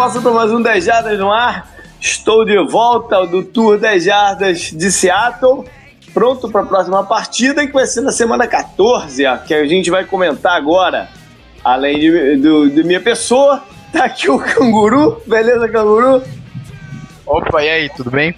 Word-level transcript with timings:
Costa 0.00 0.18
para 0.18 0.30
mais 0.30 0.50
um 0.50 0.62
10 0.62 0.82
Jardas 0.82 1.18
no 1.18 1.30
ar. 1.30 1.70
Estou 2.00 2.42
de 2.42 2.56
volta 2.64 3.26
do 3.26 3.44
Tour 3.44 3.76
10 3.76 4.02
Jardas 4.02 4.58
de 4.72 4.90
Seattle. 4.90 5.66
Pronto 6.14 6.50
para 6.50 6.62
a 6.62 6.64
próxima 6.64 7.04
partida, 7.04 7.66
que 7.66 7.72
vai 7.74 7.86
ser 7.86 8.00
na 8.00 8.10
semana 8.10 8.46
14, 8.46 9.24
que 9.46 9.52
a 9.52 9.66
gente 9.66 9.90
vai 9.90 10.06
comentar 10.06 10.56
agora. 10.56 11.10
Além 11.62 11.98
de, 11.98 12.36
do, 12.36 12.70
de 12.70 12.82
minha 12.82 13.02
pessoa, 13.02 13.62
tá 13.92 14.04
aqui 14.04 14.30
o 14.30 14.38
Canguru. 14.38 15.20
Beleza, 15.26 15.68
Canguru? 15.68 16.22
Opa, 17.26 17.62
e 17.62 17.68
aí, 17.68 17.90
tudo 17.90 18.10
bem? 18.10 18.34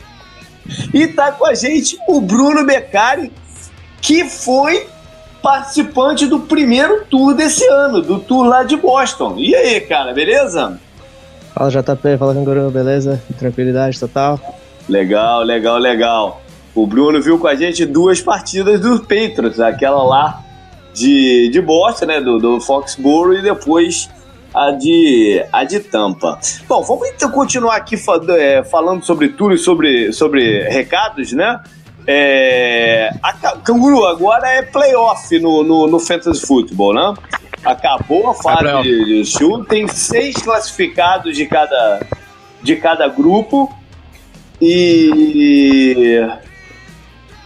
E 0.92 1.06
tá 1.06 1.30
com 1.30 1.46
a 1.46 1.54
gente 1.54 1.96
o 2.08 2.20
Bruno 2.20 2.66
Beccari, 2.66 3.32
que 4.00 4.28
foi 4.28 4.88
participante 5.40 6.26
do 6.26 6.40
primeiro 6.40 7.04
tour 7.04 7.34
desse 7.34 7.64
ano, 7.68 8.02
do 8.02 8.18
tour 8.18 8.48
lá 8.48 8.64
de 8.64 8.76
Boston. 8.76 9.36
E 9.38 9.54
aí, 9.54 9.80
cara, 9.80 10.12
beleza? 10.12 10.80
Fala 11.54 11.70
JP, 11.70 12.16
fala 12.18 12.34
Canguru, 12.34 12.70
beleza? 12.70 13.22
Tranquilidade 13.38 14.00
total? 14.00 14.40
Legal, 14.88 15.42
legal, 15.42 15.78
legal. 15.78 16.42
O 16.74 16.86
Bruno 16.86 17.20
viu 17.20 17.38
com 17.38 17.46
a 17.46 17.54
gente 17.54 17.84
duas 17.84 18.20
partidas 18.20 18.80
dos 18.80 19.00
Patriots, 19.00 19.60
aquela 19.60 20.02
lá 20.02 20.42
de, 20.94 21.50
de 21.50 21.60
Boston, 21.60 22.06
né, 22.06 22.20
do, 22.20 22.38
do 22.38 22.60
Foxborough 22.60 23.34
e 23.34 23.42
depois 23.42 24.08
a 24.54 24.70
de, 24.70 25.44
a 25.52 25.64
de 25.64 25.80
Tampa. 25.80 26.38
Bom, 26.68 26.82
vamos 26.82 27.08
então 27.08 27.30
continuar 27.30 27.76
aqui 27.76 27.96
é, 28.30 28.62
falando 28.64 29.04
sobre 29.04 29.28
tudo 29.28 29.54
e 29.54 29.58
sobre, 29.58 30.12
sobre 30.12 30.62
recados, 30.68 31.32
né? 31.32 31.60
É, 32.06 33.10
a 33.22 33.32
Canguru 33.58 34.04
agora 34.06 34.48
é 34.48 34.62
playoff 34.62 35.38
no, 35.38 35.62
no, 35.62 35.86
no 35.86 36.00
Fantasy 36.00 36.44
Football, 36.44 36.94
né? 36.94 37.14
Acabou 37.64 38.30
a 38.30 38.34
fase 38.34 38.66
é 38.66 38.82
de, 38.82 39.04
de 39.04 39.24
show, 39.24 39.64
tem 39.64 39.86
seis 39.88 40.34
classificados 40.36 41.36
de 41.36 41.46
cada, 41.46 42.06
de 42.62 42.76
cada 42.76 43.08
grupo 43.08 43.72
e 44.60 46.20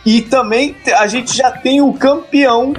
e 0.04 0.22
também 0.22 0.76
a 0.96 1.06
gente 1.06 1.36
já 1.36 1.50
tem 1.50 1.80
o 1.80 1.92
campeão 1.92 2.74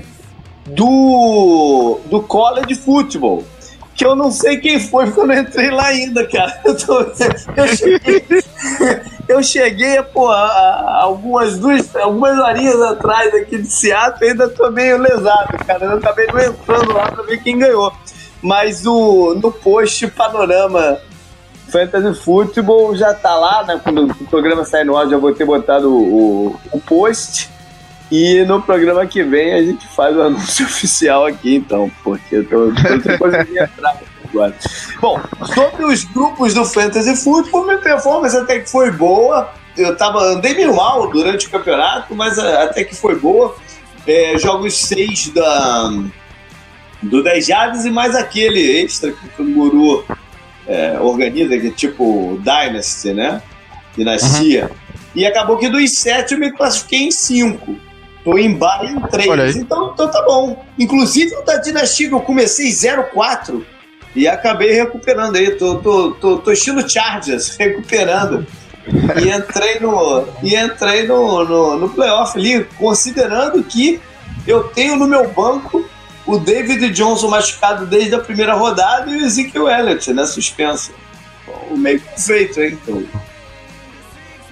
do 0.65 1.99
do 2.09 2.21
college 2.21 2.75
football 2.75 3.43
que 3.97 4.05
eu 4.05 4.15
não 4.15 4.31
sei 4.31 4.57
quem 4.57 4.79
foi, 4.79 5.05
porque 5.05 5.19
eu 5.19 5.27
não 5.27 5.39
entrei 5.39 5.71
lá 5.71 5.87
ainda, 5.87 6.25
cara. 6.27 6.61
Eu, 6.63 6.77
tô, 6.77 6.99
eu 7.01 7.67
cheguei, 7.75 8.23
eu 9.27 9.43
cheguei 9.43 10.01
pô, 10.01 10.29
algumas 10.29 11.57
duas, 11.57 11.95
algumas 11.95 12.37
horinhas 12.39 12.81
atrás 12.81 13.33
aqui 13.33 13.57
de 13.57 13.67
Seattle, 13.67 14.29
ainda 14.29 14.49
tô 14.49 14.71
meio 14.71 14.97
lesado, 14.97 15.57
cara. 15.65 15.85
Eu 15.85 15.97
acabei 15.97 16.27
não 16.27 16.39
entrando 16.39 16.93
lá 16.93 17.11
pra 17.11 17.23
ver 17.23 17.41
quem 17.43 17.59
ganhou. 17.59 17.91
Mas 18.41 18.85
o, 18.85 19.35
no 19.35 19.51
post 19.51 20.07
panorama 20.07 20.99
Fantasy 21.69 22.19
Football 22.21 22.95
já 22.95 23.13
tá 23.13 23.35
lá, 23.35 23.63
né? 23.63 23.79
Quando 23.83 24.05
o 24.05 24.27
programa 24.27 24.63
sair 24.63 24.85
no 24.85 24.95
ar, 24.95 25.07
já 25.07 25.17
vou 25.17 25.33
ter 25.33 25.45
botado 25.45 25.93
o, 25.93 26.55
o, 26.71 26.79
post. 26.79 27.49
E 28.09 28.45
no 28.45 28.61
programa 28.61 29.05
que 29.05 29.21
vem 29.23 29.53
a 29.53 29.61
gente 29.61 29.85
faz 29.87 30.15
o 30.15 30.21
anúncio 30.23 30.65
oficial 30.65 31.25
aqui, 31.25 31.55
então, 31.55 31.91
porque 32.03 32.37
eu 32.37 32.47
tô, 32.47 32.67
tô 32.67 33.17
conseguindo 33.17 33.63
entrar 33.63 33.97
agora. 34.37 34.55
Bom, 35.01 35.19
sobre 35.53 35.85
os 35.85 36.03
grupos 36.03 36.53
do 36.53 36.65
Fantasy 36.65 37.15
Football, 37.15 37.65
minha 37.65 37.77
performance 37.77 38.35
até 38.35 38.59
que 38.59 38.69
foi 38.69 38.91
boa. 38.91 39.51
Eu 39.75 39.95
tava, 39.95 40.19
andei 40.33 40.55
meio 40.55 40.75
mal 40.75 41.09
durante 41.09 41.47
o 41.47 41.49
campeonato, 41.49 42.15
mas 42.15 42.39
até 42.39 42.83
que 42.83 42.95
foi 42.95 43.15
boa. 43.15 43.55
É, 44.05 44.37
jogos 44.37 44.77
6 44.85 45.29
da, 45.29 45.91
do 47.01 47.21
10 47.21 47.45
Jades 47.45 47.85
e 47.85 47.89
mais 47.91 48.15
aquele 48.15 48.81
extra 48.81 49.11
que 49.11 49.41
o 49.41 49.53
Guru 49.53 50.05
é, 50.65 50.97
organiza, 50.99 51.57
que 51.59 51.67
é 51.67 51.71
tipo 51.71 52.39
Dynasty, 52.41 53.13
né? 53.13 53.41
Dinastia. 53.95 54.65
Uhum. 54.65 54.87
E 55.15 55.25
acabou 55.25 55.57
que 55.57 55.69
dos 55.69 55.91
7 55.93 56.33
eu 56.33 56.39
me 56.39 56.51
classifiquei 56.51 56.99
em 56.99 57.11
5. 57.11 57.75
Tô 58.23 58.37
em 58.37 58.53
bar 58.53 58.83
em 58.83 58.99
3. 58.99 59.55
Então, 59.55 59.91
então 59.93 60.11
tá 60.11 60.21
bom. 60.23 60.63
Inclusive 60.77 61.35
o 61.35 61.41
da 61.43 61.57
Dinastia 61.57 62.09
eu 62.09 62.19
comecei 62.19 62.69
0-4 62.69 63.63
e 64.17 64.27
acabei 64.27 64.71
recuperando 64.73 65.35
aí. 65.35 65.51
Tô, 65.51 65.75
tô, 65.75 66.11
tô, 66.11 66.37
tô 66.39 66.51
estilo 66.51 66.89
Chargers, 66.89 67.55
recuperando. 67.59 68.45
e 69.21 69.29
entrei 69.29 69.79
no, 69.79 70.27
e 70.41 70.55
entrei 70.55 71.05
no, 71.05 71.45
no, 71.45 71.77
no 71.77 71.89
playoff 71.89 72.37
ali, 72.37 72.63
considerando 72.77 73.63
que 73.63 74.01
eu 74.47 74.63
tenho 74.69 74.95
no 74.95 75.07
meu 75.07 75.29
banco 75.31 75.87
o 76.25 76.37
David 76.39 76.89
Johnson 76.89 77.29
machucado 77.29 77.85
desde 77.85 78.15
a 78.15 78.19
primeira 78.19 78.53
rodada 78.53 79.09
e 79.09 79.17
o 79.17 79.25
Ezekiel 79.25 79.69
Elliott, 79.69 80.11
né, 80.11 80.25
suspenso. 80.25 80.91
O 81.69 81.77
meio 81.77 82.01
perfeito, 82.01 82.59
hein? 82.59 82.77
Então. 82.81 83.03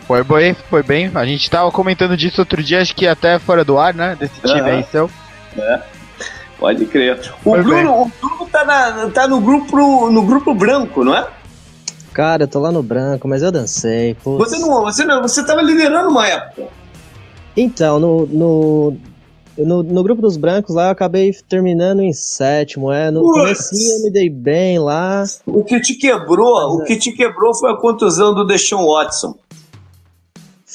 Foi 0.08 0.24
bem, 0.24 0.56
foi 0.70 0.84
bem. 0.84 1.12
A 1.16 1.26
gente 1.26 1.50
tava 1.50 1.72
comentando 1.72 2.16
disso 2.16 2.40
outro 2.40 2.62
dia, 2.62 2.82
acho 2.82 2.96
que 2.96 3.08
até 3.08 3.40
fora 3.40 3.66
do 3.66 3.78
ar, 3.78 3.94
né? 3.94 4.16
Desse 4.18 4.40
time 4.42 4.62
uhum. 4.62 4.68
aí, 4.68 4.86
seu. 4.92 5.10
É. 5.58 5.95
Pode 6.60 6.86
crer. 6.86 7.20
O 7.44 7.52
Bruno, 7.52 8.02
o 8.02 8.12
Bruno 8.20 8.50
tá, 8.52 8.64
na, 8.64 9.10
tá 9.10 9.28
no, 9.28 9.42
grupo, 9.42 10.10
no 10.10 10.24
grupo 10.24 10.54
branco, 10.54 11.04
não 11.04 11.16
é? 11.16 11.28
Cara, 12.14 12.44
eu 12.44 12.48
tô 12.48 12.60
lá 12.60 12.72
no 12.72 12.82
branco, 12.82 13.28
mas 13.28 13.44
eu 13.44 13.52
dancei. 13.52 14.16
Você 14.24 14.58
não, 14.58 14.82
você 14.84 15.04
não, 15.04 15.22
você 15.22 15.46
tava 15.46 15.62
liderando 15.62 16.10
uma 16.10 16.26
época. 16.26 16.64
Então, 17.58 18.00
no, 18.00 18.26
no, 18.26 18.98
no, 19.58 19.84
no, 19.84 20.04
grupo 20.04 20.22
dos 20.22 20.38
brancos 20.38 20.74
lá 20.74 20.86
eu 20.86 20.92
acabei 20.92 21.34
terminando 21.48 22.02
em 22.02 22.14
sétimo, 22.14 22.92
é. 22.92 23.12
No 23.12 23.22
começo 23.22 23.76
eu 23.76 24.04
me 24.04 24.12
dei 24.12 24.30
bem 24.30 24.80
lá. 24.80 25.24
O 25.46 25.64
que 25.64 25.80
te 25.82 25.96
quebrou, 25.96 26.78
o 26.78 26.84
que 26.84 26.96
te 26.96 27.12
quebrou 27.12 27.54
foi 27.54 27.72
a 27.72 27.76
contusão 27.76 28.34
do 28.34 28.46
Deshaun 28.46 28.86
Watson. 28.86 29.36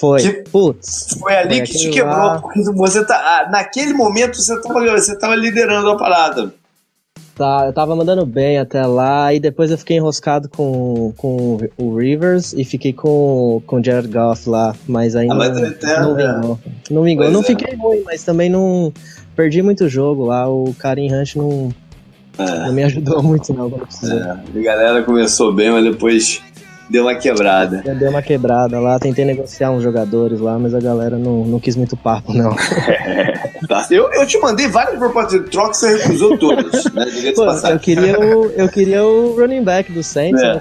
Foi. 0.00 0.22
Que, 0.22 0.50
Putz. 0.50 1.14
Foi 1.20 1.36
ali 1.36 1.58
foi 1.58 1.66
que 1.66 1.72
te 1.74 1.90
quebrou, 1.90 2.16
lá. 2.16 2.40
porque 2.40 2.62
você 2.72 3.04
tá. 3.04 3.16
Ah, 3.16 3.50
naquele 3.50 3.92
momento 3.92 4.36
você 4.36 4.58
tava, 4.62 4.80
você 4.92 5.18
tava 5.18 5.36
liderando 5.36 5.90
a 5.90 5.96
parada. 5.98 6.54
Tá, 7.34 7.64
eu 7.66 7.72
tava 7.72 7.94
mandando 7.94 8.24
bem 8.24 8.58
até 8.58 8.84
lá, 8.86 9.32
e 9.32 9.40
depois 9.40 9.70
eu 9.70 9.78
fiquei 9.78 9.96
enroscado 9.96 10.48
com, 10.48 11.12
com 11.16 11.58
o 11.78 11.96
Rivers 11.96 12.52
e 12.52 12.64
fiquei 12.64 12.92
com, 12.92 13.62
com 13.66 13.76
o 13.76 13.84
Jared 13.84 14.08
Goff 14.08 14.48
lá, 14.48 14.74
mas 14.86 15.16
ainda 15.16 15.34
ah, 15.34 15.36
mas 15.36 15.50
não, 15.50 15.64
é, 15.64 16.00
não 16.00 16.14
vingou. 16.14 16.58
É. 16.64 16.92
Não 16.92 17.02
vingou. 17.02 17.30
não 17.30 17.40
é. 17.40 17.44
fiquei 17.44 17.74
ruim, 17.76 18.02
mas 18.04 18.24
também 18.24 18.48
não. 18.48 18.92
Perdi 19.36 19.62
muito 19.62 19.88
jogo 19.88 20.26
lá, 20.26 20.48
o 20.48 20.74
Karim 20.78 21.14
Hunt 21.14 21.36
não. 21.36 21.74
É. 22.38 22.58
Não 22.66 22.72
me 22.72 22.84
ajudou 22.84 23.22
muito, 23.22 23.52
não. 23.52 23.68
É, 23.68 24.58
a 24.58 24.62
galera 24.62 25.02
começou 25.02 25.52
bem, 25.52 25.70
mas 25.70 25.84
depois 25.84 26.42
Deu 26.90 27.04
uma 27.04 27.14
quebrada. 27.14 27.82
Já 27.86 27.94
deu 27.94 28.10
uma 28.10 28.20
quebrada 28.20 28.80
lá, 28.80 28.98
tentei 28.98 29.24
negociar 29.24 29.70
uns 29.70 29.80
jogadores 29.80 30.40
lá, 30.40 30.58
mas 30.58 30.74
a 30.74 30.80
galera 30.80 31.16
não, 31.16 31.44
não 31.44 31.60
quis 31.60 31.76
muito 31.76 31.96
papo, 31.96 32.34
não. 32.34 32.50
tá. 33.68 33.86
eu, 33.92 34.12
eu 34.12 34.26
te 34.26 34.36
mandei 34.40 34.66
várias 34.66 34.98
propostas 34.98 35.40
de 35.40 35.50
troca, 35.50 35.72
você 35.72 35.96
recusou 35.96 36.36
todas, 36.36 36.84
né? 36.92 37.06
Pô, 37.36 37.44
eu, 37.44 37.78
queria 37.78 38.18
o, 38.18 38.46
eu 38.50 38.68
queria 38.68 39.04
o 39.04 39.36
running 39.38 39.62
back 39.62 39.92
do 39.92 40.02
Saints, 40.02 40.42
é, 40.42 40.54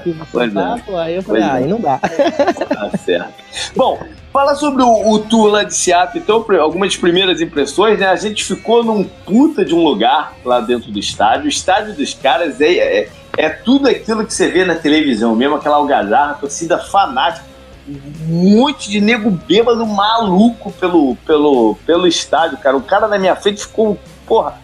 papo, 0.54 0.96
aí 0.96 1.16
eu 1.16 1.24
falei, 1.24 1.42
ah, 1.42 1.54
aí 1.54 1.68
não 1.68 1.82
dá. 1.82 1.98
Tá 1.98 2.92
certo. 3.04 3.34
Bom, 3.76 4.00
Fala 4.32 4.54
sobre 4.54 4.84
o, 4.84 5.10
o 5.10 5.20
tour 5.20 5.50
lá 5.50 5.64
de 5.64 5.76
Seattle, 5.76 6.22
então, 6.22 6.46
algumas 6.60 6.96
primeiras 6.96 7.42
impressões, 7.42 8.00
né? 8.00 8.06
A 8.06 8.16
gente 8.16 8.44
ficou 8.44 8.84
num 8.84 9.04
puta 9.04 9.66
de 9.66 9.74
um 9.74 9.84
lugar 9.84 10.36
lá 10.46 10.60
dentro 10.60 10.92
do 10.92 11.00
estádio. 11.00 11.46
O 11.46 11.50
estádio 11.50 11.96
dos 11.96 12.14
caras 12.14 12.62
é, 12.62 12.74
é, 12.74 13.10
é 13.40 13.48
tudo 13.48 13.88
aquilo 13.88 14.26
que 14.26 14.34
você 14.34 14.50
vê 14.50 14.66
na 14.66 14.76
televisão 14.76 15.34
mesmo, 15.34 15.56
aquela 15.56 15.78
algazarra, 15.78 16.34
torcida 16.34 16.78
fanática, 16.78 17.46
um 17.88 18.58
monte 18.58 18.90
de 18.90 19.00
nego 19.00 19.32
bêbado 19.32 19.88
maluco 19.88 20.74
pelo, 20.74 21.16
pelo, 21.26 21.78
pelo 21.86 22.06
estádio, 22.06 22.58
cara. 22.58 22.76
O 22.76 22.82
cara 22.82 23.08
na 23.08 23.18
minha 23.18 23.38
frente 23.38 23.62
ficou, 23.62 23.98
porra, 24.28 24.56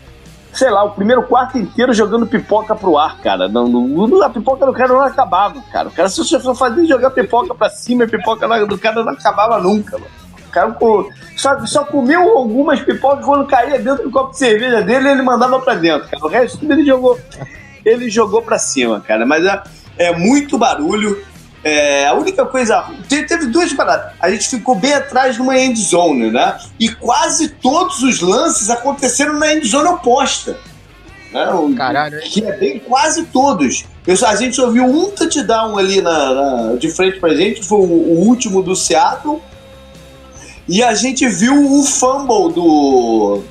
sei 0.52 0.70
lá, 0.70 0.84
o 0.84 0.92
primeiro 0.92 1.24
quarto 1.24 1.58
inteiro 1.58 1.94
jogando 1.94 2.28
pipoca 2.28 2.76
pro 2.76 2.98
ar, 2.98 3.18
cara. 3.20 3.48
Não, 3.48 3.66
não, 3.66 4.22
a 4.22 4.30
pipoca 4.30 4.66
do 4.66 4.74
cara 4.74 4.90
não 4.90 5.02
acabava, 5.02 5.62
cara. 5.72 5.88
O 5.88 5.92
cara 5.92 6.10
só 6.10 6.54
fazia 6.54 6.86
jogar 6.86 7.12
pipoca 7.12 7.56
pra 7.56 7.70
cima 7.70 8.04
a 8.04 8.08
pipoca 8.10 8.46
do 8.66 8.78
cara 8.78 9.02
não 9.06 9.14
acabava 9.14 9.58
nunca, 9.58 9.98
mano. 9.98 10.12
O 10.46 10.52
cara 10.52 10.78
só, 11.38 11.66
só 11.66 11.86
comeu 11.86 12.38
algumas 12.38 12.82
pipocas 12.82 13.24
quando 13.24 13.48
caía 13.48 13.80
dentro 13.80 14.04
do 14.04 14.12
copo 14.12 14.32
de 14.32 14.38
cerveja 14.38 14.82
dele 14.82 15.12
ele 15.12 15.22
mandava 15.22 15.62
pra 15.62 15.76
dentro, 15.76 16.10
cara. 16.10 16.26
O 16.26 16.28
resto 16.28 16.60
ele 16.70 16.86
jogou 16.86 17.18
ele 17.86 18.10
jogou 18.10 18.42
para 18.42 18.58
cima, 18.58 19.00
cara. 19.00 19.26
Mas 19.26 19.46
é, 19.46 19.64
é 19.98 20.18
muito 20.18 20.58
barulho. 20.58 21.24
É, 21.64 22.08
a 22.08 22.14
única 22.14 22.46
coisa. 22.46 22.84
Teve 23.08 23.46
duas 23.48 23.72
paradas. 23.74 24.14
A 24.20 24.30
gente 24.30 24.50
ficou 24.50 24.76
bem 24.76 24.94
atrás 24.94 25.36
de 25.36 25.42
uma 25.42 25.58
end 25.58 25.80
zone, 25.80 26.32
né? 26.32 26.58
E 26.80 26.90
quase 26.90 27.50
todos 27.50 28.02
os 28.02 28.20
lances 28.22 28.70
aconteceram 28.70 29.38
na 29.40 29.54
end 29.54 29.68
zone 29.68 29.88
oposta. 29.88 30.58
Né? 31.32 31.46
Caralho. 31.78 32.20
Que 32.22 32.44
é 32.44 32.58
bem 32.58 32.80
quase 32.80 33.26
todos. 33.26 33.86
Eu, 34.06 34.16
a 34.28 34.36
gente 34.36 34.56
só 34.56 34.70
viu 34.70 34.86
um 34.86 35.12
touchdown 35.12 35.78
ali 35.78 36.02
na, 36.02 36.34
na, 36.34 36.76
de 36.76 36.90
frente 36.90 37.20
pra 37.20 37.34
gente, 37.34 37.64
foi 37.64 37.80
o, 37.80 37.82
o, 37.82 38.28
último 38.28 38.62
do 38.62 38.76
Seattle. 38.76 39.42
E 40.68 40.84
a 40.84 40.94
gente 40.94 41.28
viu 41.28 41.80
o 41.80 41.84
fumble 41.84 42.54
do, 42.54 43.44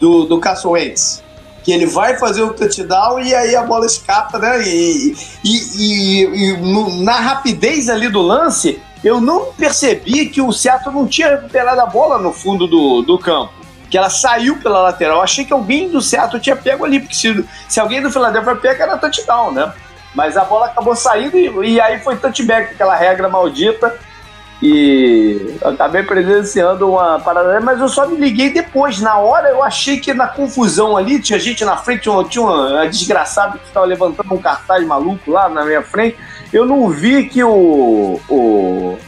do, 0.00 0.24
do 0.24 0.40
Casso 0.40 0.70
Wentz 0.70 1.22
que 1.68 1.72
ele 1.72 1.84
vai 1.84 2.16
fazer 2.16 2.40
o 2.40 2.54
touchdown 2.54 3.20
e 3.20 3.34
aí 3.34 3.54
a 3.54 3.62
bola 3.62 3.84
escapa, 3.84 4.38
né? 4.38 4.62
E, 4.66 5.14
e, 5.44 5.52
e, 5.76 6.24
e 6.24 6.56
no, 6.56 7.02
na 7.02 7.20
rapidez 7.20 7.90
ali 7.90 8.08
do 8.08 8.22
lance, 8.22 8.80
eu 9.04 9.20
não 9.20 9.52
percebi 9.52 10.30
que 10.30 10.40
o 10.40 10.50
Seattle 10.50 10.94
não 10.94 11.06
tinha 11.06 11.28
recuperado 11.28 11.78
a 11.78 11.84
bola 11.84 12.16
no 12.16 12.32
fundo 12.32 12.66
do, 12.66 13.02
do 13.02 13.18
campo. 13.18 13.52
Que 13.90 13.98
ela 13.98 14.08
saiu 14.08 14.56
pela 14.62 14.80
lateral. 14.80 15.18
Eu 15.18 15.22
achei 15.22 15.44
que 15.44 15.52
alguém 15.52 15.90
do 15.90 16.00
Seattle 16.00 16.40
tinha 16.40 16.56
pego 16.56 16.86
ali, 16.86 17.00
porque 17.00 17.14
se, 17.14 17.46
se 17.68 17.78
alguém 17.78 18.00
do 18.00 18.10
Philadelphia 18.10 18.56
pega, 18.56 18.84
era 18.84 18.96
touchdown, 18.96 19.52
né? 19.52 19.70
Mas 20.14 20.38
a 20.38 20.44
bola 20.44 20.68
acabou 20.68 20.96
saindo 20.96 21.36
e, 21.36 21.74
e 21.74 21.78
aí 21.78 22.00
foi 22.00 22.16
touchback, 22.16 22.72
aquela 22.72 22.96
regra 22.96 23.28
maldita 23.28 23.94
e 24.60 25.56
acabei 25.62 26.02
presenciando 26.02 26.90
uma 26.90 27.20
parada, 27.20 27.60
mas 27.60 27.80
eu 27.80 27.88
só 27.88 28.08
me 28.08 28.16
liguei 28.16 28.52
depois. 28.52 29.00
Na 29.00 29.16
hora 29.16 29.48
eu 29.48 29.62
achei 29.62 29.98
que 29.98 30.12
na 30.12 30.26
confusão 30.26 30.96
ali, 30.96 31.20
tinha 31.20 31.38
gente 31.38 31.64
na 31.64 31.76
frente, 31.76 32.02
tinha 32.02 32.12
uma, 32.12 32.24
tinha 32.24 32.44
uma 32.44 32.86
desgraçada 32.86 33.56
que 33.56 33.66
estava 33.66 33.86
levantando 33.86 34.34
um 34.34 34.38
cartaz 34.38 34.84
maluco 34.84 35.30
lá 35.30 35.48
na 35.48 35.64
minha 35.64 35.82
frente. 35.82 36.16
Eu 36.52 36.66
não 36.66 36.88
vi 36.88 37.28
que 37.28 37.44
o, 37.44 38.20
o, 38.28 38.98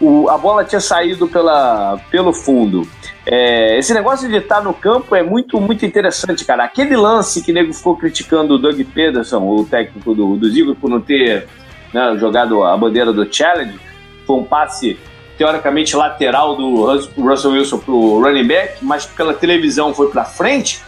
o 0.00 0.28
a 0.28 0.36
bola 0.36 0.64
tinha 0.64 0.80
saído 0.80 1.26
pela, 1.26 1.98
pelo 2.10 2.32
fundo. 2.34 2.86
É, 3.24 3.78
esse 3.78 3.94
negócio 3.94 4.28
de 4.28 4.36
estar 4.36 4.60
no 4.60 4.74
campo 4.74 5.16
é 5.16 5.22
muito, 5.22 5.58
muito 5.58 5.86
interessante, 5.86 6.44
cara. 6.44 6.64
Aquele 6.64 6.96
lance 6.96 7.42
que 7.42 7.52
o 7.52 7.54
nego 7.54 7.72
ficou 7.72 7.96
criticando 7.96 8.54
o 8.54 8.58
Doug 8.58 8.78
Pederson, 8.92 9.38
o 9.38 9.64
técnico 9.64 10.14
do, 10.14 10.36
do 10.36 10.50
Ziggler, 10.50 10.76
por 10.76 10.90
não 10.90 11.00
ter 11.00 11.46
né, 11.94 12.16
jogado 12.18 12.62
a 12.64 12.76
bandeira 12.76 13.14
do 13.14 13.26
Challenge 13.32 13.89
foi 14.30 14.38
um 14.38 14.44
passe 14.44 14.98
teoricamente 15.36 15.96
lateral 15.96 16.54
do 16.54 16.84
Russell 17.16 17.52
Wilson 17.52 17.78
pro 17.78 18.20
running 18.20 18.46
back, 18.46 18.84
mas 18.84 19.06
pela 19.06 19.34
televisão 19.34 19.92
foi 19.92 20.10
para 20.10 20.24
frente. 20.24 20.82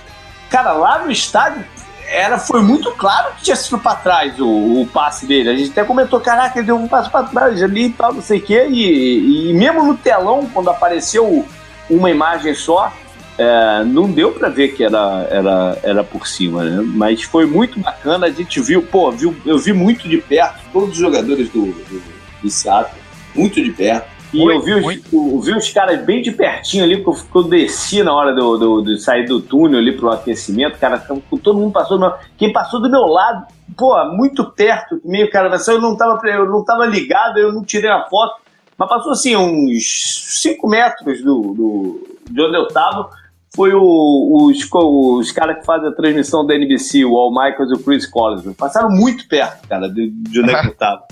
Cara, 0.48 0.72
lá 0.72 1.04
no 1.04 1.10
estádio 1.10 1.64
era, 2.06 2.38
foi 2.38 2.60
muito 2.60 2.92
claro 2.92 3.32
que 3.34 3.44
tinha 3.44 3.56
sido 3.56 3.78
para 3.78 3.96
trás 3.96 4.38
o, 4.38 4.82
o, 4.82 4.86
passe 4.86 5.26
dele. 5.26 5.48
A 5.48 5.56
gente 5.56 5.70
até 5.70 5.82
comentou, 5.82 6.20
caraca, 6.20 6.58
ele 6.58 6.66
deu 6.66 6.76
um 6.76 6.86
passo 6.86 7.10
para 7.10 7.26
trás 7.26 7.62
ali 7.62 7.86
e 7.86 7.90
tal, 7.90 8.12
não 8.12 8.22
sei 8.22 8.38
o 8.38 8.42
quê. 8.42 8.66
E, 8.68 9.50
e 9.50 9.54
mesmo 9.54 9.82
no 9.82 9.96
telão, 9.96 10.46
quando 10.52 10.68
apareceu 10.68 11.46
uma 11.88 12.10
imagem 12.10 12.54
só, 12.54 12.92
é, 13.38 13.82
não 13.84 14.10
deu 14.10 14.32
para 14.32 14.50
ver 14.50 14.74
que 14.74 14.84
era, 14.84 15.26
era, 15.30 15.78
era 15.82 16.04
por 16.04 16.26
cima, 16.26 16.62
né? 16.62 16.82
Mas 16.94 17.22
foi 17.22 17.46
muito 17.46 17.80
bacana. 17.80 18.26
A 18.26 18.30
gente 18.30 18.60
viu, 18.60 18.82
pô, 18.82 19.10
viu, 19.10 19.34
eu 19.46 19.58
vi 19.58 19.72
muito 19.72 20.06
de 20.06 20.18
perto 20.18 20.60
todos 20.70 20.90
os 20.90 20.98
jogadores 20.98 21.48
do, 21.48 21.64
do, 21.64 22.02
do 22.42 22.50
Seattle 22.50 23.01
muito 23.34 23.62
de 23.62 23.70
perto. 23.70 24.22
E 24.32 24.38
muito, 24.38 24.66
eu, 24.66 24.80
vi 24.80 24.86
os, 24.86 25.12
eu 25.12 25.40
vi 25.40 25.52
os 25.52 25.70
caras 25.70 26.02
bem 26.04 26.22
de 26.22 26.32
pertinho 26.32 26.84
ali, 26.84 27.02
porque 27.02 27.36
eu 27.36 27.42
desci 27.42 28.02
na 28.02 28.14
hora 28.14 28.34
do, 28.34 28.56
do, 28.56 28.82
de 28.82 28.98
sair 28.98 29.26
do 29.26 29.40
túnel 29.40 29.78
ali 29.78 29.92
pro 29.92 30.10
aquecimento, 30.10 30.78
cara, 30.78 30.98
todo 30.98 31.58
mundo 31.58 31.72
passou, 31.72 31.98
meu, 31.98 32.14
quem 32.38 32.50
passou 32.50 32.80
do 32.80 32.90
meu 32.90 33.02
lado, 33.02 33.46
pô, 33.76 33.94
muito 34.16 34.50
perto, 34.52 35.00
meio 35.04 35.30
cara, 35.30 35.54
eu 35.68 35.80
não 35.80 35.94
tava, 35.96 36.18
eu 36.28 36.46
não 36.48 36.64
tava 36.64 36.86
ligado, 36.86 37.38
eu 37.38 37.52
não 37.52 37.62
tirei 37.62 37.90
a 37.90 38.06
foto, 38.06 38.40
mas 38.78 38.88
passou 38.88 39.12
assim 39.12 39.36
uns 39.36 40.40
5 40.40 40.66
metros 40.66 41.22
do, 41.22 41.40
do, 41.54 42.18
de 42.30 42.40
onde 42.40 42.56
eu 42.56 42.68
tava, 42.68 43.10
foi 43.54 43.74
o, 43.74 44.48
os, 44.48 44.66
os 44.72 45.30
caras 45.30 45.58
que 45.58 45.66
fazem 45.66 45.88
a 45.90 45.92
transmissão 45.92 46.46
da 46.46 46.54
NBC, 46.54 47.04
o 47.04 47.18
Al 47.18 47.30
Michaels 47.30 47.70
e 47.70 47.74
o 47.74 47.84
Chris 47.84 48.06
Collins, 48.06 48.56
passaram 48.56 48.88
muito 48.88 49.28
perto, 49.28 49.68
cara, 49.68 49.90
de, 49.90 50.08
de 50.08 50.40
onde 50.40 50.54
é 50.54 50.66
eu 50.66 50.74
tava. 50.74 51.02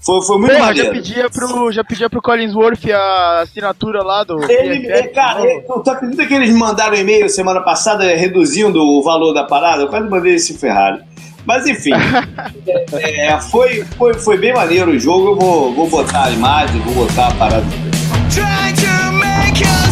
Foi, 0.00 0.22
foi 0.22 0.38
muito 0.38 0.52
Porra, 0.52 0.66
maneiro. 0.66 0.88
Já 0.88 0.94
pedia, 0.94 1.30
pro, 1.30 1.72
já 1.72 1.84
pedia 1.84 2.10
pro 2.10 2.22
Collinsworth 2.22 2.90
a 2.90 3.40
assinatura 3.42 4.02
lá 4.02 4.24
do. 4.24 4.42
Ele, 4.50 4.88
PFF, 4.88 5.08
cara, 5.10 5.46
ele, 5.46 5.60
tu 5.60 5.90
acredita 5.90 6.26
que 6.26 6.34
eles 6.34 6.50
me 6.50 6.58
mandaram 6.58 6.96
um 6.96 7.00
e-mail 7.00 7.28
semana 7.28 7.60
passada 7.60 8.04
reduzindo 8.16 8.82
o 8.82 9.02
valor 9.02 9.34
da 9.34 9.44
parada? 9.44 9.82
Eu 9.82 9.88
quase 9.88 10.08
mandei 10.08 10.34
esse 10.36 10.56
Ferrari. 10.56 11.02
Mas 11.44 11.66
enfim, 11.66 11.92
é, 12.94 13.26
é, 13.26 13.40
foi, 13.40 13.84
foi, 13.98 14.14
foi 14.14 14.38
bem 14.38 14.54
maneiro 14.54 14.90
o 14.92 14.98
jogo. 14.98 15.32
Eu 15.32 15.36
vou, 15.36 15.74
vou 15.74 15.88
botar 15.88 16.24
a 16.24 16.30
imagem, 16.30 16.80
vou 16.80 17.06
botar 17.06 17.28
a 17.28 17.34
parada. 17.34 17.66
Try 18.30 18.72
to 18.74 19.12
make 19.12 19.89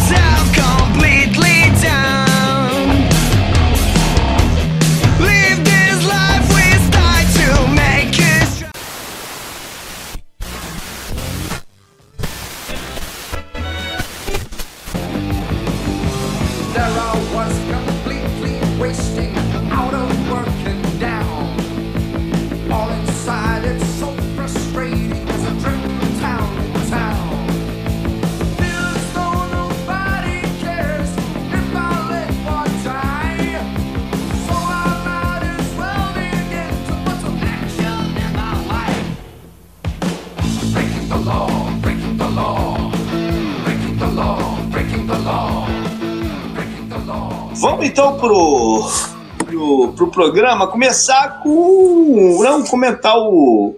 pro, 49.99 50.07
pro 50.07 50.07
programa 50.07 50.67
começar 50.67 51.41
com. 51.41 52.41
Não, 52.41 52.63
comentar 52.63 53.17
o, 53.17 53.75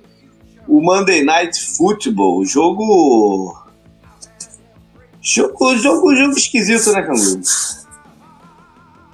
o 0.67 0.81
Monday 0.81 1.23
Night 1.23 1.59
Football. 1.77 2.45
Jogo. 2.45 3.59
Jogo, 5.21 5.75
jogo, 5.77 6.15
jogo 6.15 6.31
esquisito, 6.31 6.91
né, 6.91 7.01
Canguru? 7.01 7.41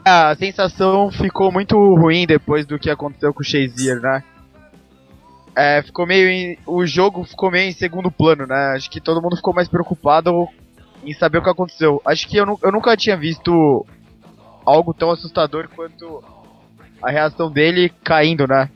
A 0.05 0.35
sensação 0.37 1.11
ficou 1.11 1.51
muito 1.51 1.77
ruim 1.95 2.25
depois 2.25 2.65
do 2.65 2.79
que 2.79 2.89
aconteceu 2.89 3.33
com 3.33 3.41
o 3.41 3.45
Shazier, 3.45 3.99
né? 3.99 4.23
É, 5.53 5.81
ficou 5.81 6.05
meio 6.05 6.29
em, 6.29 6.57
o 6.65 6.85
jogo 6.85 7.25
ficou 7.25 7.51
meio 7.51 7.69
em 7.69 7.73
segundo 7.73 8.09
plano, 8.09 8.45
né? 8.45 8.73
Acho 8.75 8.89
que 8.89 9.01
todo 9.01 9.21
mundo 9.21 9.35
ficou 9.35 9.53
mais 9.53 9.67
preocupado 9.67 10.47
em 11.03 11.13
saber 11.13 11.39
o 11.39 11.43
que 11.43 11.49
aconteceu. 11.49 12.01
Acho 12.05 12.27
que 12.27 12.37
eu, 12.37 12.57
eu 12.61 12.71
nunca 12.71 12.95
tinha 12.95 13.17
visto 13.17 13.85
algo 14.65 14.93
tão 14.93 15.11
assustador 15.11 15.67
quanto 15.75 16.23
a 17.01 17.11
reação 17.11 17.51
dele 17.51 17.91
caindo, 18.03 18.47
né? 18.47 18.69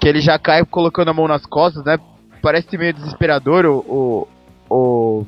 Que 0.00 0.08
ele 0.08 0.20
já 0.20 0.38
cai 0.38 0.64
colocando 0.64 1.08
a 1.08 1.14
mão 1.14 1.28
nas 1.28 1.46
costas, 1.46 1.84
né? 1.84 1.98
Parece 2.40 2.76
meio 2.76 2.92
desesperador 2.92 3.64
o. 3.66 3.78
o, 3.78 4.28
o, 4.68 5.26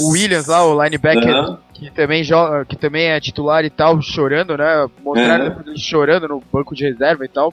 o 0.00 0.10
Williams 0.10 0.46
lá, 0.46 0.64
o 0.64 0.82
linebacker, 0.82 1.56
que, 1.72 1.90
também 1.90 2.22
joga, 2.22 2.64
que 2.64 2.76
também 2.76 3.06
é 3.06 3.20
titular 3.20 3.64
e 3.64 3.70
tal, 3.70 4.00
chorando, 4.00 4.56
né? 4.56 4.88
Mostraram 5.02 5.62
ele 5.66 5.78
chorando 5.78 6.28
no 6.28 6.42
banco 6.52 6.74
de 6.74 6.84
reserva 6.84 7.24
e 7.24 7.28
tal. 7.28 7.52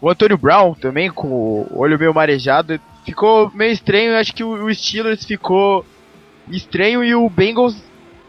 O 0.00 0.08
Antônio 0.08 0.38
Brown 0.38 0.74
também, 0.74 1.10
com 1.10 1.28
o 1.28 1.66
olho 1.74 1.98
meio 1.98 2.14
marejado, 2.14 2.80
ficou 3.04 3.50
meio 3.54 3.72
estranho. 3.72 4.16
Acho 4.16 4.34
que 4.34 4.42
o 4.42 4.72
Steelers 4.74 5.24
ficou 5.24 5.84
estranho 6.48 7.04
e 7.04 7.14
o 7.14 7.28
Bengals 7.28 7.76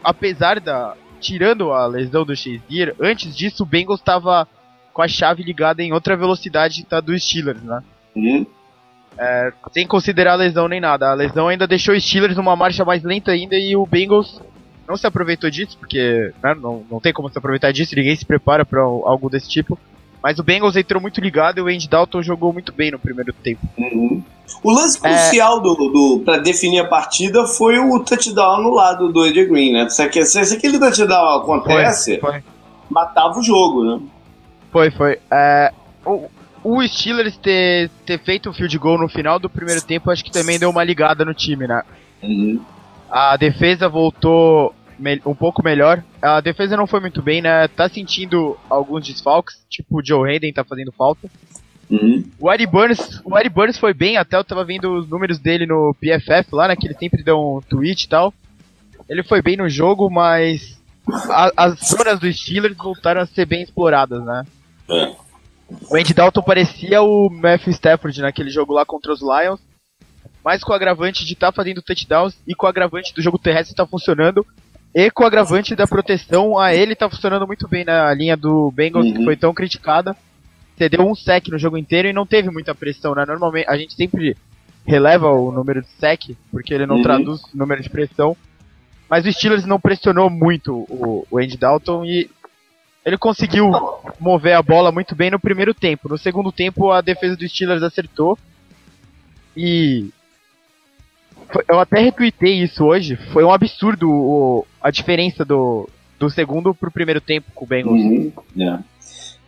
apesar 0.02 0.60
da. 0.60 0.94
Tirando 1.22 1.72
a 1.72 1.86
lesão 1.86 2.24
do 2.24 2.34
Shazier, 2.34 2.94
antes 3.00 3.34
disso 3.34 3.62
o 3.62 3.66
Bengals 3.66 4.00
estava 4.00 4.46
com 4.92 5.00
a 5.00 5.08
chave 5.08 5.42
ligada 5.42 5.82
em 5.82 5.92
outra 5.92 6.16
velocidade 6.16 6.84
tá, 6.84 7.00
do 7.00 7.18
Steelers, 7.18 7.62
né? 7.62 7.80
Uhum. 8.14 8.44
É, 9.16 9.52
sem 9.72 9.86
considerar 9.86 10.32
a 10.32 10.36
lesão 10.36 10.66
nem 10.66 10.80
nada. 10.80 11.10
A 11.10 11.14
lesão 11.14 11.46
ainda 11.48 11.66
deixou 11.66 11.94
o 11.94 12.00
Steelers 12.00 12.36
numa 12.36 12.56
marcha 12.56 12.84
mais 12.84 13.04
lenta 13.04 13.30
ainda 13.30 13.56
e 13.56 13.76
o 13.76 13.86
Bengals 13.86 14.42
não 14.88 14.96
se 14.96 15.06
aproveitou 15.06 15.48
disso, 15.48 15.78
porque 15.78 16.32
né, 16.42 16.54
não, 16.60 16.84
não 16.90 17.00
tem 17.00 17.12
como 17.12 17.30
se 17.30 17.38
aproveitar 17.38 17.72
disso, 17.72 17.94
ninguém 17.94 18.16
se 18.16 18.26
prepara 18.26 18.64
para 18.64 18.80
algo 18.80 19.30
desse 19.30 19.48
tipo. 19.48 19.78
Mas 20.22 20.38
o 20.38 20.42
Bengals 20.42 20.76
entrou 20.76 21.00
muito 21.00 21.20
ligado 21.20 21.58
e 21.58 21.62
o 21.62 21.66
Andy 21.68 21.88
Dalton 21.88 22.22
jogou 22.22 22.52
muito 22.52 22.72
bem 22.72 22.90
no 22.90 22.98
primeiro 22.98 23.32
tempo. 23.32 23.66
Uhum. 23.78 24.22
O 24.62 24.72
lance 24.72 24.98
é. 25.02 25.08
crucial 25.08 25.58
é... 25.58 25.62
do, 25.62 25.74
do 25.74 26.22
para 26.24 26.38
definir 26.38 26.80
a 26.80 26.88
partida 26.88 27.46
foi 27.46 27.78
o 27.78 28.00
touchdown 28.00 28.62
no 28.62 28.70
lado 28.70 29.12
do 29.12 29.26
Ed 29.26 29.44
Green, 29.46 29.72
né? 29.72 29.88
Se, 29.88 30.24
se, 30.24 30.44
se 30.44 30.56
aquele 30.56 30.78
touchdown 30.78 31.38
acontece, 31.38 32.18
foi, 32.18 32.32
foi. 32.32 32.44
matava 32.90 33.38
o 33.38 33.42
jogo, 33.42 33.84
né? 33.84 34.00
Foi, 34.70 34.90
foi. 34.90 35.18
É, 35.30 35.72
o, 36.04 36.28
o 36.64 36.86
Steelers 36.86 37.36
ter, 37.36 37.90
ter 38.06 38.18
feito 38.18 38.50
o 38.50 38.54
field 38.54 38.76
goal 38.78 38.98
no 38.98 39.08
final 39.08 39.38
do 39.38 39.50
primeiro 39.50 39.82
tempo, 39.82 40.10
acho 40.10 40.24
que 40.24 40.32
também 40.32 40.58
deu 40.58 40.70
uma 40.70 40.84
ligada 40.84 41.24
no 41.24 41.34
time, 41.34 41.66
né? 41.66 41.82
Uhum. 42.22 42.60
A 43.10 43.36
defesa 43.36 43.88
voltou 43.88 44.74
um 45.26 45.34
pouco 45.34 45.62
melhor. 45.62 46.02
A 46.20 46.40
defesa 46.40 46.76
não 46.76 46.86
foi 46.86 47.00
muito 47.00 47.20
bem, 47.20 47.42
né? 47.42 47.66
Tá 47.68 47.88
sentindo 47.88 48.56
alguns 48.70 49.06
desfalques, 49.06 49.60
tipo 49.68 49.98
o 49.98 50.04
Joe 50.04 50.30
Hayden 50.30 50.52
tá 50.52 50.64
fazendo 50.64 50.92
falta. 50.92 51.28
Uhum. 51.92 52.24
O 52.40 52.50
Eddie 52.50 52.66
Burns, 52.66 53.20
o 53.22 53.38
Eddie 53.38 53.50
Burns 53.50 53.76
foi 53.76 53.92
bem, 53.92 54.16
até 54.16 54.34
eu 54.34 54.42
tava 54.44 54.64
vendo 54.64 54.96
os 54.96 55.06
números 55.06 55.38
dele 55.38 55.66
no 55.66 55.94
PFF 56.00 56.54
lá, 56.54 56.66
né? 56.66 56.74
Que 56.74 56.86
ele 56.86 56.96
sempre 56.98 57.22
deu 57.22 57.38
um 57.38 57.60
tweet 57.60 58.04
e 58.04 58.08
tal. 58.08 58.32
Ele 59.06 59.22
foi 59.22 59.42
bem 59.42 59.58
no 59.58 59.68
jogo, 59.68 60.08
mas 60.08 60.80
a, 61.28 61.52
as 61.54 61.78
zonas 61.80 62.18
dos 62.18 62.34
Steelers 62.40 62.74
voltaram 62.78 63.20
a 63.20 63.26
ser 63.26 63.44
bem 63.44 63.62
exploradas, 63.62 64.24
né? 64.24 64.44
É. 64.88 65.12
O 65.90 65.96
Andy 65.96 66.14
Dalton 66.14 66.42
parecia 66.42 67.02
o 67.02 67.28
Matthew 67.28 67.72
Stafford 67.72 68.22
naquele 68.22 68.48
jogo 68.48 68.72
lá 68.72 68.86
contra 68.86 69.12
os 69.12 69.20
Lions, 69.20 69.60
mas 70.42 70.64
com 70.64 70.72
o 70.72 70.74
agravante 70.74 71.26
de 71.26 71.34
estar 71.34 71.48
tá 71.48 71.52
fazendo 71.52 71.82
touchdowns 71.82 72.34
e 72.46 72.54
com 72.54 72.64
o 72.64 72.68
agravante 72.70 73.12
do 73.14 73.20
jogo 73.20 73.38
terrestre 73.38 73.74
estar 73.74 73.84
tá 73.84 73.90
funcionando, 73.90 74.46
e 74.94 75.10
com 75.10 75.24
o 75.24 75.26
agravante 75.26 75.76
da 75.76 75.86
proteção 75.86 76.58
a 76.58 76.74
ele 76.74 76.96
tá 76.96 77.08
funcionando 77.08 77.46
muito 77.46 77.68
bem 77.68 77.84
na 77.84 78.14
linha 78.14 78.36
do 78.36 78.70
Bengals, 78.70 79.06
uhum. 79.06 79.14
que 79.14 79.24
foi 79.24 79.36
tão 79.36 79.52
criticada. 79.52 80.16
Cedeu 80.76 81.06
um 81.06 81.14
sec 81.14 81.48
no 81.48 81.58
jogo 81.58 81.76
inteiro 81.76 82.08
e 82.08 82.12
não 82.12 82.26
teve 82.26 82.50
muita 82.50 82.74
pressão, 82.74 83.14
né? 83.14 83.24
Normalmente 83.26 83.68
a 83.68 83.76
gente 83.76 83.94
sempre 83.94 84.36
releva 84.86 85.30
o 85.30 85.52
número 85.52 85.82
de 85.82 85.88
sec, 85.98 86.36
porque 86.50 86.74
ele 86.74 86.86
não 86.86 86.96
uhum. 86.96 87.02
traduz 87.02 87.42
o 87.44 87.56
número 87.56 87.82
de 87.82 87.90
pressão. 87.90 88.36
Mas 89.08 89.26
o 89.26 89.32
Steelers 89.32 89.66
não 89.66 89.78
pressionou 89.78 90.30
muito 90.30 90.74
o, 90.74 91.26
o 91.30 91.38
Andy 91.38 91.56
Dalton 91.56 92.04
e 92.04 92.30
ele 93.04 93.18
conseguiu 93.18 93.70
mover 94.18 94.54
a 94.54 94.62
bola 94.62 94.92
muito 94.92 95.14
bem 95.14 95.30
no 95.30 95.40
primeiro 95.40 95.74
tempo. 95.74 96.08
No 96.08 96.16
segundo 96.16 96.52
tempo, 96.52 96.90
a 96.90 97.00
defesa 97.00 97.36
dos 97.36 97.50
Steelers 97.50 97.82
acertou. 97.82 98.38
E. 99.56 100.10
Eu 101.68 101.78
até 101.80 102.00
retuitei 102.00 102.62
isso 102.62 102.84
hoje. 102.84 103.16
Foi 103.32 103.44
um 103.44 103.52
absurdo 103.52 104.10
o, 104.10 104.66
a 104.80 104.90
diferença 104.90 105.44
do, 105.44 105.88
do 106.18 106.30
segundo 106.30 106.74
pro 106.74 106.90
primeiro 106.90 107.20
tempo 107.20 107.50
com 107.52 107.64
o 107.64 107.68
Bengals. 107.68 108.00
Uhum, 108.00 108.32
yeah. 108.56 108.82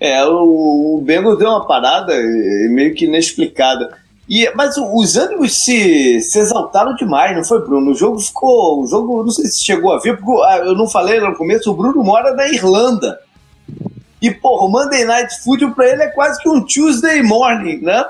É, 0.04 0.22
o, 0.22 0.98
o 0.98 1.00
Bengals 1.00 1.38
deu 1.38 1.48
uma 1.48 1.66
parada 1.66 2.12
meio 2.68 2.94
que 2.94 3.06
inexplicada. 3.06 3.96
E, 4.28 4.50
mas 4.54 4.76
os 4.76 5.16
ânimos 5.16 5.54
se, 5.64 6.20
se 6.20 6.38
exaltaram 6.38 6.94
demais, 6.94 7.34
não 7.34 7.42
foi, 7.42 7.64
Bruno? 7.64 7.92
O 7.92 7.94
jogo 7.94 8.18
ficou. 8.18 8.82
O 8.82 8.86
jogo, 8.86 9.24
não 9.24 9.30
sei 9.30 9.46
se 9.46 9.64
chegou 9.64 9.94
a 9.94 9.98
ver, 9.98 10.18
porque 10.18 10.42
ah, 10.44 10.58
eu 10.58 10.74
não 10.74 10.86
falei 10.86 11.18
no 11.20 11.34
começo, 11.34 11.70
o 11.70 11.74
Bruno 11.74 12.04
mora 12.04 12.34
na 12.34 12.46
Irlanda. 12.46 13.18
E, 14.20 14.30
porra, 14.30 14.66
o 14.66 14.68
Monday 14.68 15.06
Night 15.06 15.42
Football 15.42 15.72
pra 15.72 15.88
ele 15.88 16.02
é 16.02 16.08
quase 16.08 16.38
que 16.42 16.50
um 16.50 16.62
Tuesday 16.62 17.22
morning, 17.22 17.78
né? 17.78 18.04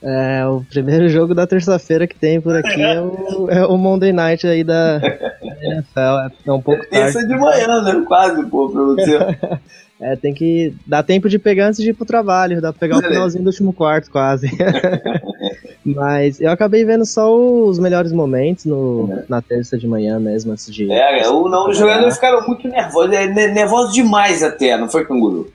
É, 0.00 0.46
o 0.46 0.62
primeiro 0.70 1.08
jogo 1.08 1.34
da 1.34 1.48
terça-feira 1.48 2.06
que 2.06 2.14
tem 2.14 2.40
por 2.40 2.54
aqui 2.54 2.80
é 2.80 3.00
o, 3.00 3.50
é 3.50 3.66
o 3.66 3.76
Monday 3.76 4.12
Night 4.12 4.46
aí 4.46 4.62
da, 4.62 5.00
NFL. 5.42 6.30
É 6.46 6.52
um 6.52 6.60
pouco 6.60 6.88
tarde. 6.88 7.12
Terça 7.12 7.26
de 7.26 7.36
manhã, 7.36 7.82
né? 7.82 8.04
Quase, 8.06 8.44
pô, 8.46 8.68
pra 8.68 8.82
você. 8.82 9.18
É, 10.04 10.16
tem 10.16 10.34
que 10.34 10.74
dar 10.86 11.02
tempo 11.02 11.30
de 11.30 11.38
pegar 11.38 11.68
antes 11.68 11.82
de 11.82 11.88
ir 11.88 11.94
pro 11.94 12.04
trabalho, 12.04 12.60
dá 12.60 12.70
pra 12.70 12.78
pegar 12.78 12.98
o 12.98 13.02
finalzinho 13.02 13.42
do 13.42 13.46
último 13.46 13.72
quarto, 13.72 14.10
quase. 14.10 14.50
Mas 15.82 16.42
eu 16.42 16.50
acabei 16.50 16.84
vendo 16.84 17.06
só 17.06 17.34
os 17.34 17.78
melhores 17.78 18.12
momentos 18.12 18.66
no, 18.66 19.08
é. 19.10 19.24
na 19.26 19.40
terça 19.40 19.78
de 19.78 19.88
manhã 19.88 20.20
mesmo, 20.20 20.52
antes 20.52 20.70
de. 20.70 20.92
É, 20.92 21.26
o, 21.30 21.48
não, 21.48 21.70
os 21.70 21.78
jogadores 21.78 22.16
ficaram 22.16 22.46
muito 22.46 22.68
nervosos, 22.68 23.14
é, 23.14 23.26
nervosos 23.26 23.94
demais 23.94 24.42
até, 24.42 24.76
não 24.76 24.90
foi, 24.90 25.06
Canguru? 25.06 25.50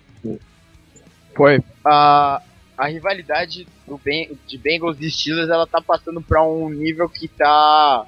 Foi. 1.36 1.62
A, 1.86 2.42
a 2.76 2.88
rivalidade 2.88 3.68
do 3.88 4.00
ben, 4.04 4.32
de 4.48 4.58
Bengals 4.58 4.98
e 5.00 5.12
Steelers, 5.12 5.50
ela 5.50 5.68
tá 5.68 5.80
passando 5.80 6.24
pra 6.24 6.44
um 6.44 6.72
nível 6.72 7.08
que 7.08 7.28
tá. 7.28 8.04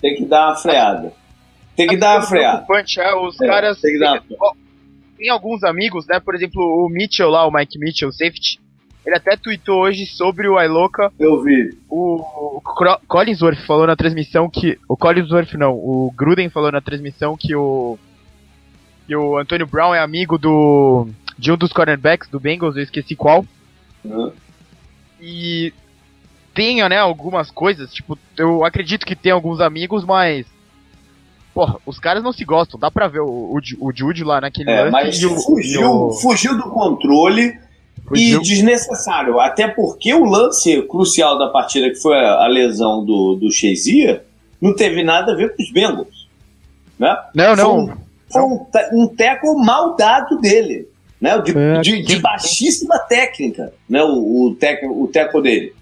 Tem 0.00 0.14
que 0.14 0.24
dar 0.24 0.48
uma 0.48 0.56
freada. 0.56 1.12
Tem 1.76 1.86
que 1.86 1.98
tá 1.98 2.06
dar 2.06 2.20
uma 2.20 2.26
freada. 2.26 2.64
É, 2.70 3.14
os 3.14 3.38
é, 3.42 3.46
caras. 3.46 3.78
Tem 3.78 3.92
que 3.92 3.98
dar 3.98 4.22
uma 4.30 4.62
tem 5.22 5.30
alguns 5.30 5.62
amigos, 5.62 6.04
né? 6.08 6.18
Por 6.18 6.34
exemplo, 6.34 6.60
o 6.60 6.88
Mitchell 6.88 7.30
lá, 7.30 7.46
o 7.46 7.52
Mike 7.52 7.78
Mitchell, 7.78 8.10
safety. 8.10 8.58
Ele 9.06 9.16
até 9.16 9.36
tweetou 9.36 9.82
hoje 9.82 10.04
sobre 10.04 10.48
o 10.48 10.60
Iloca. 10.60 11.12
Eu 11.18 11.42
vi. 11.42 11.76
O, 11.88 12.16
o 12.56 12.60
Collinsworth 13.06 13.64
falou 13.64 13.86
na 13.86 13.94
transmissão 13.94 14.50
que. 14.50 14.78
O 14.88 14.96
Collinsworth 14.96 15.54
não, 15.54 15.74
o 15.74 16.12
Gruden 16.16 16.50
falou 16.50 16.72
na 16.72 16.80
transmissão 16.80 17.36
que 17.36 17.54
o. 17.54 17.96
Que 19.06 19.14
o 19.14 19.38
Antonio 19.38 19.66
Brown 19.66 19.94
é 19.94 20.00
amigo 20.00 20.36
do. 20.36 21.08
De 21.38 21.52
um 21.52 21.56
dos 21.56 21.72
cornerbacks 21.72 22.28
do 22.28 22.40
Bengals, 22.40 22.76
eu 22.76 22.82
esqueci 22.82 23.14
qual. 23.14 23.46
Uhum. 24.04 24.32
E 25.20 25.72
tenha, 26.52 26.88
né, 26.88 26.98
algumas 26.98 27.50
coisas, 27.50 27.92
tipo, 27.94 28.18
eu 28.36 28.64
acredito 28.64 29.06
que 29.06 29.16
tem 29.16 29.32
alguns 29.32 29.60
amigos, 29.60 30.04
mas 30.04 30.46
Porra, 31.54 31.76
os 31.84 31.98
caras 31.98 32.22
não 32.22 32.32
se 32.32 32.44
gostam, 32.44 32.80
dá 32.80 32.90
pra 32.90 33.08
ver 33.08 33.20
o, 33.20 33.26
o, 33.26 33.60
o 33.80 33.92
Jude 33.94 34.24
lá 34.24 34.40
naquele 34.40 34.70
é, 34.70 34.80
lance. 34.84 34.90
Mas 34.90 35.22
o, 35.22 35.36
fugiu, 35.36 35.90
o... 35.90 36.12
fugiu 36.12 36.56
do 36.56 36.64
controle 36.70 37.58
fugiu. 38.06 38.40
e 38.40 38.42
desnecessário. 38.42 39.38
Até 39.38 39.68
porque 39.68 40.14
o 40.14 40.24
lance 40.24 40.80
crucial 40.82 41.38
da 41.38 41.48
partida, 41.48 41.90
que 41.90 41.96
foi 41.96 42.16
a, 42.16 42.46
lesão 42.46 43.04
do, 43.04 43.34
do 43.34 43.52
Shazier, 43.52 44.22
não 44.60 44.74
teve 44.74 45.02
nada 45.02 45.32
a 45.32 45.36
ver 45.36 45.54
com 45.54 45.62
os 45.62 45.70
Bengals. 45.70 46.26
Né? 46.98 47.14
Não, 47.34 47.54
não. 47.54 47.96
Foi 48.30 48.42
um, 48.42 48.66
um, 48.92 49.02
um 49.02 49.08
teco 49.08 49.54
mal 49.58 49.94
dado 49.94 50.38
dele. 50.40 50.88
Né? 51.20 51.38
De, 51.38 51.56
é, 51.56 51.80
de, 51.80 52.02
de 52.02 52.18
baixíssima 52.18 52.98
técnica, 52.98 53.72
né? 53.88 54.02
o, 54.02 54.46
o, 54.46 54.54
teco, 54.54 54.86
o 54.86 55.06
teco 55.06 55.42
dele. 55.42 55.74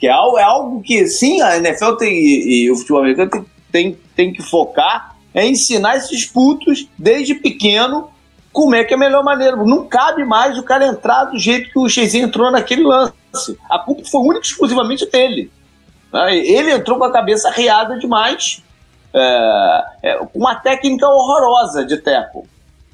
Que 0.00 0.08
é 0.08 0.10
algo, 0.10 0.36
é 0.36 0.42
algo 0.42 0.82
que, 0.82 1.06
sim, 1.06 1.40
a 1.40 1.56
NFL 1.58 1.92
tem, 1.92 2.12
e, 2.12 2.64
e 2.64 2.70
o 2.72 2.76
futebol 2.76 3.02
americano 3.02 3.30
tem, 3.30 3.44
tem, 3.70 3.98
tem 4.16 4.32
que 4.32 4.42
focar 4.42 5.11
é 5.34 5.46
ensinar 5.46 5.96
esses 5.96 6.26
putos 6.26 6.86
desde 6.98 7.34
pequeno 7.34 8.10
como 8.52 8.74
é 8.74 8.84
que 8.84 8.92
é 8.92 8.96
a 8.96 9.00
melhor 9.00 9.24
maneira. 9.24 9.56
Não 9.56 9.86
cabe 9.86 10.24
mais 10.24 10.58
o 10.58 10.62
cara 10.62 10.86
entrar 10.86 11.24
do 11.24 11.38
jeito 11.38 11.70
que 11.70 11.78
o 11.78 11.88
Chezinho 11.88 12.26
entrou 12.26 12.50
naquele 12.50 12.82
lance. 12.82 13.14
A 13.70 13.78
culpa 13.78 14.02
foi 14.04 14.20
única 14.20 14.46
e 14.46 14.48
exclusivamente 14.48 15.10
dele. 15.10 15.50
Né? 16.12 16.36
Ele 16.36 16.72
entrou 16.72 16.98
com 16.98 17.04
a 17.04 17.12
cabeça 17.12 17.50
riada 17.50 17.98
demais, 17.98 18.62
é, 19.14 19.84
é, 20.02 20.20
uma 20.34 20.54
técnica 20.54 21.08
horrorosa 21.08 21.84
de 21.84 21.96
teco. 21.96 22.46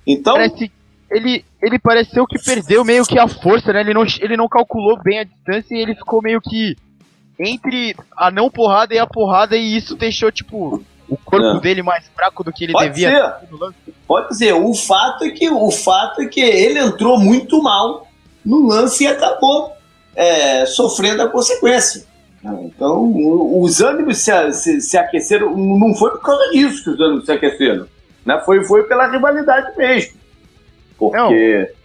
Então. 0.07 0.35
Parece, 0.35 0.71
ele, 1.11 1.45
ele 1.61 1.79
pareceu 1.79 2.25
que 2.25 2.39
perdeu 2.41 2.85
meio 2.85 3.05
que 3.05 3.19
a 3.19 3.27
força, 3.27 3.73
né? 3.73 3.81
Ele 3.81 3.95
não, 3.95 4.05
ele 4.21 4.37
não 4.37 4.49
calculou 4.49 4.97
bem 5.03 5.21
a 5.21 5.25
distância 5.25 5.75
e 5.75 5.81
ele 5.81 5.95
ficou 5.95 6.23
meio 6.23 6.41
que 6.41 6.77
entre 7.39 7.97
a 8.17 8.31
não 8.31 8.51
porrada 8.51 8.95
e 8.95 8.99
a 8.99 9.07
porrada, 9.07 9.57
e 9.57 9.77
isso 9.77 9.95
deixou, 9.95 10.31
tipo, 10.31 10.83
o 11.09 11.17
corpo 11.17 11.59
é. 11.59 11.61
dele 11.61 11.83
mais 11.83 12.07
fraco 12.09 12.45
do 12.45 12.53
que 12.53 12.65
ele 12.65 12.73
Pode 12.73 12.91
devia. 12.91 13.11
Ser. 13.11 13.49
Pode 14.07 14.37
ser. 14.37 14.53
O 14.53 14.75
fato 14.75 15.25
é 15.25 15.31
que 15.31 15.49
o 15.49 15.71
fato 15.71 16.23
é 16.23 16.27
que 16.27 16.41
ele 16.41 16.79
entrou 16.79 17.19
muito 17.19 17.63
mal 17.63 18.07
no 18.45 18.67
lance 18.67 19.05
e 19.05 19.07
acabou 19.07 19.73
é, 20.15 20.67
sofrendo 20.67 21.23
a 21.23 21.29
consequência. 21.29 22.07
Então, 22.45 23.13
os 23.61 23.81
ânimos 23.81 24.19
se, 24.19 24.53
se, 24.53 24.81
se, 24.81 24.97
aqueceram. 24.97 25.57
Não 25.57 25.95
foi 25.95 26.11
por 26.11 26.23
causa 26.23 26.51
disso 26.51 26.85
que 26.85 26.91
os 26.91 27.01
ânimos 27.01 27.25
se 27.25 27.33
aqueceram. 27.33 27.87
Né? 28.25 28.41
Foi, 28.45 28.65
foi 28.65 28.85
pela 28.85 29.11
rivalidade 29.11 29.77
mesmo. 29.77 30.15
Porque. 30.97 31.17
Não, 31.17 31.79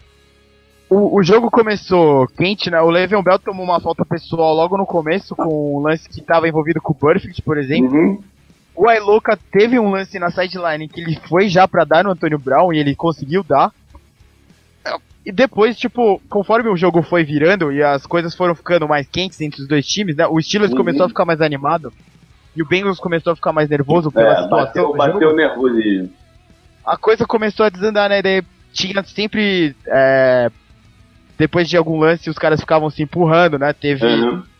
o, 0.89 1.17
o 1.17 1.23
jogo 1.23 1.49
começou 1.49 2.27
quente, 2.27 2.69
né? 2.69 2.79
O 2.79 2.89
Le'Veon 2.89 3.23
Bell 3.23 3.39
tomou 3.39 3.65
uma 3.65 3.81
falta 3.81 4.05
pessoal 4.05 4.53
logo 4.53 4.77
no 4.77 4.85
começo, 4.85 5.35
com 5.35 5.77
um 5.77 5.81
lance 5.81 6.07
que 6.07 6.19
estava 6.19 6.47
envolvido 6.47 6.79
com 6.79 6.93
o 6.93 6.95
Perfect, 6.95 7.41
por 7.41 7.57
exemplo. 7.57 7.97
Uhum. 7.97 8.21
O 8.75 8.87
Ailoca 8.87 9.37
teve 9.51 9.79
um 9.79 9.91
lance 9.91 10.17
na 10.17 10.31
sideline 10.31 10.87
que 10.87 11.01
ele 11.01 11.19
foi 11.27 11.47
já 11.47 11.67
para 11.67 11.83
dar 11.83 12.03
no 12.03 12.11
Antônio 12.11 12.39
Brown 12.39 12.73
e 12.73 12.79
ele 12.79 12.95
conseguiu 12.95 13.43
dar. 13.43 13.71
E 15.25 15.31
depois, 15.31 15.77
tipo, 15.77 16.21
conforme 16.29 16.69
o 16.69 16.75
jogo 16.75 17.01
foi 17.01 17.23
virando 17.23 17.71
e 17.71 17.81
as 17.81 18.05
coisas 18.05 18.35
foram 18.35 18.55
ficando 18.55 18.87
mais 18.87 19.07
quentes 19.07 19.39
entre 19.39 19.61
os 19.61 19.67
dois 19.67 19.87
times, 19.87 20.17
né? 20.17 20.27
O 20.27 20.41
Steelers 20.41 20.71
uhum. 20.71 20.77
começou 20.77 21.05
a 21.05 21.09
ficar 21.09 21.23
mais 21.23 21.39
animado 21.39 21.93
e 22.55 22.61
o 22.61 22.67
Bengals 22.67 22.99
começou 22.99 23.31
a 23.31 23.35
ficar 23.35 23.53
mais 23.53 23.69
nervoso 23.69 24.11
pela 24.11 24.33
é, 24.33 24.43
situação. 24.43 24.91
Bateu, 24.91 25.13
bateu 25.13 25.35
nervoso. 25.35 26.09
A 26.85 26.97
coisa 26.97 27.25
começou 27.25 27.65
a 27.65 27.69
desandar, 27.69 28.09
né? 28.09 28.21
Daí 28.21 28.43
tinha 28.73 29.01
sempre. 29.03 29.75
É, 29.87 30.51
depois 31.37 31.69
de 31.69 31.77
algum 31.77 31.99
lance, 31.99 32.29
os 32.29 32.37
caras 32.37 32.59
ficavam 32.59 32.89
se 32.89 33.03
empurrando, 33.03 33.57
né? 33.57 33.71
Teve. 33.71 34.05
Uhum 34.05 34.52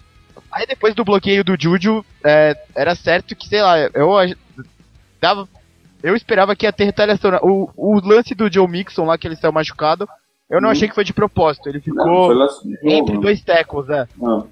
Aí 0.53 0.67
depois 0.67 0.93
do 0.93 1.03
bloqueio 1.03 1.43
do 1.43 1.59
Juju, 1.59 2.05
é, 2.23 2.55
era 2.75 2.93
certo 2.93 3.35
que, 3.35 3.47
sei 3.47 3.61
lá, 3.61 3.79
eu 3.79 4.11
dava. 5.19 5.47
Eu 6.01 6.15
esperava 6.15 6.55
que 6.55 6.65
ia 6.65 6.71
ter 6.71 6.83
retaliação. 6.83 7.31
Né? 7.31 7.39
O, 7.41 7.69
o 7.75 7.99
lance 7.99 8.35
do 8.35 8.51
Joe 8.51 8.67
Mixon 8.67 9.05
lá, 9.05 9.17
que 9.17 9.27
ele 9.27 9.35
saiu 9.35 9.51
machucado, 9.51 10.07
eu 10.49 10.61
não 10.61 10.67
uhum. 10.67 10.73
achei 10.73 10.87
que 10.87 10.93
foi 10.93 11.03
de 11.03 11.13
propósito. 11.13 11.67
Ele 11.67 11.79
ficou 11.79 12.35
não, 12.35 12.49
entre 12.83 13.17
dois 13.17 13.41
tackles, 13.41 13.89
é. 13.89 14.07
Não. 14.15 14.47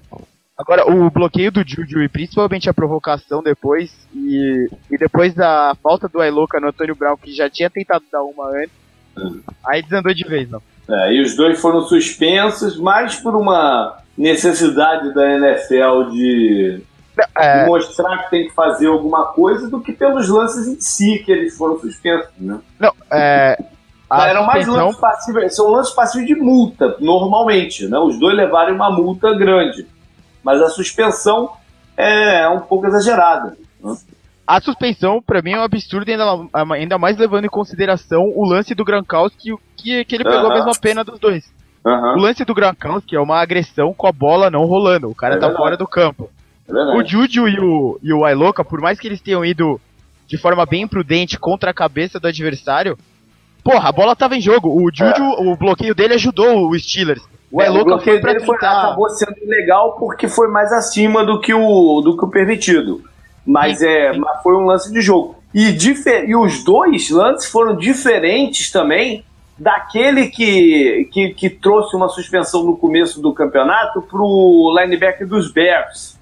Agora, 0.58 0.90
o 0.90 1.10
bloqueio 1.10 1.52
do 1.52 1.66
Juju 1.66 2.02
e 2.02 2.08
principalmente 2.08 2.68
a 2.68 2.74
provocação 2.74 3.42
depois, 3.42 3.94
e, 4.14 4.68
e 4.90 4.98
depois 4.98 5.34
da 5.34 5.76
falta 5.82 6.08
do 6.08 6.20
Ailoca 6.20 6.60
no 6.60 6.68
Antônio 6.68 6.96
Brown, 6.96 7.16
que 7.16 7.32
já 7.32 7.48
tinha 7.48 7.70
tentado 7.70 8.04
dar 8.10 8.22
uma 8.22 8.48
antes. 8.48 8.82
Aí 9.66 9.82
desandou 9.82 10.14
de 10.14 10.24
vez, 10.24 10.50
não. 10.50 10.62
É, 10.88 11.14
e 11.14 11.20
os 11.20 11.36
dois 11.36 11.60
foram 11.60 11.82
suspensos, 11.82 12.78
mais 12.78 13.16
por 13.16 13.34
uma 13.34 13.98
necessidade 14.16 15.14
da 15.14 15.32
NFL 15.32 16.10
de, 16.10 16.82
é... 17.36 17.66
mostrar 17.66 18.24
que 18.24 18.30
tem 18.30 18.48
que 18.48 18.54
fazer 18.54 18.86
alguma 18.86 19.26
coisa 19.26 19.68
do 19.68 19.80
que 19.80 19.92
pelos 19.92 20.28
lances 20.28 20.66
em 20.66 20.80
si 20.80 21.18
que 21.24 21.30
eles 21.30 21.56
foram 21.56 21.78
suspensos, 21.78 22.30
né? 22.38 22.58
Não, 22.78 22.92
é... 23.10 23.58
Eram 24.10 24.44
mais 24.44 24.66
lances 24.66 25.00
passivos, 25.00 25.56
são 25.56 25.70
lances 25.70 25.94
passivos 25.94 26.26
de 26.26 26.34
multa, 26.34 26.96
normalmente, 27.00 27.88
né? 27.88 27.98
Os 27.98 28.18
dois 28.20 28.36
levaram 28.36 28.74
uma 28.74 28.90
multa 28.90 29.32
grande, 29.34 29.86
mas 30.44 30.60
a 30.60 30.68
suspensão 30.68 31.50
é 31.96 32.46
um 32.46 32.60
pouco 32.60 32.86
exagerada. 32.86 33.56
Né? 33.82 33.96
A 34.46 34.60
suspensão, 34.60 35.22
para 35.22 35.40
mim, 35.40 35.52
é 35.52 35.58
um 35.58 35.62
absurdo, 35.62 36.10
ainda, 36.10 36.24
ainda 36.74 36.98
mais 36.98 37.16
levando 37.16 37.44
em 37.44 37.48
consideração 37.48 38.22
o 38.34 38.44
lance 38.44 38.74
do 38.74 38.84
Gronkowski, 38.84 39.54
que, 39.76 40.04
que 40.04 40.14
ele 40.14 40.24
pegou 40.24 40.50
a 40.50 40.54
mesma 40.54 40.72
pena 40.80 41.04
dos 41.04 41.18
dois. 41.18 41.44
O 41.84 42.18
lance 42.18 42.44
do 42.44 42.54
Gronkowski 42.54 43.16
é 43.16 43.20
uma 43.20 43.40
agressão 43.40 43.92
com 43.92 44.06
a 44.06 44.12
bola 44.12 44.50
não 44.50 44.64
rolando, 44.64 45.08
o 45.08 45.14
cara 45.14 45.34
é 45.34 45.38
tá 45.38 45.46
verdade. 45.46 45.62
fora 45.62 45.76
do 45.76 45.86
campo. 45.86 46.30
É 46.68 46.72
o 46.96 47.04
Juju 47.04 47.48
e 47.48 47.58
o, 47.58 47.98
e 48.02 48.12
o 48.12 48.28
Iloka, 48.28 48.64
por 48.64 48.80
mais 48.80 48.98
que 48.98 49.08
eles 49.08 49.20
tenham 49.20 49.44
ido 49.44 49.80
de 50.26 50.38
forma 50.38 50.64
bem 50.64 50.82
imprudente 50.82 51.38
contra 51.38 51.70
a 51.70 51.74
cabeça 51.74 52.18
do 52.20 52.28
adversário, 52.28 52.96
porra, 53.64 53.88
a 53.88 53.92
bola 53.92 54.16
tava 54.16 54.36
em 54.36 54.40
jogo. 54.40 54.68
O 54.68 54.90
Juju, 54.94 55.22
é. 55.22 55.52
o 55.52 55.56
bloqueio 55.56 55.94
dele 55.94 56.14
ajudou 56.14 56.68
o 56.68 56.78
Steelers. 56.78 57.22
O 57.50 57.60
é, 57.60 57.66
Iloka 57.66 57.98
foi 57.98 58.20
pra 58.20 58.32
tentar... 58.32 58.46
foi, 58.46 58.56
acabou 58.56 59.08
sendo 59.10 59.36
legal 59.44 59.96
porque 59.98 60.28
foi 60.28 60.48
mais 60.48 60.72
acima 60.72 61.24
do 61.24 61.40
que 61.40 61.52
o, 61.52 62.00
do 62.00 62.16
que 62.16 62.24
o 62.24 62.30
permitido. 62.30 63.02
Mas, 63.44 63.78
sim, 63.78 63.86
é, 63.86 64.12
sim. 64.12 64.20
mas 64.20 64.42
foi 64.42 64.56
um 64.56 64.64
lance 64.64 64.92
de 64.92 65.00
jogo. 65.00 65.36
E, 65.54 65.76
e 66.26 66.36
os 66.36 66.64
dois 66.64 67.10
lances 67.10 67.50
foram 67.50 67.76
diferentes 67.76 68.70
também 68.70 69.24
daquele 69.58 70.28
que, 70.28 71.08
que, 71.12 71.34
que 71.34 71.50
trouxe 71.50 71.94
uma 71.94 72.08
suspensão 72.08 72.64
no 72.64 72.76
começo 72.76 73.20
do 73.20 73.32
campeonato 73.32 74.02
pro 74.02 74.74
linebacker 74.78 75.26
dos 75.26 75.52
Bears. 75.52 76.18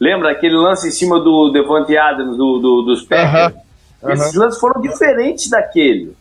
Lembra 0.00 0.32
aquele 0.32 0.56
lance 0.56 0.88
em 0.88 0.90
cima 0.90 1.20
do 1.20 1.50
Devante 1.50 1.96
Adams, 1.96 2.36
do, 2.36 2.58
do 2.58 2.82
dos 2.82 3.02
Packers? 3.02 3.54
Uhum. 4.02 4.10
Esses 4.10 4.34
lances 4.34 4.60
foram 4.60 4.80
diferentes 4.80 5.48
daquele 5.48 6.14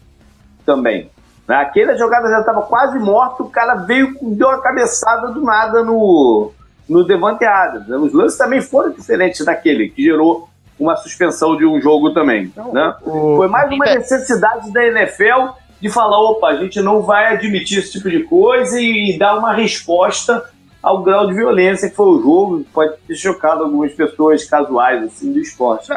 também. 0.66 1.10
Aquele 1.48 1.98
jogada 1.98 2.30
já 2.30 2.40
estava 2.40 2.62
quase 2.62 2.98
morto, 3.00 3.44
o 3.44 3.50
cara 3.50 3.76
veio 3.76 4.16
deu 4.22 4.48
uma 4.48 4.62
cabeçada 4.62 5.30
do 5.30 5.42
nada 5.42 5.84
no, 5.84 6.52
no 6.88 7.06
Devante 7.06 7.46
Adams. 7.46 7.90
Os 7.90 8.14
lances 8.14 8.38
também 8.38 8.62
foram 8.62 8.92
diferentes 8.92 9.44
daquele, 9.46 9.90
que 9.90 10.04
gerou 10.04 10.50
uma 10.80 10.96
suspensão 10.96 11.56
de 11.56 11.66
um 11.66 11.80
jogo 11.80 12.14
também. 12.14 12.44
Então, 12.44 12.74
né? 12.74 12.96
o... 13.02 13.38
Foi 13.38 13.48
mais 13.48 13.72
uma 13.72 13.86
necessidade 13.86 14.72
da 14.72 14.86
NFL 14.86 15.54
de 15.80 15.90
falar: 15.90 16.20
opa, 16.20 16.48
a 16.48 16.56
gente 16.56 16.82
não 16.82 17.02
vai 17.02 17.34
admitir 17.34 17.80
esse 17.80 17.92
tipo 17.92 18.10
de 18.10 18.24
coisa 18.24 18.80
e, 18.80 19.16
e 19.16 19.18
dar 19.18 19.38
uma 19.38 19.54
resposta 19.54 20.44
ao 20.82 21.02
grau 21.02 21.28
de 21.28 21.34
violência 21.34 21.90
que 21.90 21.96
foi 21.96 22.08
o 22.08 22.22
jogo, 22.22 22.66
pode 22.74 22.98
ter 23.08 23.16
chocado 23.16 23.64
algumas 23.64 23.94
pessoas 23.94 24.44
casuais 24.44 25.02
assim, 25.04 25.32
do 25.32 25.40
esporte. 25.40 25.94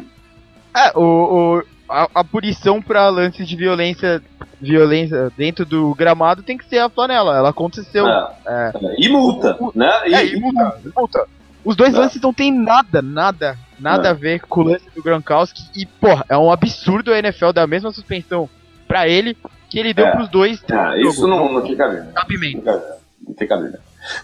É, 0.76 0.96
o, 0.96 1.56
o 1.56 1.62
a, 1.88 2.08
a 2.14 2.24
punição 2.24 2.80
para 2.80 3.08
lances 3.08 3.46
de 3.46 3.56
violência 3.56 4.22
violência 4.60 5.30
dentro 5.36 5.66
do 5.66 5.94
gramado 5.94 6.42
tem 6.42 6.56
que 6.56 6.64
ser 6.64 6.78
a 6.78 6.88
flanela. 6.88 7.36
Ela 7.36 7.50
aconteceu. 7.50 8.06
É, 8.06 8.32
é. 8.46 8.72
E 8.98 9.08
multa, 9.08 9.56
o, 9.60 9.72
né? 9.74 9.90
E, 10.06 10.14
é, 10.14 10.26
e 10.26 10.40
multa, 10.40 10.80
multa. 10.96 11.26
Os 11.64 11.76
dois 11.76 11.94
é. 11.94 11.98
lances 11.98 12.20
não 12.20 12.32
tem 12.32 12.52
nada, 12.52 13.02
nada, 13.02 13.58
nada 13.78 14.08
é. 14.08 14.10
a 14.10 14.14
ver 14.14 14.40
com 14.40 14.60
o 14.60 14.64
lance 14.64 14.84
do 14.94 15.02
Gronkowski. 15.02 15.62
E, 15.74 15.84
porra, 15.84 16.24
é 16.28 16.36
um 16.36 16.50
absurdo 16.50 17.12
a 17.12 17.18
NFL 17.18 17.52
dar 17.52 17.62
a 17.62 17.66
mesma 17.66 17.92
suspensão 17.92 18.48
para 18.86 19.08
ele 19.08 19.36
que 19.68 19.78
ele 19.78 19.92
deu 19.92 20.06
é. 20.06 20.12
pros 20.12 20.28
dois. 20.28 20.62
É, 20.70 21.00
isso 21.00 21.26
não, 21.26 21.52
não 21.52 21.66
fica 21.66 21.88
bem. 21.88 22.02
Não 22.14 23.34
fica 23.34 23.56
bem. 23.56 23.72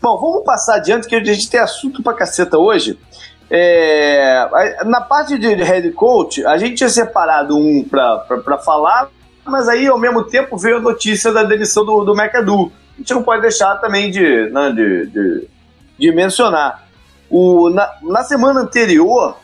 Bom, 0.00 0.18
vamos 0.18 0.44
passar 0.44 0.76
adiante, 0.76 1.08
que 1.08 1.16
a 1.16 1.24
gente 1.24 1.50
tem 1.50 1.60
assunto 1.60 2.02
pra 2.02 2.14
caceta 2.14 2.56
hoje. 2.56 2.98
É, 3.54 4.48
na 4.86 5.02
parte 5.02 5.36
de 5.36 5.46
head 5.46 5.90
coach, 5.90 6.42
a 6.46 6.56
gente 6.56 6.76
tinha 6.76 6.88
separado 6.88 7.54
um 7.54 7.84
para 7.84 8.56
falar, 8.64 9.10
mas 9.44 9.68
aí 9.68 9.86
ao 9.86 9.98
mesmo 9.98 10.24
tempo 10.24 10.56
veio 10.56 10.78
a 10.78 10.80
notícia 10.80 11.30
da 11.30 11.42
demissão 11.42 11.84
do, 11.84 12.02
do 12.02 12.14
McAdoo. 12.14 12.72
A 12.94 12.98
gente 12.98 13.12
não 13.12 13.22
pode 13.22 13.42
deixar 13.42 13.76
também 13.76 14.10
de, 14.10 14.48
né, 14.48 14.72
de, 14.72 15.06
de, 15.06 15.48
de, 15.98 16.12
mencionar. 16.12 16.82
O, 17.28 17.68
na, 17.68 17.90
na 18.00 18.24
semana 18.24 18.60
anterior, 18.60 19.36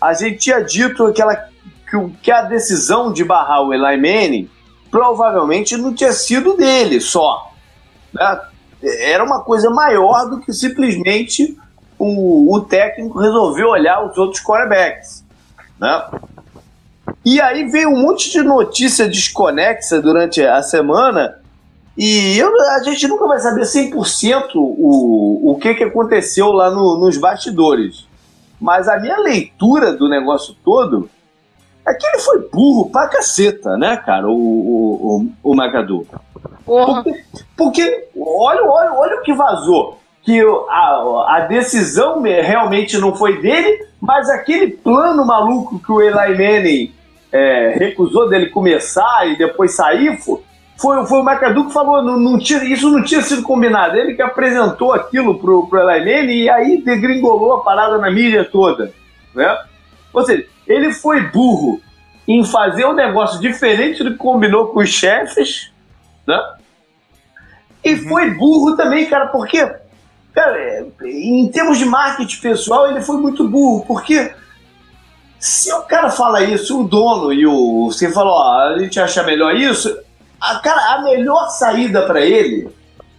a 0.00 0.14
gente 0.14 0.38
tinha 0.38 0.60
dito 0.62 1.04
aquela, 1.04 1.34
que, 1.36 2.10
que 2.22 2.30
a 2.30 2.42
decisão 2.44 3.12
de 3.12 3.24
barrar 3.24 3.60
o 3.60 3.74
Eli 3.74 3.96
Manning 3.98 4.50
provavelmente 4.90 5.76
não 5.76 5.92
tinha 5.92 6.12
sido 6.12 6.56
dele 6.56 6.98
só. 6.98 7.52
Né? 8.10 8.40
era 8.80 9.22
uma 9.22 9.42
coisa 9.42 9.68
maior 9.70 10.30
do 10.30 10.40
que 10.40 10.52
simplesmente 10.52 11.58
o, 11.98 12.54
o 12.54 12.60
técnico 12.60 13.18
resolveu 13.18 13.68
olhar 13.68 14.04
os 14.04 14.16
outros 14.16 14.42
quarterbacks. 14.42 15.24
Né? 15.78 16.04
E 17.24 17.40
aí 17.40 17.68
veio 17.68 17.90
um 17.90 18.02
monte 18.02 18.30
de 18.30 18.42
notícia 18.42 19.08
desconexa 19.08 20.00
durante 20.00 20.44
a 20.44 20.62
semana 20.62 21.38
e 21.98 22.38
eu, 22.38 22.48
a 22.76 22.82
gente 22.84 23.08
nunca 23.08 23.26
vai 23.26 23.40
saber 23.40 23.62
100% 23.62 24.50
o, 24.54 25.50
o 25.50 25.58
que, 25.58 25.74
que 25.74 25.82
aconteceu 25.82 26.52
lá 26.52 26.70
no, 26.70 26.96
nos 27.00 27.18
bastidores. 27.18 28.06
Mas 28.60 28.88
a 28.88 29.00
minha 29.00 29.18
leitura 29.18 29.92
do 29.92 30.08
negócio 30.08 30.54
todo 30.64 31.10
é 31.84 31.92
que 31.92 32.06
ele 32.06 32.18
foi 32.20 32.48
burro 32.50 32.88
pra 32.90 33.08
caceta, 33.08 33.76
né, 33.76 33.96
cara, 33.96 34.28
o, 34.28 34.32
o, 34.32 35.26
o, 35.42 35.50
o 35.50 35.56
Macadu. 35.56 36.06
Porque, 36.64 37.24
porque 37.56 38.08
olha, 38.16 38.62
olha, 38.62 38.92
olha 38.92 39.16
o 39.18 39.22
que 39.22 39.34
vazou. 39.34 39.98
Que 40.28 40.42
a, 40.68 41.36
a 41.36 41.40
decisão 41.48 42.20
realmente 42.20 42.98
não 42.98 43.16
foi 43.16 43.40
dele, 43.40 43.86
mas 43.98 44.28
aquele 44.28 44.72
plano 44.72 45.24
maluco 45.24 45.78
que 45.78 45.90
o 45.90 46.02
Eli 46.02 46.36
Manning 46.36 46.92
é, 47.32 47.76
recusou 47.78 48.28
dele 48.28 48.50
começar 48.50 49.26
e 49.26 49.38
depois 49.38 49.74
sair, 49.74 50.18
foi, 50.76 51.06
foi, 51.06 51.18
o 51.18 51.22
McAdoo 51.22 51.68
que 51.68 51.72
falou, 51.72 52.02
não, 52.02 52.20
não 52.20 52.38
tinha, 52.38 52.62
isso 52.62 52.90
não 52.90 53.02
tinha 53.02 53.22
sido 53.22 53.42
combinado. 53.42 53.96
Ele 53.96 54.12
que 54.12 54.20
apresentou 54.20 54.92
aquilo 54.92 55.38
pro, 55.38 55.66
pro 55.66 55.88
Eli 55.88 56.04
Manning 56.04 56.42
e 56.42 56.50
aí 56.50 56.82
degringolou 56.82 57.54
a 57.54 57.64
parada 57.64 57.96
na 57.96 58.10
mídia 58.10 58.44
toda. 58.44 58.92
Né? 59.34 59.58
Ou 60.12 60.22
seja, 60.26 60.44
ele 60.66 60.92
foi 60.92 61.22
burro 61.22 61.80
em 62.28 62.44
fazer 62.44 62.84
um 62.84 62.92
negócio 62.92 63.40
diferente 63.40 64.04
do 64.04 64.10
que 64.10 64.18
combinou 64.18 64.66
com 64.66 64.80
os 64.80 64.90
chefes, 64.90 65.72
né? 66.26 66.38
E 67.84 67.94
uhum. 67.94 68.08
foi 68.08 68.30
burro 68.32 68.76
também, 68.76 69.06
cara, 69.06 69.28
porque, 69.28 69.66
cara, 70.38 70.86
em 71.02 71.48
termos 71.48 71.78
de 71.78 71.84
marketing 71.84 72.40
pessoal, 72.40 72.88
ele 72.88 73.00
foi 73.00 73.16
muito 73.16 73.48
burro, 73.48 73.84
porque 73.84 74.32
se 75.38 75.72
o 75.72 75.82
cara 75.82 76.10
fala 76.10 76.44
isso, 76.44 76.80
o 76.80 76.84
dono 76.84 77.32
e 77.32 77.44
o. 77.44 77.86
Você 77.86 78.12
falou, 78.12 78.34
ó, 78.34 78.68
a 78.68 78.78
gente 78.78 79.00
acha 79.00 79.24
melhor 79.24 79.56
isso, 79.56 79.98
a, 80.40 80.56
cara, 80.60 80.94
a 80.94 81.02
melhor 81.02 81.48
saída 81.48 82.02
para 82.02 82.20
ele 82.20 82.68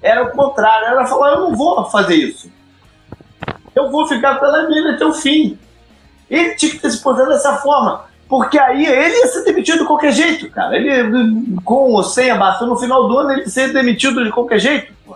era 0.02 0.24
o 0.24 0.32
contrário. 0.32 0.88
Ela 0.88 1.06
falou, 1.06 1.28
eu 1.28 1.40
não 1.42 1.56
vou 1.56 1.84
fazer 1.90 2.16
isso. 2.16 2.50
Eu 3.76 3.92
vou 3.92 4.08
ficar 4.08 4.36
pela 4.40 4.68
minha 4.70 4.94
até 4.94 5.06
o 5.06 5.14
fim. 5.14 5.58
Ele 6.30 6.56
tinha 6.56 6.72
que 6.72 6.80
ter 6.80 6.90
se 6.90 7.02
portado 7.02 7.30
dessa 7.30 7.58
forma. 7.58 8.06
Porque 8.30 8.60
aí 8.60 8.86
ele 8.86 9.18
ia 9.18 9.28
ser 9.28 9.44
demitido 9.44 9.80
de 9.80 9.86
qualquer 9.86 10.14
jeito, 10.14 10.50
cara. 10.52 10.78
Ele, 10.78 11.58
com 11.66 11.92
ou 11.92 12.04
sem 12.04 12.30
a 12.30 12.36
basta, 12.36 12.66
no 12.66 12.78
final 12.78 13.08
do 13.08 13.18
ano, 13.18 13.32
ele 13.32 13.42
ia 13.42 13.50
ser 13.50 13.74
demitido 13.74 14.24
de 14.24 14.32
qualquer 14.32 14.60
jeito. 14.60 14.94
Pô. 15.06 15.16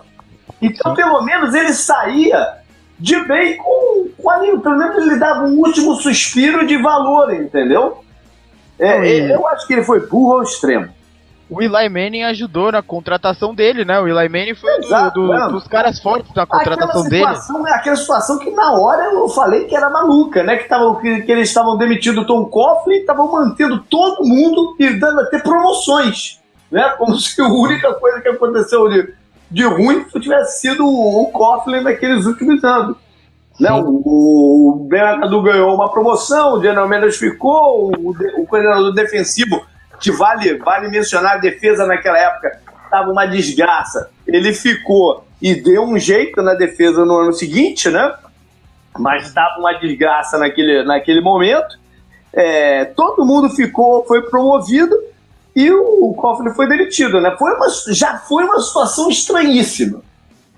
Então, 0.66 0.94
pelo 0.94 1.22
menos, 1.22 1.54
ele 1.54 1.72
saía 1.72 2.58
de 2.98 3.18
bem 3.24 3.56
com, 3.56 4.08
com 4.16 4.30
a 4.30 4.38
Pelo 4.38 4.78
menos 4.78 5.06
ele 5.06 5.18
dava 5.18 5.44
um 5.44 5.58
último 5.58 5.94
suspiro 5.96 6.66
de 6.66 6.76
valor, 6.76 7.32
entendeu? 7.34 8.04
É, 8.78 9.32
eu 9.32 9.46
acho 9.48 9.66
que 9.66 9.74
ele 9.74 9.84
foi 9.84 10.06
burro 10.06 10.34
ao 10.34 10.42
extremo 10.42 10.92
o 11.54 11.62
Eli 11.62 11.88
Manning 11.88 12.22
ajudou 12.24 12.72
na 12.72 12.82
contratação 12.82 13.54
dele, 13.54 13.84
né? 13.84 14.00
O 14.00 14.08
Eli 14.08 14.28
Manning 14.28 14.54
foi 14.54 14.70
Exato, 14.78 15.20
do, 15.20 15.26
do, 15.26 15.52
dos 15.52 15.68
caras 15.68 16.00
fortes 16.00 16.34
na 16.34 16.46
contratação 16.46 16.88
aquela 16.88 17.04
situação, 17.04 17.62
dele. 17.62 17.74
Aquela 17.74 17.96
situação 17.96 18.38
que 18.38 18.50
na 18.50 18.72
hora 18.72 19.04
eu 19.12 19.28
falei 19.28 19.64
que 19.64 19.76
era 19.76 19.90
maluca, 19.90 20.42
né? 20.42 20.56
Que, 20.56 20.68
tava, 20.68 21.00
que, 21.00 21.22
que 21.22 21.30
eles 21.30 21.48
estavam 21.48 21.76
demitindo 21.76 22.22
o 22.22 22.26
Tom 22.26 22.46
Coughlin 22.46 22.94
e 22.94 23.00
estavam 23.00 23.30
mantendo 23.30 23.78
todo 23.88 24.24
mundo 24.24 24.74
e 24.80 24.98
dando 24.98 25.20
até 25.20 25.38
promoções, 25.38 26.40
né? 26.70 26.94
Como 26.98 27.14
se 27.18 27.40
a 27.40 27.46
única 27.46 27.92
coisa 27.94 28.20
que 28.20 28.28
aconteceu 28.28 28.88
de, 28.88 29.14
de 29.54 29.64
ruim 29.64 30.04
tivesse 30.20 30.60
sido 30.60 30.84
o 30.84 31.30
Coughlin 31.32 31.80
naqueles 31.82 32.26
últimos 32.26 32.62
anos. 32.64 32.96
Né? 33.58 33.70
O, 33.72 34.02
o 34.04 34.88
Ben 34.88 35.20
ganhou 35.42 35.74
uma 35.74 35.90
promoção, 35.92 36.54
o 36.54 36.60
General 36.60 36.88
Mendes 36.88 37.16
ficou, 37.16 37.92
o, 37.96 38.10
o 38.42 38.46
coordenador 38.46 38.92
defensivo 38.92 39.64
que 40.00 40.10
vale, 40.10 40.58
vale 40.58 40.88
mencionar 40.88 41.36
a 41.36 41.38
defesa 41.38 41.86
naquela 41.86 42.18
época, 42.18 42.58
estava 42.84 43.10
uma 43.10 43.26
desgraça. 43.26 44.10
Ele 44.26 44.52
ficou 44.52 45.24
e 45.40 45.54
deu 45.54 45.84
um 45.84 45.96
jeito 45.98 46.42
na 46.42 46.54
defesa 46.54 47.04
no 47.04 47.16
ano 47.16 47.32
seguinte, 47.32 47.88
né? 47.88 48.12
Mas 48.98 49.28
estava 49.28 49.58
uma 49.58 49.72
desgraça 49.74 50.36
naquele, 50.36 50.82
naquele 50.82 51.20
momento. 51.20 51.78
É, 52.32 52.86
todo 52.86 53.24
mundo 53.24 53.48
ficou, 53.50 54.04
foi 54.04 54.22
promovido 54.22 54.96
e 55.54 55.70
o, 55.70 56.14
Coughlin 56.14 56.52
foi 56.54 56.68
demitido, 56.68 57.20
né? 57.20 57.34
Foi 57.38 57.52
uma, 57.52 57.66
já 57.88 58.18
foi 58.18 58.44
uma 58.44 58.60
situação 58.60 59.08
estranhíssima. 59.08 60.02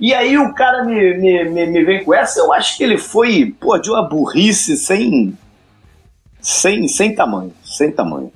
E 0.00 0.14
aí 0.14 0.38
o 0.38 0.52
cara 0.54 0.84
me, 0.84 1.14
me, 1.18 1.44
me, 1.44 1.66
me, 1.66 1.84
vem 1.84 2.04
com 2.04 2.14
essa, 2.14 2.40
eu 2.40 2.52
acho 2.52 2.76
que 2.76 2.84
ele 2.84 2.98
foi, 2.98 3.54
pô, 3.58 3.78
de 3.78 3.90
uma 3.90 4.02
burrice 4.02 4.76
sem, 4.76 5.36
sem, 6.40 6.88
sem 6.88 7.14
tamanho, 7.14 7.52
sem 7.64 7.90
tamanho. 7.90 8.32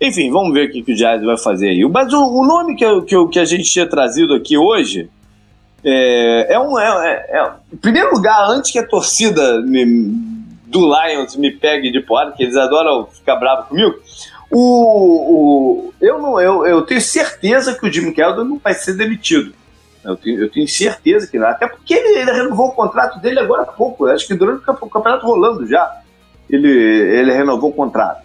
Enfim, 0.00 0.30
vamos 0.30 0.52
ver 0.52 0.68
o 0.68 0.72
que, 0.72 0.82
que 0.82 0.92
o 0.92 0.96
Jazz 0.96 1.22
vai 1.22 1.38
fazer 1.38 1.70
aí. 1.70 1.84
Mas 1.88 2.12
o, 2.12 2.22
o 2.22 2.46
nome 2.46 2.76
que, 2.76 3.02
que, 3.02 3.28
que 3.28 3.38
a 3.38 3.44
gente 3.44 3.64
tinha 3.64 3.88
trazido 3.88 4.34
aqui 4.34 4.58
hoje 4.58 5.08
é, 5.84 6.54
é 6.54 6.58
um. 6.58 6.78
É, 6.78 7.26
é, 7.30 7.38
é, 7.38 7.50
em 7.72 7.76
primeiro 7.76 8.12
lugar, 8.12 8.50
antes 8.50 8.70
que 8.70 8.78
a 8.78 8.86
torcida 8.86 9.62
me, 9.62 9.84
do 10.66 10.80
Lions 10.80 11.36
me 11.36 11.50
pegue 11.50 11.90
de 11.90 12.00
porrada, 12.00 12.32
que 12.32 12.42
eles 12.42 12.56
adoram 12.56 13.06
ficar 13.06 13.36
bravos 13.36 13.68
comigo. 13.68 13.94
O, 14.50 14.58
o, 14.58 15.94
eu, 16.00 16.18
não, 16.20 16.40
eu, 16.40 16.66
eu 16.66 16.82
tenho 16.82 17.00
certeza 17.00 17.74
que 17.74 17.86
o 17.86 17.92
Jim 17.92 18.12
Keldon 18.12 18.44
não 18.44 18.58
vai 18.58 18.74
ser 18.74 18.94
demitido. 18.94 19.52
Eu 20.04 20.16
tenho, 20.16 20.40
eu 20.40 20.50
tenho 20.50 20.68
certeza 20.68 21.26
que 21.26 21.38
não. 21.38 21.48
Até 21.48 21.66
porque 21.66 21.94
ele, 21.94 22.20
ele, 22.20 22.30
renovou 22.30 22.68
o 22.68 22.72
contrato 22.72 23.18
dele 23.20 23.40
agora 23.40 23.62
há 23.62 23.66
pouco. 23.66 24.06
Acho 24.06 24.26
que 24.26 24.34
durante 24.34 24.62
o 24.68 24.88
campeonato 24.88 25.26
rolando 25.26 25.66
já. 25.66 26.00
Ele, 26.48 26.68
ele 26.68 27.32
renovou 27.32 27.70
o 27.70 27.72
contrato. 27.72 28.22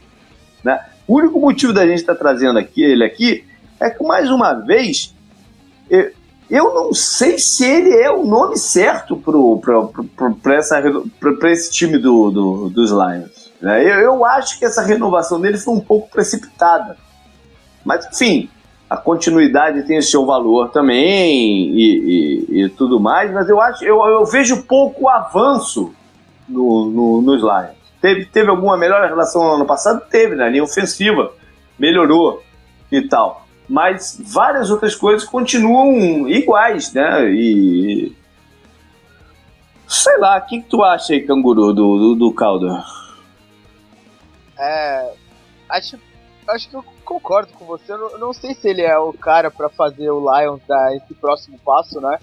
Né? 0.63 0.79
O 1.07 1.17
único 1.17 1.39
motivo 1.39 1.73
da 1.73 1.87
gente 1.87 2.01
estar 2.01 2.13
tá 2.13 2.19
trazendo 2.19 2.59
aqui, 2.59 2.83
ele 2.83 3.03
aqui 3.03 3.43
é 3.79 3.89
que, 3.89 4.03
mais 4.03 4.29
uma 4.29 4.53
vez, 4.53 5.11
eu, 5.89 6.11
eu 6.51 6.73
não 6.73 6.93
sei 6.93 7.39
se 7.39 7.65
ele 7.65 7.95
é 7.95 8.11
o 8.11 8.23
nome 8.23 8.57
certo 8.57 9.19
para 10.39 11.51
esse 11.51 11.71
time 11.71 11.97
do, 11.97 12.29
do, 12.29 12.69
dos 12.69 12.91
Lions. 12.91 13.40
Né? 13.61 13.83
Eu, 13.83 13.99
eu 13.99 14.25
acho 14.25 14.57
que 14.57 14.65
essa 14.65 14.81
renovação 14.81 15.39
dele 15.39 15.57
foi 15.57 15.73
um 15.73 15.79
pouco 15.79 16.09
precipitada. 16.09 16.97
Mas, 17.85 18.05
enfim, 18.05 18.49
a 18.89 18.97
continuidade 18.97 19.83
tem 19.83 19.97
o 19.97 20.03
seu 20.03 20.25
valor 20.25 20.69
também 20.69 21.69
e, 21.69 22.47
e, 22.49 22.63
e 22.63 22.69
tudo 22.69 22.99
mais, 22.99 23.31
mas 23.31 23.47
eu 23.47 23.61
acho 23.61 23.83
eu, 23.85 24.03
eu 24.05 24.25
vejo 24.25 24.63
pouco 24.63 25.07
avanço 25.07 25.93
no, 26.47 26.91
no, 26.91 27.21
nos 27.21 27.41
Lions. 27.41 27.81
Teve, 28.01 28.25
teve 28.25 28.49
alguma 28.49 28.75
melhor 28.75 29.07
relação 29.07 29.43
no 29.43 29.55
ano 29.55 29.65
passado? 29.65 30.01
Teve, 30.09 30.35
na 30.35 30.45
né? 30.45 30.51
linha 30.51 30.63
ofensiva, 30.63 31.31
melhorou 31.77 32.43
e 32.91 33.01
tal. 33.01 33.45
Mas 33.69 34.21
várias 34.25 34.69
outras 34.69 34.95
coisas 34.95 35.27
continuam 35.27 36.27
iguais, 36.27 36.91
né? 36.91 37.31
E. 37.31 38.13
Sei 39.87 40.17
lá, 40.17 40.37
o 40.37 40.41
que, 40.41 40.61
que 40.61 40.69
tu 40.69 40.83
acha 40.83 41.13
aí, 41.13 41.21
canguru, 41.21 41.71
do, 41.73 41.97
do, 41.97 42.15
do 42.15 42.33
Calder? 42.33 42.81
É. 44.61 45.13
Acho, 45.69 45.99
acho 46.47 46.69
que 46.69 46.75
eu 46.75 46.85
concordo 47.03 47.51
com 47.53 47.65
você. 47.65 47.91
Eu 47.91 47.97
não, 47.97 48.17
não 48.19 48.33
sei 48.33 48.53
se 48.53 48.69
ele 48.69 48.83
é 48.83 48.97
o 48.97 49.11
cara 49.13 49.49
para 49.49 49.69
fazer 49.69 50.11
o 50.11 50.19
Lions 50.19 50.61
dar 50.67 50.95
esse 50.95 51.13
próximo 51.15 51.57
passo, 51.59 51.99
né? 51.99 52.19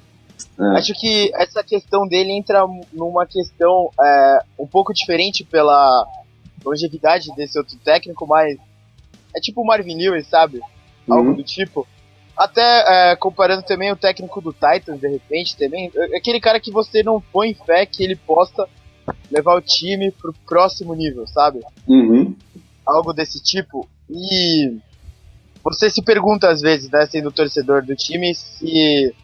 É. 0.58 0.78
Acho 0.78 0.92
que 0.94 1.32
essa 1.34 1.64
questão 1.64 2.06
dele 2.06 2.32
entra 2.32 2.64
numa 2.92 3.26
questão 3.26 3.90
é, 4.00 4.38
um 4.58 4.66
pouco 4.66 4.92
diferente 4.94 5.42
pela 5.44 6.06
longevidade 6.64 7.34
desse 7.34 7.58
outro 7.58 7.76
técnico, 7.78 8.26
mas 8.26 8.56
é 9.34 9.40
tipo 9.40 9.62
o 9.62 9.66
Marvin 9.66 9.96
Lewis, 9.96 10.28
sabe? 10.28 10.60
Uhum. 11.06 11.16
Algo 11.16 11.34
do 11.34 11.42
tipo. 11.42 11.86
Até 12.36 12.62
é, 13.12 13.16
comparando 13.16 13.64
também 13.64 13.90
o 13.90 13.96
técnico 13.96 14.40
do 14.40 14.52
Titans, 14.52 15.00
de 15.00 15.08
repente, 15.08 15.56
também. 15.56 15.90
É, 15.94 16.16
aquele 16.16 16.40
cara 16.40 16.60
que 16.60 16.70
você 16.70 17.02
não 17.02 17.20
põe 17.20 17.54
fé 17.54 17.84
que 17.84 18.04
ele 18.04 18.14
possa 18.14 18.68
levar 19.30 19.54
o 19.56 19.60
time 19.60 20.10
pro 20.10 20.34
próximo 20.46 20.94
nível, 20.94 21.26
sabe? 21.26 21.60
Uhum. 21.86 22.34
Algo 22.86 23.12
desse 23.12 23.42
tipo. 23.42 23.88
E 24.10 24.78
você 25.62 25.90
se 25.90 26.02
pergunta 26.02 26.48
às 26.48 26.60
vezes, 26.60 26.90
né, 26.90 27.06
sendo 27.06 27.30
torcedor 27.30 27.84
do 27.84 27.94
time, 27.94 28.34
se 28.34 29.14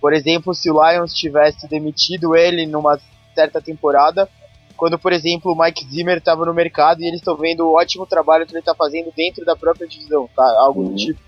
por 0.00 0.12
exemplo, 0.12 0.54
se 0.54 0.70
o 0.70 0.80
Lions 0.80 1.12
tivesse 1.12 1.68
demitido 1.68 2.36
ele 2.36 2.66
numa 2.66 3.00
certa 3.34 3.60
temporada, 3.60 4.28
quando, 4.76 4.98
por 4.98 5.12
exemplo, 5.12 5.52
o 5.52 5.60
Mike 5.60 5.84
Zimmer 5.90 6.18
estava 6.18 6.44
no 6.44 6.54
mercado 6.54 7.02
e 7.02 7.06
eles 7.06 7.18
estão 7.18 7.36
vendo 7.36 7.66
o 7.66 7.76
ótimo 7.76 8.06
trabalho 8.06 8.46
que 8.46 8.52
ele 8.52 8.60
está 8.60 8.74
fazendo 8.74 9.12
dentro 9.16 9.44
da 9.44 9.56
própria 9.56 9.88
divisão, 9.88 10.28
tá? 10.34 10.44
Algo 10.60 10.82
uhum. 10.82 10.90
do 10.90 10.96
tipo. 10.96 11.20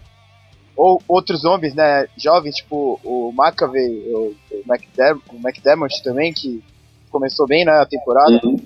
Ou 0.77 1.03
outros 1.09 1.43
nomes, 1.43 1.75
né, 1.75 2.07
jovens, 2.17 2.57
tipo 2.57 3.01
o 3.03 3.35
McAvey, 3.37 4.15
o, 4.15 4.35
o, 4.53 5.41
McDermott 5.45 6.03
também, 6.03 6.33
que 6.33 6.63
começou 7.11 7.47
bem 7.47 7.65
na 7.65 7.81
né, 7.81 7.87
temporada. 7.89 8.41
Uhum. 8.45 8.57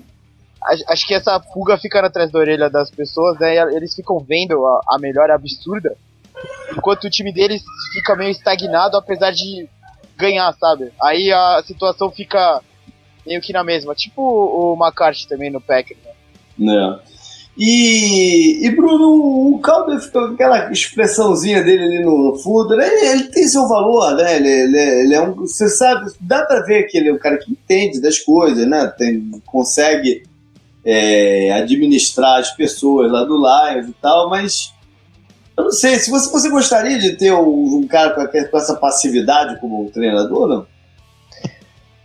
Acho 0.87 1.05
que 1.05 1.13
essa 1.13 1.39
pulga 1.39 1.77
fica 1.77 2.03
atrás 2.03 2.31
da 2.31 2.39
orelha 2.39 2.69
das 2.69 2.89
pessoas, 2.89 3.37
né? 3.39 3.55
Eles 3.75 3.93
ficam 3.93 4.19
vendo 4.19 4.65
a, 4.65 4.81
a 4.95 4.99
melhora 4.99 5.35
absurda, 5.35 5.95
enquanto 6.75 7.03
o 7.03 7.09
time 7.09 7.31
deles 7.31 7.61
fica 7.93 8.15
meio 8.15 8.31
estagnado, 8.31 8.97
apesar 8.97 9.31
de 9.31 9.69
ganhar, 10.17 10.51
sabe? 10.53 10.91
Aí 11.01 11.31
a 11.31 11.61
situação 11.63 12.09
fica 12.09 12.61
meio 13.25 13.41
que 13.41 13.53
na 13.53 13.63
mesma. 13.63 13.93
Tipo 13.93 14.21
o 14.21 14.75
McCarthy 14.79 15.27
também 15.27 15.51
no 15.51 15.61
Packers, 15.61 15.99
né? 16.57 16.99
É. 17.01 17.14
E, 17.57 18.65
e 18.65 18.69
Bruno, 18.75 19.53
o 19.53 19.59
Calder 19.59 19.99
ficou 19.99 20.27
com 20.27 20.33
aquela 20.33 20.71
expressãozinha 20.71 21.63
dele 21.63 21.83
ali 21.83 22.03
no, 22.03 22.35
fundo, 22.35 22.73
ele, 22.73 22.81
né? 22.81 23.11
ele, 23.11 23.23
tem 23.29 23.47
seu 23.47 23.65
valor, 23.67 24.13
né? 24.15 24.35
Ele, 24.35 24.49
ele, 24.49 24.77
ele, 24.77 25.13
é 25.13 25.21
um. 25.21 25.33
Você 25.35 25.69
sabe, 25.69 26.11
dá 26.19 26.43
pra 26.43 26.61
ver 26.61 26.83
que 26.83 26.97
ele 26.97 27.09
é 27.09 27.13
um 27.13 27.17
cara 27.17 27.37
que 27.37 27.51
entende 27.51 28.01
das 28.01 28.19
coisas, 28.19 28.67
né? 28.67 28.87
Tem, 28.97 29.31
consegue 29.45 30.23
é, 30.83 31.53
administrar 31.53 32.41
as 32.41 32.51
pessoas 32.51 33.09
lá 33.09 33.23
do 33.23 33.37
Lions 33.37 33.87
e 33.87 33.93
tal, 34.01 34.29
mas 34.29 34.73
eu 35.57 35.63
não 35.63 35.71
sei, 35.71 35.97
se 35.97 36.11
você, 36.11 36.29
você 36.29 36.49
gostaria 36.49 36.99
de 36.99 37.13
ter 37.13 37.31
um, 37.33 37.77
um 37.77 37.87
cara 37.87 38.13
com, 38.13 38.27
com, 38.27 38.57
essa 38.57 38.75
passividade 38.75 39.59
como 39.61 39.89
treinador, 39.89 40.47
não? 40.47 40.67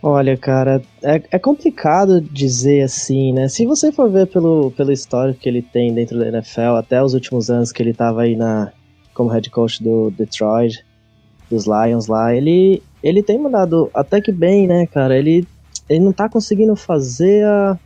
Olha, 0.03 0.35
cara, 0.35 0.81
é, 1.03 1.21
é, 1.31 1.37
complicado 1.37 2.19
dizer 2.19 2.81
assim, 2.81 3.31
né? 3.33 3.47
Se 3.47 3.67
você 3.67 3.91
for 3.91 4.09
ver 4.09 4.25
pelo, 4.25 4.71
pelo 4.71 4.91
histórico 4.91 5.39
que 5.39 5.47
ele 5.47 5.61
tem 5.61 5.93
dentro 5.93 6.17
da 6.17 6.27
NFL, 6.27 6.75
até 6.79 7.03
os 7.03 7.13
últimos 7.13 7.51
anos 7.51 7.71
que 7.71 7.83
ele 7.83 7.91
estava 7.91 8.23
aí 8.23 8.35
na, 8.35 8.71
como 9.13 9.29
head 9.29 9.47
coach 9.51 9.83
do 9.83 10.09
Detroit, 10.09 10.83
dos 11.51 11.65
Lions 11.67 12.07
lá, 12.07 12.33
ele, 12.33 12.81
ele 13.03 13.21
tem 13.21 13.37
mandado 13.37 13.91
até 13.93 14.19
que 14.19 14.31
bem, 14.31 14.65
né, 14.65 14.87
cara? 14.87 15.15
Ele, 15.15 15.47
ele 15.87 15.99
não 15.99 16.11
tá 16.11 16.27
conseguindo 16.27 16.75
fazer 16.75 17.45
a, 17.45 17.77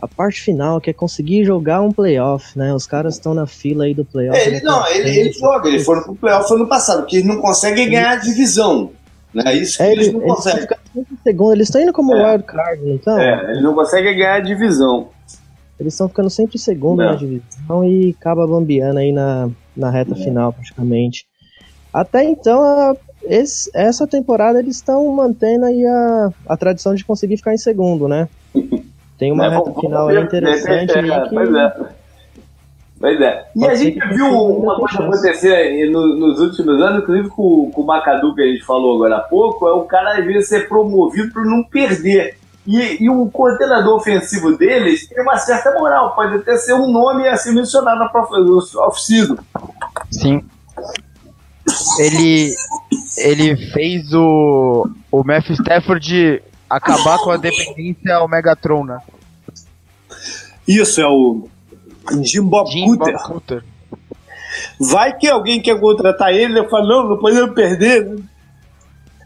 a 0.00 0.08
parte 0.08 0.40
final, 0.40 0.80
que 0.80 0.88
é 0.88 0.94
conseguir 0.94 1.44
jogar 1.44 1.82
um 1.82 1.92
playoff, 1.92 2.58
né? 2.58 2.72
Os 2.72 2.86
caras 2.86 3.16
estão 3.16 3.34
na 3.34 3.46
fila 3.46 3.84
aí 3.84 3.92
do 3.92 4.04
playoff. 4.04 4.38
É, 4.38 4.46
ele, 4.46 4.60
não, 4.62 4.86
ele, 4.88 5.10
ele 5.10 5.32
joga, 5.32 5.68
eles 5.68 5.84
foram 5.84 6.04
pro 6.04 6.14
playoff 6.14 6.50
ano 6.54 6.66
passado, 6.66 7.00
porque 7.00 7.16
eles 7.16 7.28
não 7.28 7.38
conseguem 7.38 7.90
ganhar 7.90 8.12
a 8.12 8.16
divisão. 8.16 8.92
Né? 9.34 9.54
Isso 9.54 9.82
é, 9.82 9.92
eles 9.92 10.12
não 10.12 10.20
eles 10.20 10.34
conseguem. 10.34 10.68
Segundo, 11.22 11.52
eles 11.52 11.68
estão 11.68 11.80
indo 11.80 11.92
como 11.92 12.14
é. 12.14 12.32
wild 12.32 12.44
card, 12.44 12.90
então. 12.90 13.18
É, 13.18 13.50
eles 13.50 13.62
não 13.62 13.74
conseguem 13.74 14.16
ganhar 14.16 14.34
a 14.34 14.40
divisão. 14.40 15.08
Eles 15.80 15.94
estão 15.94 16.08
ficando 16.08 16.30
sempre 16.30 16.58
segundo 16.58 16.98
não. 16.98 17.10
na 17.10 17.14
divisão 17.16 17.84
e 17.84 18.14
acaba 18.18 18.46
bambiando 18.46 18.98
aí 18.98 19.12
na, 19.12 19.48
na 19.76 19.90
reta 19.90 20.14
final, 20.14 20.52
praticamente. 20.52 21.26
Até 21.92 22.24
então, 22.24 22.62
a, 22.62 22.94
esse, 23.24 23.70
essa 23.74 24.06
temporada 24.06 24.58
eles 24.58 24.76
estão 24.76 25.06
mantendo 25.12 25.64
aí 25.66 25.84
a, 25.86 26.30
a 26.46 26.56
tradição 26.56 26.94
de 26.94 27.04
conseguir 27.04 27.36
ficar 27.36 27.54
em 27.54 27.58
segundo, 27.58 28.08
né? 28.08 28.28
Tem 29.18 29.32
uma 29.32 29.48
né? 29.48 29.56
reta 29.56 29.72
final 29.80 30.08
aí 30.08 30.20
interessante. 30.20 30.98
É, 30.98 31.02
que... 31.02 31.34
Pois 31.34 31.54
é. 31.54 32.01
Pois 33.02 33.20
é. 33.20 33.46
E 33.56 33.66
a 33.66 33.74
gente 33.74 33.98
viu 34.14 34.28
uma 34.28 34.76
coisa 34.76 35.02
acontecer 35.02 35.90
no, 35.90 36.16
nos 36.16 36.38
últimos 36.38 36.80
anos, 36.80 37.02
inclusive 37.02 37.30
com, 37.30 37.68
com 37.72 37.80
o 37.80 37.84
Macadu 37.84 38.32
que 38.32 38.40
a 38.40 38.46
gente 38.46 38.64
falou 38.64 38.94
agora 38.94 39.16
há 39.16 39.20
pouco, 39.22 39.66
é 39.66 39.72
o 39.72 39.82
cara 39.82 40.20
às 40.20 40.24
vezes 40.24 40.48
ser 40.48 40.68
promovido 40.68 41.32
por 41.32 41.44
não 41.44 41.64
perder. 41.64 42.38
E, 42.64 43.02
e 43.02 43.10
o 43.10 43.28
coordenador 43.28 43.96
ofensivo 43.96 44.56
deles 44.56 45.08
tem 45.08 45.20
uma 45.20 45.36
certa 45.36 45.76
moral, 45.76 46.14
pode 46.14 46.36
até 46.36 46.56
ser 46.56 46.74
um 46.74 46.92
nome 46.92 47.26
a 47.26 47.36
ser 47.36 47.50
mencionado 47.50 47.98
na 47.98 48.86
off-season. 48.86 49.36
Sim. 50.08 50.44
Ele, 51.98 52.54
ele 53.18 53.56
fez 53.72 54.14
o, 54.14 54.88
o 55.10 55.24
Matthew 55.24 55.56
Stafford 55.56 56.40
acabar 56.70 57.18
com 57.18 57.32
a 57.32 57.36
dependência 57.36 58.14
ao 58.14 58.28
Megatron, 58.28 58.84
né? 58.84 59.00
Isso, 60.68 61.00
é 61.00 61.06
o 61.08 61.48
Jim 62.22 62.42
Bob 62.42 62.70
Jim 62.70 62.86
Cutter. 62.86 63.14
Bob 63.14 63.24
Cutter. 63.24 63.64
Vai 64.78 65.16
que 65.16 65.28
alguém 65.28 65.60
quer 65.60 65.78
contratar 65.80 66.32
ele, 66.32 66.58
eu 66.58 66.68
falo, 66.68 66.86
não, 66.86 67.08
não 67.10 67.18
podemos 67.18 67.54
perder, 67.54 68.04
né? 68.04 68.22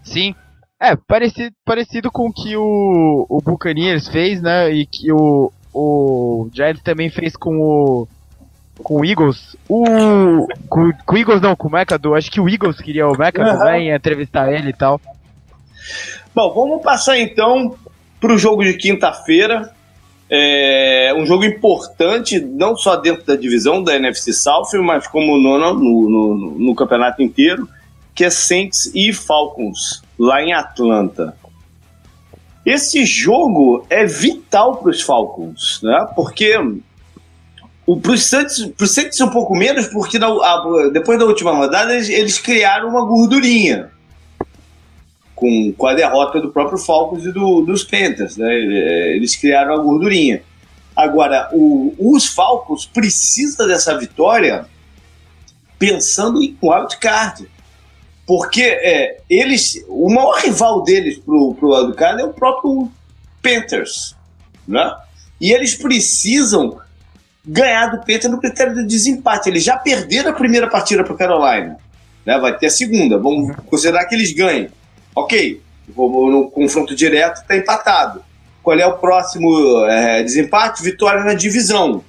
Sim. 0.04 0.34
É, 0.80 0.94
parecido, 0.94 1.54
parecido 1.64 2.10
com 2.12 2.28
o 2.28 2.32
que 2.32 2.56
o, 2.56 3.26
o 3.28 3.40
Buccaneers 3.40 4.08
fez, 4.08 4.42
né? 4.42 4.70
E 4.70 4.86
que 4.86 5.10
o, 5.10 5.50
o 5.72 6.48
Giants 6.52 6.82
também 6.82 7.10
fez 7.10 7.34
com 7.34 7.58
o 7.58 8.08
com 8.82 9.00
o 9.00 9.04
Eagles. 9.04 9.56
O, 9.68 10.46
com, 10.68 10.92
com 11.04 11.14
o 11.14 11.18
Eagles 11.18 11.40
não, 11.40 11.56
com 11.56 11.68
o 11.68 11.72
Mecado. 11.72 12.14
Acho 12.14 12.30
que 12.30 12.40
o 12.40 12.48
Eagles 12.48 12.80
queria 12.80 13.08
o 13.08 13.16
Mecha 13.16 13.40
uhum. 13.40 13.58
também, 13.58 13.90
entrevistar 13.90 14.52
ele 14.52 14.70
e 14.70 14.72
tal. 14.74 15.00
Bom, 16.34 16.52
vamos 16.52 16.82
passar 16.82 17.18
então 17.18 17.74
para 18.20 18.34
o 18.34 18.38
jogo 18.38 18.62
de 18.62 18.74
quinta-feira. 18.74 19.72
É 20.28 21.14
um 21.16 21.24
jogo 21.24 21.44
importante, 21.44 22.40
não 22.40 22.76
só 22.76 22.96
dentro 22.96 23.24
da 23.24 23.36
divisão 23.36 23.82
da 23.82 23.94
NFC 23.94 24.32
South, 24.32 24.70
mas 24.82 25.06
como 25.06 25.38
no, 25.38 25.58
no, 25.58 25.74
no, 25.74 26.58
no 26.58 26.74
campeonato 26.74 27.22
inteiro, 27.22 27.68
que 28.14 28.24
é 28.24 28.30
Saints 28.30 28.90
e 28.94 29.12
Falcons, 29.12 30.02
lá 30.18 30.42
em 30.42 30.52
Atlanta. 30.52 31.36
Esse 32.64 33.04
jogo 33.04 33.86
é 33.88 34.04
vital 34.04 34.78
para 34.78 34.90
os 34.90 35.00
Falcons, 35.00 35.80
né? 35.84 36.08
Porque 36.16 36.58
para 38.02 38.12
os 38.12 38.24
Saints, 38.24 38.72
Saints 38.86 39.20
um 39.20 39.28
pouco 39.28 39.54
menos, 39.54 39.86
porque 39.86 40.18
na, 40.18 40.26
a, 40.26 40.90
depois 40.92 41.18
da 41.18 41.24
última 41.24 41.52
rodada 41.52 41.94
eles, 41.94 42.08
eles 42.08 42.38
criaram 42.38 42.88
uma 42.88 43.04
gordurinha. 43.04 43.92
Com, 45.36 45.72
com 45.76 45.86
a 45.86 45.94
derrota 45.94 46.40
do 46.40 46.50
próprio 46.50 46.78
Falcons 46.78 47.24
e 47.24 47.30
do, 47.30 47.60
dos 47.60 47.84
Panthers. 47.84 48.38
Né? 48.38 48.52
Eles 49.14 49.36
criaram 49.36 49.74
a 49.74 49.76
gordurinha. 49.76 50.42
Agora, 50.96 51.50
o, 51.52 51.94
os 51.98 52.26
Falcons 52.26 52.86
precisam 52.86 53.68
dessa 53.68 53.96
vitória 53.98 54.64
pensando 55.78 56.42
em 56.42 56.56
wildcard. 56.60 57.46
Porque 58.26 58.62
é, 58.62 59.20
eles, 59.30 59.84
o 59.86 60.08
maior 60.08 60.40
rival 60.40 60.82
deles 60.82 61.18
pro, 61.18 61.54
pro 61.54 61.74
wildcard 61.76 62.20
é 62.20 62.24
o 62.24 62.32
próprio 62.32 62.90
Panthers. 63.42 64.16
Né? 64.66 64.90
E 65.38 65.52
eles 65.52 65.74
precisam 65.74 66.80
ganhar 67.44 67.88
do 67.88 67.98
Panthers 67.98 68.30
no 68.30 68.40
critério 68.40 68.74
de 68.74 68.86
desempate. 68.86 69.50
Eles 69.50 69.62
já 69.62 69.76
perderam 69.76 70.30
a 70.30 70.32
primeira 70.32 70.66
partida 70.66 71.04
para 71.04 71.14
Carolina. 71.14 71.76
Né? 72.24 72.38
Vai 72.38 72.56
ter 72.56 72.66
a 72.66 72.70
segunda. 72.70 73.18
Vamos 73.18 73.54
considerar 73.66 74.06
que 74.06 74.14
eles 74.14 74.32
ganhem. 74.32 74.70
Ok, 75.16 75.62
no 75.88 76.50
confronto 76.50 76.94
direto 76.94 77.40
está 77.40 77.56
empatado. 77.56 78.22
Qual 78.62 78.78
é 78.78 78.86
o 78.86 78.98
próximo 78.98 79.86
é, 79.86 80.22
desempate? 80.22 80.82
Vitória 80.82 81.24
na 81.24 81.32
divisão. 81.32 82.04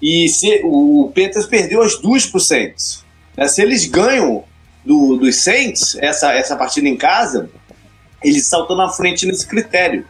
E 0.00 0.28
se, 0.28 0.60
o 0.64 1.10
Panthers 1.12 1.46
perdeu 1.46 1.82
as 1.82 1.98
duas 1.98 2.24
para 2.24 2.38
o 2.38 2.40
Saints. 2.40 3.04
Né? 3.36 3.48
Se 3.48 3.60
eles 3.60 3.86
ganham 3.86 4.44
do, 4.84 5.16
dos 5.16 5.42
Saints, 5.42 5.96
essa, 6.00 6.32
essa 6.32 6.54
partida 6.54 6.88
em 6.88 6.96
casa, 6.96 7.50
eles 8.22 8.46
saltam 8.46 8.76
na 8.76 8.88
frente 8.88 9.26
nesse 9.26 9.46
critério. 9.46 10.04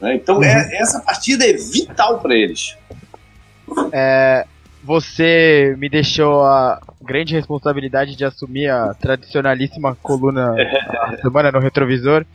Né? 0.00 0.14
Então, 0.14 0.42
é, 0.42 0.54
uhum. 0.54 0.70
é, 0.70 0.76
essa 0.76 1.00
partida 1.00 1.46
é 1.46 1.52
vital 1.52 2.20
para 2.20 2.34
eles. 2.34 2.76
É, 3.92 4.46
você 4.82 5.74
me 5.76 5.88
deixou 5.88 6.42
a 6.44 6.80
grande 7.06 7.34
responsabilidade 7.34 8.16
de 8.16 8.24
assumir 8.24 8.68
a 8.68 8.92
tradicionalíssima 8.92 9.96
coluna 10.02 10.54
da 10.54 11.16
semana 11.22 11.52
no 11.52 11.60
retrovisor. 11.60 12.26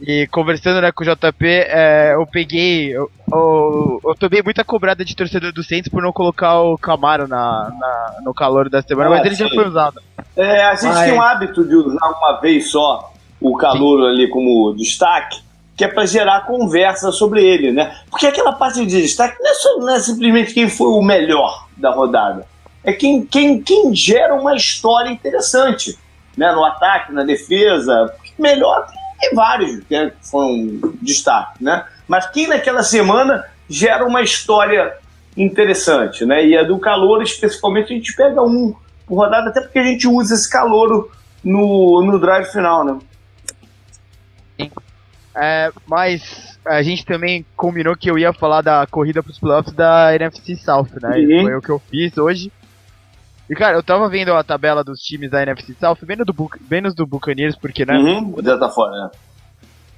E 0.00 0.26
conversando 0.26 0.82
né, 0.82 0.92
com 0.92 1.02
o 1.02 1.06
JP, 1.06 1.46
é, 1.46 2.14
eu 2.14 2.26
peguei. 2.26 2.94
Eu, 2.94 3.10
eu, 3.32 4.00
eu, 4.04 4.14
tomei 4.14 4.42
muita 4.42 4.62
cobrada 4.62 5.02
de 5.02 5.16
torcedor 5.16 5.52
do 5.52 5.64
Saints 5.64 5.88
por 5.88 6.02
não 6.02 6.12
colocar 6.12 6.60
o 6.60 6.76
Camaro 6.76 7.26
na, 7.26 7.72
na 7.78 8.20
no 8.22 8.34
calor 8.34 8.68
da 8.68 8.82
semana, 8.82 9.08
ah, 9.08 9.10
mas 9.16 9.26
ele 9.26 9.36
sim. 9.36 9.44
já 9.44 9.54
foi 9.54 9.66
usado. 9.66 10.02
É, 10.36 10.64
a 10.64 10.74
gente 10.74 10.94
tem 10.94 11.12
o 11.14 11.22
hábito 11.22 11.66
de 11.66 11.74
usar 11.74 12.08
uma 12.08 12.38
vez 12.40 12.70
só 12.70 13.10
o 13.40 13.56
calor 13.56 14.00
sim. 14.00 14.08
ali 14.10 14.28
como 14.28 14.74
destaque, 14.74 15.40
que 15.74 15.84
é 15.84 15.88
para 15.88 16.04
gerar 16.04 16.44
conversa 16.44 17.10
sobre 17.10 17.42
ele, 17.42 17.72
né? 17.72 17.96
Porque 18.10 18.26
aquela 18.26 18.52
parte 18.52 18.84
de 18.84 19.00
destaque 19.00 19.42
não 19.42 19.50
é, 19.50 19.54
só, 19.54 19.78
não 19.78 19.94
é 19.94 20.00
simplesmente 20.00 20.52
quem 20.52 20.68
foi 20.68 20.88
o 20.88 21.00
melhor 21.00 21.66
da 21.74 21.90
rodada, 21.90 22.46
é 22.86 22.92
quem, 22.92 23.26
quem, 23.26 23.60
quem 23.60 23.92
gera 23.92 24.34
uma 24.36 24.54
história 24.54 25.10
interessante, 25.10 25.98
né? 26.36 26.52
No 26.52 26.64
ataque, 26.64 27.12
na 27.12 27.24
defesa. 27.24 28.14
Melhor 28.38 28.86
tem 29.20 29.34
vários 29.34 29.82
que 29.84 30.12
foram 30.22 30.78
destaque, 31.02 31.64
né? 31.64 31.84
Mas 32.06 32.30
quem 32.30 32.46
naquela 32.46 32.84
semana 32.84 33.44
gera 33.68 34.06
uma 34.06 34.22
história 34.22 34.94
interessante, 35.36 36.24
né? 36.24 36.46
E 36.46 36.56
a 36.56 36.62
do 36.62 36.78
calor, 36.78 37.22
especificamente, 37.22 37.92
a 37.92 37.96
gente 37.96 38.14
pega 38.14 38.40
um 38.40 38.72
por 39.04 39.16
rodada, 39.16 39.50
até 39.50 39.60
porque 39.60 39.80
a 39.80 39.84
gente 39.84 40.06
usa 40.06 40.34
esse 40.34 40.48
calor 40.48 41.10
no, 41.42 42.02
no 42.02 42.18
drive 42.20 42.46
final, 42.46 42.84
né? 42.84 42.98
É, 45.34 45.70
mas 45.86 46.58
a 46.64 46.82
gente 46.82 47.04
também 47.04 47.44
combinou 47.56 47.96
que 47.96 48.10
eu 48.10 48.18
ia 48.18 48.32
falar 48.32 48.62
da 48.62 48.86
corrida 48.86 49.22
para 49.22 49.30
os 49.30 49.38
playoffs 49.38 49.74
da 49.74 50.14
NFC 50.14 50.56
South, 50.56 50.88
né? 51.00 51.16
Uhum. 51.18 51.42
Foi 51.42 51.54
o 51.56 51.62
que 51.62 51.70
eu 51.70 51.78
fiz 51.78 52.16
hoje. 52.16 52.50
E, 53.48 53.54
cara, 53.54 53.76
eu 53.76 53.82
tava 53.82 54.08
vendo 54.08 54.32
a 54.32 54.42
tabela 54.42 54.82
dos 54.82 55.00
times 55.00 55.30
da 55.30 55.42
NFC 55.42 55.74
South, 55.78 55.98
menos 56.02 56.26
do, 56.26 56.50
menos 56.68 56.94
do 56.94 57.06
Buccaneers, 57.06 57.56
porque, 57.56 57.84
né? 57.84 57.96
Uhum, 57.96 58.34
o 58.36 58.42
tá 58.42 58.68
fora, 58.68 59.04
né? 59.04 59.10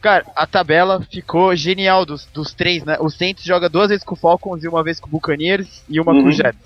Cara, 0.00 0.24
a 0.36 0.46
tabela 0.46 1.00
ficou 1.10 1.56
genial 1.56 2.04
dos, 2.04 2.26
dos 2.26 2.52
três, 2.54 2.84
né? 2.84 2.96
O 3.00 3.08
Saints 3.08 3.42
joga 3.42 3.68
duas 3.68 3.88
vezes 3.88 4.04
com 4.04 4.14
o 4.14 4.18
Falcons 4.18 4.62
e 4.62 4.68
uma 4.68 4.84
vez 4.84 5.00
com 5.00 5.08
o 5.08 5.10
Buccaneers 5.10 5.82
e 5.88 5.98
uma 5.98 6.12
uhum. 6.12 6.22
com 6.22 6.28
o 6.28 6.32
Jets. 6.32 6.60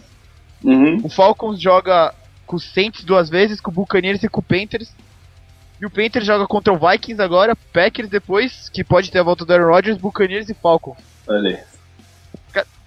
Uhum. 0.62 1.00
O 1.04 1.08
Falcons 1.08 1.60
joga 1.60 2.12
com 2.46 2.56
o 2.56 2.60
Saints 2.60 3.04
duas 3.04 3.30
vezes, 3.30 3.60
com 3.60 3.70
o 3.70 3.74
Buccaneers 3.74 4.22
e 4.22 4.28
com 4.28 4.40
o 4.40 4.44
Panthers. 4.44 4.94
E 5.80 5.86
o 5.86 5.90
Panthers 5.90 6.26
joga 6.26 6.46
contra 6.46 6.72
o 6.72 6.78
Vikings 6.78 7.22
agora, 7.22 7.56
Packers 7.72 8.08
depois, 8.08 8.68
que 8.68 8.84
pode 8.84 9.10
ter 9.10 9.20
a 9.20 9.22
volta 9.24 9.44
do 9.44 9.52
Aaron 9.52 9.72
Rodgers, 9.72 9.98
Buccaneers 9.98 10.48
e 10.48 10.54
Falcons. 10.54 10.98
Olha 11.26 11.64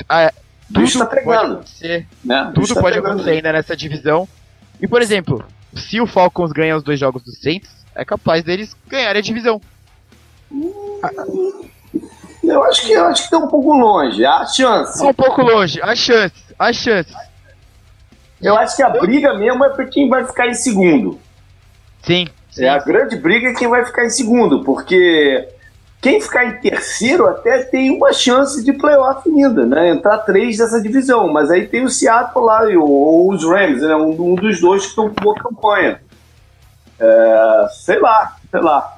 aí. 0.07 0.35
Tudo 0.73 0.99
tá 0.99 1.05
pode 1.05 1.45
acontecer, 1.45 2.07
né? 2.23 2.51
tudo 2.53 2.73
tá 2.73 2.81
pode 2.81 2.99
acontecer 2.99 3.29
ainda 3.31 3.53
nessa 3.53 3.75
divisão. 3.75 4.27
E, 4.81 4.87
por 4.87 5.01
exemplo, 5.01 5.45
se 5.75 6.01
o 6.01 6.07
Falcons 6.07 6.51
ganha 6.51 6.75
os 6.75 6.83
dois 6.83 6.99
jogos 6.99 7.23
do 7.23 7.31
Saints, 7.31 7.69
é 7.93 8.03
capaz 8.03 8.43
deles 8.43 8.75
ganharem 8.87 9.19
a 9.19 9.23
divisão. 9.23 9.61
Eu 12.43 12.63
acho 12.63 12.85
que 12.85 12.93
eu 12.93 13.05
acho 13.05 13.23
que 13.23 13.29
tá 13.29 13.37
um 13.37 13.47
pouco 13.47 13.73
longe. 13.73 14.25
Há 14.25 14.45
chance. 14.45 15.03
um 15.03 15.13
pouco 15.13 15.41
longe, 15.41 15.81
há 15.81 15.95
chance, 15.95 16.35
há 16.57 16.73
chance. 16.73 17.13
Eu 18.41 18.55
acho 18.57 18.75
que 18.75 18.83
a 18.83 18.89
briga 18.89 19.33
mesmo 19.33 19.63
é 19.65 19.69
por 19.69 19.89
quem 19.89 20.09
vai 20.09 20.25
ficar 20.25 20.47
em 20.47 20.53
segundo. 20.53 21.19
Sim. 22.03 22.27
É 22.57 22.69
a 22.69 22.77
grande 22.77 23.15
briga 23.17 23.49
é 23.49 23.53
quem 23.53 23.67
vai 23.67 23.83
ficar 23.85 24.05
em 24.05 24.09
segundo, 24.09 24.63
porque 24.63 25.47
quem 26.01 26.21
ficar 26.21 26.45
em 26.45 26.59
terceiro 26.59 27.27
até 27.27 27.63
tem 27.63 27.89
uma 27.89 28.13
chance 28.13 28.63
de 28.63 28.73
playoff 28.73 29.27
ainda, 29.27 29.65
né? 29.65 29.89
Entrar 29.89 30.19
três 30.19 30.57
dessa 30.57 30.81
divisão, 30.81 31.31
mas 31.31 31.49
aí 31.49 31.67
tem 31.67 31.83
o 31.83 31.89
Seattle 31.89 32.45
lá 32.45 32.61
ou 32.77 33.31
os 33.31 33.43
Rams, 33.43 33.81
né? 33.81 33.95
Um, 33.95 34.33
um 34.33 34.35
dos 34.35 34.61
dois 34.61 34.83
que 34.83 34.89
estão 34.89 35.09
com 35.09 35.15
boa 35.15 35.35
campanha. 35.35 35.99
É, 36.99 37.67
sei 37.71 37.99
lá, 37.99 38.37
sei 38.51 38.61
lá. 38.61 38.97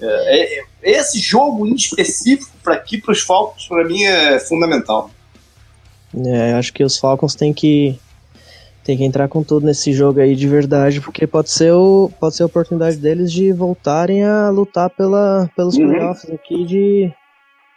É, 0.00 0.60
é, 0.60 0.64
esse 0.82 1.18
jogo 1.18 1.66
em 1.66 1.74
específico 1.74 2.52
para 2.62 2.74
aqui 2.74 3.00
para 3.00 3.12
os 3.12 3.20
Falcons 3.20 3.66
para 3.66 3.84
mim 3.84 4.04
é 4.04 4.38
fundamental. 4.38 5.10
É, 6.26 6.54
acho 6.54 6.72
que 6.72 6.84
os 6.84 6.98
Falcons 6.98 7.34
têm 7.34 7.52
que 7.52 7.98
tem 8.88 8.96
que 8.96 9.04
entrar 9.04 9.28
com 9.28 9.42
tudo 9.42 9.66
nesse 9.66 9.92
jogo 9.92 10.18
aí 10.18 10.34
de 10.34 10.48
verdade, 10.48 10.98
porque 10.98 11.26
pode 11.26 11.50
ser, 11.50 11.74
o, 11.74 12.10
pode 12.18 12.34
ser 12.34 12.42
a 12.42 12.46
oportunidade 12.46 12.96
deles 12.96 13.30
de 13.30 13.52
voltarem 13.52 14.24
a 14.24 14.48
lutar 14.48 14.88
pela, 14.88 15.46
pelos 15.54 15.76
uhum. 15.76 15.90
playoffs 15.90 16.32
aqui 16.32 16.64
de, 16.64 17.12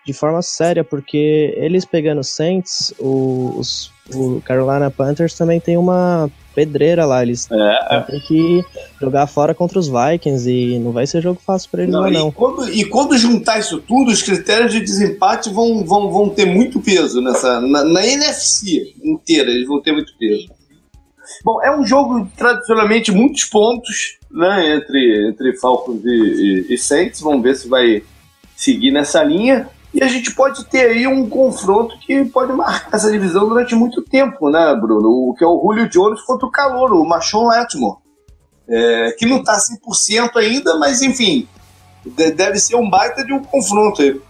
de 0.06 0.14
forma 0.14 0.42
séria, 0.42 0.86
porque 0.86 1.54
eles 1.58 1.84
pegando 1.84 2.24
Saints, 2.24 2.94
os, 2.98 3.92
o 4.16 4.42
Carolina 4.46 4.90
Panthers 4.90 5.34
também 5.34 5.60
tem 5.60 5.76
uma 5.76 6.32
pedreira 6.56 7.04
lá, 7.04 7.22
eles 7.22 7.46
é. 7.52 8.00
têm 8.10 8.20
que 8.22 8.64
jogar 9.02 9.28
fora 9.28 9.54
contra 9.54 9.80
os 9.80 9.90
Vikings 9.90 10.50
e 10.50 10.80
não 10.80 10.94
vai 10.94 11.06
ser 11.06 11.22
jogo 11.22 11.42
fácil 11.46 11.72
para 11.72 11.84
eles 11.84 11.94
não, 11.94 12.04
lá 12.04 12.10
não. 12.10 12.30
E 12.30 12.32
quando, 12.32 12.74
e 12.74 12.86
quando 12.86 13.18
juntar 13.18 13.60
isso 13.60 13.82
tudo, 13.82 14.12
os 14.12 14.22
critérios 14.22 14.72
de 14.72 14.80
desempate 14.80 15.50
vão, 15.50 15.84
vão, 15.84 16.10
vão 16.10 16.30
ter 16.30 16.46
muito 16.46 16.80
peso 16.80 17.20
nessa 17.20 17.60
na, 17.60 17.84
na 17.84 18.08
NFC 18.08 18.94
inteira, 19.04 19.52
eles 19.52 19.68
vão 19.68 19.82
ter 19.82 19.92
muito 19.92 20.14
peso. 20.18 20.61
Bom, 21.44 21.62
é 21.62 21.76
um 21.76 21.86
jogo 21.86 22.30
tradicionalmente 22.38 23.12
muitos 23.12 23.46
pontos 23.46 24.18
né, 24.30 24.76
entre, 24.76 25.30
entre 25.30 25.58
Falcons 25.58 26.02
e, 26.04 26.66
e, 26.70 26.74
e 26.74 26.78
Saints. 26.78 27.22
Vamos 27.22 27.44
ver 27.44 27.56
se 27.56 27.68
vai 27.68 28.04
seguir 28.56 28.92
nessa 28.92 29.24
linha. 29.24 29.68
E 29.94 30.02
a 30.02 30.08
gente 30.08 30.34
pode 30.34 30.66
ter 30.66 30.90
aí 30.90 31.06
um 31.06 31.30
confronto 31.30 31.98
que 32.00 32.24
pode 32.26 32.54
marcar 32.54 32.96
essa 32.96 33.12
divisão 33.12 33.48
durante 33.50 33.76
muito 33.76 34.02
tempo, 34.02 34.50
né, 34.50 34.74
Bruno? 34.76 35.10
O 35.30 35.36
que 35.38 35.44
é 35.44 35.48
o 35.48 35.60
Julio 35.62 35.90
Jones 35.90 36.22
contra 36.22 36.48
o 36.48 36.52
calor, 36.52 36.94
o 36.94 37.06
Machon 37.06 37.48
Letmore. 37.48 37.98
É, 38.70 39.12
que 39.18 39.26
não 39.26 39.38
está 39.38 39.58
100% 39.58 40.38
ainda, 40.38 40.78
mas 40.78 41.02
enfim, 41.02 41.46
deve 42.06 42.58
ser 42.58 42.76
um 42.78 42.90
baita 42.90 43.26
de 43.26 43.34
um 43.34 43.44
confronto 43.44 44.02
aí. 44.02 44.22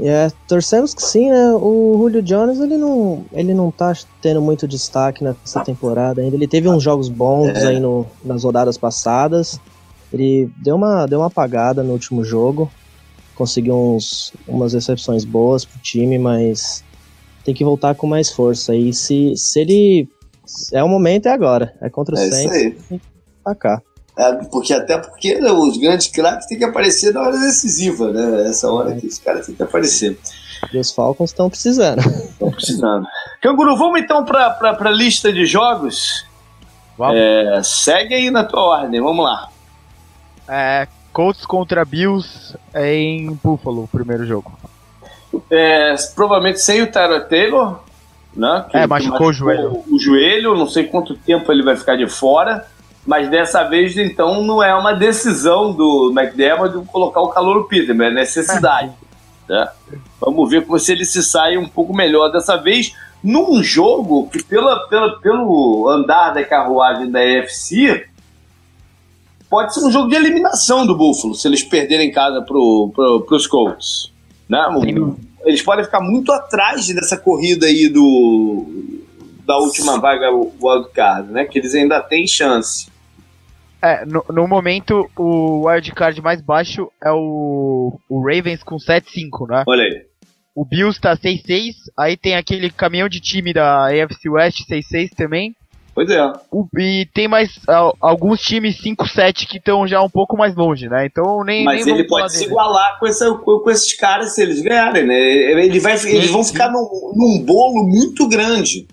É, 0.00 0.30
torcemos 0.48 0.94
que 0.94 1.02
sim, 1.02 1.30
né? 1.30 1.52
O 1.52 1.94
Julio 1.96 2.22
Jones, 2.22 2.58
ele 2.58 2.76
não, 2.76 3.24
ele 3.32 3.54
não 3.54 3.70
tá 3.70 3.92
tendo 4.20 4.40
muito 4.40 4.66
destaque 4.66 5.22
nessa 5.22 5.62
temporada 5.62 6.20
ainda. 6.20 6.34
Ele 6.34 6.48
teve 6.48 6.68
uns 6.68 6.82
jogos 6.82 7.08
bons 7.08 7.48
é. 7.48 7.68
aí 7.68 7.80
no, 7.80 8.06
nas 8.24 8.42
rodadas 8.42 8.76
passadas. 8.76 9.60
Ele 10.12 10.50
deu 10.56 10.76
uma, 10.76 11.06
deu 11.06 11.20
uma 11.20 11.26
apagada 11.26 11.82
no 11.82 11.92
último 11.92 12.24
jogo. 12.24 12.70
Conseguiu 13.34 13.74
uns, 13.74 14.32
umas 14.46 14.72
recepções 14.72 15.24
boas 15.24 15.64
pro 15.64 15.78
time, 15.78 16.18
mas 16.18 16.84
tem 17.44 17.54
que 17.54 17.64
voltar 17.64 17.94
com 17.94 18.06
mais 18.06 18.30
força. 18.30 18.74
E 18.74 18.92
se, 18.92 19.34
se 19.36 19.60
ele. 19.60 20.08
É 20.72 20.82
o 20.82 20.88
momento, 20.88 21.26
é 21.26 21.32
agora. 21.32 21.74
É 21.80 21.88
contra 21.88 22.14
o 22.14 22.18
é 22.18 22.30
Saints. 22.30 22.86
Tem 22.88 22.98
que 22.98 23.04
atacar. 23.44 23.78
É, 23.78 23.91
porque 24.50 24.74
até 24.74 24.98
porque 24.98 25.40
né, 25.40 25.50
os 25.50 25.78
grandes 25.78 26.06
craques 26.08 26.46
têm 26.46 26.58
que 26.58 26.64
aparecer 26.64 27.14
na 27.14 27.22
hora 27.22 27.38
decisiva, 27.38 28.12
né? 28.12 28.48
Essa 28.48 28.70
hora 28.70 28.94
que 28.94 29.06
os 29.06 29.18
caras 29.18 29.46
têm 29.46 29.54
que 29.54 29.62
aparecer. 29.62 30.18
E 30.72 30.78
os 30.78 30.92
Falcons 30.92 31.30
estão 31.30 31.48
precisando. 31.48 32.00
Estão 32.00 32.50
precisando. 32.50 33.06
Canguru, 33.40 33.76
vamos 33.76 34.00
então 34.00 34.24
para 34.24 34.58
a 34.60 34.90
lista 34.90 35.32
de 35.32 35.46
jogos? 35.46 36.26
Vamos. 36.96 37.16
É, 37.16 37.62
segue 37.64 38.14
aí 38.14 38.30
na 38.30 38.44
tua 38.44 38.62
ordem, 38.62 39.00
vamos 39.00 39.24
lá. 39.24 39.48
É, 40.48 40.86
Colts 41.12 41.46
contra 41.46 41.84
Bills 41.84 42.56
em 42.74 43.32
Buffalo, 43.42 43.84
o 43.84 43.88
primeiro 43.88 44.26
jogo. 44.26 44.52
É, 45.50 45.94
provavelmente 46.14 46.60
sem 46.60 46.82
o 46.82 46.90
Tyler 46.90 47.26
Taylor, 47.26 47.80
né? 48.34 48.66
Que 48.70 48.76
é, 48.76 48.86
machucou 48.86 49.28
o 49.28 49.32
joelho. 49.32 49.82
O 49.90 49.98
joelho, 49.98 50.54
não 50.54 50.68
sei 50.68 50.84
quanto 50.84 51.16
tempo 51.16 51.50
ele 51.50 51.62
vai 51.62 51.76
ficar 51.76 51.96
de 51.96 52.06
fora. 52.06 52.66
Mas 53.06 53.28
dessa 53.28 53.64
vez, 53.64 53.96
então, 53.96 54.42
não 54.42 54.62
é 54.62 54.74
uma 54.74 54.92
decisão 54.92 55.72
do 55.72 56.12
McDermott 56.16 56.78
de 56.78 56.84
colocar 56.86 57.20
o 57.20 57.28
calor 57.28 57.56
no 57.56 57.64
Peterman, 57.64 58.08
é 58.08 58.14
necessidade. 58.14 58.92
Né? 59.48 59.68
Vamos 60.20 60.48
ver 60.48 60.64
como 60.64 60.78
se 60.78 60.92
ele 60.92 61.04
se 61.04 61.22
sai 61.22 61.56
um 61.56 61.66
pouco 61.66 61.94
melhor 61.94 62.30
dessa 62.30 62.56
vez 62.56 62.94
num 63.22 63.62
jogo 63.62 64.28
que, 64.28 64.42
pela, 64.42 64.88
pela, 64.88 65.20
pelo 65.20 65.88
andar 65.88 66.30
da 66.30 66.44
carruagem 66.44 67.10
da 67.10 67.24
EFC, 67.24 68.06
pode 69.48 69.74
ser 69.74 69.84
um 69.84 69.90
jogo 69.90 70.08
de 70.08 70.16
eliminação 70.16 70.84
do 70.86 70.96
Buffalo, 70.96 71.34
se 71.34 71.46
eles 71.46 71.62
perderem 71.62 72.10
casa 72.10 72.40
para 72.40 72.46
pro, 72.46 73.26
os 73.30 73.46
Colts. 73.46 74.12
Né? 74.48 74.58
Eles 75.44 75.62
podem 75.62 75.84
ficar 75.84 76.00
muito 76.00 76.32
atrás 76.32 76.86
dessa 76.88 77.16
corrida 77.16 77.66
aí 77.66 77.88
do, 77.88 78.66
da 79.46 79.58
última 79.58 79.98
vaga 79.98 80.30
wildcard, 80.30 81.32
né? 81.32 81.44
Que 81.44 81.58
eles 81.58 81.74
ainda 81.74 82.00
têm 82.00 82.26
chance. 82.26 82.91
É, 83.82 84.06
no, 84.06 84.24
no 84.28 84.46
momento, 84.46 85.10
o 85.16 85.66
wildcard 85.66 86.20
mais 86.22 86.40
baixo 86.40 86.88
é 87.02 87.10
o, 87.10 87.98
o 88.08 88.22
Ravens 88.22 88.62
com 88.62 88.76
7-5, 88.76 89.48
né? 89.48 89.64
Olha 89.66 89.82
aí. 89.82 90.06
O 90.54 90.64
Bills 90.64 91.00
tá 91.00 91.16
6-6, 91.16 91.72
aí 91.98 92.16
tem 92.16 92.36
aquele 92.36 92.70
caminhão 92.70 93.08
de 93.08 93.20
time 93.20 93.52
da 93.52 93.86
AFC 93.86 94.28
West 94.28 94.60
6-6 94.70 95.10
também. 95.16 95.56
Pois 95.94 96.08
é. 96.08 96.32
O, 96.50 96.66
e 96.78 97.06
tem 97.12 97.28
mais 97.28 97.60
alguns 98.00 98.40
times 98.40 98.80
5-7 98.82 99.46
que 99.46 99.58
estão 99.58 99.86
já 99.86 100.00
um 100.00 100.08
pouco 100.08 100.36
mais 100.36 100.54
longe, 100.54 100.88
né? 100.88 101.04
Então 101.04 101.44
nem. 101.44 101.64
Mas 101.64 101.84
nem 101.84 101.94
ele 101.94 102.04
pode 102.04 102.32
se 102.32 102.44
igualar 102.44 102.98
com, 102.98 103.06
essa, 103.06 103.30
com, 103.34 103.58
com, 103.58 103.70
esses 103.70 103.92
caras 103.94 104.34
se 104.34 104.42
eles 104.42 104.62
ganharem, 104.62 105.06
né? 105.06 105.14
Ele 105.14 105.78
vai, 105.80 105.98
sim, 105.98 106.08
eles 106.10 106.30
vão 106.30 106.42
sim. 106.42 106.52
ficar 106.52 106.70
num, 106.70 107.12
num, 107.14 107.42
bolo 107.44 107.86
muito 107.86 108.26
grande. 108.26 108.86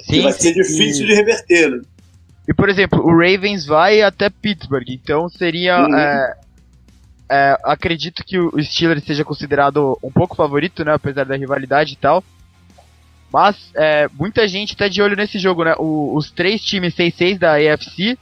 Sim, 0.00 0.22
vai 0.22 0.32
ser 0.32 0.54
difícil 0.54 1.06
de 1.06 1.14
reverter. 1.14 1.82
E 2.48 2.54
por 2.54 2.68
exemplo, 2.68 3.00
o 3.00 3.10
Ravens 3.10 3.66
vai 3.66 4.02
até 4.02 4.30
Pittsburgh, 4.30 4.88
então 4.88 5.28
seria. 5.28 5.80
Uhum. 5.80 5.96
É, 5.96 6.36
é, 7.28 7.58
acredito 7.64 8.24
que 8.24 8.38
o 8.38 8.62
Steelers 8.62 9.04
seja 9.04 9.24
considerado 9.24 9.98
um 10.02 10.12
pouco 10.12 10.36
favorito, 10.36 10.84
né? 10.84 10.94
Apesar 10.94 11.24
da 11.24 11.36
rivalidade 11.36 11.94
e 11.94 11.96
tal. 11.96 12.22
Mas 13.32 13.70
é, 13.74 14.08
muita 14.14 14.46
gente 14.46 14.76
tá 14.76 14.86
de 14.86 15.02
olho 15.02 15.16
nesse 15.16 15.38
jogo, 15.38 15.64
né? 15.64 15.74
O, 15.78 16.14
os 16.14 16.30
três 16.30 16.62
times 16.62 16.94
6-6 16.94 17.38
da 17.38 17.54
AFC 17.54 18.16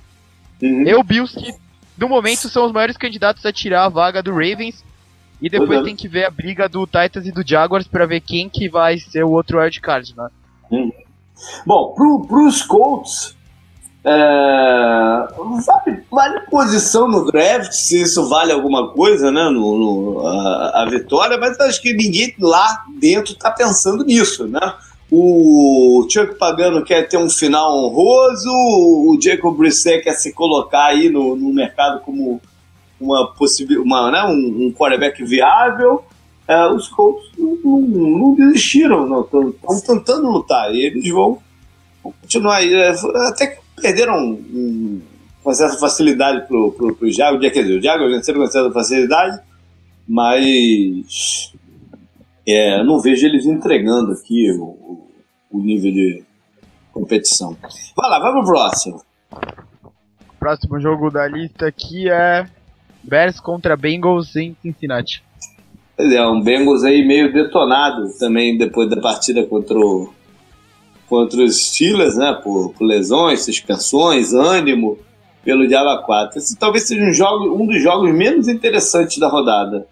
uhum. 0.62 0.82
e 0.82 0.94
o 0.94 1.02
Bills, 1.02 1.38
que 1.38 1.52
no 1.98 2.08
momento 2.08 2.48
são 2.48 2.64
os 2.64 2.72
maiores 2.72 2.96
candidatos 2.96 3.44
a 3.44 3.52
tirar 3.52 3.84
a 3.84 3.88
vaga 3.88 4.22
do 4.22 4.32
Ravens. 4.32 4.82
E 5.42 5.50
depois 5.50 5.80
uhum. 5.80 5.84
tem 5.84 5.96
que 5.96 6.08
ver 6.08 6.24
a 6.24 6.30
briga 6.30 6.68
do 6.68 6.86
Titans 6.86 7.26
e 7.26 7.32
do 7.32 7.46
Jaguars 7.46 7.86
para 7.86 8.06
ver 8.06 8.20
quem 8.20 8.48
que 8.48 8.68
vai 8.68 8.98
ser 8.98 9.24
o 9.24 9.30
outro 9.30 9.58
wildcard, 9.58 10.14
né? 10.16 10.28
Uhum. 10.70 10.90
Bom, 11.66 11.92
pro, 11.92 12.26
pros 12.26 12.62
Colts, 12.62 13.36
é, 14.06 15.28
vale, 16.10 16.40
posição 16.50 17.08
no 17.08 17.24
draft, 17.24 17.72
se 17.72 18.02
isso 18.02 18.28
vale 18.28 18.52
alguma 18.52 18.88
coisa, 18.88 19.30
né? 19.30 19.44
No, 19.44 19.78
no 19.78 20.26
a, 20.26 20.82
a, 20.82 20.86
vitória, 20.90 21.38
mas 21.38 21.58
acho 21.60 21.80
que 21.80 21.94
ninguém 21.94 22.34
lá 22.38 22.84
dentro 23.00 23.34
tá 23.34 23.50
pensando 23.50 24.04
nisso, 24.04 24.46
né? 24.46 24.74
O 25.10 26.06
Chuck 26.10 26.34
Pagano 26.34 26.84
quer 26.84 27.08
ter 27.08 27.16
um 27.16 27.30
final 27.30 27.78
honroso, 27.78 28.50
o 28.50 29.18
Jacob 29.22 29.56
Brissett 29.56 30.04
quer 30.04 30.14
se 30.14 30.32
colocar 30.34 30.86
aí 30.86 31.08
no, 31.08 31.34
no 31.34 31.52
mercado 31.52 32.00
como 32.00 32.40
uma 33.00 33.32
possibilidade, 33.32 33.86
uma, 33.86 34.10
né, 34.10 34.24
um, 34.24 34.66
um 34.66 34.72
quarterback 34.72 35.24
viável. 35.24 36.04
É, 36.46 36.66
os 36.66 36.88
Colts 36.88 37.30
não, 37.38 37.56
não, 37.64 37.80
não 37.80 38.34
desistiram, 38.34 39.22
estão 39.22 39.80
tentando 39.80 40.30
lutar 40.30 40.74
e 40.74 40.84
eles 40.84 41.08
vão 41.10 41.38
continuar 42.02 42.56
aí. 42.56 42.74
É, 42.74 42.94
até 43.28 43.46
que 43.46 43.63
perderam 43.76 44.32
um, 44.32 45.00
com 45.42 45.52
certa 45.52 45.76
facilidade 45.76 46.46
pro, 46.46 46.72
pro, 46.72 46.94
pro 46.94 47.10
Jago, 47.10 47.38
quer 47.38 47.50
dizer, 47.50 47.78
o 47.78 47.82
Jago 47.82 48.08
venceram 48.08 48.40
com 48.40 48.46
certa 48.46 48.72
facilidade, 48.72 49.40
mas 50.08 51.52
é, 52.46 52.82
não 52.82 53.00
vejo 53.00 53.26
eles 53.26 53.46
entregando 53.46 54.12
aqui 54.12 54.50
o, 54.52 55.06
o 55.50 55.58
nível 55.60 55.92
de 55.92 56.22
competição. 56.92 57.56
Vai 57.96 58.10
lá, 58.10 58.18
vamos 58.20 58.44
pro 58.44 58.54
próximo. 58.54 59.02
Próximo 60.38 60.80
jogo 60.80 61.10
da 61.10 61.26
lista 61.26 61.66
aqui 61.66 62.08
é 62.08 62.46
Bears 63.02 63.40
contra 63.40 63.76
Bengals 63.76 64.36
em 64.36 64.56
Cincinnati. 64.62 65.22
É, 65.96 66.26
um 66.26 66.40
Bengals 66.40 66.84
aí 66.84 67.06
meio 67.06 67.32
detonado 67.32 68.08
também 68.18 68.58
depois 68.58 68.88
da 68.90 68.96
partida 69.00 69.44
contra 69.46 69.78
o 69.78 70.12
contra 71.08 71.42
os 71.42 71.68
Steelers, 71.68 72.16
né? 72.16 72.38
Por, 72.42 72.72
por 72.72 72.84
lesões, 72.84 73.44
suspensões, 73.44 74.32
ânimo, 74.32 74.98
pelo 75.44 75.66
Diaba 75.66 76.02
4. 76.02 76.38
Esse 76.38 76.56
talvez 76.56 76.86
seja 76.86 77.04
um, 77.04 77.12
jogo, 77.12 77.62
um 77.62 77.66
dos 77.66 77.82
jogos 77.82 78.12
menos 78.14 78.48
interessantes 78.48 79.18
da 79.18 79.28
rodada, 79.28 79.86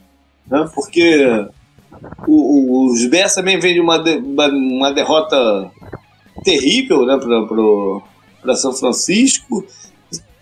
né? 0.51 0.69
Porque 0.75 1.47
o, 2.27 2.33
o, 2.33 2.87
os 2.87 3.07
Bears 3.07 3.35
também 3.35 3.59
vêm 3.59 3.75
de 3.75 3.81
uma, 3.81 3.99
de, 3.99 4.17
uma 4.17 4.91
derrota 4.93 5.71
terrível, 6.43 7.05
né? 7.05 7.19
Para 8.41 8.55
São 8.57 8.73
Francisco. 8.73 9.65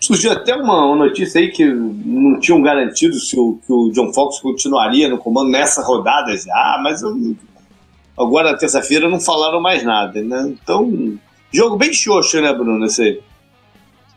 Surgiu 0.01 0.33
até 0.33 0.55
uma, 0.55 0.87
uma, 0.87 1.05
notícia 1.05 1.41
aí 1.41 1.51
que 1.51 1.65
não 1.65 2.41
tinham 2.41 2.63
garantido 2.63 3.15
se 3.17 3.39
o, 3.39 3.59
que 3.67 3.71
o 3.71 3.91
John 3.91 4.11
Fox 4.15 4.41
continuaria 4.41 5.11
no 5.11 5.19
comando 5.19 5.51
nessa 5.51 5.83
rodada 5.83 6.35
já, 6.35 6.81
mas 6.83 7.03
eu 7.03 7.37
Agora, 8.21 8.57
terça-feira, 8.57 9.09
não 9.09 9.19
falaram 9.19 9.63
mais 9.63 9.83
nada, 9.83 10.23
né? 10.23 10.55
Então, 10.63 11.19
jogo 11.51 11.79
bem 11.79 11.91
xoxo, 11.91 12.39
né, 12.39 12.53
Bruno? 12.53 12.85
Esse 12.85 13.03
aí. 13.03 13.23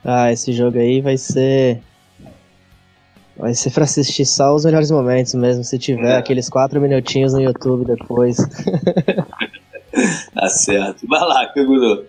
Ah, 0.03 0.29
esse 0.29 0.51
jogo 0.51 0.77
aí 0.77 0.99
vai 0.99 1.17
ser. 1.17 1.79
Vai 3.37 3.53
ser 3.53 3.71
pra 3.71 3.85
assistir 3.85 4.25
só 4.25 4.53
os 4.53 4.65
melhores 4.65 4.91
momentos 4.91 5.33
mesmo, 5.33 5.63
se 5.63 5.79
tiver 5.79 6.15
é. 6.15 6.17
aqueles 6.17 6.49
quatro 6.49 6.81
minutinhos 6.81 7.33
no 7.33 7.41
YouTube 7.41 7.85
depois. 7.85 8.35
tá 10.35 10.49
certo. 10.49 11.07
Vai 11.07 11.21
lá, 11.21 11.47
Kaguru. 11.47 12.03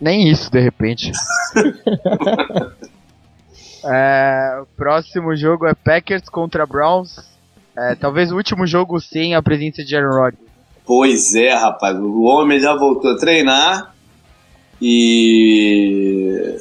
Nem 0.00 0.30
isso, 0.30 0.48
de 0.48 0.60
repente. 0.60 1.10
é, 3.84 4.60
o 4.62 4.66
próximo 4.76 5.36
jogo 5.36 5.66
é 5.66 5.74
Packers 5.74 6.28
contra 6.28 6.64
Browns. 6.64 7.18
É, 7.76 7.96
talvez 7.96 8.30
o 8.30 8.36
último 8.36 8.64
jogo 8.64 9.00
sem 9.00 9.34
a 9.34 9.42
presença 9.42 9.84
de 9.84 9.96
Aaron 9.96 10.16
Rodgers. 10.16 10.51
Pois 10.84 11.34
é, 11.34 11.52
rapaz. 11.54 11.96
O 11.98 12.22
homem 12.22 12.58
já 12.60 12.74
voltou 12.74 13.12
a 13.12 13.16
treinar 13.16 13.94
e 14.80 16.56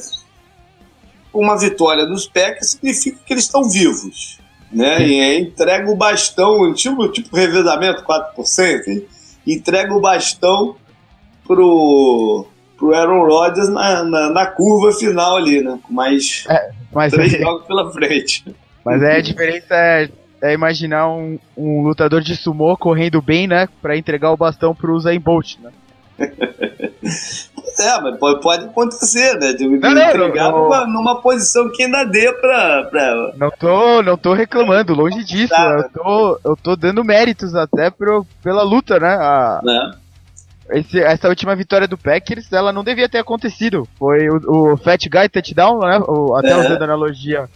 uma 1.33 1.57
vitória 1.57 2.05
dos 2.05 2.27
Packers 2.27 2.71
significa 2.71 3.17
que 3.25 3.33
eles 3.33 3.45
estão 3.45 3.67
vivos. 3.69 4.39
Né? 4.71 5.05
E 5.05 5.39
entrega 5.39 5.89
o 5.91 5.95
bastão, 5.95 6.73
tipo, 6.73 7.07
tipo 7.09 7.35
revezamento 7.35 8.03
4%, 8.03 8.87
hein? 8.87 9.05
entrega 9.45 9.93
o 9.93 9.99
bastão 9.99 10.75
pro, 11.45 12.45
pro 12.77 12.93
Aaron 12.93 13.25
Rodgers 13.25 13.69
na, 13.69 14.03
na, 14.03 14.29
na 14.29 14.45
curva 14.45 14.93
final 14.93 15.37
ali, 15.37 15.61
né? 15.61 15.79
Com 15.83 15.93
mais 15.93 16.45
é, 16.47 16.71
três 17.09 17.33
é... 17.33 17.39
jogos 17.39 17.65
pela 17.65 17.91
frente. 17.91 18.45
Mas 18.85 19.01
é, 19.01 19.17
a 19.17 19.21
diferença 19.21 19.75
é 19.75 20.09
é 20.41 20.53
imaginar 20.53 21.07
um, 21.09 21.37
um 21.55 21.83
lutador 21.83 22.21
de 22.21 22.35
sumô 22.35 22.75
correndo 22.75 23.21
bem, 23.21 23.47
né? 23.47 23.67
Pra 23.81 23.95
entregar 23.95 24.31
o 24.31 24.37
bastão 24.37 24.73
pro 24.73 24.95
Usain 24.95 25.19
Bolt, 25.19 25.57
né? 25.59 25.71
é, 26.19 28.01
mas 28.01 28.17
pode, 28.17 28.41
pode 28.41 28.65
acontecer, 28.65 29.39
né? 29.39 29.53
De, 29.53 29.67
não, 29.67 29.93
não, 29.93 30.01
entregar 30.01 30.51
não, 30.51 30.63
numa, 30.63 30.87
numa, 30.87 31.21
posição 31.21 31.69
que 31.71 31.83
ainda 31.83 32.03
dê 32.03 32.31
pra, 32.33 32.83
pra. 32.85 33.33
Não 33.37 33.51
tô, 33.51 34.01
não 34.01 34.17
tô 34.17 34.33
reclamando, 34.33 34.93
longe 34.93 35.23
disso. 35.23 35.49
Tá, 35.49 35.77
eu, 35.77 35.89
tô, 35.89 36.39
eu 36.43 36.57
tô 36.57 36.75
dando 36.75 37.03
méritos 37.03 37.55
até 37.55 37.89
pro, 37.89 38.25
pela 38.43 38.63
luta, 38.63 38.99
né? 38.99 39.15
A, 39.15 39.61
é. 40.69 40.79
esse, 40.79 40.99
essa 40.99 41.29
última 41.29 41.55
vitória 41.55 41.87
do 41.87 41.97
Packers, 41.97 42.51
ela 42.51 42.73
não 42.73 42.83
devia 42.83 43.09
ter 43.09 43.19
acontecido. 43.19 43.87
Foi 43.97 44.27
o, 44.29 44.73
o 44.73 44.77
Fat 44.77 45.07
Guy 45.07 45.29
touchdown, 45.29 45.79
né? 45.79 45.99
O, 46.07 46.35
até 46.35 46.51
é. 46.51 46.57
usando 46.57 46.81
a 46.81 46.85
analogia 46.85 47.49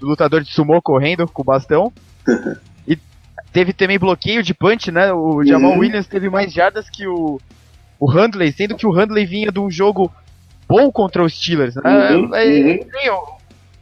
do 0.00 0.06
lutador 0.06 0.42
de 0.42 0.52
sumô 0.52 0.80
correndo 0.80 1.28
com 1.28 1.42
o 1.42 1.44
bastão 1.44 1.92
e 2.86 2.98
teve 3.52 3.72
também 3.72 3.98
bloqueio 3.98 4.42
de 4.42 4.54
punch, 4.54 4.90
né? 4.90 5.12
O 5.12 5.44
Jamal 5.44 5.72
uhum. 5.72 5.78
Williams 5.78 6.06
teve 6.06 6.28
mais 6.28 6.52
jardas 6.52 6.88
que 6.88 7.06
o, 7.06 7.40
o 7.98 8.10
Handley, 8.10 8.52
sendo 8.52 8.76
que 8.76 8.86
o 8.86 8.92
Handley 8.92 9.26
vinha 9.26 9.50
de 9.50 9.58
um 9.58 9.70
jogo 9.70 10.12
bom 10.68 10.90
contra 10.90 11.22
os 11.22 11.34
Steelers. 11.34 11.74
Né? 11.74 11.82
Uhum. 11.84 12.34
É, 12.34 13.06
é, 13.06 13.12
o, 13.12 13.38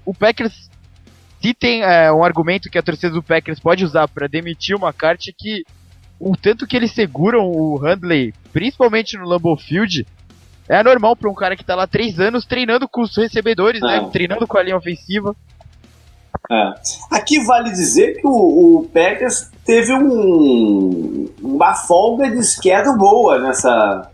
o 0.06 0.14
Packers, 0.14 0.70
se 1.40 1.54
tem 1.54 1.82
é, 1.82 2.10
um 2.10 2.24
argumento 2.24 2.70
que 2.70 2.78
a 2.78 2.82
torcida 2.82 3.12
do 3.12 3.22
Packers 3.22 3.60
pode 3.60 3.84
usar 3.84 4.08
para 4.08 4.26
demitir 4.26 4.74
uma 4.74 4.92
carta 4.92 5.24
que 5.36 5.62
o 6.18 6.36
tanto 6.36 6.66
que 6.66 6.76
eles 6.76 6.92
seguram 6.92 7.48
o 7.48 7.76
Handley, 7.76 8.34
principalmente 8.52 9.16
no 9.16 9.28
Lambeau 9.28 9.56
Field, 9.56 10.04
é 10.68 10.82
normal 10.82 11.16
para 11.16 11.30
um 11.30 11.34
cara 11.34 11.56
que 11.56 11.64
tá 11.64 11.74
lá 11.74 11.86
três 11.86 12.18
anos 12.20 12.44
treinando 12.44 12.88
com 12.88 13.02
os 13.02 13.16
recebedores, 13.16 13.80
né? 13.80 13.98
ah. 13.98 14.02
né? 14.02 14.10
Treinando 14.10 14.46
com 14.46 14.58
a 14.58 14.62
linha 14.62 14.76
ofensiva. 14.76 15.34
É. 16.50 16.72
Aqui 17.10 17.44
vale 17.44 17.70
dizer 17.70 18.20
que 18.20 18.26
o, 18.26 18.30
o 18.78 18.88
Packers 18.92 19.50
teve 19.64 19.92
um, 19.92 21.28
uma 21.42 21.74
folga 21.74 22.30
de 22.30 22.38
esquerda 22.38 22.92
boa 22.92 23.38
nessa, 23.38 24.10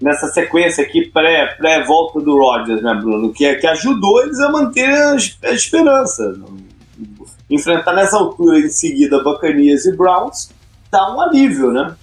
nessa 0.00 0.28
sequência 0.28 0.82
aqui 0.82 1.10
pré-volta 1.10 2.14
pré 2.14 2.24
do 2.24 2.38
Rodgers, 2.38 2.82
né, 2.82 2.94
Bruno? 2.94 3.30
Que, 3.32 3.56
que 3.56 3.66
ajudou 3.66 4.22
eles 4.22 4.40
a 4.40 4.50
manter 4.50 4.88
a, 4.88 5.16
a 5.44 5.52
esperança. 5.52 6.34
Enfrentar 7.50 7.94
nessa 7.94 8.16
altura 8.16 8.58
em 8.58 8.68
seguida 8.70 9.22
Bacanias 9.22 9.84
e 9.84 9.94
Browns 9.94 10.50
dá 10.90 11.14
um 11.14 11.20
alívio, 11.20 11.70
né? 11.72 11.94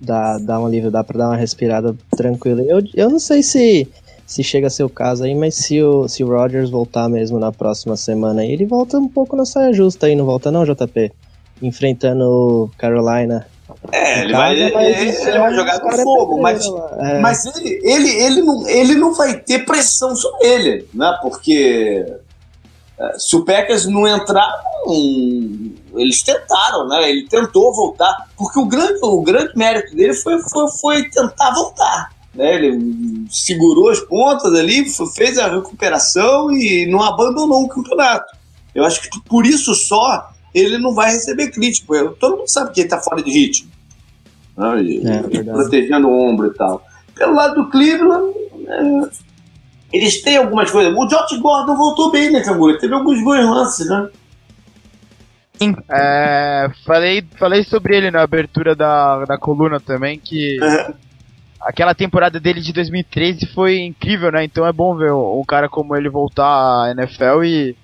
Dá, 0.00 0.38
dá 0.38 0.60
um 0.60 0.66
alívio, 0.66 0.90
dá 0.90 1.04
pra 1.04 1.18
dar 1.18 1.28
uma 1.28 1.36
respirada 1.36 1.94
tranquila. 2.16 2.62
Eu, 2.62 2.80
eu 2.94 3.10
não 3.10 3.18
sei 3.18 3.42
se, 3.42 3.88
se 4.28 4.44
chega 4.44 4.66
a 4.66 4.70
ser 4.70 4.84
o 4.84 4.90
caso 4.90 5.24
aí, 5.24 5.34
mas 5.34 5.54
se 5.54 5.82
o, 5.82 6.06
se 6.06 6.22
o 6.22 6.28
Rodgers 6.28 6.68
voltar 6.68 7.08
mesmo 7.08 7.38
na 7.38 7.50
próxima 7.50 7.96
semana 7.96 8.44
ele 8.44 8.66
volta 8.66 8.98
um 8.98 9.08
pouco 9.08 9.34
na 9.34 9.46
saia 9.46 9.72
justa 9.72 10.06
aí, 10.06 10.14
não 10.14 10.26
volta 10.26 10.50
não, 10.50 10.66
JP? 10.66 11.10
Enfrentando 11.62 12.70
Carolina 12.76 13.46
é, 13.90 14.24
ele 14.24 14.32
vai, 14.32 14.54
ele, 14.54 14.76
ele 14.76 15.38
vai 15.38 15.54
jogar 15.54 15.80
com 15.80 15.92
fogo, 15.92 16.40
mas, 16.40 16.62
é. 16.98 17.20
mas 17.20 17.44
ele, 17.46 17.80
ele, 17.82 18.10
ele, 18.10 18.42
não, 18.42 18.68
ele 18.68 18.94
não 18.94 19.14
vai 19.14 19.38
ter 19.38 19.64
pressão 19.64 20.14
sobre 20.14 20.46
ele, 20.46 20.88
né? 20.92 21.18
Porque 21.22 22.06
é, 22.98 23.18
se 23.18 23.36
o 23.36 23.44
Packers 23.44 23.86
não 23.86 24.06
entrar, 24.06 24.62
um, 24.86 25.74
eles 25.94 26.22
tentaram, 26.22 26.88
né? 26.88 27.10
Ele 27.10 27.28
tentou 27.28 27.74
voltar, 27.74 28.26
porque 28.36 28.58
o 28.58 28.66
grande, 28.66 28.98
o 29.02 29.22
grande 29.22 29.52
mérito 29.54 29.94
dele 29.94 30.14
foi, 30.14 30.38
foi, 30.40 30.70
foi 30.80 31.08
tentar 31.08 31.52
voltar. 31.54 32.10
Né? 32.38 32.54
Ele 32.54 33.26
segurou 33.28 33.90
as 33.90 33.98
pontas 33.98 34.54
ali, 34.54 34.86
fez 35.16 35.36
a 35.38 35.48
recuperação 35.48 36.52
e 36.52 36.86
não 36.86 37.02
abandonou 37.02 37.64
o 37.64 37.68
campeonato. 37.68 38.32
Eu 38.72 38.84
acho 38.84 39.02
que 39.02 39.20
por 39.22 39.44
isso 39.44 39.74
só 39.74 40.30
ele 40.54 40.78
não 40.78 40.94
vai 40.94 41.10
receber 41.10 41.50
crítico. 41.50 41.92
Todo 42.14 42.36
mundo 42.38 42.48
sabe 42.48 42.72
que 42.72 42.80
ele 42.80 42.86
está 42.86 43.00
fora 43.00 43.20
de 43.20 43.30
ritmo. 43.30 43.68
Né? 44.56 45.24
É, 45.34 45.42
protegendo 45.42 46.08
o 46.08 46.12
ombro 46.12 46.46
e 46.46 46.54
tal. 46.54 46.80
Pelo 47.12 47.34
lado 47.34 47.56
do 47.56 47.70
Cleveland, 47.70 48.32
é, 48.68 49.08
eles 49.92 50.22
têm 50.22 50.36
algumas 50.36 50.70
coisas. 50.70 50.94
O 50.96 51.06
Josh 51.06 51.36
Gordon 51.40 51.74
voltou 51.74 52.12
bem, 52.12 52.30
né, 52.30 52.40
Canguru? 52.40 52.78
Teve 52.78 52.94
alguns 52.94 53.22
bons 53.24 53.50
lances, 53.50 53.88
né? 53.88 54.08
Sim, 55.54 55.74
é, 55.90 56.70
falei, 56.86 57.24
falei 57.36 57.64
sobre 57.64 57.96
ele 57.96 58.12
na 58.12 58.22
abertura 58.22 58.76
da, 58.76 59.24
da 59.24 59.36
coluna 59.36 59.80
também, 59.80 60.20
que 60.20 60.56
é. 60.62 60.94
Aquela 61.60 61.94
temporada 61.94 62.38
dele 62.38 62.60
de 62.60 62.72
2013 62.72 63.46
foi 63.46 63.80
incrível, 63.80 64.30
né? 64.30 64.44
Então 64.44 64.66
é 64.66 64.72
bom 64.72 64.94
ver 64.96 65.12
um 65.12 65.44
cara 65.44 65.68
como 65.68 65.96
ele 65.96 66.08
voltar 66.08 66.44
à 66.84 66.90
NFL 66.92 67.44
e 67.44 67.76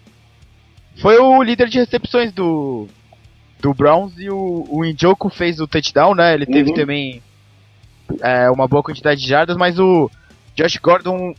foi 1.01 1.19
o 1.19 1.43
líder 1.43 1.69
de 1.69 1.79
recepções 1.79 2.33
do, 2.33 2.87
do 3.61 3.75
Browns 3.75 4.13
e 4.19 4.31
o, 4.31 4.67
o 4.69 5.31
fez 5.31 5.61
o 5.61 5.67
touchdown, 5.67 6.15
né? 6.15 6.35
Ele 6.35 6.47
teve 6.47 6.71
uhum. 6.71 6.77
também 6.77 7.23
é, 8.21 8.51
uma 8.51 8.69
boa 8.69 8.83
quantidade 8.83 9.21
de 9.21 9.27
jardas, 9.27 9.57
mas 9.57 9.79
o 9.79 10.11
Josh 10.55 10.77
Gordon, 10.77 11.35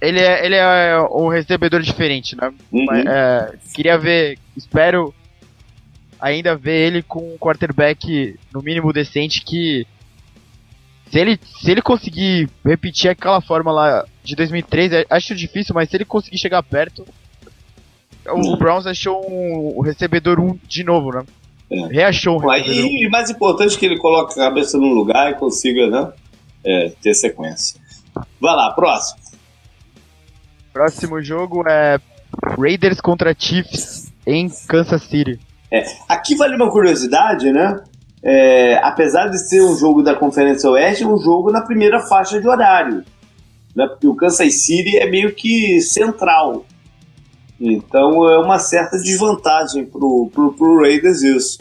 ele 0.00 0.20
é, 0.20 0.44
ele 0.44 0.56
é 0.56 1.00
um 1.10 1.28
recebedor 1.28 1.80
diferente, 1.80 2.36
né? 2.36 2.52
Uhum. 2.70 2.84
Mas, 2.86 3.06
é, 3.06 3.54
queria 3.72 3.96
ver, 3.96 4.38
espero 4.56 5.14
ainda 6.20 6.54
ver 6.56 6.88
ele 6.88 7.02
com 7.02 7.34
um 7.34 7.38
quarterback 7.38 8.38
no 8.52 8.60
mínimo 8.60 8.92
decente 8.92 9.42
que 9.42 9.86
se 11.10 11.18
ele, 11.18 11.40
se 11.60 11.70
ele 11.70 11.82
conseguir 11.82 12.48
repetir 12.64 13.10
aquela 13.10 13.40
forma 13.40 13.72
lá 13.72 14.04
de 14.22 14.36
2013, 14.36 15.06
acho 15.10 15.34
difícil, 15.34 15.74
mas 15.74 15.88
se 15.90 15.96
ele 15.96 16.04
conseguir 16.04 16.38
chegar 16.38 16.62
perto, 16.62 17.04
o 18.28 18.56
Browns 18.56 18.86
achou 18.86 19.20
um, 19.28 19.76
o 19.76 19.82
recebedor 19.82 20.38
1 20.38 20.44
um 20.44 20.58
de 20.68 20.84
novo, 20.84 21.10
né? 21.10 21.24
É. 21.70 21.86
Reachou 21.86 22.40
um 22.40 22.52
E 22.52 23.08
mais 23.08 23.30
importante 23.30 23.76
que 23.78 23.86
ele 23.86 23.98
coloque 23.98 24.32
a 24.34 24.44
cabeça 24.44 24.78
no 24.78 24.88
lugar 24.88 25.30
e 25.30 25.34
consiga 25.34 25.88
né, 25.88 26.12
é, 26.64 26.92
ter 27.02 27.14
sequência. 27.14 27.80
Vai 28.40 28.54
lá, 28.54 28.72
próximo. 28.72 29.20
Próximo 30.72 31.22
jogo 31.22 31.64
é 31.68 31.98
Raiders 32.56 33.00
contra 33.00 33.34
Chiefs 33.36 34.12
em 34.26 34.48
Kansas 34.68 35.02
City. 35.02 35.40
É, 35.72 35.84
aqui 36.08 36.34
vale 36.34 36.54
uma 36.56 36.70
curiosidade, 36.70 37.52
né? 37.52 37.82
É, 38.22 38.78
apesar 38.82 39.28
de 39.28 39.38
ser 39.38 39.62
um 39.62 39.76
jogo 39.76 40.02
da 40.02 40.14
Conferência 40.14 40.70
Oeste, 40.70 41.04
é 41.04 41.06
um 41.06 41.18
jogo 41.18 41.50
na 41.50 41.62
primeira 41.62 42.00
faixa 42.00 42.40
de 42.40 42.46
horário. 42.46 43.02
Né? 43.74 43.86
Porque 43.86 44.06
o 44.06 44.14
Kansas 44.14 44.64
City 44.64 44.98
é 44.98 45.08
meio 45.08 45.34
que 45.34 45.80
central 45.80 46.64
então 47.60 48.26
é 48.26 48.38
uma 48.38 48.58
certa 48.58 48.96
desvantagem 48.96 49.84
pro, 49.84 50.30
pro, 50.32 50.52
pro 50.54 50.80
Raiders 50.80 51.20
isso. 51.22 51.58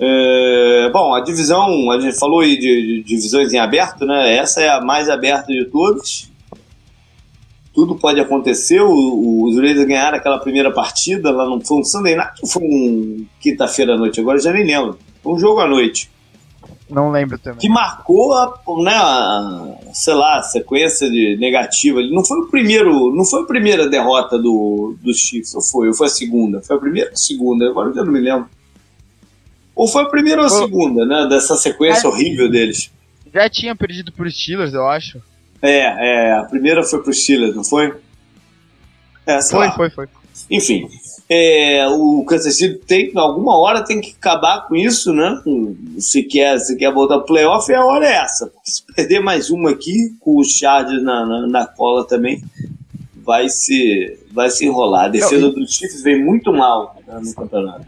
É, 0.00 0.90
bom, 0.92 1.14
a 1.14 1.20
divisão, 1.20 1.90
a 1.90 2.00
gente 2.00 2.18
falou 2.18 2.40
aí 2.40 2.58
de, 2.58 2.82
de, 2.82 3.02
divisões 3.04 3.52
em 3.52 3.58
aberto, 3.58 4.04
né? 4.04 4.36
Essa 4.36 4.60
é 4.60 4.68
a 4.68 4.80
mais 4.80 5.08
aberta 5.08 5.52
de 5.52 5.64
todas. 5.66 6.28
Tudo 7.72 7.94
pode 7.94 8.18
acontecer. 8.18 8.80
Os 8.82 9.56
Raiders 9.56 9.86
ganharam 9.86 10.18
aquela 10.18 10.38
primeira 10.38 10.72
partida 10.72 11.30
lá 11.30 11.48
no 11.48 11.64
foi 11.64 11.84
Sunday 11.84 12.16
Night 12.16 12.40
foi 12.44 12.62
um 12.64 13.26
quinta-feira 13.40 13.94
à 13.94 13.96
noite? 13.96 14.20
Agora 14.20 14.40
já 14.40 14.52
nem 14.52 14.64
lembro. 14.64 14.98
Um 15.28 15.38
jogo 15.38 15.60
à 15.60 15.68
noite. 15.68 16.10
Não 16.88 17.10
lembro 17.10 17.38
também. 17.38 17.58
Que 17.58 17.68
marcou 17.68 18.32
a, 18.32 18.58
né, 18.82 18.94
a, 18.94 19.76
sei 19.92 20.14
lá, 20.14 20.38
a 20.38 20.42
sequência 20.42 21.10
de 21.10 21.36
negativa. 21.36 22.00
Não 22.10 22.24
foi 22.24 22.38
o 22.38 22.46
primeiro, 22.46 23.14
não 23.14 23.24
foi 23.24 23.42
a 23.42 23.46
primeira 23.46 23.88
derrota 23.88 24.38
do, 24.38 24.96
do 25.02 25.14
Chiefs, 25.14 25.54
ou 25.54 25.60
foi? 25.60 25.88
Ou 25.88 25.94
foi 25.94 26.06
a 26.06 26.10
segunda? 26.10 26.62
Foi 26.62 26.76
a 26.76 26.78
primeira 26.78 27.10
ou 27.10 27.14
a 27.14 27.16
segunda? 27.16 27.68
Agora 27.68 27.92
eu 27.94 28.04
não 28.04 28.12
me 28.12 28.20
lembro. 28.20 28.48
Ou 29.74 29.86
foi 29.86 30.02
a 30.02 30.06
primeira 30.06 30.40
ou 30.40 30.46
a 30.46 30.50
segunda, 30.50 31.04
né? 31.04 31.26
Dessa 31.28 31.56
sequência 31.56 32.08
horrível 32.08 32.50
deles. 32.50 32.90
Já 33.32 33.48
tinha 33.50 33.76
perdido 33.76 34.10
pro 34.10 34.30
Steelers, 34.30 34.72
eu 34.72 34.88
acho. 34.88 35.20
É, 35.60 36.30
é, 36.30 36.32
a 36.32 36.44
primeira 36.44 36.82
foi 36.82 37.02
pro 37.02 37.12
Steelers, 37.12 37.54
não 37.54 37.64
foi? 37.64 37.94
É, 39.26 39.42
foi, 39.42 39.66
lá. 39.66 39.72
foi, 39.72 39.90
foi. 39.90 40.08
Enfim, 40.50 40.88
é, 41.30 41.86
o 41.88 42.24
Kansas 42.24 42.56
City 42.56 42.78
tem, 42.86 43.12
alguma 43.14 43.58
hora 43.58 43.84
tem 43.84 44.00
que 44.00 44.14
acabar 44.18 44.66
com 44.66 44.74
isso, 44.74 45.12
né? 45.12 45.42
Se 45.98 46.22
quer, 46.22 46.58
se 46.58 46.74
quer 46.76 46.90
voltar 46.92 47.18
pro 47.18 47.26
playoff, 47.26 47.70
a 47.72 47.84
hora 47.84 48.06
é 48.06 48.14
essa. 48.14 48.50
Se 48.64 48.82
perder 48.94 49.20
mais 49.20 49.50
uma 49.50 49.70
aqui, 49.70 50.16
com 50.20 50.38
o 50.38 50.44
Chargers 50.44 51.02
na, 51.02 51.26
na, 51.26 51.46
na, 51.46 51.66
cola 51.66 52.06
também, 52.06 52.42
vai 53.14 53.50
se, 53.50 54.18
vai 54.32 54.48
se 54.48 54.64
enrolar. 54.64 55.04
A 55.04 55.08
defesa 55.08 55.50
dos 55.50 55.70
Chiefs 55.70 56.02
vem 56.02 56.24
muito 56.24 56.50
mal 56.50 56.96
né, 57.06 57.20
no 57.22 57.34
campeonato. 57.34 57.86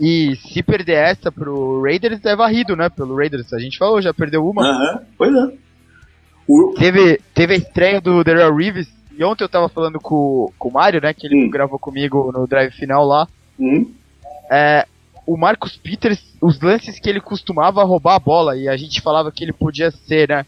E 0.00 0.36
se 0.36 0.62
perder 0.62 0.98
essa 0.98 1.32
pro 1.32 1.82
Raiders, 1.82 2.24
é 2.24 2.36
varrido, 2.36 2.76
né? 2.76 2.88
Pelo 2.88 3.16
Raiders. 3.16 3.52
A 3.52 3.58
gente 3.58 3.76
falou, 3.76 4.00
já 4.00 4.14
perdeu 4.14 4.48
uma. 4.48 4.62
Aham, 4.62 5.00
pois 5.16 5.34
é. 5.34 5.52
O... 6.46 6.74
Teve, 6.78 7.20
teve 7.34 7.54
a 7.54 7.56
estreia 7.56 8.00
do 8.00 8.22
Daryl 8.22 8.54
Reeves 8.54 8.88
e 9.18 9.24
ontem 9.24 9.42
eu 9.42 9.48
tava 9.48 9.68
falando 9.68 9.98
com, 9.98 10.52
com 10.56 10.68
o 10.68 10.72
Mário, 10.72 11.00
né? 11.00 11.12
Que 11.12 11.26
ele 11.26 11.46
hum. 11.46 11.50
gravou 11.50 11.76
comigo 11.76 12.30
no 12.32 12.46
drive 12.46 12.70
final 12.70 13.04
lá. 13.04 13.26
Hum. 13.58 13.92
É, 14.48 14.86
o 15.26 15.36
Marcos 15.36 15.76
Peters, 15.76 16.22
os 16.40 16.60
lances 16.60 17.00
que 17.00 17.10
ele 17.10 17.20
costumava 17.20 17.82
roubar 17.82 18.14
a 18.14 18.20
bola, 18.20 18.56
e 18.56 18.68
a 18.68 18.76
gente 18.76 19.00
falava 19.00 19.32
que 19.32 19.42
ele 19.42 19.52
podia 19.52 19.90
ser, 19.90 20.28
né? 20.28 20.46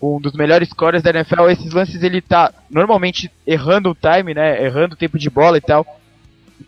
Um 0.00 0.18
dos 0.18 0.32
melhores 0.32 0.70
scores 0.70 1.02
da 1.02 1.10
NFL, 1.10 1.50
esses 1.50 1.74
lances 1.74 2.02
ele 2.02 2.22
tá 2.22 2.54
normalmente 2.70 3.30
errando 3.46 3.90
o 3.90 3.94
time, 3.94 4.32
né? 4.32 4.64
Errando 4.64 4.94
o 4.94 4.98
tempo 4.98 5.18
de 5.18 5.28
bola 5.28 5.58
e 5.58 5.60
tal. 5.60 5.86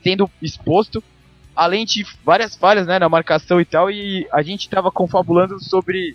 Sendo 0.05 0.31
exposto. 0.43 1.03
Além 1.55 1.87
de 1.87 2.05
várias 2.23 2.55
falhas, 2.55 2.87
né? 2.87 2.99
Na 2.99 3.09
marcação 3.09 3.59
e 3.59 3.65
tal. 3.65 3.91
E 3.91 4.29
a 4.31 4.43
gente 4.43 4.69
tava 4.69 4.91
confabulando 4.91 5.59
sobre 5.65 6.15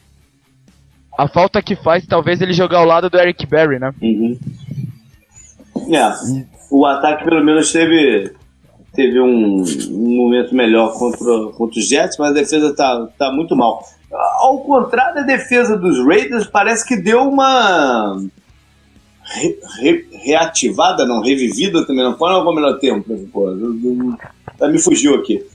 a 1.18 1.28
falta 1.28 1.62
que 1.62 1.76
faz, 1.76 2.06
talvez, 2.06 2.40
ele 2.40 2.54
jogar 2.54 2.78
ao 2.78 2.86
lado 2.86 3.10
do 3.10 3.20
Eric 3.20 3.48
Berry, 3.48 3.80
né? 3.80 3.94
Uhum. 4.00 4.40
É, 5.92 6.46
o 6.70 6.86
ataque 6.86 7.26
pelo 7.26 7.44
menos 7.44 7.72
teve, 7.72 8.34
teve 8.94 9.20
um, 9.20 9.62
um 9.90 10.16
momento 10.16 10.56
melhor 10.56 10.94
contra, 10.94 11.52
contra 11.54 11.80
os 11.80 11.88
Jets, 11.88 12.18
mas 12.18 12.32
a 12.32 12.34
defesa 12.34 12.74
tá, 12.74 13.08
tá 13.18 13.32
muito 13.32 13.56
mal. 13.56 13.84
Ao 14.40 14.60
contrário 14.60 15.16
da 15.16 15.22
defesa 15.22 15.78
dos 15.78 15.98
Raiders, 16.06 16.48
parece 16.48 16.88
que 16.88 16.96
deu 16.96 17.24
uma 17.24 18.22
re, 19.24 19.60
re, 19.80 20.08
reativada, 20.12 21.06
não, 21.06 21.22
revivida 21.22 21.86
também, 21.86 22.04
não 22.04 22.18
foi 22.18 22.32
o 22.32 22.52
melhor 22.54 22.80
tempo, 22.80 23.14
pô, 23.34 23.52
me 24.68 24.80
fugiu 24.80 25.16
aqui. 25.16 25.46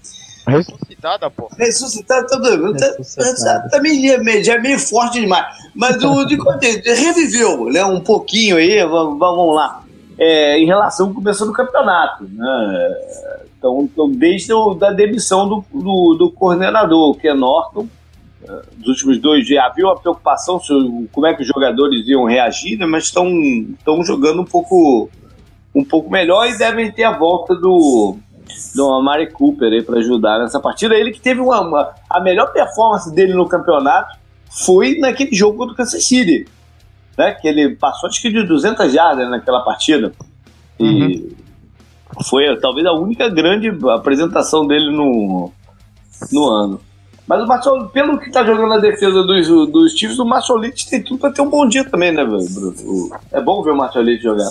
Ressuscitada, 0.47 1.30
pô. 1.30 1.49
Ressuscitada, 1.59 2.26
tá 2.26 2.37
doido. 2.37 2.72
Tá, 2.76 3.68
também 3.68 4.01
já, 4.07 4.43
já 4.43 4.55
é 4.55 4.61
meio 4.61 4.78
forte 4.78 5.20
demais. 5.20 5.45
Mas 5.74 5.97
o 6.05 6.24
de 6.24 6.37
reviveu, 6.84 7.64
né? 7.64 7.84
Um 7.84 8.01
pouquinho 8.01 8.57
aí, 8.57 8.84
vamos 8.84 9.55
lá 9.57 9.86
é, 10.18 10.58
em 10.58 10.66
relação 10.66 11.08
ao 11.08 11.14
começo 11.14 11.44
do 11.44 11.52
campeonato. 11.52 12.24
Né? 12.24 12.96
Então, 13.58 13.82
então, 13.82 14.10
desde 14.10 14.52
a 14.52 14.74
da 14.78 14.90
demissão 14.92 15.48
do, 15.48 15.64
do, 15.72 16.14
do 16.14 16.30
coordenador, 16.30 17.14
que 17.16 17.28
é 17.28 17.34
Norton, 17.34 17.86
é, 18.42 18.62
nos 18.78 18.88
últimos 18.88 19.18
dois 19.18 19.46
dias 19.46 19.64
havia 19.64 19.86
uma 19.86 19.98
preocupação 19.98 20.60
sobre 20.60 21.08
como 21.12 21.26
é 21.26 21.34
que 21.34 21.42
os 21.42 21.48
jogadores 21.48 22.06
iam 22.06 22.24
reagir, 22.24 22.78
né? 22.78 22.86
mas 22.86 23.04
estão, 23.04 23.28
estão 23.78 24.02
jogando 24.04 24.42
um 24.42 24.44
pouco, 24.44 25.10
um 25.74 25.84
pouco 25.84 26.10
melhor 26.10 26.46
e 26.48 26.56
devem 26.56 26.90
ter 26.92 27.04
a 27.04 27.16
volta 27.16 27.54
do, 27.54 28.16
do 28.74 28.92
Amari 28.92 29.30
Cooper 29.30 29.84
para 29.84 29.98
ajudar 29.98 30.38
nessa 30.38 30.60
partida. 30.60 30.94
Ele 30.94 31.10
que 31.10 31.20
teve 31.20 31.40
uma, 31.40 31.60
uma, 31.60 31.94
a 32.08 32.20
melhor 32.20 32.52
performance 32.52 33.12
dele 33.14 33.34
no 33.34 33.48
campeonato 33.48 34.16
foi 34.48 34.98
naquele 34.98 35.34
jogo 35.34 35.58
contra 35.58 35.74
o 35.74 35.76
Kansas 35.76 36.06
City, 36.06 36.46
né? 37.16 37.32
Que 37.32 37.48
ele 37.48 37.76
passou 37.76 38.08
acho 38.08 38.20
que 38.20 38.30
de 38.30 38.42
200 38.42 38.92
jardas 38.92 39.28
naquela 39.30 39.60
partida. 39.60 40.12
E 40.78 40.84
uhum. 40.84 41.30
foi 42.28 42.56
talvez 42.60 42.86
a 42.86 42.92
única 42.92 43.28
grande 43.28 43.72
apresentação 43.90 44.66
dele 44.66 44.90
no, 44.90 45.50
no 46.32 46.48
ano. 46.50 46.80
Mas 47.26 47.42
o 47.42 47.46
Marshall, 47.46 47.88
pelo 47.88 48.18
que 48.18 48.30
tá 48.30 48.44
jogando 48.44 48.68
na 48.68 48.78
defesa 48.78 49.22
dos, 49.24 49.48
dos 49.48 49.92
Chiefs, 49.98 50.18
o 50.18 50.56
Lynch 50.56 50.88
tem 50.88 51.02
tudo 51.02 51.18
pra 51.18 51.32
ter 51.32 51.42
um 51.42 51.50
bom 51.50 51.66
dia 51.66 51.84
também, 51.84 52.12
né, 52.12 52.24
Bruno? 52.24 52.46
É 53.32 53.40
bom 53.40 53.62
ver 53.62 53.72
o 53.72 54.00
Lynch 54.00 54.22
jogar. 54.22 54.48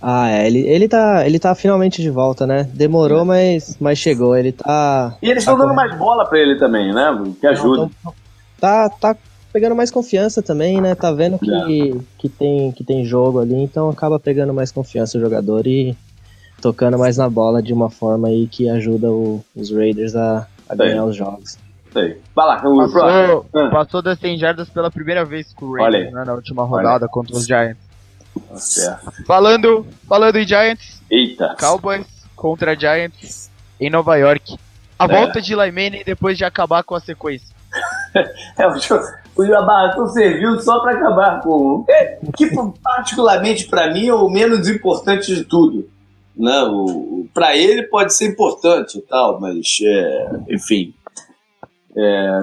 Ah, 0.00 0.30
é, 0.30 0.46
ele, 0.46 0.60
ele, 0.60 0.88
tá, 0.88 1.26
ele 1.26 1.38
tá 1.38 1.54
finalmente 1.54 2.00
de 2.00 2.10
volta, 2.10 2.46
né? 2.46 2.68
Demorou, 2.72 3.24
mas, 3.24 3.76
mas 3.80 3.98
chegou. 3.98 4.36
Ele 4.36 4.52
tá. 4.52 5.16
E 5.20 5.28
eles 5.28 5.42
estão 5.42 5.56
tá 5.56 5.64
dando 5.64 5.74
mais 5.74 5.96
bola 5.96 6.24
pra 6.24 6.38
ele 6.38 6.56
também, 6.56 6.92
né? 6.92 7.06
Que 7.40 7.46
ajuda. 7.46 7.90
Não, 8.04 8.14
tá, 8.60 8.88
tá 8.88 9.16
pegando 9.52 9.74
mais 9.74 9.90
confiança 9.90 10.42
também, 10.42 10.80
né? 10.80 10.94
Tá 10.94 11.12
vendo 11.12 11.38
que, 11.38 11.50
é. 11.50 11.96
que, 12.18 12.28
tem, 12.28 12.72
que 12.72 12.84
tem 12.84 13.04
jogo 13.04 13.40
ali, 13.40 13.54
então 13.54 13.88
acaba 13.88 14.18
pegando 14.18 14.52
mais 14.52 14.70
confiança 14.70 15.18
o 15.18 15.20
jogador 15.20 15.66
e 15.66 15.96
tocando 16.60 16.98
mais 16.98 17.16
na 17.16 17.28
bola 17.28 17.62
de 17.62 17.72
uma 17.72 17.90
forma 17.90 18.28
aí 18.28 18.46
que 18.46 18.68
ajuda 18.68 19.10
o, 19.10 19.44
os 19.54 19.70
Raiders 19.70 20.14
a, 20.14 20.46
a 20.68 20.74
ganhar 20.74 21.04
os 21.04 21.16
jogos. 21.16 21.58
Sei. 21.92 22.20
Vai 22.34 22.46
lá, 22.46 22.56
passou, 22.56 23.46
ah. 23.54 23.68
passou 23.70 24.02
das 24.02 24.18
100 24.18 24.38
jardas 24.38 24.68
pela 24.68 24.90
primeira 24.90 25.24
vez 25.24 25.52
com 25.54 25.66
o 25.66 25.76
Raiders 25.76 26.12
né, 26.12 26.24
na 26.24 26.34
última 26.34 26.64
rodada 26.64 27.08
contra 27.08 27.34
os 27.34 27.46
Giants. 27.46 27.88
Falando, 29.26 29.86
falando 30.06 30.36
em 30.36 30.46
Giants. 30.46 31.00
Eita. 31.10 31.56
Cowboys 31.58 32.06
contra 32.36 32.78
Giants 32.78 33.50
em 33.80 33.90
Nova 33.90 34.16
York. 34.16 34.58
A 34.98 35.04
é. 35.04 35.08
volta 35.08 35.40
de 35.40 35.54
Lyman 35.54 36.02
depois 36.04 36.36
de 36.36 36.44
acabar 36.44 36.82
com 36.82 36.94
a 36.94 37.00
sequência. 37.00 37.56
é, 38.58 38.66
o, 38.66 38.72
o 39.38 39.66
Barratão 39.66 40.06
serviu 40.08 40.58
só 40.60 40.80
para 40.80 40.92
acabar 40.92 41.40
com. 41.40 41.84
É, 41.88 42.18
que, 42.36 42.50
particularmente 42.82 43.68
para 43.68 43.92
mim, 43.92 44.08
é 44.08 44.14
o 44.14 44.28
menos 44.28 44.68
importante 44.68 45.34
de 45.34 45.44
tudo. 45.44 45.88
Né? 46.36 46.52
Para 47.32 47.56
ele 47.56 47.84
pode 47.84 48.14
ser 48.14 48.28
importante 48.28 48.98
e 48.98 49.02
tal, 49.02 49.40
mas, 49.40 49.78
é, 49.82 50.30
enfim. 50.50 50.92
É, 51.96 52.40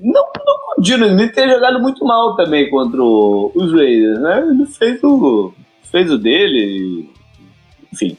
não, 0.00 0.24
não 0.44 0.74
condigo, 0.74 1.04
ele 1.04 1.28
tem 1.28 1.48
jogado 1.48 1.80
muito 1.80 2.04
mal 2.04 2.36
também 2.36 2.70
contra 2.70 3.00
o, 3.00 3.52
os 3.54 3.72
Raiders, 3.72 4.20
né? 4.20 4.46
Ele 4.48 4.66
fez 4.66 5.02
o, 5.04 5.52
fez 5.90 6.10
o 6.10 6.18
dele, 6.18 7.10
enfim. 7.92 8.16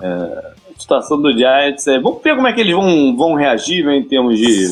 É, 0.00 0.06
a 0.06 0.78
situação 0.78 1.20
do 1.20 1.32
Giants 1.32 1.86
é. 1.86 1.98
Vamos 1.98 2.22
ver 2.22 2.34
como 2.34 2.46
é 2.46 2.52
que 2.52 2.60
eles 2.60 2.74
vão, 2.74 3.16
vão 3.16 3.34
reagir 3.34 3.84
né, 3.84 3.96
em 3.96 4.02
termos 4.02 4.36
de 4.36 4.70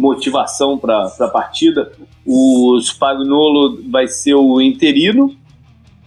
motivação 0.00 0.78
para 0.78 1.04
a 1.20 1.28
partida. 1.28 1.92
O 2.26 2.78
Spagnolo 2.80 3.82
vai 3.90 4.08
ser 4.08 4.34
o 4.34 4.60
interino 4.60 5.34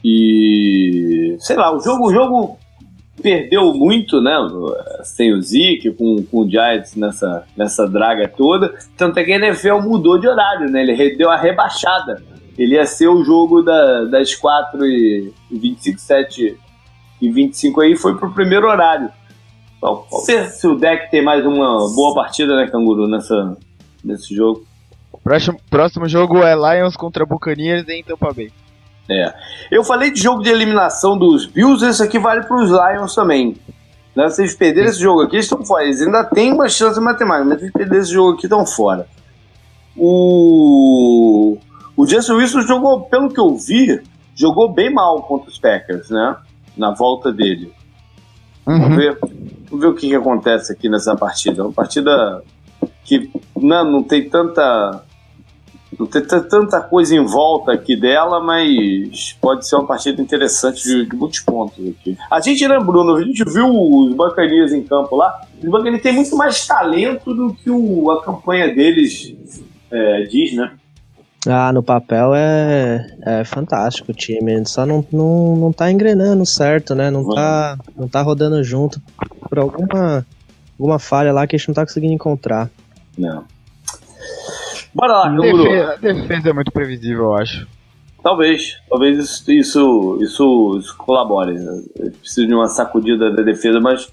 e 0.03 1.37
sei 1.39 1.55
lá, 1.55 1.73
o 1.73 1.79
jogo, 1.79 2.07
o 2.07 2.13
jogo 2.13 2.59
perdeu 3.21 3.73
muito, 3.73 4.19
né? 4.19 4.35
Sem 5.03 5.33
o 5.33 5.41
Zeke, 5.41 5.91
com, 5.91 6.23
com 6.23 6.39
o 6.39 6.49
Giants 6.49 6.95
nessa, 6.95 7.45
nessa 7.55 7.87
draga 7.87 8.27
toda. 8.27 8.73
Tanto 8.97 9.19
é 9.19 9.23
que 9.23 9.31
a 9.31 9.37
NFL 9.37 9.79
mudou 9.81 10.17
de 10.17 10.27
horário, 10.27 10.69
né? 10.69 10.81
Ele 10.81 11.15
deu 11.15 11.29
a 11.29 11.37
rebaixada. 11.37 12.21
Ele 12.57 12.75
ia 12.75 12.85
ser 12.85 13.07
o 13.07 13.23
jogo 13.23 13.61
da, 13.61 14.05
das 14.05 14.35
4 14.35 14.85
e 14.85 15.33
25, 15.49 15.99
7 15.99 16.57
e 17.21 17.31
25 17.31 17.81
aí, 17.81 17.95
foi 17.95 18.17
pro 18.17 18.33
primeiro 18.33 18.67
horário. 18.67 19.09
Vamos 19.81 20.25
ver 20.25 20.47
se 20.49 20.65
o 20.67 20.75
deck 20.75 21.11
tem 21.11 21.21
mais 21.21 21.45
uma 21.45 21.93
boa 21.93 22.15
partida, 22.15 22.55
né, 22.55 22.67
Canguru, 22.67 23.07
nessa, 23.07 23.57
nesse 24.04 24.36
jogo. 24.36 24.66
Próximo, 25.24 25.60
próximo 25.70 26.08
jogo 26.08 26.43
é 26.43 26.54
Lions 26.56 26.95
contra 26.95 27.26
Buccaneers 27.26 27.88
em 27.88 28.04
Tampa 28.04 28.34
Bay. 28.34 28.51
É. 29.10 29.34
Eu 29.72 29.84
falei 29.84 30.12
de 30.12 30.22
jogo 30.22 30.41
de 30.41 30.49
eliminação 30.49 31.18
dos 31.18 31.45
Bills, 31.45 31.86
esse 31.86 32.01
aqui 32.01 32.18
vale 32.20 32.43
para 32.43 32.56
os 32.56 32.70
Lions 32.70 33.14
também. 33.14 33.56
Né? 34.16 34.30
Se 34.30 34.41
eles 34.41 34.56
perderem 34.56 34.89
esse 34.89 34.99
jogo 34.99 35.22
aqui, 35.22 35.36
eles 35.36 35.45
estão 35.45 35.64
fora. 35.66 35.84
Eles 35.84 36.01
ainda 36.01 36.24
têm 36.24 36.54
uma 36.54 36.70
chance 36.70 36.99
matemática, 36.99 37.45
mas 37.45 37.58
se 37.60 37.66
eles 37.66 37.74
perderem 37.74 38.01
esse 38.01 38.14
jogo 38.14 38.34
aqui, 38.34 38.45
estão 38.45 38.66
fora. 38.66 39.08
O, 39.95 41.58
o 41.95 42.06
Justin 42.06 42.34
Wilson 42.34 42.62
jogou, 42.62 43.01
pelo 43.01 43.30
que 43.30 43.39
eu 43.39 43.56
vi, 43.56 44.01
jogou 44.36 44.72
bem 44.72 44.93
mal 44.93 45.22
contra 45.24 45.49
os 45.49 45.60
Packers, 45.60 46.10
né? 46.10 46.36
Na 46.76 46.91
volta 46.91 47.32
dele. 47.32 47.72
Uhum. 48.66 48.80
Vamos, 48.80 48.97
ver, 48.97 49.18
vamos 49.70 49.86
ver 49.86 49.88
o 49.88 49.93
que, 49.93 50.08
que 50.08 50.16
acontece 50.16 50.72
aqui 50.72 50.89
nessa 50.89 51.16
partida. 51.16 51.62
É 51.62 51.66
uma 51.66 51.74
partida 51.74 52.41
que 53.04 53.30
não, 53.56 53.84
né, 53.86 53.91
não 53.91 54.04
tem 54.04 54.30
tanta 54.30 55.04
não 55.99 56.08
tem 56.08 56.24
tanta 56.24 56.82
coisa 56.82 57.16
em 57.16 57.24
volta 57.24 57.72
aqui 57.72 57.95
dela, 57.95 58.41
mas 58.41 59.34
pode 59.39 59.68
ser 59.68 59.76
uma 59.76 59.86
partida 59.86 60.22
interessante 60.22 60.84
de, 60.84 61.06
de 61.06 61.16
muitos 61.16 61.39
pontos 61.39 61.88
aqui. 61.88 62.18
A 62.32 62.39
gente, 62.39 62.68
né, 62.68 62.80
Bruno, 62.80 63.16
a 63.16 63.24
gente 63.24 63.43
viu 63.45 63.70
os 63.70 64.14
Bacanias 64.16 64.74
em 64.74 64.84
campo 64.84 65.16
lá. 65.16 65.41
Os 65.62 65.70
Bacanias 65.70 66.01
têm 66.01 66.14
muito 66.14 66.36
mais 66.36 66.66
talento 66.66 67.34
do 67.34 67.54
que 67.54 67.70
o, 67.70 68.10
a 68.12 68.24
campanha 68.24 68.74
deles 68.74 69.36
é, 69.91 70.24
diz, 70.24 70.56
né? 70.56 70.72
Ah, 71.45 71.74
no 71.74 71.84
papel 71.84 72.34
é, 72.34 73.06
é 73.22 73.43
fantástico 73.43 74.12
o 74.12 74.16
time, 74.16 74.66
só 74.66 74.86
não, 74.86 75.06
não, 75.12 75.56
não 75.58 75.74
tá 75.74 75.91
engrenando 75.91 76.45
certo, 76.45 76.95
né? 76.95 77.12
Não 77.12 77.28
tá, 77.28 77.78
não 77.97 78.08
tá 78.08 78.22
rodando 78.22 78.64
junto 78.64 79.01
por 79.49 79.60
alguma, 79.60 80.26
alguma 80.80 80.99
falha 80.99 81.34
lá 81.34 81.45
que 81.45 81.56
a 81.56 81.60
gente 81.60 81.68
não 81.68 81.76
tá 81.76 81.86
conseguindo 81.86 82.14
encontrar. 82.14 82.70
Não. 83.18 83.45
Bora 84.93 85.14
lá, 85.14 85.30
defesa, 85.30 85.93
A 85.93 85.95
defesa 85.95 86.49
é 86.49 86.53
muito 86.53 86.72
previsível, 86.72 87.24
eu 87.24 87.36
acho. 87.36 87.68
Talvez, 88.22 88.78
talvez 88.89 89.18
isso, 89.18 89.51
isso, 89.51 90.20
isso, 90.22 90.78
isso 90.80 90.97
colabore. 90.97 91.53
Né? 91.53 91.84
Preciso 92.20 92.47
de 92.47 92.53
uma 92.53 92.68
sacudida 92.68 93.32
da 93.32 93.43
defesa, 93.43 93.80
mas 93.82 94.11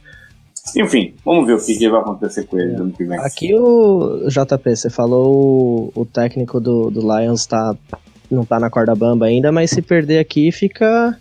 enfim, 0.76 1.14
vamos 1.24 1.46
ver 1.46 1.54
o 1.54 1.64
que, 1.64 1.76
que 1.76 1.88
vai 1.88 2.00
acontecer 2.00 2.44
com 2.44 2.58
eles 2.58 2.78
ano 2.78 2.92
que 2.92 3.04
vem. 3.04 3.18
Aqui 3.18 3.54
o 3.54 4.26
JP, 4.28 4.76
você 4.76 4.90
falou 4.90 5.92
o, 5.94 6.02
o 6.02 6.04
técnico 6.04 6.60
do, 6.60 6.90
do 6.90 7.00
Lions 7.00 7.46
tá, 7.46 7.74
não 8.30 8.44
tá 8.44 8.58
na 8.60 8.70
corda 8.70 8.94
bamba 8.94 9.26
ainda, 9.26 9.50
mas 9.50 9.70
se 9.70 9.82
perder 9.82 10.18
aqui 10.18 10.52
fica 10.52 11.16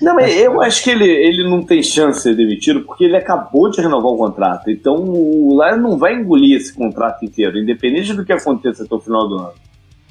não, 0.00 0.14
mas 0.14 0.34
eu 0.36 0.60
acho 0.62 0.82
que 0.82 0.90
ele, 0.90 1.08
ele 1.08 1.48
não 1.48 1.62
tem 1.62 1.82
chance 1.82 2.18
de 2.18 2.22
ser 2.22 2.36
demitido 2.36 2.82
porque 2.82 3.04
ele 3.04 3.16
acabou 3.16 3.70
de 3.70 3.80
renovar 3.80 4.12
o 4.12 4.16
contrato. 4.16 4.70
Então 4.70 4.94
o 4.94 5.60
Lions 5.62 5.82
não 5.82 5.98
vai 5.98 6.14
engolir 6.14 6.56
esse 6.56 6.72
contrato 6.72 7.24
inteiro, 7.24 7.58
independente 7.58 8.14
do 8.14 8.24
que 8.24 8.32
aconteça 8.32 8.84
até 8.84 8.94
o 8.94 9.00
final 9.00 9.28
do 9.28 9.38
ano. 9.38 9.54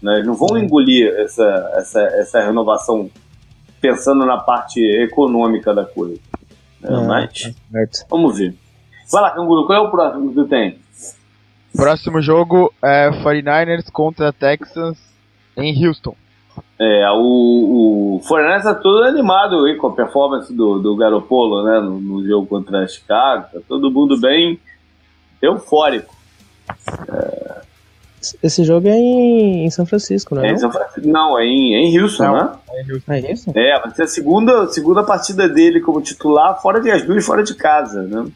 Né? 0.01 0.15
Eles 0.15 0.27
não 0.27 0.35
vão 0.35 0.57
engolir 0.57 1.07
essa, 1.17 1.71
essa, 1.75 2.01
essa 2.01 2.45
renovação 2.45 3.09
pensando 3.79 4.25
na 4.25 4.37
parte 4.37 4.79
econômica 4.79 5.73
da 5.73 5.85
coisa. 5.85 6.19
Né? 6.81 6.89
É, 6.89 7.07
mas 7.71 7.99
tá 7.99 8.05
vamos 8.09 8.37
ver. 8.37 8.55
Vai 9.11 9.21
lá, 9.21 9.31
Canguru, 9.31 9.65
qual 9.65 9.77
é 9.77 9.87
o 9.87 9.91
próximo 9.91 10.29
que 10.29 10.35
tu 10.35 10.47
tem? 10.47 10.79
Próximo 11.75 12.21
jogo 12.21 12.73
é 12.83 13.09
49ers 13.23 13.89
contra 13.91 14.33
Texans 14.33 14.97
em 15.55 15.85
Houston. 15.85 16.15
É, 16.79 17.09
o, 17.11 18.17
o 18.17 18.21
Fornés 18.27 18.63
tá 18.63 18.75
todo 18.75 19.03
animado 19.03 19.65
aí 19.65 19.75
com 19.75 19.87
a 19.87 19.95
performance 19.95 20.53
do, 20.53 20.79
do 20.79 20.95
Garopolo, 20.95 21.63
né, 21.63 21.79
no, 21.79 21.99
no 21.99 22.27
jogo 22.27 22.45
contra 22.45 22.83
a 22.83 22.87
Chicago, 22.87 23.47
tá 23.51 23.59
todo 23.67 23.91
mundo 23.91 24.19
bem 24.19 24.59
eufórico. 25.41 26.15
É... 27.09 27.57
Esse 28.43 28.63
jogo 28.63 28.87
é 28.87 28.95
em, 28.95 29.65
em, 29.65 29.69
São 29.69 29.85
Francisco, 29.85 30.35
né? 30.35 30.49
É 30.49 30.51
em 30.51 30.57
São 30.57 30.71
Francisco, 30.71 31.07
não, 31.07 31.37
é 31.37 31.45
em, 31.45 31.75
é 31.75 31.79
em 31.79 31.99
Houston, 31.99 32.23
não, 32.23 32.33
né? 32.33 32.51
É 32.69 32.81
em 32.81 32.91
Houston. 32.91 33.13
É, 33.13 33.31
Houston? 33.31 33.51
é, 33.55 33.79
vai 33.79 33.91
ser 33.91 34.03
a 34.03 34.07
segunda, 34.07 34.67
segunda 34.67 35.03
partida 35.03 35.47
dele 35.47 35.79
como 35.79 36.01
titular, 36.01 36.61
fora 36.61 36.81
de 36.81 36.91
as 36.91 37.03
duas 37.03 37.25
fora 37.25 37.43
de 37.43 37.55
casa, 37.55 38.03
né? 38.03 38.27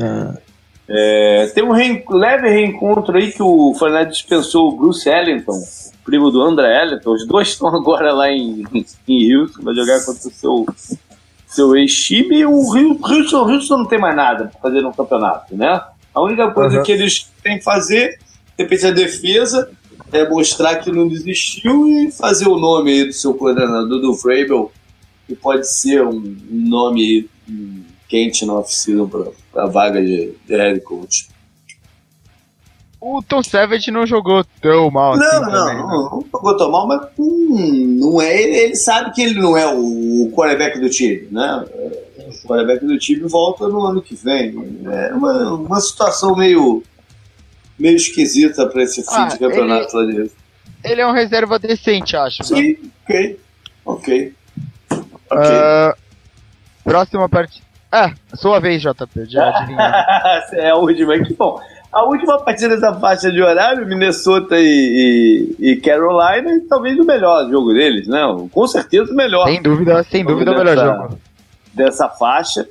Ah. 0.00 0.34
É, 0.88 1.50
tem 1.54 1.64
um 1.64 1.72
leve 1.72 2.48
reencontro 2.48 3.16
aí 3.16 3.32
que 3.32 3.42
o 3.42 3.74
Fernandes 3.74 4.18
dispensou 4.18 4.68
o 4.68 4.76
Bruce 4.76 5.08
Ellington, 5.08 5.60
primo 6.04 6.30
do 6.30 6.40
André 6.42 6.82
Ellington. 6.82 7.12
Os 7.12 7.26
dois 7.26 7.48
estão 7.48 7.68
agora 7.74 8.12
lá 8.12 8.30
em, 8.30 8.64
em 9.08 9.34
Houston, 9.34 9.62
vai 9.62 9.74
jogar 9.74 10.04
contra 10.04 10.28
o 10.28 10.32
seu, 10.32 10.66
seu 11.48 11.76
ex-time. 11.76 12.38
E 12.38 12.46
o 12.46 12.54
Houston, 12.54 13.50
Houston 13.50 13.78
não 13.78 13.86
tem 13.86 13.98
mais 13.98 14.14
nada 14.14 14.46
para 14.46 14.60
fazer 14.60 14.80
no 14.80 14.94
campeonato, 14.94 15.56
né? 15.56 15.80
A 16.14 16.22
única 16.22 16.50
coisa 16.50 16.78
uhum. 16.78 16.82
que 16.82 16.92
eles 16.92 17.30
têm 17.42 17.58
que 17.58 17.64
fazer, 17.64 18.18
depende 18.56 18.82
da 18.82 18.90
defesa, 18.90 19.68
é 20.12 20.26
mostrar 20.28 20.76
que 20.76 20.90
não 20.90 21.08
desistiu 21.08 21.88
e 21.88 22.10
fazer 22.10 22.48
o 22.48 22.58
nome 22.58 22.92
aí 22.92 23.04
do 23.04 23.12
seu 23.12 23.34
coordenador, 23.34 24.00
do 24.00 24.14
Vrabel, 24.14 24.72
que 25.26 25.34
pode 25.34 25.68
ser 25.68 26.02
um 26.06 26.36
nome 26.48 27.28
quente 28.08 28.44
na 28.44 28.54
oficina 28.54 29.06
para 29.52 29.64
a 29.64 29.66
vaga 29.66 30.00
de, 30.00 30.32
de 30.46 30.56
head 30.56 30.80
coach. 30.80 31.28
O 33.00 33.22
Tom 33.22 33.42
Savage 33.42 33.90
não 33.90 34.06
jogou 34.06 34.44
tão 34.60 34.90
mal 34.90 35.16
não, 35.16 35.26
assim. 35.26 35.40
Não, 35.40 35.50
também, 35.50 35.76
não, 35.76 35.86
não, 35.86 36.24
jogou 36.32 36.56
tão 36.56 36.70
mal, 36.70 36.88
mas 36.88 37.08
hum, 37.18 37.98
não 38.00 38.20
é, 38.20 38.42
ele, 38.42 38.56
ele, 38.56 38.76
sabe 38.76 39.12
que 39.12 39.22
ele 39.22 39.38
não 39.40 39.56
é 39.56 39.66
o, 39.66 40.30
quarterback 40.34 40.80
do 40.80 40.88
time, 40.88 41.28
né? 41.30 41.64
O 42.18 42.48
quarterback 42.48 42.84
do 42.84 42.98
time 42.98 43.28
volta 43.28 43.68
no 43.68 43.84
ano 43.84 44.02
que 44.02 44.16
vem. 44.16 44.54
É 44.90 45.14
uma, 45.14 45.52
uma 45.52 45.80
situação 45.80 46.34
meio 46.34 46.82
meio 47.78 47.96
esquisita 47.96 48.66
para 48.66 48.82
esse 48.82 49.02
fim 49.02 49.10
ah, 49.10 49.26
de 49.26 49.38
campeonato 49.38 49.98
ele, 49.98 50.18
lá 50.18 50.24
de 50.24 50.30
Ele 50.82 51.00
é 51.00 51.06
um 51.06 51.12
reserva 51.12 51.58
decente, 51.58 52.16
acho. 52.16 52.42
Sim, 52.42 52.72
né? 52.72 52.90
ok. 53.04 53.40
Ok. 53.84 54.34
okay. 55.30 55.30
Uh, 55.30 55.94
próxima 56.82 57.28
partida. 57.28 57.65
Ah, 57.90 58.12
sua 58.34 58.60
vez, 58.60 58.82
JP, 58.82 59.26
já 59.26 59.46
é 60.52 60.70
a 60.70 60.76
última, 60.76 61.18
que 61.18 61.34
bom. 61.34 61.60
A 61.92 62.04
última 62.04 62.38
partida 62.38 62.74
dessa 62.74 62.92
faixa 62.94 63.30
de 63.32 63.40
horário, 63.40 63.86
Minnesota 63.86 64.58
e, 64.58 65.56
e, 65.58 65.70
e, 65.70 65.76
Carolina, 65.76 66.60
talvez 66.68 66.98
o 66.98 67.04
melhor 67.04 67.48
jogo 67.48 67.72
deles, 67.72 68.06
né? 68.06 68.20
Com 68.52 68.66
certeza 68.66 69.10
o 69.12 69.16
melhor. 69.16 69.46
Sem 69.46 69.62
dúvida, 69.62 70.02
sem 70.02 70.24
dúvida 70.24 70.52
o 70.52 70.58
melhor 70.58 70.76
jogo. 70.76 71.18
Dessa 71.72 72.08
faixa. 72.08 72.68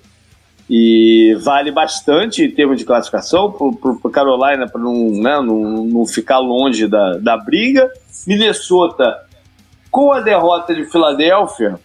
E 0.69 1.35
vale 1.43 1.71
bastante 1.71 2.43
em 2.43 2.51
termos 2.51 2.77
de 2.77 2.85
classificação 2.85 3.51
para 3.51 4.11
Carolina 4.11 4.67
para 4.67 4.81
não, 4.81 5.09
né, 5.11 5.39
não, 5.41 5.85
não 5.85 6.05
ficar 6.07 6.39
longe 6.39 6.87
da, 6.87 7.17
da 7.17 7.37
briga. 7.37 7.89
Minnesota, 8.27 9.25
com 9.91 10.11
a 10.11 10.21
derrota 10.21 10.73
de 10.73 10.85
Filadélfia, 10.85 11.79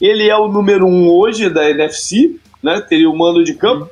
ele 0.00 0.28
é 0.28 0.36
o 0.36 0.48
número 0.48 0.86
um 0.86 1.08
hoje 1.08 1.50
da 1.50 1.68
NFC, 1.68 2.40
né? 2.62 2.80
Teria 2.80 3.10
o 3.10 3.16
mando 3.16 3.44
de 3.44 3.54
campo. 3.54 3.88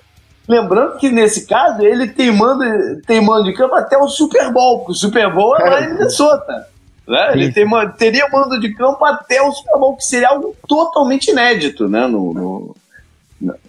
Lembrando 0.46 0.98
que 0.98 1.10
nesse 1.10 1.46
caso 1.46 1.82
ele 1.82 2.08
tem 2.08 2.30
mando, 2.30 2.64
tem 3.06 3.20
mando 3.20 3.44
de 3.44 3.54
campo 3.54 3.74
até 3.74 3.96
o 3.96 4.08
Super 4.08 4.52
Bowl, 4.52 4.78
porque 4.78 4.92
o 4.92 4.94
Super 4.94 5.32
Bowl 5.32 5.56
é 5.56 5.70
lá 5.70 5.80
em 5.82 5.94
Minnesota. 5.94 6.66
Né? 7.08 7.32
Ele 7.32 7.52
tem, 7.52 7.66
teria 7.98 8.28
mando 8.30 8.60
de 8.60 8.74
campo 8.74 9.04
até 9.04 9.40
o 9.40 9.52
Super 9.52 9.78
Bowl, 9.78 9.96
que 9.96 10.04
seria 10.04 10.28
algo 10.28 10.54
totalmente 10.68 11.30
inédito 11.30 11.88
né? 11.88 12.06
no, 12.06 12.34
no 12.34 12.76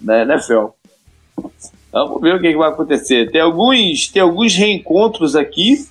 na 0.02 0.22
NFL. 0.24 0.68
Vamos 1.92 2.22
ver 2.22 2.36
o 2.36 2.42
que, 2.42 2.52
que, 2.52 2.58
vai 2.58 2.70
acontecer. 2.70 3.32
Tem 3.32 3.42
alguns, 3.42 4.10
tem 4.10 4.22
alguns 4.22 4.54
reencontros 4.54 5.36
aqui, 5.36 5.88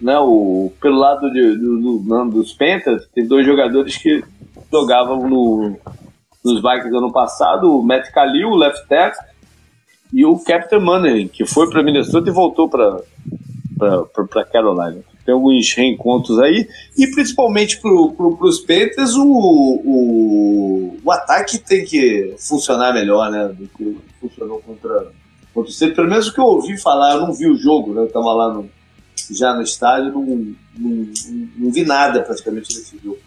né? 0.00 0.16
O, 0.18 0.72
pelo 0.80 0.98
lado 0.98 1.32
de, 1.32 1.56
do, 1.56 1.98
do, 1.98 2.30
dos 2.30 2.52
Panthers, 2.52 3.08
tem 3.12 3.26
dois 3.26 3.44
jogadores 3.44 3.96
que 3.96 4.22
jogavam 4.70 5.28
no, 5.28 5.76
nos 6.44 6.60
Vikings 6.60 6.96
ano 6.96 7.12
passado, 7.12 7.78
o 7.78 7.82
Matt 7.82 8.08
Khalil, 8.10 8.48
o 8.48 8.56
left 8.56 8.86
tackle, 8.88 9.24
e 10.12 10.24
o 10.26 10.38
Captain 10.38 10.80
Money, 10.80 11.28
que 11.28 11.46
foi 11.46 11.70
para 11.70 11.82
Minnesota 11.82 12.28
e 12.28 12.32
voltou 12.32 12.68
para 12.68 14.44
Carolina. 14.52 15.02
Tem 15.24 15.32
alguns 15.32 15.72
reencontros 15.72 16.38
aí, 16.40 16.68
e 16.98 17.06
principalmente 17.06 17.80
para 17.80 17.90
pro, 17.90 18.36
os 18.40 18.58
Panthers, 18.60 19.14
o, 19.14 19.24
o, 19.24 20.98
o 21.02 21.12
ataque 21.12 21.58
tem 21.58 21.84
que 21.84 22.34
funcionar 22.38 22.92
melhor 22.92 23.30
né, 23.30 23.48
do 23.48 23.68
que 23.68 23.96
funcionou 24.20 24.60
contra, 24.60 25.12
contra 25.54 25.70
o 25.70 25.94
Pelo 25.94 26.08
menos 26.08 26.28
o 26.28 26.34
que 26.34 26.40
eu 26.40 26.44
ouvi 26.44 26.76
falar, 26.76 27.14
eu 27.14 27.20
não 27.20 27.32
vi 27.32 27.48
o 27.48 27.56
jogo, 27.56 27.94
né, 27.94 28.00
eu 28.02 28.06
estava 28.06 28.32
lá 28.32 28.52
no, 28.52 28.68
já 29.30 29.54
no 29.54 29.62
estádio, 29.62 30.12
não, 30.12 30.22
não, 30.22 31.12
não, 31.56 31.70
vi 31.70 31.84
nada 31.84 32.22
praticamente 32.22 32.74
desse 32.74 32.98
jogo. 33.02 33.18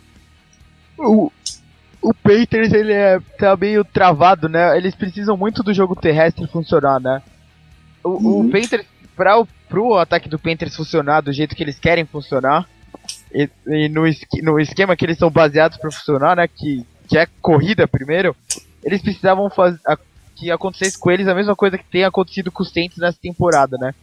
O 2.05 2.13
Panthers 2.13 2.71
ele 2.71 2.93
é 2.93 3.19
tá 3.39 3.57
meio 3.57 3.83
travado, 3.83 4.47
né? 4.47 4.77
Eles 4.77 4.93
precisam 4.93 5.35
muito 5.35 5.63
do 5.63 5.73
jogo 5.73 5.95
terrestre 5.95 6.45
funcionar, 6.47 6.99
né? 6.99 7.21
O, 8.03 8.09
uhum. 8.09 8.39
o 8.41 8.51
Panthers 8.51 8.85
para 9.15 9.39
o 9.39 9.47
pro 9.67 9.95
ataque 9.95 10.29
do 10.29 10.37
Panthers 10.37 10.75
funcionar 10.75 11.21
do 11.21 11.33
jeito 11.33 11.55
que 11.55 11.63
eles 11.63 11.79
querem 11.79 12.05
funcionar 12.05 12.69
e, 13.33 13.49
e 13.65 13.89
no, 13.89 14.03
no 14.43 14.59
esquema 14.59 14.95
que 14.95 15.03
eles 15.03 15.17
são 15.17 15.31
baseados 15.31 15.79
para 15.79 15.89
funcionar, 15.89 16.35
né? 16.35 16.47
Que, 16.47 16.85
que 17.07 17.17
é 17.17 17.27
corrida 17.41 17.87
primeiro, 17.87 18.35
eles 18.83 19.01
precisavam 19.01 19.49
fazer 19.49 19.79
que 20.35 20.51
acontecesse 20.51 20.99
com 20.99 21.09
eles 21.09 21.27
a 21.27 21.33
mesma 21.33 21.55
coisa 21.55 21.77
que 21.77 21.85
tem 21.85 22.03
acontecido 22.03 22.51
com 22.51 22.61
os 22.61 22.71
Saints 22.71 22.97
nessa 22.97 23.17
temporada, 23.19 23.77
né? 23.79 23.95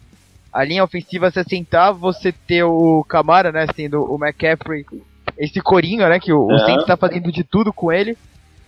A 0.52 0.64
linha 0.64 0.82
ofensiva 0.82 1.30
se 1.30 1.38
assentar, 1.38 1.94
você 1.94 2.32
ter 2.32 2.64
o 2.64 3.04
Camara, 3.04 3.52
né, 3.52 3.66
sendo 3.76 4.02
o 4.02 4.16
McCaffrey 4.16 4.84
esse 5.38 5.60
coringa, 5.60 6.08
né? 6.08 6.18
Que 6.18 6.32
o, 6.32 6.40
uhum. 6.40 6.54
o 6.54 6.58
Saints 6.58 6.86
tá 6.86 6.96
fazendo 6.96 7.30
de 7.30 7.44
tudo 7.44 7.72
com 7.72 7.92
ele. 7.92 8.16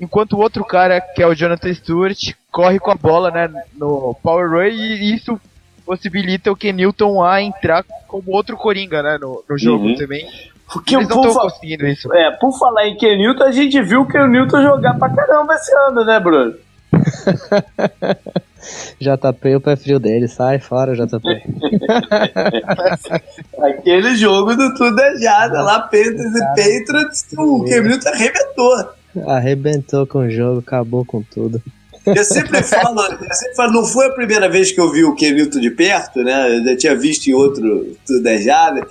Enquanto 0.01 0.35
o 0.35 0.41
outro 0.41 0.65
cara, 0.65 1.01
que 1.01 1.23
é 1.23 1.27
o 1.27 1.35
Jonathan 1.35 1.73
Stewart, 1.73 2.19
corre 2.51 2.79
com 2.79 2.91
a 2.91 2.97
bola, 2.97 3.31
né? 3.31 3.49
No 3.77 4.17
Power 4.23 4.51
Run 4.51 4.69
e 4.69 5.15
isso 5.15 5.41
possibilita 5.87 6.51
o 6.51 6.57
Kenilton 6.57 7.23
a 7.23 7.43
entrar 7.43 7.85
como 8.09 8.33
outro 8.33 8.57
coringa, 8.57 9.03
né? 9.03 9.19
No, 9.21 9.45
no 9.49 9.59
jogo 9.59 9.87
uhum. 9.87 9.95
também. 9.95 10.27
Porque 10.73 10.97
Eles 10.97 11.09
não 11.09 11.25
estão 11.25 11.43
conseguindo 11.43 11.87
isso. 11.87 12.13
É, 12.13 12.31
por 12.33 12.59
falar 12.59 12.89
em 12.89 12.97
Kenilton, 12.97 13.45
a 13.45 13.53
gente 13.53 13.81
viu 13.83 14.03
o 14.03 14.09
Kenilton 14.09 14.63
jogar 14.63 14.99
pra 14.99 15.11
caramba 15.11 15.55
esse 15.55 15.73
ano, 15.77 16.05
né, 16.05 16.19
Bruno? 16.19 16.55
JP, 18.99 19.57
o 19.57 19.61
pé 19.61 19.77
frio 19.77 19.99
dele, 19.99 20.27
sai 20.27 20.59
fora, 20.59 20.95
JP. 20.95 21.23
Aquele 23.65 24.17
jogo 24.17 24.55
do 24.55 24.75
Tudo 24.75 25.01
é 25.01 25.17
Jada, 25.17 25.63
lá 25.63 25.81
Panthers 25.81 26.35
e 26.35 26.41
Patriots, 26.41 27.27
o 27.37 27.65
Cam 27.65 28.11
arrebentou. 28.13 28.89
Arrebentou 29.27 30.07
com 30.07 30.19
o 30.19 30.31
jogo, 30.31 30.59
acabou 30.61 31.05
com 31.05 31.23
tudo. 31.23 31.63
Eu 32.07 32.25
sempre 32.25 32.61
falo, 32.65 33.01
eu 33.01 33.35
sempre 33.35 33.55
falo, 33.57 33.73
não 33.73 33.85
foi 33.85 34.07
a 34.07 34.11
primeira 34.13 34.49
vez 34.49 34.71
que 34.71 34.81
eu 34.81 34.91
vi 34.93 35.05
o 35.05 35.15
Kenilton 35.15 35.61
de 35.61 35.71
perto, 35.71 36.23
né? 36.23 36.59
Eu 36.59 36.65
já 36.65 36.77
tinha 36.77 36.97
visto 36.97 37.29
em 37.29 37.33
outro 37.33 37.97
Tudo 38.07 38.27
é 38.29 38.39
Jada. 38.39 38.87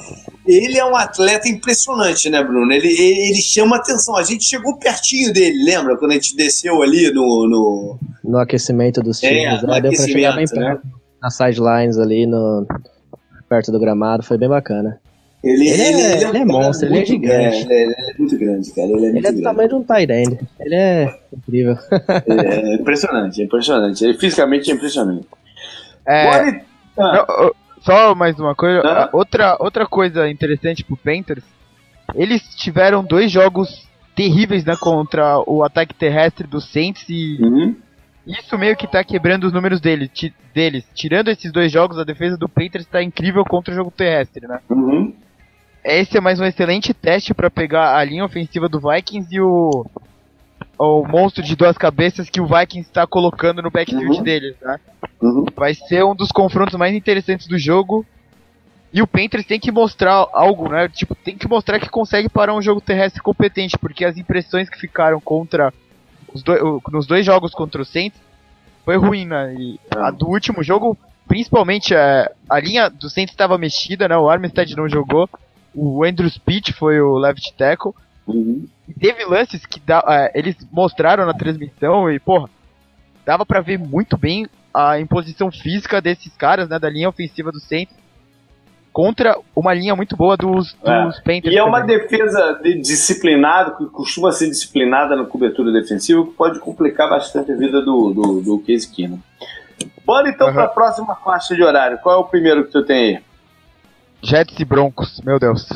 Ele 0.46 0.78
é 0.78 0.86
um 0.86 0.96
atleta 0.96 1.48
impressionante, 1.48 2.30
né, 2.30 2.44
Bruno? 2.44 2.72
Ele, 2.72 2.88
ele, 2.88 3.42
chama 3.42 3.78
atenção. 3.78 4.16
A 4.16 4.24
gente 4.24 4.44
chegou 4.44 4.78
pertinho 4.78 5.32
dele, 5.32 5.64
lembra? 5.64 5.98
Quando 5.98 6.12
a 6.12 6.16
gente 6.16 6.36
desceu 6.36 6.82
ali 6.82 7.12
no. 7.14 7.48
No, 7.48 8.00
no 8.24 8.38
aquecimento 8.38 9.02
dos 9.02 9.24
é, 9.24 9.30
times. 9.30 9.64
É, 9.64 9.68
né? 9.68 9.82
Deu 9.82 9.92
pra 9.92 10.06
chegar 10.06 10.36
bem 10.36 10.46
né? 10.52 10.66
perto. 10.66 10.88
Nas 11.22 11.38
sidelines 11.38 11.98
ali, 11.98 12.26
no, 12.26 12.68
perto 13.54 13.72
do 13.72 13.80
gramado. 13.80 14.24
Foi 14.24 14.38
bem 14.38 14.50
bacana. 14.50 15.00
Ele, 15.44 15.70
ele, 15.70 15.82
ele, 15.82 16.02
é, 16.02 16.24
ele 16.24 16.38
é, 16.38 16.42
é 16.42 16.46
monstro, 16.46 16.88
ele 16.88 17.00
é 17.00 17.06
gigante. 17.06 17.72
É, 17.72 17.84
ele 17.84 17.94
é 17.94 18.14
muito 18.18 18.38
grande, 18.38 18.72
cara. 18.74 18.88
Ele 18.88 19.06
é, 19.06 19.10
ele 19.10 19.28
é 19.28 19.32
do 19.32 19.42
tamanho 19.42 19.70
de 19.70 19.76
um 19.76 19.84
Tyrande. 19.84 20.40
Ele 20.60 20.76
é 20.76 21.20
incrível. 21.32 21.78
É 22.26 22.76
impressionante, 22.76 23.42
é 23.42 23.46
impressionante. 23.46 24.04
Ele 24.04 24.14
fisicamente 24.18 24.72
é 24.72 24.74
impressionante. 24.74 25.28
É, 26.08 26.62
ah. 26.98 27.52
Só 27.82 28.16
mais 28.16 28.40
uma 28.40 28.56
coisa. 28.56 28.82
Ah. 28.86 29.10
Outra, 29.12 29.58
outra 29.60 29.86
coisa 29.86 30.30
interessante 30.30 30.84
pro 30.84 30.98
Panthers. 30.98 31.44
Eles 32.16 32.42
tiveram 32.56 33.04
dois 33.04 33.30
jogos 33.30 33.86
terríveis 34.16 34.64
né, 34.64 34.76
contra 34.80 35.40
o 35.46 35.64
ataque 35.64 35.94
terrestre 35.94 36.48
do 36.48 36.62
Saints 36.62 37.06
e 37.10 37.38
uhum. 37.42 37.76
Isso 38.26 38.58
meio 38.58 38.76
que 38.76 38.88
tá 38.88 39.04
quebrando 39.04 39.46
os 39.46 39.54
números 39.54 39.82
dele, 39.82 40.08
ti, 40.08 40.34
deles. 40.54 40.86
Tirando 40.94 41.30
esses 41.30 41.52
dois 41.52 41.72
jogos, 41.72 41.98
a 41.98 42.04
defesa 42.04 42.38
do 42.38 42.48
Panthers 42.48 42.86
tá 42.86 43.04
incrível 43.04 43.44
contra 43.44 43.74
o 43.74 43.76
jogo 43.76 43.92
terrestre, 43.92 44.48
né? 44.48 44.60
Uhum. 44.70 45.14
Esse 45.84 46.18
é 46.18 46.22
mais 46.22 46.40
um 46.40 46.46
excelente 46.46 46.94
teste 46.94 47.34
para 47.34 47.50
pegar 47.50 47.98
a 47.98 48.04
linha 48.04 48.24
ofensiva 48.24 48.70
do 48.70 48.80
Vikings 48.80 49.36
e 49.36 49.42
o 49.42 49.86
o 50.78 51.06
monstro 51.08 51.44
de 51.44 51.56
duas 51.56 51.78
cabeças 51.78 52.30
que 52.30 52.42
o 52.42 52.48
Vikings 52.48 52.90
está 52.90 53.06
colocando 53.06 53.62
no 53.62 53.70
backfield 53.70 54.18
uhum. 54.18 54.24
deles, 54.24 54.56
né? 54.62 54.80
Uhum. 55.22 55.46
Vai 55.56 55.74
ser 55.74 56.04
um 56.04 56.16
dos 56.16 56.32
confrontos 56.32 56.76
mais 56.76 56.96
interessantes 56.96 57.48
do 57.48 57.58
jogo. 57.58 58.06
E 58.92 59.02
o 59.02 59.08
Panthers 59.08 59.46
tem 59.46 59.60
que 59.60 59.72
mostrar 59.72 60.28
algo, 60.34 60.70
né? 60.70 60.88
Tipo, 60.88 61.16
tem 61.16 61.38
que 61.38 61.48
mostrar 61.48 61.80
que 61.80 61.90
consegue 61.90 62.30
parar 62.30 62.54
um 62.54 62.62
jogo 62.62 62.80
terrestre 62.80 63.22
competente, 63.22 63.78
porque 63.78 64.06
as 64.06 64.18
impressões 64.18 64.70
que 64.70 64.80
ficaram 64.80 65.20
contra 65.20 65.74
os 66.34 66.44
dois, 66.44 66.62
nos 66.92 67.06
dois 67.06 67.26
jogos 67.26 67.54
contra 67.54 67.82
o 67.82 67.86
Saints 67.86 68.20
foi 68.84 68.98
ruim, 68.98 69.26
né? 69.26 69.54
E 69.56 69.80
a 69.92 70.12
do 70.12 70.28
último 70.28 70.64
jogo, 70.64 70.98
principalmente 71.28 71.96
a, 71.96 72.30
a 72.50 72.60
linha 72.60 72.90
do 72.90 73.10
Saints 73.10 73.34
estava 73.34 73.58
mexida, 73.58 74.08
né? 74.08 74.18
O 74.18 74.30
Armstead 74.30 74.76
não 74.76 74.90
jogou. 74.90 75.30
O 75.74 76.04
Andrew 76.04 76.30
Speech 76.30 76.74
foi 76.74 77.00
o 77.02 77.18
left 77.18 77.54
tackle. 77.54 77.94
Uhum. 78.28 78.68
E 78.88 78.94
teve 78.94 79.26
lances 79.26 79.66
que 79.66 79.80
da, 79.80 80.00
uh, 80.00 80.32
eles 80.34 80.56
mostraram 80.72 81.26
na 81.26 81.34
transmissão 81.34 82.10
e, 82.12 82.20
porra, 82.20 82.50
dava 83.26 83.46
para 83.46 83.62
ver 83.62 83.78
muito 83.78 84.18
bem 84.18 84.48
a 84.74 85.00
imposição 85.00 85.52
física 85.52 86.02
desses 86.02 86.36
caras, 86.36 86.68
né, 86.68 86.80
da 86.80 86.90
linha 86.90 87.10
ofensiva 87.10 87.52
do 87.52 87.60
centro 87.60 87.96
contra 88.94 89.36
uma 89.56 89.74
linha 89.74 89.96
muito 89.96 90.16
boa 90.16 90.38
dos, 90.38 90.78
é. 90.86 91.04
dos 91.04 91.18
é. 91.18 91.22
Panthers. 91.22 91.54
E 91.54 91.58
é 91.58 91.64
uma 91.64 91.82
também. 91.82 91.98
defesa 91.98 92.60
de, 92.64 92.80
disciplinada, 92.80 93.72
que 93.72 93.86
costuma 93.88 94.32
ser 94.32 94.48
disciplinada 94.48 95.16
na 95.16 95.26
cobertura 95.26 95.72
defensiva, 95.72 96.24
que 96.24 96.32
pode 96.32 96.60
complicar 96.60 97.10
bastante 97.10 97.52
a 97.52 97.56
vida 97.56 97.82
do, 97.82 98.14
do, 98.14 98.42
do 98.42 98.60
Case 98.60 98.90
Keenum. 98.90 99.20
Bora 100.06 100.30
então 100.30 100.48
uhum. 100.48 100.54
para 100.54 100.66
a 100.66 100.70
próxima 100.70 101.16
faixa 101.16 101.56
de 101.56 101.64
horário. 101.64 101.98
Qual 101.98 102.16
é 102.16 102.20
o 102.20 102.24
primeiro 102.24 102.66
que 102.66 102.72
tu 102.72 102.86
tem 102.86 103.16
aí? 103.16 103.24
Jets 104.22 104.58
e 104.60 104.64
Broncos, 104.64 105.20
meu 105.26 105.40
Deus. 105.40 105.68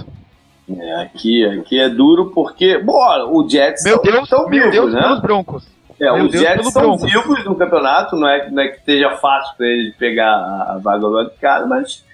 É, 0.70 1.02
aqui, 1.02 1.44
aqui 1.46 1.80
é 1.80 1.90
duro 1.90 2.32
porque, 2.34 2.78
bom, 2.78 3.00
o 3.32 3.50
Jets 3.50 3.84
meu 3.84 4.02
Deus, 4.02 4.30
são 4.30 4.48
meu 4.48 4.50
vivos, 4.50 4.72
Deus 4.72 4.94
né? 4.94 5.02
pelos 5.02 5.22
Broncos. 5.22 5.68
É, 6.00 6.12
meu 6.12 6.26
os 6.26 6.32
Deus 6.32 6.44
Jets 6.44 6.72
são 6.72 6.82
broncos. 6.84 7.04
vivos 7.04 7.46
no 7.46 7.56
campeonato, 7.56 8.16
não 8.16 8.28
é, 8.28 8.50
não 8.52 8.62
é 8.62 8.68
que 8.68 8.78
esteja 8.78 9.12
fácil 9.18 9.58
para 9.58 9.66
eles 9.66 9.96
pegar 9.96 10.30
a 10.30 10.80
vaga 10.82 11.00
do 11.00 11.24
de 11.24 11.36
cara, 11.38 11.66
mas 11.66 12.06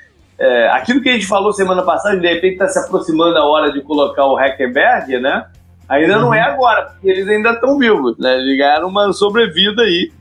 é, 0.43 0.69
aquilo 0.71 1.01
que 1.01 1.09
a 1.09 1.13
gente 1.13 1.25
falou 1.25 1.53
semana 1.53 1.83
passada, 1.83 2.19
de 2.19 2.27
repente 2.27 2.53
está 2.53 2.67
se 2.67 2.77
aproximando 2.79 3.37
a 3.37 3.45
hora 3.45 3.71
de 3.71 3.81
colocar 3.81 4.25
o 4.25 4.35
Hackenberg, 4.35 5.17
né? 5.19 5.47
Ainda 5.87 6.15
uhum. 6.15 6.21
não 6.21 6.33
é 6.33 6.41
uhum. 6.41 6.53
agora, 6.53 6.85
porque 6.87 7.09
eles 7.09 7.27
ainda 7.29 7.51
estão 7.51 7.77
vivos, 7.77 8.17
né? 8.17 8.35
Eles 8.35 8.57
ganharam 8.57 8.89
uma 8.89 9.13
sobrevida 9.13 9.83
aí. 9.83 10.11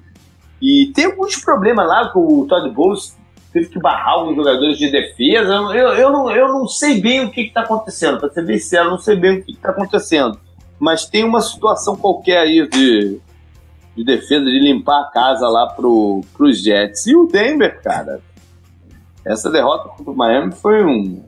E 0.60 0.92
tem 0.94 1.06
alguns 1.06 1.36
problemas 1.36 1.88
lá 1.88 2.08
com 2.10 2.20
o 2.20 2.46
Todd 2.46 2.70
Bowles 2.70 3.16
teve 3.52 3.68
que 3.68 3.78
barrar 3.78 4.14
alguns 4.14 4.36
jogadores 4.36 4.78
de 4.78 4.90
defesa. 4.90 5.52
Eu, 5.52 5.88
eu, 5.88 6.10
não, 6.10 6.30
eu 6.30 6.48
não 6.48 6.66
sei 6.66 7.00
bem 7.00 7.24
o 7.24 7.30
que 7.30 7.42
está 7.42 7.62
acontecendo, 7.62 8.18
para 8.18 8.30
ser 8.30 8.44
bem 8.46 8.58
sincero, 8.58 8.90
não 8.90 8.98
sei 8.98 9.16
bem 9.16 9.38
o 9.38 9.44
que 9.44 9.52
está 9.52 9.70
acontecendo. 9.70 10.38
Mas 10.78 11.04
tem 11.04 11.24
uma 11.24 11.40
situação 11.40 11.96
qualquer 11.96 12.38
aí 12.38 12.66
de, 12.68 13.20
de 13.94 14.04
defesa, 14.04 14.44
de 14.44 14.58
limpar 14.58 15.02
a 15.02 15.10
casa 15.10 15.48
lá 15.48 15.66
pro, 15.66 16.22
pros 16.34 16.62
Jets. 16.62 17.06
E 17.06 17.14
o 17.14 17.26
Denver, 17.26 17.80
cara, 17.82 18.20
essa 19.24 19.50
derrota 19.50 19.88
contra 19.90 20.12
o 20.12 20.16
Miami 20.16 20.52
foi 20.52 20.84
um. 20.84 21.22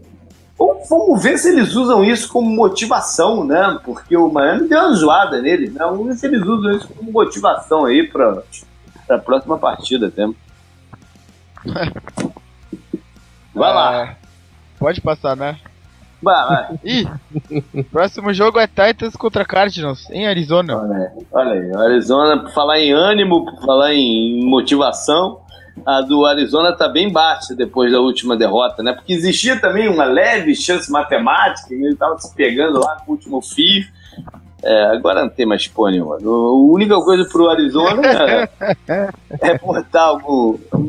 Vamos 0.88 1.22
ver 1.22 1.38
se 1.38 1.48
eles 1.48 1.74
usam 1.74 2.04
isso 2.04 2.28
como 2.28 2.48
motivação, 2.48 3.44
né? 3.44 3.78
Porque 3.84 4.16
o 4.16 4.30
Miami 4.30 4.68
deu 4.68 4.78
uma 4.78 4.94
zoada 4.94 5.42
neles, 5.42 5.72
né? 5.72 5.80
Vamos 5.84 6.06
ver 6.06 6.14
se 6.14 6.26
eles 6.26 6.42
usam 6.42 6.72
isso 6.72 6.88
como 6.88 7.10
motivação 7.10 7.84
aí 7.84 8.06
para 8.06 8.42
a 9.08 9.18
próxima 9.18 9.58
partida 9.58 10.06
até. 10.08 10.26
Vai 13.54 13.72
lá. 13.72 14.02
É, 14.02 14.16
pode 14.78 15.00
passar, 15.00 15.36
né? 15.36 15.58
Vai, 16.20 16.46
vai. 16.46 16.78
Ih, 16.84 17.84
próximo 17.92 18.32
jogo 18.32 18.58
é 18.58 18.66
Titans 18.66 19.14
contra 19.14 19.44
Cardinals, 19.44 20.08
em 20.10 20.26
Arizona. 20.26 20.76
Olha 20.76 20.96
aí, 20.96 21.08
olha 21.30 21.52
aí. 21.52 21.76
Arizona, 21.76 22.42
por 22.42 22.50
falar 22.52 22.80
em 22.80 22.92
ânimo, 22.92 23.44
por 23.44 23.64
falar 23.64 23.94
em 23.94 24.42
motivação, 24.44 25.40
a 25.84 26.00
do 26.00 26.24
Arizona 26.24 26.72
tá 26.72 26.88
bem 26.88 27.10
baixa 27.10 27.54
depois 27.54 27.90
da 27.90 28.00
última 28.00 28.36
derrota, 28.36 28.82
né? 28.82 28.92
Porque 28.92 29.12
existia 29.12 29.58
também 29.60 29.88
uma 29.88 30.04
leve 30.04 30.54
chance 30.54 30.90
matemática, 30.90 31.74
ele 31.74 31.96
tava 31.96 32.18
se 32.18 32.34
pegando 32.34 32.80
lá 32.80 32.96
com 32.96 33.12
o 33.12 33.14
último 33.14 33.40
fio. 33.42 33.84
É, 34.62 34.84
agora 34.96 35.20
não 35.20 35.28
tem 35.28 35.44
mais 35.44 35.66
porra 35.66 35.90
nenhuma. 35.90 36.16
A 36.16 36.72
única 36.72 36.98
coisa 37.02 37.28
pro 37.28 37.50
Arizona 37.50 38.48
é, 38.88 39.08
é 39.42 39.58
botar 39.58 40.16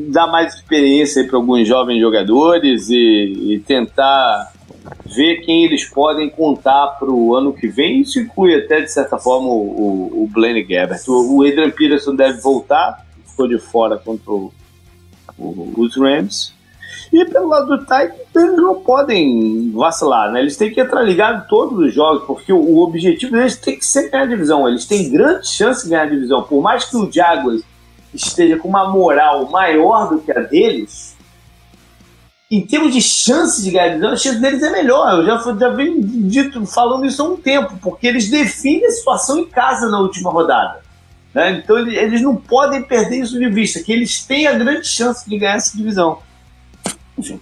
dar 0.07 0.27
mais 0.27 0.53
experiência 0.55 1.27
para 1.27 1.35
alguns 1.35 1.67
jovens 1.67 1.99
jogadores 1.99 2.89
e, 2.89 2.95
e, 3.53 3.59
tentar 3.59 4.53
ver 5.13 5.41
quem 5.41 5.65
eles 5.65 5.83
podem 5.83 6.29
contar 6.29 6.95
pro 6.97 7.35
ano 7.35 7.51
que 7.51 7.67
vem. 7.67 7.99
Isso 7.99 8.17
inclui 8.17 8.55
até, 8.55 8.79
de 8.79 8.91
certa 8.93 9.17
forma, 9.17 9.49
o, 9.49 9.51
o, 9.51 10.23
o 10.23 10.27
Blaine 10.31 10.63
Gabbert. 10.63 11.01
O, 11.09 11.39
o 11.39 11.41
Adrian 11.45 11.71
Peterson 11.71 12.15
deve 12.15 12.39
voltar, 12.39 13.05
ficou 13.27 13.45
de 13.45 13.57
fora 13.57 13.97
contra 13.97 14.31
o, 14.31 14.53
os 15.37 15.97
Rams. 15.97 16.53
E 17.11 17.25
pelo 17.25 17.47
lado 17.47 17.67
do 17.67 17.79
Titans, 17.79 18.13
eles 18.35 18.57
não 18.57 18.75
podem 18.81 19.71
vacilar, 19.71 20.31
né? 20.31 20.41
Eles 20.41 20.57
têm 20.57 20.73
que 20.73 20.81
entrar 20.81 21.01
ligado 21.01 21.47
todos 21.47 21.77
os 21.79 21.93
jogos, 21.93 22.23
porque 22.25 22.51
o, 22.51 22.57
o 22.57 22.83
objetivo 22.83 23.33
deles 23.33 23.57
tem 23.57 23.77
que 23.77 23.85
ser 23.85 24.09
ganhar 24.09 24.23
a 24.23 24.27
divisão. 24.27 24.67
Eles 24.67 24.85
têm 24.85 25.09
grande 25.09 25.47
chance 25.47 25.83
de 25.83 25.89
ganhar 25.89 26.03
a 26.03 26.09
divisão. 26.09 26.43
Por 26.43 26.61
mais 26.61 26.85
que 26.85 26.97
o 26.97 27.11
Jaguars 27.11 27.61
esteja 28.13 28.57
com 28.57 28.67
uma 28.67 28.89
moral 28.89 29.49
maior 29.49 30.09
do 30.09 30.19
que 30.19 30.31
a 30.31 30.41
deles, 30.41 31.15
em 32.49 32.65
termos 32.65 32.93
de 32.93 33.01
chance 33.01 33.63
de 33.63 33.71
ganhar 33.71 33.85
a 33.85 33.89
divisão, 33.89 34.11
a 34.11 34.17
chance 34.17 34.39
deles 34.39 34.63
é 34.63 34.69
melhor. 34.71 35.19
Eu 35.19 35.25
já, 35.25 35.57
já 35.57 35.69
venho 35.69 36.01
dito, 36.01 36.65
falando 36.65 37.05
isso 37.05 37.21
há 37.21 37.25
um 37.25 37.37
tempo, 37.37 37.77
porque 37.81 38.07
eles 38.07 38.29
definem 38.29 38.85
a 38.85 38.91
situação 38.91 39.39
em 39.39 39.45
casa 39.45 39.89
na 39.89 39.99
última 39.99 40.31
rodada. 40.31 40.84
Né? 41.35 41.51
Então 41.51 41.77
eles 41.77 42.21
não 42.21 42.33
podem 42.33 42.81
perder 42.81 43.17
isso 43.17 43.37
de 43.37 43.49
vista, 43.49 43.83
que 43.83 43.91
eles 43.91 44.25
têm 44.25 44.47
a 44.47 44.53
grande 44.53 44.87
chance 44.87 45.29
de 45.29 45.37
ganhar 45.37 45.55
essa 45.55 45.75
divisão. 45.75 46.19
Enfim. 47.17 47.41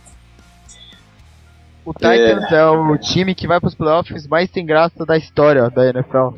O 1.85 1.93
Titans 1.93 2.51
é... 2.51 2.55
é, 2.55 2.65
o 2.65 2.97
time 2.97 3.35
que 3.35 3.47
vai 3.47 3.59
para 3.59 3.67
os 3.67 3.75
playoffs 3.75 4.25
mais 4.25 4.49
sem 4.49 4.65
graça 4.65 5.05
da 5.05 5.15
história 5.15 5.69
da 5.69 5.85
NFL. 5.85 6.29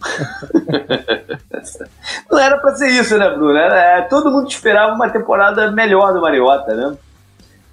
Não 2.30 2.38
era 2.38 2.56
para 2.58 2.76
ser 2.76 2.90
isso, 2.90 3.18
né, 3.18 3.28
Bruno? 3.28 3.56
Era, 3.56 3.98
é, 3.98 4.02
todo 4.02 4.30
mundo 4.30 4.48
esperava 4.48 4.94
uma 4.94 5.10
temporada 5.10 5.72
melhor 5.72 6.12
do 6.12 6.20
Mariota, 6.20 6.76
né? 6.76 6.96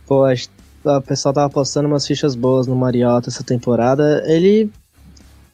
Pô, 0.08 0.26
o 0.28 1.02
pessoal 1.02 1.34
tava 1.34 1.50
postando 1.50 1.88
umas 1.88 2.08
fichas 2.08 2.34
boas 2.34 2.66
no 2.66 2.76
Mariota 2.76 3.30
essa 3.30 3.44
temporada. 3.44 4.24
Ele 4.26 4.72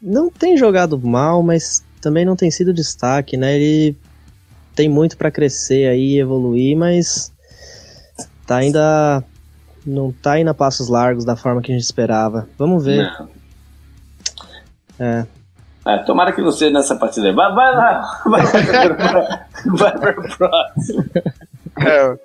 não 0.01 0.29
tem 0.29 0.55
jogado 0.55 0.97
mal, 0.97 1.43
mas 1.43 1.83
também 2.03 2.25
não 2.25 2.35
tem 2.35 2.51
sido 2.51 2.73
destaque, 2.73 3.37
né? 3.37 3.55
Ele 3.55 3.97
tem 4.75 4.89
muito 4.89 5.17
para 5.17 5.31
crescer 5.31 5.87
aí, 5.87 6.19
evoluir, 6.19 6.75
mas 6.75 7.31
tá 8.45 8.57
ainda 8.57 9.23
não 9.85 10.11
tá 10.11 10.37
indo 10.37 10.49
a 10.49 10.53
passos 10.53 10.89
largos 10.89 11.23
da 11.23 11.37
forma 11.37 11.61
que 11.61 11.71
a 11.71 11.75
gente 11.75 11.83
esperava. 11.83 12.47
Vamos 12.57 12.83
ver. 12.83 13.09
Não. 13.17 13.29
É. 14.99 15.25
é. 15.85 15.97
tomara 15.99 16.33
que 16.33 16.41
você 16.41 16.69
nessa 16.69 16.95
partida. 16.97 17.31
Vai, 17.33 17.53
vai 17.55 17.75
lá. 17.75 18.21
Vai, 18.25 19.93
vai 19.93 19.97
para 19.97 20.19
o 20.19 20.37
próximo. 20.37 21.05
É, 21.79 22.17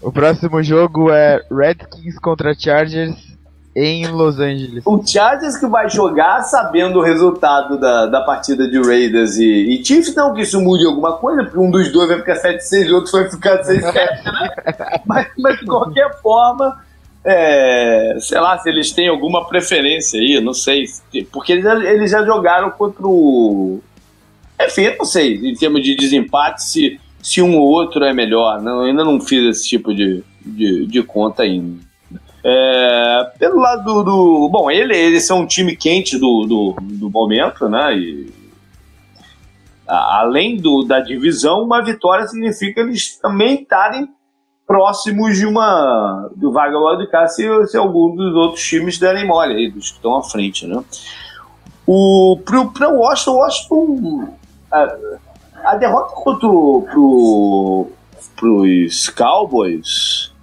o 0.00 0.12
próximo 0.12 0.62
jogo 0.62 1.10
é 1.10 1.40
Redskins 1.50 2.18
contra 2.18 2.54
Chargers 2.54 3.35
em 3.76 4.06
Los 4.06 4.40
Angeles. 4.40 4.82
O 4.86 5.06
Chargers 5.06 5.58
que 5.58 5.66
vai 5.66 5.90
jogar 5.90 6.42
sabendo 6.44 6.98
o 6.98 7.02
resultado 7.02 7.78
da, 7.78 8.06
da 8.06 8.22
partida 8.22 8.66
de 8.66 8.80
Raiders 8.80 9.36
e, 9.36 9.44
e 9.44 9.84
Chiefs, 9.84 10.14
não 10.14 10.32
que 10.32 10.40
isso 10.40 10.58
mude 10.62 10.86
alguma 10.86 11.12
coisa, 11.18 11.44
porque 11.44 11.58
um 11.58 11.70
dos 11.70 11.92
dois 11.92 12.08
vai 12.08 12.16
ficar 12.16 12.36
7-6 12.36 12.86
e 12.86 12.92
o 12.92 12.94
outro 12.94 13.12
vai 13.12 13.30
ficar 13.30 13.62
6-7, 13.62 13.92
né? 13.92 15.00
mas, 15.04 15.26
mas 15.38 15.58
de 15.60 15.66
qualquer 15.66 16.10
forma, 16.22 16.82
é, 17.22 18.16
sei 18.18 18.40
lá, 18.40 18.56
se 18.56 18.70
eles 18.70 18.92
têm 18.92 19.08
alguma 19.08 19.46
preferência 19.46 20.18
aí, 20.18 20.40
não 20.40 20.54
sei. 20.54 20.86
Porque 21.30 21.52
eles, 21.52 21.66
eles 21.66 22.10
já 22.10 22.24
jogaram 22.24 22.70
contra 22.70 23.06
o. 23.06 23.80
Enfim, 24.58 24.82
eu 24.84 24.96
não 24.96 25.04
sei, 25.04 25.34
em 25.34 25.54
termos 25.54 25.82
de 25.82 25.94
desempate, 25.94 26.62
se, 26.62 26.98
se 27.22 27.42
um 27.42 27.58
ou 27.58 27.68
outro 27.68 28.02
é 28.04 28.14
melhor. 28.14 28.62
Não, 28.62 28.84
ainda 28.84 29.04
não 29.04 29.20
fiz 29.20 29.44
esse 29.44 29.68
tipo 29.68 29.94
de, 29.94 30.24
de, 30.40 30.86
de 30.86 31.02
conta 31.02 31.42
ainda. 31.42 31.85
É, 32.48 33.32
pelo 33.40 33.58
lado 33.58 33.82
do, 33.82 34.02
do, 34.04 34.48
Bom, 34.48 34.70
ele, 34.70 34.96
eles 34.96 35.26
são 35.26 35.40
um 35.40 35.46
time 35.46 35.74
quente 35.74 36.16
do, 36.16 36.46
do, 36.46 36.76
do 36.80 37.10
momento, 37.10 37.68
né? 37.68 37.98
E, 37.98 38.32
a, 39.84 40.20
além 40.20 40.56
do, 40.56 40.84
da 40.84 41.00
divisão, 41.00 41.64
uma 41.64 41.82
vitória 41.82 42.24
significa 42.28 42.82
eles 42.82 43.16
também 43.18 43.62
estarem 43.62 44.08
próximos 44.64 45.36
de 45.36 45.44
uma 45.44 46.30
do 46.36 46.52
vaga 46.52 46.78
de 46.98 47.08
cá 47.08 47.26
se, 47.26 47.42
se 47.66 47.76
algum 47.76 48.14
dos 48.14 48.32
outros 48.36 48.64
times 48.64 48.96
derem 48.96 49.26
mole 49.26 49.52
aí, 49.52 49.68
dos 49.68 49.90
que 49.90 49.96
estão 49.96 50.16
à 50.16 50.22
frente, 50.22 50.68
né? 50.68 50.84
O, 51.84 52.40
pro, 52.44 52.70
pro 52.70 52.94
Washington, 52.94 53.38
Washington 53.38 54.28
a, 54.70 54.96
a 55.64 55.74
derrota 55.74 56.14
contra 56.14 56.48
pro, 56.48 57.90
pros 58.36 59.08
Cowboys 59.08 60.35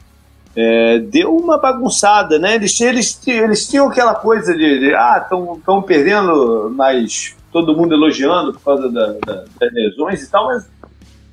é, 0.56 1.00
deu 1.00 1.36
uma 1.36 1.58
bagunçada, 1.58 2.38
né? 2.38 2.56
Eles, 2.56 2.80
eles, 2.80 3.28
eles 3.28 3.68
tinham 3.68 3.88
aquela 3.88 4.14
coisa 4.14 4.54
de, 4.54 4.80
de 4.80 4.96
ah, 4.96 5.20
estão 5.22 5.82
perdendo, 5.82 6.72
mas 6.76 7.36
todo 7.52 7.76
mundo 7.76 7.94
elogiando 7.94 8.54
por 8.54 8.62
causa 8.62 8.92
da, 8.92 9.14
da, 9.26 9.46
das 9.60 9.74
lesões 9.74 10.24
e 10.24 10.30
tal, 10.30 10.48
mas 10.48 10.68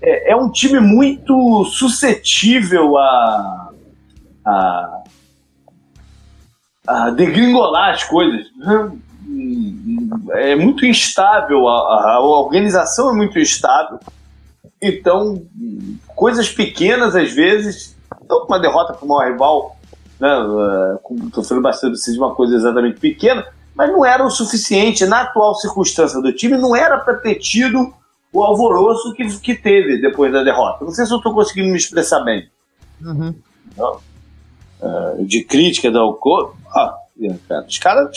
é, 0.02 0.32
é, 0.32 0.36
um 0.36 0.50
time 0.50 0.80
muito 0.80 1.64
suscetível 1.66 2.96
a, 2.96 3.70
a, 4.46 5.02
a 6.86 7.10
degringolar 7.10 7.94
as 7.94 8.04
coisas. 8.04 8.46
Né? 8.56 8.92
É 10.32 10.56
muito 10.56 10.86
instável, 10.86 11.68
a, 11.68 12.14
a 12.14 12.20
organização 12.20 13.10
é 13.10 13.14
muito 13.14 13.38
instável. 13.38 14.00
Então, 14.82 15.42
coisas 16.16 16.48
pequenas 16.48 17.14
às 17.14 17.32
vezes 17.32 17.99
então, 18.30 18.46
uma 18.46 18.60
derrota 18.60 18.92
para 18.92 19.04
o 19.04 19.08
maior 19.08 19.32
rival, 19.32 19.76
né, 20.20 20.28
uh, 20.38 21.30
sofrendo 21.34 21.62
bastante 21.62 22.12
de 22.12 22.18
uma 22.18 22.32
coisa 22.34 22.54
exatamente 22.54 23.00
pequena, 23.00 23.44
mas 23.74 23.90
não 23.90 24.04
era 24.04 24.24
o 24.24 24.30
suficiente. 24.30 25.04
Na 25.04 25.22
atual 25.22 25.54
circunstância 25.56 26.20
do 26.20 26.32
time, 26.32 26.56
não 26.56 26.76
era 26.76 26.98
para 26.98 27.16
ter 27.16 27.34
tido 27.36 27.92
o 28.32 28.42
alvoroço 28.42 29.12
que, 29.14 29.26
que 29.40 29.56
teve 29.56 30.00
depois 30.00 30.32
da 30.32 30.44
derrota. 30.44 30.84
Não 30.84 30.92
sei 30.92 31.04
se 31.04 31.12
eu 31.12 31.16
estou 31.16 31.34
conseguindo 31.34 31.70
me 31.70 31.76
expressar 31.76 32.20
bem. 32.20 32.48
Uhum. 33.02 33.34
Uh, 34.80 35.24
de 35.24 35.42
crítica 35.42 35.90
da 35.90 36.00
Alco. 36.00 36.54
Ah, 36.74 36.94
cara, 37.48 37.66
os 37.66 37.78
caras 37.78 38.16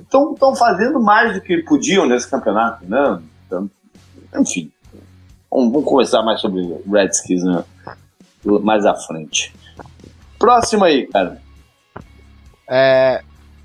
estão 0.00 0.34
cara 0.34 0.54
fazendo 0.54 1.00
mais 1.00 1.34
do 1.34 1.40
que 1.40 1.58
podiam 1.64 2.06
nesse 2.06 2.30
campeonato, 2.30 2.84
né? 2.84 3.20
Então, 3.46 3.68
enfim, 4.36 4.70
vamos, 5.50 5.72
vamos 5.72 5.88
conversar 5.88 6.22
mais 6.22 6.40
sobre 6.40 6.62
Redskins, 6.86 7.42
né? 7.42 7.64
Mais 8.44 8.86
à 8.86 8.94
frente. 8.94 9.52
Próximo 10.38 10.84
aí, 10.84 11.06
cara. 11.06 11.40
É. 12.68 13.22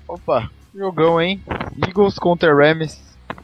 Opa, 0.08 0.50
jogão, 0.74 1.20
hein? 1.20 1.42
Eagles 1.86 2.18
contra 2.18 2.54
Rams 2.54 3.00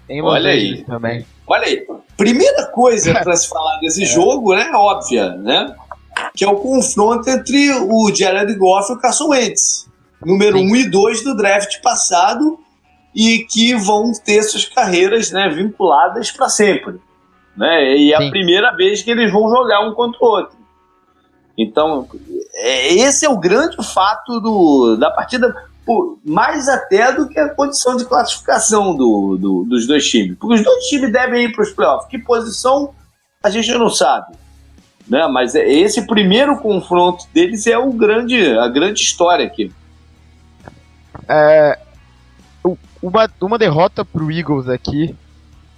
em 0.08 0.20
Los 0.20 0.32
Olha 0.32 0.50
aí. 0.50 0.84
também. 0.84 1.24
Olha 1.46 1.66
aí. 1.66 1.86
Primeira 2.16 2.66
coisa 2.66 3.12
para 3.14 3.36
se 3.36 3.48
falar 3.50 3.78
desse 3.80 4.02
é. 4.02 4.06
jogo, 4.06 4.54
né? 4.54 4.70
Óbvia, 4.74 5.30
né? 5.36 5.74
Que 6.34 6.44
é 6.44 6.48
o 6.48 6.56
confronto 6.56 7.28
entre 7.30 7.70
o 7.70 8.14
Jared 8.14 8.52
Goff 8.56 8.90
e 8.90 8.94
o 8.94 8.98
Carson 8.98 9.28
Wentz. 9.28 9.88
Número 10.24 10.58
1 10.58 10.60
um 10.60 10.76
e 10.76 10.90
2 10.90 11.24
do 11.24 11.36
draft 11.36 11.80
passado 11.80 12.58
e 13.14 13.46
que 13.50 13.74
vão 13.74 14.12
ter 14.12 14.42
suas 14.42 14.66
carreiras 14.66 15.30
né, 15.30 15.48
vinculadas 15.48 16.30
para 16.30 16.48
sempre. 16.48 17.00
Né? 17.56 17.96
E 17.96 18.12
é 18.12 18.16
a 18.16 18.30
primeira 18.30 18.74
vez 18.76 19.02
que 19.02 19.10
eles 19.10 19.32
vão 19.32 19.48
jogar 19.48 19.80
um 19.80 19.94
contra 19.94 20.18
o 20.20 20.28
outro. 20.28 20.59
Então, 21.56 22.08
é, 22.54 22.94
esse 22.94 23.26
é 23.26 23.28
o 23.28 23.38
grande 23.38 23.76
fato 23.82 24.40
do, 24.40 24.96
da 24.96 25.10
partida, 25.10 25.54
mais 26.24 26.68
até 26.68 27.12
do 27.12 27.28
que 27.28 27.38
a 27.38 27.48
condição 27.54 27.96
de 27.96 28.04
classificação 28.04 28.96
do, 28.96 29.36
do, 29.36 29.64
dos 29.64 29.86
dois 29.86 30.08
times. 30.08 30.36
Porque 30.38 30.54
os 30.54 30.64
dois 30.64 30.84
times 30.86 31.12
devem 31.12 31.44
ir 31.44 31.52
para 31.52 31.62
os 31.62 31.70
playoffs. 31.70 32.08
Que 32.08 32.18
posição 32.18 32.94
a 33.42 33.50
gente 33.50 33.70
não 33.72 33.90
sabe. 33.90 34.34
Né? 35.08 35.26
Mas 35.26 35.54
é, 35.54 35.68
esse 35.68 36.06
primeiro 36.06 36.58
confronto 36.58 37.24
deles 37.34 37.66
é 37.66 37.76
o 37.76 37.92
grande, 37.92 38.56
a 38.58 38.68
grande 38.68 39.00
história 39.02 39.44
aqui. 39.44 39.72
É, 41.28 41.78
uma, 43.02 43.28
uma 43.40 43.58
derrota 43.58 44.04
pro 44.04 44.30
Eagles 44.30 44.68
aqui. 44.68 45.16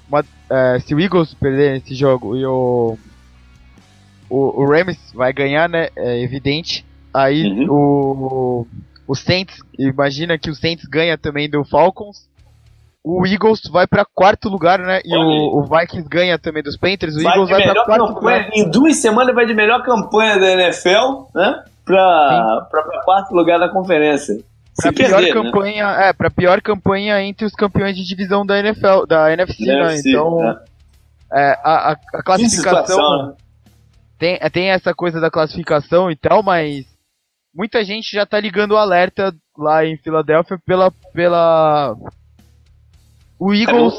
Uma, 0.09 0.25
é, 0.51 0.79
se 0.81 0.95
o 0.95 1.01
Eagles 1.01 1.33
perder 1.35 1.79
esse 1.79 1.95
jogo 1.95 2.37
e 2.37 2.45
o, 2.45 2.99
o, 4.33 4.63
o 4.63 4.67
Rams 4.67 4.99
vai 5.15 5.31
ganhar, 5.31 5.69
né? 5.69 5.89
É 5.95 6.23
evidente. 6.23 6.87
Aí 7.13 7.45
uhum. 7.45 7.67
o, 7.69 8.67
o 9.07 9.15
Saints, 9.15 9.59
imagina 9.79 10.39
que 10.39 10.51
o 10.51 10.55
Saints 10.55 10.87
ganha 10.87 11.19
também 11.19 11.51
do 11.51 11.63
Falcons. 11.65 12.31
O 13.05 13.27
Eagles 13.27 13.61
vai 13.71 13.87
para 13.87 14.05
quarto 14.05 14.49
lugar, 14.49 14.79
né? 14.79 15.01
E 15.05 15.15
o, 15.15 15.59
o, 15.59 15.63
Vikings 15.65 16.09
ganha 16.09 16.39
também 16.39 16.63
dos 16.63 16.77
Panthers. 16.77 17.17
O 17.17 17.23
vai 17.23 17.33
Eagles 17.33 17.51
vai 17.51 17.63
para 17.63 17.85
quarto 17.85 18.15
campanha, 18.15 18.39
lugar. 18.39 18.51
Em 18.55 18.71
duas 18.71 18.97
semanas 18.97 19.35
vai 19.35 19.45
de 19.45 19.55
melhor 19.55 19.83
campanha 19.83 20.39
da 20.39 20.51
NFL, 20.53 21.27
né? 21.35 21.65
Para 21.85 23.03
quarto 23.05 23.35
lugar 23.35 23.59
da 23.59 23.69
conferência. 23.69 24.39
Pra 24.81 24.93
pior 24.93 25.21
perder, 25.21 25.35
né? 25.35 25.43
campanha, 25.43 25.97
né? 25.97 26.09
é, 26.09 26.13
pra 26.13 26.31
pior 26.31 26.63
campanha 26.63 27.21
entre 27.23 27.45
os 27.45 27.53
campeões 27.53 27.95
de 27.97 28.05
divisão 28.05 28.47
da 28.47 28.59
NFL, 28.59 29.05
da 29.07 29.31
NFC, 29.33 29.67
né? 29.67 29.97
Então, 29.99 30.39
né? 30.39 30.59
É, 31.35 31.59
a, 31.65 31.97
a, 32.15 32.23
classificação 32.23 33.27
né? 33.27 33.35
Tem, 34.23 34.39
tem 34.53 34.71
essa 34.71 34.95
coisa 34.95 35.21
da 35.21 35.29
classificação 35.29 36.09
e 36.09 36.15
tal, 36.15 36.45
mas 36.45 36.87
muita 37.53 37.83
gente 37.83 38.15
já 38.15 38.25
tá 38.25 38.39
ligando 38.39 38.71
o 38.71 38.77
alerta 38.77 39.35
lá 39.59 39.85
em 39.85 39.97
Filadélfia 39.97 40.57
pela 40.65 40.93
pela 41.13 41.97
o 43.37 43.53
Eagles, 43.53 43.95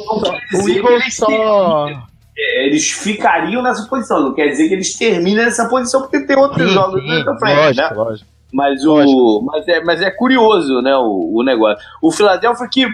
o 0.53 0.69
Eagles 0.69 1.15
só 1.17 1.89
é, 2.37 2.67
eles 2.67 2.89
ficariam 2.89 3.61
nessa 3.61 3.85
posição, 3.89 4.23
não 4.23 4.33
quer 4.33 4.47
dizer 4.47 4.69
que 4.69 4.73
eles 4.75 4.97
terminem 4.97 5.43
nessa 5.43 5.67
posição 5.67 6.01
porque 6.03 6.25
tem 6.25 6.37
outros 6.37 6.69
sim, 6.69 6.73
jogos 6.73 7.01
sim, 7.01 7.23
na 7.25 7.37
frente, 7.37 7.57
lógico, 7.57 7.81
né? 7.81 7.89
Lógico. 7.93 8.29
Mas, 8.53 8.85
o, 8.85 9.41
mas, 9.41 9.67
é, 9.67 9.83
mas 9.83 10.01
é 10.01 10.11
curioso, 10.11 10.81
né, 10.81 10.95
o, 10.95 11.39
o 11.39 11.43
negócio. 11.43 11.83
O 12.01 12.11
Philadelphia 12.11 12.67
que 12.71 12.87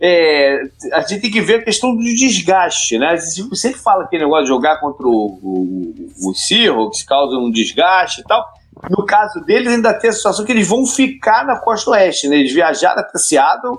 é, 0.00 0.62
a 0.92 1.00
gente 1.00 1.22
tem 1.22 1.30
que 1.30 1.40
ver 1.40 1.60
a 1.60 1.64
questão 1.64 1.94
do 1.94 2.02
desgaste, 2.02 2.98
né? 2.98 3.16
Sempre 3.16 3.80
fala 3.80 4.06
que 4.06 4.18
negócio 4.18 4.44
de 4.44 4.48
jogar 4.48 4.78
contra 4.78 5.06
o, 5.06 5.38
o, 5.42 6.28
o 6.28 6.34
Seahawks 6.34 7.02
causa 7.02 7.36
um 7.36 7.50
desgaste 7.50 8.20
e 8.20 8.24
tal. 8.24 8.44
No 8.90 9.06
caso 9.06 9.40
deles, 9.40 9.72
ainda 9.72 9.98
tem 9.98 10.10
a 10.10 10.12
situação 10.12 10.44
que 10.44 10.52
eles 10.52 10.68
vão 10.68 10.84
ficar 10.84 11.46
na 11.46 11.58
costa 11.58 11.92
oeste, 11.92 12.28
né? 12.28 12.36
Eles 12.36 12.52
viajaram 12.52 13.00
até 13.00 13.18
Seattle 13.18 13.78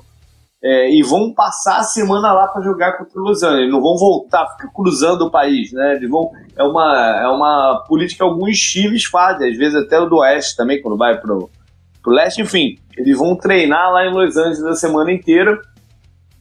é, 0.63 0.89
e 0.89 1.03
vão 1.03 1.31
passar 1.35 1.77
a 1.77 1.83
semana 1.83 2.33
lá 2.33 2.47
para 2.47 2.63
jogar 2.63 2.97
contra 2.97 3.21
o 3.21 3.23
Los 3.23 3.43
Angeles. 3.43 3.61
Eles 3.61 3.71
não 3.71 3.81
vão 3.81 3.95
voltar, 3.95 4.47
ficar 4.57 4.73
cruzando 4.73 5.27
o 5.27 5.31
país, 5.31 5.71
né? 5.71 5.97
Eles 5.97 6.09
vão, 6.09 6.31
é, 6.57 6.63
uma, 6.63 7.21
é 7.21 7.27
uma 7.27 7.83
política 7.87 8.25
que 8.25 8.29
alguns 8.29 8.59
times 8.59 9.05
fazem, 9.05 9.51
às 9.51 9.57
vezes 9.57 9.75
até 9.75 9.99
o 9.99 10.09
do 10.09 10.17
Oeste 10.17 10.57
também, 10.57 10.81
quando 10.81 10.97
vai 10.97 11.15
pro, 11.21 11.47
pro 12.01 12.11
Leste. 12.11 12.41
Enfim, 12.41 12.75
eles 12.97 13.15
vão 13.15 13.35
treinar 13.35 13.91
lá 13.91 14.03
em 14.03 14.11
Los 14.11 14.35
Angeles 14.35 14.63
a 14.63 14.73
semana 14.73 15.11
inteira 15.11 15.61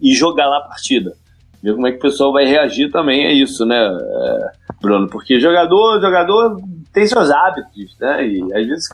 e 0.01 0.15
jogar 0.15 0.47
lá 0.47 0.59
a 0.59 0.69
partida. 0.69 1.15
Ver 1.63 1.75
como 1.75 1.87
é 1.87 1.93
que 1.93 1.99
o 1.99 2.03
pessoal 2.03 2.33
vai 2.33 2.45
reagir 2.45 2.91
também 2.91 3.27
a 3.27 3.33
isso, 3.33 3.65
né, 3.65 3.77
é, 3.77 4.51
Bruno? 4.81 5.09
Porque 5.09 5.41
jogador, 5.41 6.01
jogador 6.01 6.61
tem 6.93 7.07
seus 7.07 7.31
hábitos, 7.31 7.97
né? 8.01 8.27
E 8.27 8.43
às 8.55 8.67
vezes 8.67 8.89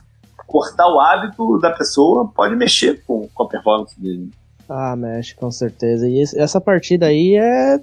cortar 0.46 0.86
o 0.86 1.00
hábito 1.00 1.59
da 1.59 1.70
pessoa 1.70 2.30
pode 2.34 2.55
mexer 2.57 3.03
com, 3.07 3.28
com 3.32 3.42
a 3.44 3.48
performance 3.48 3.98
dele. 4.00 4.30
Ah, 4.68 4.96
mexe, 4.96 5.34
com 5.34 5.50
certeza. 5.50 6.09
E 6.09 6.20
esse, 6.20 6.38
essa 6.38 6.61
partida 6.61 7.07
aí 7.07 7.36
é. 7.36 7.80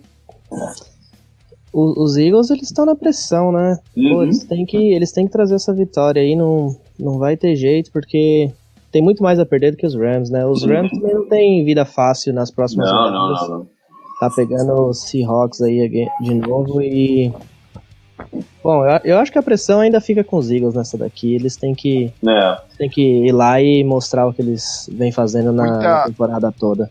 O, 1.71 2.03
os 2.03 2.17
Eagles, 2.17 2.49
eles 2.49 2.63
estão 2.63 2.85
na 2.85 2.95
pressão, 2.95 3.51
né? 3.51 3.77
Uhum. 3.95 4.09
Pô, 4.09 4.23
eles, 4.23 4.43
têm 4.43 4.65
que, 4.65 4.93
eles 4.93 5.11
têm 5.11 5.25
que 5.25 5.31
trazer 5.31 5.55
essa 5.55 5.73
vitória 5.73 6.21
aí, 6.21 6.35
não, 6.35 6.75
não 6.99 7.19
vai 7.19 7.37
ter 7.37 7.55
jeito, 7.55 7.91
porque 7.91 8.51
tem 8.91 9.01
muito 9.01 9.21
mais 9.21 9.39
a 9.39 9.45
perder 9.45 9.71
do 9.71 9.77
que 9.77 9.85
os 9.85 9.95
Rams, 9.95 10.29
né? 10.29 10.45
Os 10.45 10.63
Rams 10.63 10.91
também 10.91 11.13
não 11.13 11.27
tem 11.27 11.63
vida 11.63 11.85
fácil 11.85 12.33
nas 12.33 12.51
próximas 12.51 12.89
não, 12.91 13.11
não, 13.11 13.33
não, 13.33 13.49
não, 13.49 13.67
Tá 14.19 14.29
pegando 14.35 14.87
os 14.87 15.03
Seahawks 15.03 15.61
aí 15.61 15.89
de 16.21 16.33
novo 16.35 16.81
e 16.81 17.31
Bom, 18.61 18.85
eu, 18.85 18.99
eu, 19.05 19.17
acho 19.17 19.31
que 19.31 19.39
a 19.39 19.43
pressão 19.43 19.79
ainda 19.79 20.01
fica 20.01 20.23
com 20.23 20.37
os 20.37 20.51
Eagles 20.51 20.75
nessa 20.75 20.97
daqui. 20.97 21.33
Eles 21.33 21.55
têm 21.55 21.73
que, 21.73 22.11
é. 22.27 22.57
têm 22.77 22.89
que 22.89 23.01
ir 23.01 23.31
lá 23.31 23.61
e 23.61 23.83
mostrar 23.83 24.27
o 24.27 24.33
que 24.33 24.41
eles 24.41 24.89
vêm 24.91 25.11
fazendo 25.11 25.51
na 25.53 25.63
muita, 25.63 26.03
temporada 26.05 26.51
toda. 26.51 26.89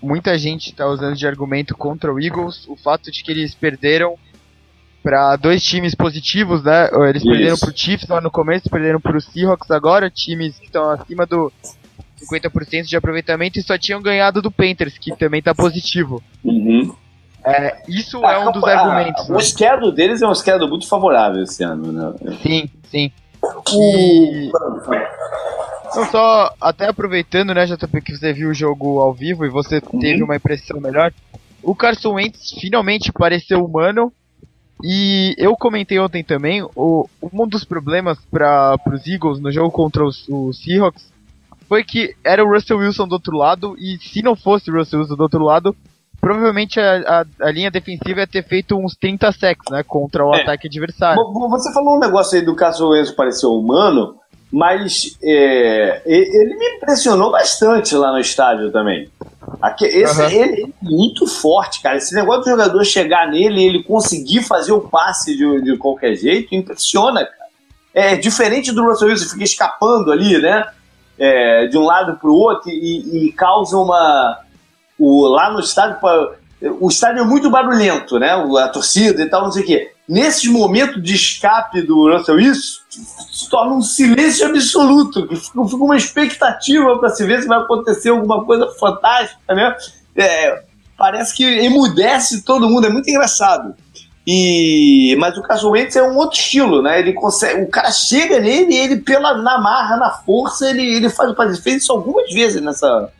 Muita 0.00 0.38
gente 0.38 0.70
está 0.70 0.86
usando 0.86 1.16
de 1.16 1.26
argumento 1.26 1.76
contra 1.76 2.12
o 2.12 2.20
Eagles 2.20 2.66
o 2.68 2.76
fato 2.76 3.10
de 3.10 3.22
que 3.22 3.32
eles 3.32 3.54
perderam 3.54 4.14
para 5.02 5.36
dois 5.36 5.62
times 5.62 5.94
positivos, 5.94 6.62
né? 6.62 6.88
Eles 7.08 7.22
Isso. 7.22 7.30
perderam 7.30 7.58
pro 7.58 7.76
Chiefs 7.76 8.08
lá 8.08 8.20
no 8.20 8.30
começo, 8.30 8.70
perderam 8.70 9.00
pro 9.00 9.20
Seahawks 9.20 9.70
agora, 9.70 10.10
times 10.10 10.58
que 10.58 10.66
estão 10.66 10.90
acima 10.90 11.26
do 11.26 11.52
50% 12.22 12.84
de 12.84 12.96
aproveitamento 12.96 13.58
e 13.58 13.62
só 13.62 13.76
tinham 13.76 14.00
ganhado 14.00 14.40
do 14.40 14.50
Panthers, 14.50 14.96
que 14.98 15.14
também 15.16 15.40
está 15.40 15.54
positivo. 15.54 16.22
Uhum. 16.44 16.94
É, 17.44 17.82
isso 17.88 18.24
é 18.24 18.38
um 18.38 18.52
dos 18.52 18.62
argumentos. 18.62 19.28
A, 19.28 19.32
né? 19.32 19.36
O 19.36 19.40
schedule 19.40 19.92
deles 19.92 20.22
é 20.22 20.28
um 20.28 20.34
schedule 20.34 20.70
muito 20.70 20.86
favorável 20.86 21.42
esse 21.42 21.64
ano, 21.64 21.90
né? 21.90 22.36
Sim, 22.40 22.70
sim. 22.84 23.10
E... 23.72 24.50
Não, 25.94 26.06
só 26.06 26.54
até 26.60 26.86
aproveitando, 26.88 27.52
né, 27.52 27.66
JP, 27.66 28.00
que 28.00 28.16
você 28.16 28.32
viu 28.32 28.50
o 28.50 28.54
jogo 28.54 29.00
ao 29.00 29.12
vivo 29.12 29.44
e 29.44 29.50
você 29.50 29.82
uhum. 29.92 29.98
teve 29.98 30.22
uma 30.22 30.36
impressão 30.36 30.80
melhor. 30.80 31.12
O 31.62 31.74
Carson 31.74 32.14
Wentz 32.14 32.52
finalmente 32.60 33.12
pareceu 33.12 33.64
humano. 33.64 34.12
E 34.82 35.34
eu 35.38 35.56
comentei 35.56 35.98
ontem 35.98 36.24
também, 36.24 36.62
o, 36.74 37.08
um 37.32 37.46
dos 37.46 37.64
problemas 37.64 38.18
para 38.30 38.76
os 38.92 39.06
Eagles 39.06 39.40
no 39.40 39.52
jogo 39.52 39.70
contra 39.70 40.04
os, 40.04 40.26
os 40.28 40.62
Seahawks 40.62 41.12
foi 41.68 41.84
que 41.84 42.14
era 42.24 42.44
o 42.44 42.52
Russell 42.52 42.78
Wilson 42.78 43.08
do 43.08 43.12
outro 43.12 43.36
lado, 43.36 43.76
e 43.78 43.96
se 43.98 44.22
não 44.22 44.36
fosse 44.36 44.70
o 44.70 44.74
Russell 44.74 45.00
Wilson 45.00 45.16
do 45.16 45.22
outro 45.22 45.42
lado, 45.42 45.74
provavelmente 46.20 46.78
a, 46.78 47.24
a, 47.40 47.46
a, 47.46 47.50
linha 47.50 47.70
defensiva 47.70 48.20
ia 48.20 48.26
ter 48.26 48.44
feito 48.44 48.76
uns 48.76 48.94
30 48.94 49.32
sacks, 49.32 49.70
né, 49.70 49.82
contra 49.82 50.24
o 50.24 50.34
é. 50.34 50.42
ataque 50.42 50.68
adversário. 50.68 51.22
Você 51.48 51.72
falou 51.72 51.96
um 51.96 52.00
negócio 52.00 52.38
aí 52.38 52.44
do 52.44 52.54
caso 52.54 52.94
Enzo 52.94 53.16
pareceu 53.16 53.50
humano, 53.50 54.16
mas 54.52 55.16
é, 55.22 56.02
ele 56.04 56.54
me 56.56 56.76
impressionou 56.76 57.32
bastante 57.32 57.94
lá 57.96 58.12
no 58.12 58.18
estádio 58.18 58.70
também. 58.70 59.10
Aqui, 59.62 59.86
esse, 59.86 60.20
uhum. 60.20 60.28
ele, 60.28 60.62
é 60.62 60.84
muito 60.84 61.26
forte, 61.26 61.80
cara. 61.80 61.96
Esse 61.96 62.14
negócio 62.14 62.42
do 62.42 62.50
jogador 62.50 62.84
chegar 62.84 63.30
nele 63.30 63.62
e 63.62 63.66
ele 63.66 63.82
conseguir 63.82 64.42
fazer 64.42 64.72
o 64.72 64.80
passe 64.80 65.34
de, 65.36 65.62
de 65.62 65.76
qualquer 65.78 66.14
jeito, 66.16 66.54
impressiona, 66.54 67.24
cara. 67.24 67.42
É 67.94 68.16
diferente 68.16 68.72
do 68.72 68.84
Russell 68.84 69.08
Wilson, 69.08 69.30
fica 69.30 69.44
escapando 69.44 70.12
ali, 70.12 70.38
né? 70.38 70.66
É, 71.18 71.66
de 71.66 71.78
um 71.78 71.84
lado 71.84 72.18
para 72.18 72.28
o 72.28 72.34
outro 72.34 72.70
e, 72.70 73.28
e 73.28 73.32
causa 73.32 73.76
uma, 73.76 74.40
o, 74.98 75.26
lá 75.28 75.50
no 75.50 75.60
estádio, 75.60 75.98
o 76.80 76.88
estádio 76.88 77.22
é 77.22 77.24
muito 77.24 77.50
barulhento, 77.50 78.18
né? 78.18 78.30
A 78.30 78.68
torcida 78.68 79.22
e 79.22 79.28
tal, 79.28 79.42
não 79.42 79.52
sei 79.52 79.62
o 79.62 79.66
quê. 79.66 79.92
Nesses 80.08 80.46
momentos 80.46 81.02
de 81.02 81.14
escape 81.14 81.82
do 81.82 82.10
Russell 82.10 82.38
isso 82.40 82.82
se 83.30 83.48
torna 83.48 83.74
um 83.74 83.82
silêncio 83.82 84.46
absoluto, 84.46 85.26
fica, 85.28 85.76
uma 85.76 85.96
expectativa 85.96 86.98
para 86.98 87.08
se 87.10 87.24
ver 87.24 87.40
se 87.40 87.48
vai 87.48 87.58
acontecer 87.58 88.10
alguma 88.10 88.44
coisa 88.44 88.68
fantástica, 88.78 89.54
né? 89.54 89.74
É, 90.14 90.62
parece 90.96 91.34
que 91.34 91.44
emudece 91.44 92.42
todo 92.42 92.68
mundo, 92.68 92.86
é 92.86 92.90
muito 92.90 93.08
engraçado. 93.08 93.74
E 94.26 95.16
mas 95.18 95.36
o 95.36 95.42
caso 95.42 95.70
Wentz 95.70 95.96
é 95.96 96.02
um 96.02 96.16
outro 96.16 96.38
estilo, 96.38 96.80
né? 96.82 97.00
Ele 97.00 97.12
consegue, 97.12 97.62
o 97.62 97.68
cara 97.68 97.90
chega 97.90 98.38
nele 98.38 98.72
e 98.72 98.78
ele 98.78 98.96
pela 98.96 99.34
na 99.38 99.58
marra, 99.58 99.96
na 99.96 100.10
força, 100.10 100.68
ele, 100.70 100.82
ele 100.82 101.08
faz 101.08 101.30
o 101.30 101.62
fez 101.62 101.82
isso 101.82 101.92
algumas 101.92 102.32
vezes 102.32 102.62
nessa 102.62 103.10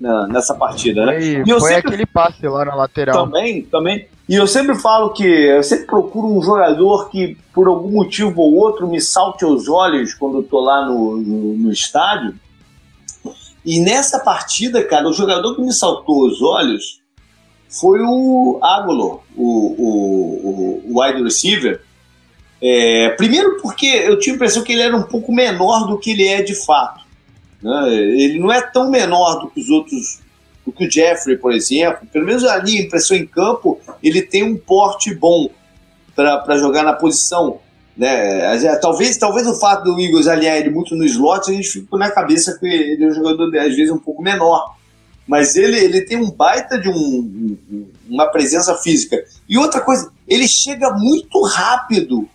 na, 0.00 0.26
nessa 0.26 0.54
partida, 0.54 1.06
né? 1.06 1.22
E, 1.22 1.42
e 1.46 1.50
eu 1.50 1.60
foi 1.60 1.72
sempre, 1.72 1.88
aquele 1.88 2.06
passe 2.06 2.46
lá 2.46 2.64
na 2.64 2.74
lateral. 2.74 3.24
Também, 3.24 3.62
também. 3.62 4.06
E 4.28 4.34
eu 4.34 4.46
sempre 4.46 4.74
falo 4.74 5.10
que 5.12 5.24
eu 5.24 5.62
sempre 5.62 5.86
procuro 5.86 6.28
um 6.28 6.42
jogador 6.42 7.10
que, 7.10 7.36
por 7.52 7.68
algum 7.68 7.90
motivo 7.90 8.40
ou 8.40 8.54
outro, 8.54 8.88
me 8.88 9.00
salte 9.00 9.44
aos 9.44 9.68
olhos 9.68 10.14
quando 10.14 10.38
eu 10.38 10.42
tô 10.42 10.60
lá 10.60 10.86
no, 10.86 11.16
no, 11.16 11.54
no 11.54 11.72
estádio. 11.72 12.34
E 13.64 13.80
nessa 13.80 14.18
partida, 14.18 14.82
cara, 14.84 15.08
o 15.08 15.12
jogador 15.12 15.54
que 15.54 15.62
me 15.62 15.72
saltou 15.72 16.26
aos 16.26 16.42
olhos 16.42 17.00
foi 17.68 18.00
o 18.00 18.58
Águlo, 18.62 19.22
o, 19.36 19.74
o, 19.78 20.82
o, 20.86 21.00
wide 21.00 21.22
receiver. 21.22 21.82
É, 22.62 23.10
primeiro 23.10 23.60
porque 23.60 23.86
eu 23.86 24.18
tinha 24.18 24.34
a 24.34 24.36
impressão 24.36 24.62
que 24.62 24.72
ele 24.72 24.82
era 24.82 24.96
um 24.96 25.02
pouco 25.02 25.32
menor 25.32 25.86
do 25.86 25.98
que 25.98 26.12
ele 26.12 26.26
é 26.26 26.42
de 26.42 26.54
fato. 26.54 27.03
Né? 27.64 27.94
Ele 27.94 28.38
não 28.38 28.52
é 28.52 28.60
tão 28.60 28.90
menor 28.90 29.40
do 29.40 29.48
que 29.48 29.58
os 29.58 29.70
outros, 29.70 30.20
do 30.66 30.70
que 30.70 30.86
o 30.86 30.90
Jeffrey, 30.90 31.38
por 31.38 31.52
exemplo. 31.52 32.06
Pelo 32.12 32.26
menos 32.26 32.44
ali, 32.44 32.78
impressão 32.78 33.16
em 33.16 33.26
campo, 33.26 33.80
ele 34.02 34.20
tem 34.20 34.42
um 34.42 34.56
porte 34.56 35.14
bom 35.14 35.48
para 36.14 36.58
jogar 36.58 36.82
na 36.82 36.92
posição. 36.92 37.58
Né? 37.96 38.58
Talvez, 38.82 39.16
talvez 39.16 39.46
o 39.46 39.58
fato 39.58 39.84
do 39.84 39.98
Eagles 39.98 40.28
alinhar 40.28 40.56
ele 40.56 40.68
muito 40.68 40.94
no 40.94 41.04
slot, 41.06 41.50
a 41.50 41.54
gente 41.54 41.68
fica 41.68 41.96
na 41.96 42.10
cabeça 42.10 42.58
que 42.58 42.66
ele 42.66 43.02
é 43.02 43.08
um 43.08 43.14
jogador, 43.14 43.56
às 43.56 43.74
vezes, 43.74 43.90
um 43.90 43.98
pouco 43.98 44.22
menor. 44.22 44.74
Mas 45.26 45.56
ele, 45.56 45.78
ele 45.78 46.02
tem 46.02 46.18
um 46.18 46.30
baita 46.30 46.78
de 46.78 46.90
um, 46.90 47.56
uma 48.06 48.26
presença 48.26 48.74
física. 48.74 49.16
E 49.48 49.56
outra 49.56 49.80
coisa, 49.80 50.12
ele 50.28 50.46
chega 50.46 50.90
muito 50.90 51.42
rápido 51.44 52.28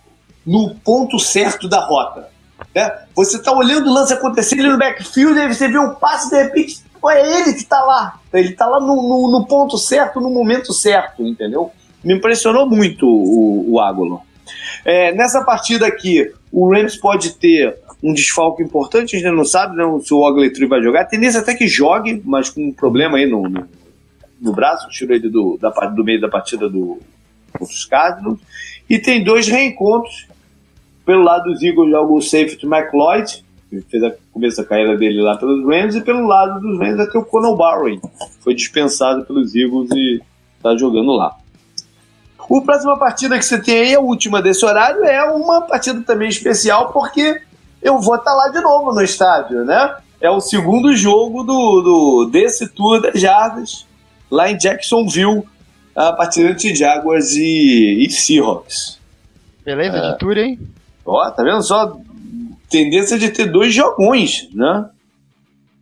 no 0.44 0.74
ponto 0.74 1.20
certo 1.20 1.68
da 1.68 1.78
rota. 1.78 2.28
Né? 2.74 2.90
Você 3.14 3.36
está 3.36 3.52
olhando 3.52 3.88
o 3.88 3.92
lance 3.92 4.12
acontecer 4.12 4.58
ali 4.58 4.68
no 4.68 4.78
backfield, 4.78 5.38
aí 5.38 5.52
você 5.52 5.68
vê 5.68 5.78
um 5.78 5.94
passe, 5.94 6.30
de 6.30 6.42
repente, 6.42 6.82
é 7.08 7.40
ele 7.40 7.52
que 7.52 7.60
está 7.60 7.82
lá. 7.82 8.20
Ele 8.32 8.50
está 8.50 8.66
lá 8.66 8.80
no, 8.80 8.96
no, 8.96 9.30
no, 9.30 9.46
ponto 9.46 9.78
certo, 9.78 10.20
no 10.20 10.30
momento 10.30 10.72
certo, 10.72 11.22
entendeu? 11.22 11.70
Me 12.04 12.14
impressionou 12.14 12.68
muito 12.68 13.06
o, 13.06 13.74
o. 13.74 14.20
É, 14.84 15.12
nessa 15.12 15.44
partida 15.44 15.86
aqui, 15.86 16.32
o 16.52 16.72
Rams 16.72 16.96
pode 16.96 17.34
ter 17.34 17.76
um 18.02 18.14
desfalque 18.14 18.62
importante, 18.62 19.14
a 19.14 19.18
gente 19.18 19.34
não 19.34 19.44
sabe 19.44 19.76
né, 19.76 19.84
se 20.02 20.12
o 20.14 20.18
Ogletree 20.18 20.66
vai 20.66 20.82
jogar. 20.82 21.02
A 21.02 21.06
tendência 21.06 21.40
até 21.40 21.54
que 21.54 21.68
jogue, 21.68 22.22
mas 22.24 22.48
com 22.48 22.68
um 22.68 22.72
problema 22.72 23.18
aí 23.18 23.26
no, 23.26 23.42
no, 23.42 23.68
no 24.40 24.52
braço, 24.52 24.88
tirou 24.88 25.14
ele 25.14 25.28
do, 25.28 25.58
da, 25.58 25.70
do 25.70 26.04
meio 26.04 26.20
da 26.20 26.28
partida 26.28 26.68
do, 26.68 26.98
dos 27.58 27.84
Cardinals. 27.84 28.40
E 28.88 28.98
tem 28.98 29.22
dois 29.22 29.46
reencontros. 29.48 30.26
Pelo 31.10 31.24
lado 31.24 31.50
dos 31.50 31.60
Eagles 31.60 31.90
joga 31.90 32.12
o 32.12 32.22
safety 32.22 32.64
McLeod, 32.64 33.44
que 33.68 33.80
fez 33.80 34.00
a 34.04 34.12
começo 34.32 34.58
da 34.58 34.64
carreira 34.64 34.96
dele 34.96 35.20
lá 35.20 35.36
pelos 35.36 35.66
Rams, 35.66 35.96
e 35.96 36.00
pelo 36.02 36.24
lado 36.24 36.60
dos 36.60 36.78
Rams 36.78 37.00
até 37.00 37.18
o 37.18 37.24
Conor 37.24 37.56
Barry. 37.56 38.00
Foi 38.38 38.54
dispensado 38.54 39.24
pelos 39.24 39.52
Eagles 39.56 39.90
e 39.90 40.22
está 40.56 40.76
jogando 40.76 41.10
lá. 41.10 41.36
A 42.38 42.60
próxima 42.60 42.96
partida 42.96 43.36
que 43.36 43.44
você 43.44 43.60
tem 43.60 43.80
aí, 43.80 43.94
a 43.96 43.98
última 43.98 44.40
desse 44.40 44.64
horário, 44.64 45.02
é 45.02 45.20
uma 45.32 45.62
partida 45.62 46.00
também 46.02 46.28
especial, 46.28 46.92
porque 46.92 47.42
eu 47.82 47.98
vou 47.98 48.14
estar 48.14 48.30
tá 48.30 48.36
lá 48.36 48.48
de 48.50 48.60
novo 48.60 48.94
no 48.94 49.02
estádio, 49.02 49.64
né? 49.64 49.96
É 50.20 50.30
o 50.30 50.40
segundo 50.40 50.94
jogo 50.94 51.42
do, 51.42 51.80
do 51.80 52.30
desse 52.30 52.68
Tour 52.68 53.02
das 53.02 53.20
Jardas, 53.20 53.84
lá 54.30 54.48
em 54.48 54.56
Jacksonville, 54.56 55.42
a 55.92 56.12
partida 56.12 56.50
entre 56.50 56.72
Jaguars 56.72 57.34
e, 57.34 58.06
e 58.06 58.08
Seahawks. 58.08 59.00
Beleza 59.64 59.96
é. 59.96 60.12
de 60.12 60.18
tour, 60.18 60.38
hein? 60.38 60.56
Ó, 61.10 61.30
tá 61.30 61.42
vendo 61.42 61.62
só? 61.62 61.96
Tendência 62.68 63.18
de 63.18 63.30
ter 63.30 63.46
dois 63.46 63.74
jogões, 63.74 64.48
né? 64.54 64.88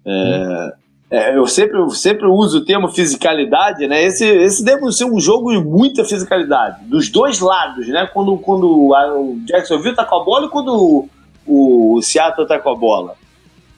É, 0.07 0.73
é, 1.11 1.37
eu 1.37 1.47
sempre, 1.47 1.79
eu 1.79 1.91
sempre 1.91 2.27
uso 2.27 2.59
o 2.59 2.65
termo 2.65 2.89
fisicalidade, 2.89 3.87
né? 3.87 4.03
Esse, 4.03 4.25
esse 4.27 4.65
deve 4.65 4.91
ser 4.91 5.05
um 5.05 5.21
jogo 5.21 5.53
de 5.53 5.63
muita 5.63 6.03
fisicalidade, 6.03 6.85
dos 6.85 7.11
dois 7.11 7.41
lados, 7.41 7.87
né? 7.89 8.09
Quando, 8.13 8.39
quando 8.39 8.95
a, 8.95 9.15
o 9.15 9.39
Jacksonville 9.45 9.95
tá 9.95 10.05
com 10.05 10.17
a 10.17 10.25
bola 10.25 10.47
e 10.47 10.51
quando 10.51 11.09
o, 11.47 11.97
o 11.97 12.01
Seattle 12.01 12.47
tá 12.47 12.59
com 12.59 12.71
a 12.71 12.75
bola. 12.75 13.15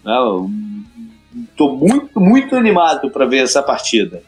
Né? 0.04 0.14
Tô 1.56 1.74
muito, 1.74 2.20
muito 2.20 2.54
animado 2.54 3.10
para 3.10 3.26
ver 3.26 3.42
essa 3.42 3.62
partida. 3.62 4.22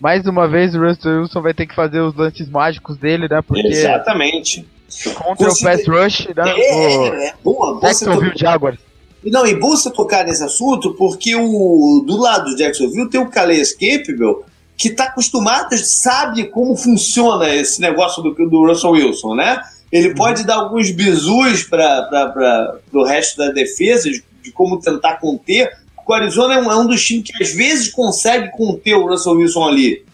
Mais 0.00 0.26
uma 0.26 0.48
vez 0.48 0.74
o 0.74 0.80
Russell 0.80 1.20
Wilson 1.20 1.42
vai 1.42 1.52
ter 1.54 1.66
que 1.66 1.74
fazer 1.74 2.00
os 2.00 2.14
lances 2.14 2.48
mágicos 2.48 2.96
dele, 2.96 3.28
né? 3.28 3.40
Porque 3.42 3.66
Exatamente. 3.66 4.66
Contra 5.14 5.48
Consider... 5.48 5.74
o 5.74 5.76
pass 5.76 5.88
rush, 5.88 6.28
né? 6.34 6.54
É, 6.56 6.74
o... 6.74 7.14
é, 7.14 7.34
boa. 7.42 7.80
Jacksonville 7.80 8.32
to... 8.32 8.38
Jaguars. 8.38 8.78
Não, 9.24 9.44
e 9.44 9.54
bom 9.58 9.70
você 9.70 9.90
tocar 9.90 10.24
nesse 10.24 10.42
assunto, 10.44 10.94
porque 10.94 11.34
o, 11.34 12.04
do 12.06 12.16
lado 12.16 12.50
do 12.50 12.56
Jacksonville 12.56 13.10
tem 13.10 13.20
o 13.20 13.28
Calais 13.28 13.72
Campbell, 13.72 14.44
que 14.76 14.88
está 14.88 15.04
acostumado, 15.04 15.76
sabe 15.78 16.44
como 16.44 16.76
funciona 16.76 17.52
esse 17.52 17.80
negócio 17.80 18.22
do, 18.22 18.32
do 18.34 18.66
Russell 18.66 18.90
Wilson, 18.90 19.34
né? 19.34 19.60
Ele 19.90 20.08
uhum. 20.08 20.14
pode 20.14 20.44
dar 20.44 20.56
alguns 20.56 20.90
bizus 20.90 21.64
para 21.64 22.78
o 22.92 23.04
resto 23.04 23.38
da 23.38 23.50
defesa, 23.50 24.10
de, 24.10 24.22
de, 24.42 24.52
como 24.52 24.80
tentar 24.80 25.16
conter. 25.16 25.72
O 26.06 26.12
Arizona 26.12 26.54
é 26.54 26.58
um, 26.58 26.70
é 26.70 26.76
um, 26.76 26.86
dos 26.86 27.04
times 27.04 27.30
que 27.30 27.42
às 27.42 27.50
vezes 27.52 27.88
consegue 27.88 28.50
conter 28.52 28.94
o 28.94 29.08
Russell 29.08 29.32
Wilson 29.32 29.66
ali, 29.66 30.04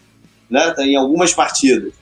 né? 0.49 0.71
Tá 0.71 0.83
em 0.83 0.95
algumas 0.95 1.33
partidas. 1.33 1.93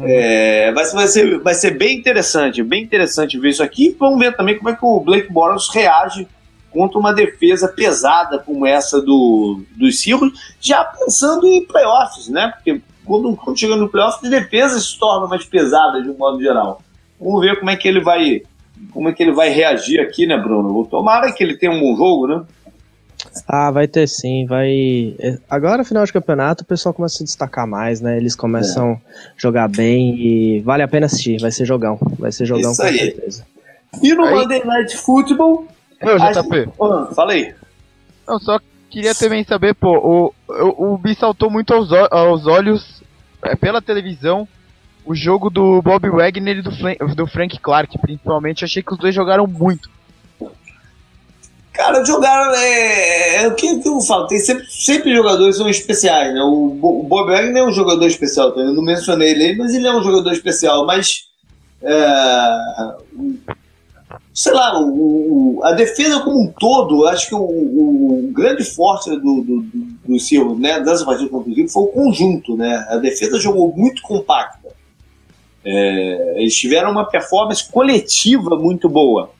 É, 0.00 0.72
vai, 0.72 0.84
vai, 0.90 1.08
ser, 1.08 1.40
vai 1.40 1.54
ser 1.54 1.76
bem 1.76 1.98
interessante, 1.98 2.62
bem 2.62 2.82
interessante 2.82 3.38
ver 3.38 3.50
isso 3.50 3.62
aqui. 3.62 3.96
Vamos 3.98 4.18
ver 4.18 4.36
também 4.36 4.56
como 4.56 4.70
é 4.70 4.76
que 4.76 4.84
o 4.84 5.00
Blake 5.00 5.32
Bortles 5.32 5.68
reage 5.70 6.28
contra 6.70 6.98
uma 6.98 7.12
defesa 7.12 7.68
pesada 7.68 8.38
como 8.38 8.66
essa 8.66 9.00
do, 9.00 9.62
dos 9.76 10.00
Seahawks, 10.00 10.38
já 10.60 10.84
pensando 10.84 11.46
em 11.46 11.64
playoffs, 11.64 12.28
né? 12.28 12.52
Porque 12.54 12.80
quando, 13.04 13.34
quando 13.36 13.58
chega 13.58 13.74
no 13.74 13.88
playoffs, 13.88 14.22
as 14.22 14.30
defesas 14.30 14.90
se 14.90 14.98
tornam 14.98 15.28
mais 15.28 15.44
pesadas 15.44 16.02
de 16.02 16.10
um 16.10 16.16
modo 16.16 16.40
geral. 16.40 16.82
Vamos 17.18 17.40
ver 17.40 17.58
como 17.58 17.70
é 17.70 17.76
que 17.76 17.88
ele 17.88 18.00
vai 18.00 18.42
como 18.92 19.08
é 19.08 19.12
que 19.12 19.22
ele 19.22 19.32
vai 19.32 19.48
reagir 19.48 19.98
aqui, 20.00 20.24
né, 20.24 20.36
Bruno? 20.36 20.86
Tomara 20.86 21.32
que 21.32 21.42
ele 21.42 21.56
tenha 21.56 21.72
um 21.72 21.80
bom 21.80 21.96
jogo, 21.96 22.26
né? 22.28 22.42
Ah, 23.46 23.70
vai 23.70 23.86
ter 23.86 24.06
sim, 24.08 24.46
vai. 24.46 25.14
Agora, 25.48 25.84
final 25.84 26.04
de 26.04 26.12
campeonato, 26.12 26.62
o 26.62 26.66
pessoal 26.66 26.94
começa 26.94 27.16
a 27.16 27.18
se 27.18 27.24
destacar 27.24 27.66
mais, 27.66 28.00
né? 28.00 28.16
Eles 28.16 28.34
começam 28.34 28.92
é. 28.92 28.94
a 28.94 28.98
jogar 29.36 29.68
bem 29.68 30.14
e 30.18 30.60
vale 30.60 30.82
a 30.82 30.88
pena 30.88 31.06
assistir. 31.06 31.40
Vai 31.40 31.50
ser 31.50 31.64
jogão, 31.64 31.98
vai 32.18 32.32
ser 32.32 32.46
jogão 32.46 32.72
Isso 32.72 32.80
com 32.80 32.88
aí. 32.88 32.98
certeza. 32.98 33.46
E 34.02 34.14
no 34.14 34.24
aí... 34.24 34.34
Monday 34.34 34.64
Night 34.64 34.96
Football, 34.96 35.66
meu, 36.02 36.16
JP. 36.18 36.70
Ah, 36.80 37.14
fala 37.14 37.32
aí. 37.32 37.54
Eu 38.26 38.38
só 38.38 38.58
queria 38.90 39.14
também 39.14 39.44
saber, 39.44 39.74
pô, 39.74 39.96
o, 39.96 40.34
o, 40.48 40.94
o 40.94 41.00
me 41.02 41.14
saltou 41.14 41.50
muito 41.50 41.72
aos, 41.72 41.90
aos 41.92 42.46
olhos, 42.46 43.02
é, 43.42 43.56
pela 43.56 43.80
televisão, 43.80 44.46
o 45.04 45.14
jogo 45.14 45.48
do 45.50 45.80
Bob 45.82 46.08
Wagner 46.10 46.58
e 46.58 46.62
do, 46.62 46.70
do 47.14 47.26
Frank 47.26 47.58
Clark, 47.58 47.98
principalmente. 47.98 48.64
Achei 48.64 48.82
que 48.82 48.92
os 48.92 48.98
dois 48.98 49.14
jogaram 49.14 49.46
muito. 49.46 49.90
Cara, 51.78 52.04
jogaram. 52.04 52.52
É, 52.56 53.44
é 53.44 53.46
o 53.46 53.54
que, 53.54 53.78
que, 53.78 53.88
eu 53.88 54.00
falo? 54.00 54.26
Tem 54.26 54.40
sempre, 54.40 54.66
sempre 54.68 55.14
jogadores 55.14 55.56
são 55.56 55.68
especiais, 55.68 56.34
né? 56.34 56.42
O, 56.42 56.76
o 56.82 57.04
Bob 57.04 57.30
Wagner 57.30 57.62
é 57.62 57.64
um 57.64 57.72
jogador 57.72 58.04
especial, 58.04 58.50
tá? 58.50 58.60
eu 58.60 58.74
não 58.74 58.82
mencionei 58.82 59.30
ele, 59.30 59.56
mas 59.56 59.72
ele 59.72 59.86
é 59.86 59.94
um 59.94 60.02
jogador 60.02 60.32
especial. 60.32 60.84
Mas 60.84 61.28
é, 61.80 62.96
sei 64.34 64.52
lá, 64.52 64.76
o, 64.82 65.60
a 65.62 65.70
defesa 65.70 66.18
como 66.18 66.42
um 66.42 66.52
todo, 66.58 67.06
acho 67.06 67.28
que 67.28 67.34
o, 67.36 67.38
o 67.38 68.30
grande 68.32 68.64
forte 68.64 69.10
do, 69.10 69.42
do, 69.42 69.64
do, 70.04 70.18
Silva, 70.18 70.56
né, 70.56 70.80
dessa 70.80 71.04
partida 71.04 71.30
contra 71.30 71.48
o 71.48 71.68
foi 71.68 71.82
o 71.84 71.86
conjunto, 71.86 72.56
né? 72.56 72.86
A 72.88 72.96
defesa 72.96 73.38
jogou 73.38 73.72
muito 73.76 74.02
compacta. 74.02 74.68
É, 75.64 76.42
eles 76.42 76.56
tiveram 76.56 76.90
uma 76.90 77.04
performance 77.04 77.70
coletiva 77.70 78.56
muito 78.58 78.88
boa 78.88 79.37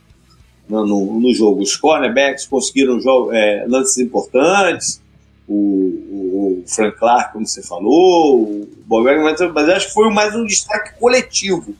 no, 0.69 1.21
no, 1.21 1.35
jogo. 1.35 1.63
Os 1.63 1.77
cornerbacks 1.77 2.47
conseguiram 2.47 2.99
é, 3.33 3.65
lances 3.67 3.99
importantes, 3.99 5.01
o, 5.49 5.55
o, 5.55 6.63
o, 6.63 6.65
Frank 6.67 6.99
Clark, 6.99 7.33
como 7.33 7.47
você 7.47 7.63
falou, 7.63 8.43
o 8.43 8.69
Bob 8.87 9.05
mas, 9.23 9.41
mas 9.53 9.69
acho 9.71 9.89
que 9.89 9.95
foi 9.95 10.11
mais 10.13 10.35
um 10.35 10.45
destaque 10.45 10.99
coletivo 10.99 11.75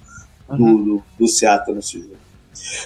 do, 0.49 0.65
uhum. 0.65 0.85
do, 0.85 1.03
do 1.19 1.29
Seattle 1.29 1.77
nesse 1.77 2.01
jogo. 2.01 2.17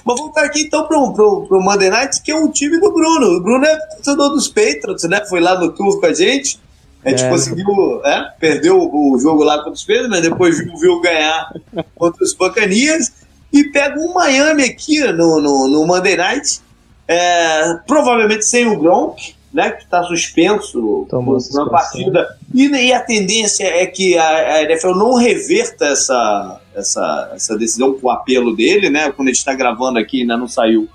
Mas 0.04 0.18
voltar 0.18 0.44
aqui 0.44 0.62
então 0.62 0.86
pro, 0.86 1.12
pro 1.12 1.60
Monday 1.60 1.88
Night, 1.88 2.20
que 2.22 2.30
é 2.30 2.36
o 2.36 2.50
time 2.50 2.78
do 2.78 2.92
Bruno. 2.92 3.38
O 3.38 3.42
Bruno 3.42 3.64
é 3.64 3.76
torcedor 3.96 4.30
dos 4.30 4.48
Patriots, 4.48 5.04
né? 5.04 5.24
Foi 5.28 5.40
lá 5.40 5.58
no 5.58 5.72
tour 5.72 5.98
com 5.98 6.06
a 6.06 6.12
gente. 6.12 6.60
A 7.04 7.10
gente 7.10 7.24
é. 7.24 7.28
conseguiu, 7.28 7.66
é, 8.04 8.32
perdeu 8.38 8.78
o 8.78 9.18
jogo 9.18 9.42
lá 9.42 9.58
contra 9.58 9.72
os 9.72 9.82
Patriots, 9.82 10.10
mas 10.10 10.22
depois 10.22 10.58
viu, 10.58 10.76
viu 10.76 11.00
ganhar 11.00 11.52
contra 11.96 12.22
os 12.22 12.34
Bacanias. 12.34 13.12
E 13.52 13.64
pega 13.64 13.98
um 14.00 14.14
Miami 14.14 14.64
aqui 14.64 15.00
no, 15.12 15.40
no, 15.40 15.68
no 15.68 15.86
Monday 15.86 16.16
Night, 16.16 16.60
é, 17.06 17.74
provavelmente 17.86 18.46
sem 18.46 18.66
o 18.66 18.78
Gronk, 18.78 19.34
né, 19.52 19.70
que 19.70 19.84
está 19.84 20.02
suspenso 20.04 21.06
Tomou 21.10 21.36
na 21.52 21.66
partida. 21.68 22.26
E, 22.54 22.66
e, 22.66 22.92
a 22.92 23.00
tendência 23.00 23.64
é 23.64 23.86
que 23.86 24.16
a, 24.16 24.54
a 24.54 24.62
NFL 24.62 24.92
não 24.92 25.14
reverta 25.14 25.86
essa, 25.86 26.60
essa, 26.74 27.32
essa 27.34 27.58
decisão 27.58 27.92
com 27.92 28.06
o 28.06 28.10
apelo 28.10 28.56
dele, 28.56 28.88
né? 28.88 29.12
Quando 29.12 29.28
a 29.28 29.30
gente 29.30 29.40
está 29.40 29.54
gravando 29.54 29.98
aqui, 29.98 30.22
ainda 30.22 30.38
não 30.38 30.48
saiu 30.48 30.88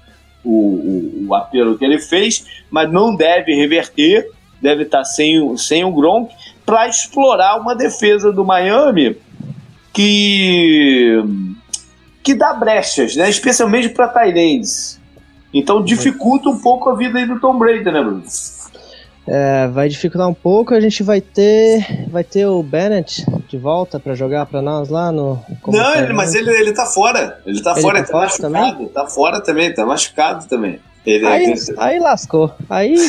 o, 0.44 0.50
o, 0.50 1.26
o, 1.28 1.36
apelo 1.36 1.78
que 1.78 1.86
ele 1.86 2.00
fez, 2.00 2.46
mas 2.72 2.92
não 2.92 3.16
deve 3.16 3.54
reverter, 3.54 4.28
deve 4.60 4.84
estar 4.84 5.00
tá 5.00 5.06
sem, 5.06 5.56
sem 5.58 5.84
o 5.86 5.92
Gronk, 5.92 6.34
para 6.66 6.88
explorar 6.88 7.60
uma 7.60 7.76
defesa 7.76 8.32
do 8.32 8.44
Miami 8.44 9.18
que, 9.94 11.24
que 12.28 12.34
dá 12.34 12.54
brechas, 12.54 13.16
né? 13.16 13.30
Especialmente 13.30 13.88
para 13.88 14.10
Tyrants. 14.10 15.00
Então 15.54 15.82
dificulta 15.82 16.50
um 16.50 16.60
pouco 16.60 16.90
a 16.90 16.96
vida 16.96 17.18
aí 17.18 17.26
do 17.26 17.40
Tom 17.40 17.58
Brady, 17.58 17.86
né, 17.86 18.04
Bruno? 18.04 18.22
É, 19.26 19.68
vai 19.70 19.88
dificultar 19.88 20.28
um 20.28 20.34
pouco. 20.34 20.74
A 20.74 20.80
gente 20.82 21.04
vai 21.04 21.22
ter, 21.22 22.06
vai 22.10 22.26
ter 22.26 22.46
o 22.46 22.62
Bennett 22.62 23.26
de 23.48 23.58
volta 23.58 23.98
para 23.98 24.14
jogar 24.14 24.46
para 24.46 24.62
nós 24.62 24.90
lá 24.90 25.10
no. 25.10 25.42
Não, 25.68 25.96
ele, 25.96 26.12
mas 26.12 26.36
ele, 26.36 26.50
ele 26.50 26.74
tá 26.74 26.86
fora. 26.86 27.40
Ele 27.46 27.62
tá 27.62 27.72
ele 27.72 27.82
fora, 27.82 28.04
tá, 28.04 28.12
tá 28.12 28.20
machucado. 28.20 28.42
Também? 28.42 28.88
Tá 28.90 29.08
fora 29.08 29.42
também, 29.42 29.74
tá 29.74 29.86
machucado 29.86 30.48
também. 30.50 30.82
Ele, 31.06 31.26
aí, 31.26 31.46
é... 31.46 31.56
aí 31.78 32.00
lascou. 32.00 32.54
Aí. 32.70 32.98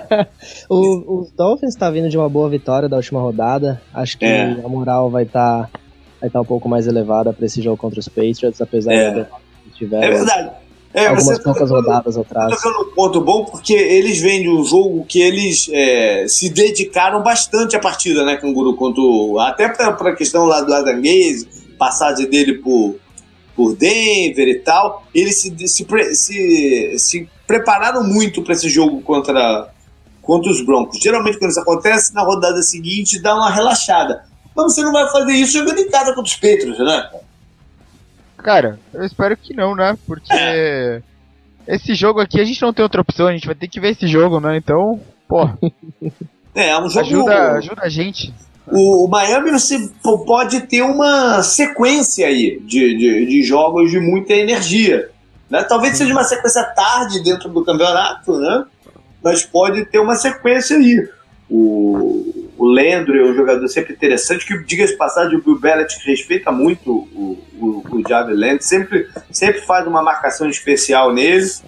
o, 0.70 1.20
os 1.20 1.32
Dolphins 1.32 1.74
tá 1.74 1.90
vindo 1.90 2.08
de 2.08 2.16
uma 2.16 2.30
boa 2.30 2.48
vitória 2.48 2.88
da 2.88 2.96
última 2.96 3.20
rodada. 3.20 3.78
Acho 3.92 4.16
que 4.16 4.24
é. 4.24 4.52
a 4.64 4.68
moral 4.68 5.10
vai 5.10 5.24
estar. 5.24 5.68
Tá 5.70 5.79
vai 6.20 6.28
estar 6.28 6.40
um 6.40 6.44
pouco 6.44 6.68
mais 6.68 6.86
elevada 6.86 7.32
para 7.32 7.46
esse 7.46 7.62
jogo 7.62 7.76
contra 7.76 7.98
os 7.98 8.08
Patriots, 8.08 8.60
apesar 8.60 8.92
é. 8.92 9.10
de 9.10 9.26
tiver 9.74 10.04
é 10.04 10.10
verdade. 10.10 10.50
É, 10.92 11.06
algumas 11.06 11.38
tá 11.38 11.44
poucas 11.44 11.70
rodadas 11.70 12.18
atrás. 12.18 12.60
Tá 12.60 12.68
um 12.68 12.94
ponto 12.94 13.20
bom 13.20 13.44
porque 13.44 13.74
eles 13.74 14.18
vêm 14.18 14.42
de 14.42 14.48
um 14.48 14.64
jogo 14.64 15.04
que 15.04 15.20
eles 15.20 15.70
é, 15.72 16.26
se 16.26 16.50
dedicaram 16.50 17.22
bastante 17.22 17.76
à 17.76 17.78
partida, 17.78 18.24
né, 18.24 18.36
Canguru? 18.36 18.74
Quanto, 18.74 19.38
até 19.38 19.68
para 19.68 20.10
a 20.10 20.16
questão 20.16 20.46
lá 20.46 20.60
do 20.62 20.74
Adam 20.74 20.96
Gaze, 20.96 21.46
passagem 21.78 22.28
dele 22.28 22.54
por, 22.54 22.96
por 23.54 23.76
Denver 23.76 24.48
e 24.48 24.58
tal. 24.58 25.04
Eles 25.14 25.40
se, 25.40 25.68
se, 25.68 26.14
se, 26.14 26.98
se 26.98 27.28
prepararam 27.46 28.02
muito 28.02 28.42
para 28.42 28.54
esse 28.54 28.68
jogo 28.68 29.00
contra, 29.00 29.68
contra 30.20 30.50
os 30.50 30.60
Broncos. 30.60 30.98
Geralmente, 31.00 31.38
quando 31.38 31.52
isso 31.52 31.60
acontece, 31.60 32.12
na 32.12 32.22
rodada 32.22 32.60
seguinte 32.62 33.22
dá 33.22 33.36
uma 33.36 33.50
relaxada. 33.50 34.24
Mas 34.54 34.74
você 34.74 34.82
não 34.82 34.92
vai 34.92 35.08
fazer 35.10 35.32
isso 35.32 35.58
jogando 35.58 35.78
em 35.78 35.90
casa 35.90 36.12
contra 36.14 36.22
os 36.22 36.34
Patriots, 36.34 36.78
né? 36.78 37.10
Cara, 38.38 38.78
eu 38.92 39.04
espero 39.04 39.36
que 39.36 39.54
não, 39.54 39.74
né? 39.74 39.96
Porque 40.06 40.32
é. 40.32 41.02
esse 41.66 41.94
jogo 41.94 42.20
aqui 42.20 42.40
a 42.40 42.44
gente 42.44 42.62
não 42.62 42.72
tem 42.72 42.82
outra 42.82 43.00
opção, 43.00 43.26
a 43.26 43.32
gente 43.32 43.46
vai 43.46 43.54
ter 43.54 43.68
que 43.68 43.80
ver 43.80 43.90
esse 43.90 44.06
jogo, 44.06 44.40
né? 44.40 44.56
Então, 44.56 45.00
pô. 45.28 45.48
É, 46.52 46.70
é 46.70 46.80
um 46.80 46.88
jogo. 46.88 47.06
Ajuda, 47.06 47.52
ajuda 47.52 47.82
a 47.82 47.88
gente. 47.88 48.34
O, 48.66 49.06
Miami 49.06 49.52
você 49.52 49.88
pode 50.26 50.62
ter 50.62 50.82
uma 50.82 51.44
sequência 51.44 52.26
aí 52.26 52.60
de, 52.64 52.96
de, 52.96 53.26
de 53.26 53.42
jogos 53.44 53.90
de 53.90 54.00
muita 54.00 54.32
energia. 54.32 55.10
Né? 55.48 55.62
Talvez 55.62 55.96
seja 55.96 56.12
uma 56.12 56.24
sequência 56.24 56.64
tarde 56.64 57.22
dentro 57.22 57.48
do 57.48 57.64
campeonato, 57.64 58.38
né? 58.38 58.64
mas 59.22 59.44
pode 59.44 59.84
ter 59.86 59.98
uma 59.98 60.14
sequência 60.14 60.76
aí. 60.76 61.08
O, 61.50 62.39
o 62.60 62.66
Landry 62.66 63.20
é 63.20 63.24
um 63.24 63.34
jogador 63.34 63.66
sempre 63.68 63.94
interessante, 63.94 64.44
que 64.44 64.62
diga-se 64.64 64.94
passagem, 64.94 65.38
o 65.38 65.42
Bill 65.42 65.58
Belichick 65.58 66.04
respeita 66.04 66.52
muito 66.52 66.90
o, 66.92 67.38
o, 67.58 67.84
o 67.90 68.02
Javi 68.06 68.34
Landry, 68.34 68.62
sempre, 68.62 69.08
sempre 69.30 69.62
faz 69.62 69.86
uma 69.86 70.02
marcação 70.02 70.46
especial 70.46 71.10
neles. 71.10 71.64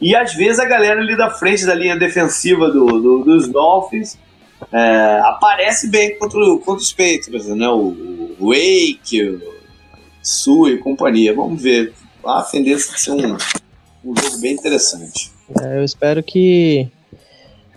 E 0.00 0.16
às 0.16 0.34
vezes 0.34 0.58
a 0.58 0.64
galera 0.64 1.00
ali 1.00 1.16
da 1.16 1.30
frente 1.30 1.64
da 1.64 1.72
linha 1.72 1.96
defensiva 1.96 2.68
do, 2.68 2.84
do 3.00 3.24
dos 3.24 3.46
Dolphins 3.46 4.18
é, 4.72 5.20
aparece 5.22 5.88
bem 5.88 6.18
contra, 6.18 6.40
contra 6.40 6.82
os 6.82 6.92
Patriots, 6.92 7.46
né? 7.46 7.68
O, 7.68 8.34
o 8.40 8.48
Wake, 8.48 9.22
o 9.22 9.40
Sue 10.20 10.72
e 10.72 10.78
companhia. 10.78 11.32
Vamos 11.32 11.62
ver. 11.62 11.94
A 12.24 12.42
tendência 12.42 12.92
de 12.92 13.00
ser 13.00 13.12
um, 13.12 13.36
um 14.04 14.16
jogo 14.16 14.38
bem 14.38 14.54
interessante. 14.54 15.30
É, 15.62 15.78
eu 15.78 15.84
espero 15.84 16.24
que 16.24 16.90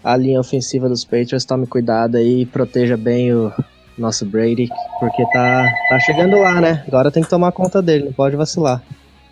a 0.04 0.16
linha 0.16 0.40
ofensiva 0.40 0.88
dos 0.88 1.04
Patriots 1.04 1.46
tome 1.46 1.68
cuidado 1.68 2.18
aí 2.18 2.42
e 2.42 2.46
proteja 2.46 2.98
bem 2.98 3.34
o 3.34 3.54
nosso 3.98 4.26
Brady, 4.26 4.70
porque 5.00 5.24
tá, 5.32 5.66
tá 5.90 6.00
chegando 6.00 6.38
lá, 6.40 6.62
né? 6.62 6.84
Agora 6.88 7.12
tem 7.12 7.22
que 7.22 7.30
tomar 7.30 7.52
conta 7.52 7.82
dele, 7.82 8.06
não 8.06 8.14
pode 8.14 8.36
vacilar. 8.36 8.82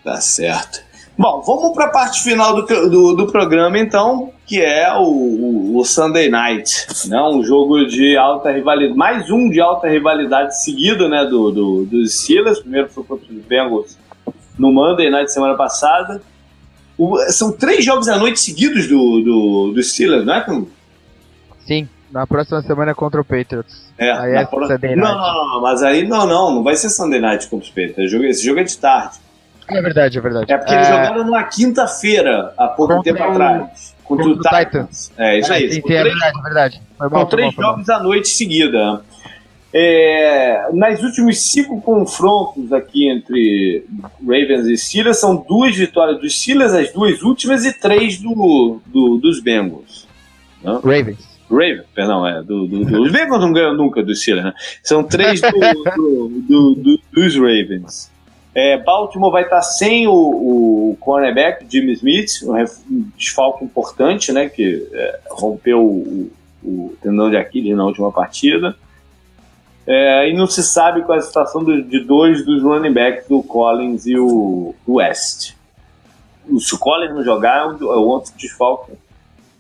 Tá 0.04 0.20
certo. 0.22 0.86
Bom, 1.18 1.42
vamos 1.42 1.74
para 1.74 1.86
a 1.86 1.90
parte 1.90 2.22
final 2.22 2.56
do, 2.56 2.90
do, 2.90 3.16
do, 3.16 3.32
programa, 3.32 3.80
então, 3.80 4.32
que 4.46 4.62
é 4.62 4.94
o, 4.94 5.02
o, 5.02 5.78
o, 5.80 5.84
Sunday 5.84 6.30
Night. 6.30 6.86
Né? 7.08 7.20
Um 7.24 7.44
jogo 7.44 7.86
de 7.86 8.16
alta 8.16 8.52
rivalidade, 8.52 8.96
mais 8.96 9.32
um 9.32 9.50
de 9.50 9.60
alta 9.60 9.88
rivalidade 9.88 10.62
seguido 10.64 11.10
né, 11.10 11.26
do, 11.26 11.52
do, 11.52 11.86
dos 11.86 12.22
Steelers. 12.22 12.60
Primeiro 12.60 12.90
foi 12.90 13.04
contra 13.04 13.26
os 13.34 13.46
Bengals 13.46 13.98
no 14.60 14.72
Monday 14.72 15.10
Night 15.10 15.32
semana 15.32 15.56
passada. 15.56 16.22
O, 16.98 17.18
são 17.30 17.52
três 17.52 17.86
jogos 17.86 18.08
à 18.08 18.18
noite 18.18 18.40
seguidos 18.40 18.88
do, 18.88 19.22
do, 19.22 19.72
do 19.74 19.84
Steelers, 19.84 20.26
não 20.26 20.34
é, 20.34 20.42
Cam? 20.42 20.66
Sim, 21.66 21.88
na 22.12 22.26
próxima 22.26 22.62
semana 22.62 22.92
é 22.92 22.94
contra 22.94 23.22
o 23.22 23.26
Patriots. 23.26 23.88
É, 23.98 24.12
aí 24.12 24.32
é 24.34 24.46
pro... 24.46 24.66
Sunday 24.68 24.96
Night. 24.96 25.02
Não, 25.02 25.16
não, 25.16 25.48
não, 25.54 25.62
mas 25.62 25.84
aí 25.84 26.08
não, 26.08 26.26
não, 26.26 26.56
não 26.56 26.64
vai 26.64 26.76
ser 26.76 26.90
Sunday 26.90 27.20
Night 27.20 27.48
contra 27.48 27.66
os 27.66 27.70
Patriots. 27.70 28.14
Esse 28.14 28.46
jogo 28.46 28.60
é 28.60 28.64
de 28.64 28.78
tarde. 28.78 29.18
É 29.70 29.82
verdade, 29.82 30.18
é 30.18 30.22
verdade. 30.22 30.52
É 30.52 30.58
porque 30.58 30.74
é... 30.74 30.76
eles 30.76 30.88
jogaram 30.88 31.24
numa 31.26 31.44
quinta-feira, 31.44 32.54
há 32.58 32.68
pouco 32.70 32.96
contra 32.96 33.14
tempo 33.14 33.28
o... 33.28 33.32
atrás. 33.32 33.96
Contra, 34.04 34.26
contra 34.26 34.40
o 34.40 34.42
Titans. 34.42 34.66
Titans. 34.66 35.12
É, 35.18 35.40
isso 35.40 35.52
é, 35.52 35.56
aí. 35.56 35.72
Sim, 35.72 35.82
sim, 35.86 35.94
é 35.94 36.04
verdade, 36.04 36.40
é 36.40 36.42
verdade. 36.42 36.82
Foi 36.98 37.10
mal, 37.10 37.26
três 37.26 37.54
jogos 37.54 37.90
à 37.90 38.00
noite 38.00 38.30
seguida. 38.30 39.02
É, 39.74 40.70
nas 40.74 41.04
últimos 41.04 41.52
cinco 41.52 41.82
confrontos 41.82 42.72
aqui 42.72 43.10
entre 43.10 43.86
Ravens 44.22 44.66
e 44.66 44.78
Steelers, 44.78 45.20
são 45.20 45.36
duas 45.36 45.76
vitórias 45.76 46.20
dos 46.20 46.40
Steelers, 46.40 46.74
as 46.74 46.92
duas 46.92 47.22
últimas, 47.22 47.66
e 47.66 47.74
três 47.78 48.18
do, 48.18 48.80
do 48.86 49.18
dos 49.18 49.42
Bengals. 49.42 50.08
Né? 50.64 50.72
Ravens. 50.84 51.38
Ravens, 51.50 51.86
perdão, 51.94 52.26
é. 52.26 52.42
Do, 52.42 52.68
do, 52.68 52.86
do, 52.86 53.02
os 53.02 53.12
Bengals 53.12 53.42
não 53.42 53.52
ganham 53.52 53.74
nunca 53.74 54.02
dos 54.04 54.22
Steelers, 54.22 54.48
né? 54.48 54.54
São 54.82 55.04
três 55.04 55.42
do, 55.42 56.30
do, 56.76 57.00
dos 57.12 57.36
Ravens. 57.36 58.12
É, 58.56 58.76
Baltimore 58.76 59.32
vai 59.32 59.44
estar 59.44 59.62
sem 59.62 60.08
o, 60.08 60.14
o 60.14 60.98
cornerback, 61.00 61.64
Jimmy 61.70 61.94
Smith, 61.94 62.42
um 62.90 63.06
desfalque 63.16 63.64
importante, 63.64 64.32
né? 64.32 64.50
Que 64.50 64.88
é, 64.92 65.20
rompeu 65.30 65.80
o, 65.80 66.32
o, 66.64 66.98
tendão 67.02 67.30
de 67.30 67.38
Aquiles 67.38 67.78
na 67.78 67.86
última 67.86 68.12
partida. 68.12 68.76
É, 69.88 70.30
e 70.30 70.34
não 70.36 70.46
se 70.48 70.62
sabe 70.62 71.02
qual 71.04 71.18
é 71.18 71.20
a 71.20 71.24
situação 71.24 71.64
do, 71.64 71.82
de 71.82 72.02
dois 72.02 72.46
dos 72.46 72.62
running 72.62 72.92
backs, 72.92 73.26
do 73.30 73.42
Collins 73.42 74.06
e 74.06 74.18
o, 74.18 74.76
o 74.86 74.94
West. 74.96 75.54
Se 76.60 76.76
o 76.76 76.78
Collins 76.78 77.16
não 77.16 77.24
jogar, 77.24 77.64
é, 77.64 77.68
um, 77.68 77.94
é 77.94 77.96
outro 77.96 78.34
desfalque 78.38 78.92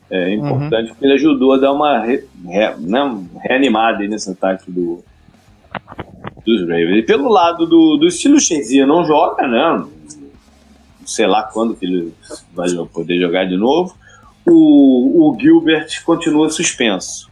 é, 0.09 0.33
importante, 0.33 0.83
uhum. 0.83 0.87
porque 0.89 1.05
ele 1.05 1.13
ajudou 1.13 1.53
a 1.53 1.57
dar 1.57 1.71
uma 1.71 1.99
re, 1.99 2.25
re, 2.45 2.75
né, 2.77 3.25
reanimada 3.41 4.05
nesse 4.05 4.29
ataque 4.29 4.69
do, 4.69 5.01
dos 6.45 6.61
Ravens. 6.61 6.97
E 6.97 7.03
pelo 7.03 7.29
lado 7.29 7.65
do, 7.65 7.95
do 7.95 8.07
estilo 8.07 8.39
Shenzia 8.39 8.85
não 8.85 9.05
joga, 9.05 9.47
né? 9.47 9.85
Sei 11.05 11.25
lá 11.25 11.43
quando 11.43 11.73
que 11.73 11.85
ele 11.85 12.13
vai 12.53 12.67
poder 12.93 13.17
jogar 13.19 13.45
de 13.45 13.55
novo. 13.55 13.95
O, 14.45 15.29
o 15.29 15.39
Gilbert 15.39 16.03
continua 16.05 16.49
suspenso. 16.49 17.29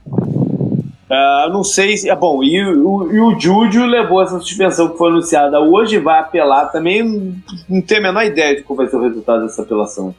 Uh, 1.10 1.54
não 1.54 1.64
sei 1.64 1.98
se. 1.98 2.10
É 2.10 2.16
bom, 2.16 2.44
e, 2.44 2.64
o, 2.66 3.12
e 3.12 3.20
o 3.20 3.40
Júlio 3.40 3.86
levou 3.86 4.22
essa 4.24 4.40
suspensão 4.40 4.90
que 4.90 4.98
foi 4.98 5.10
anunciada 5.10 5.60
hoje, 5.60 6.00
vai 6.00 6.20
apelar 6.20 6.66
também. 6.68 7.36
Não 7.70 7.82
tenho 7.82 8.02
a 8.02 8.04
menor 8.04 8.24
ideia 8.24 8.56
de 8.56 8.64
qual 8.64 8.78
vai 8.78 8.88
ser 8.88 8.96
o 8.96 9.02
resultado 9.02 9.44
dessa 9.44 9.62
apelação. 9.62 10.16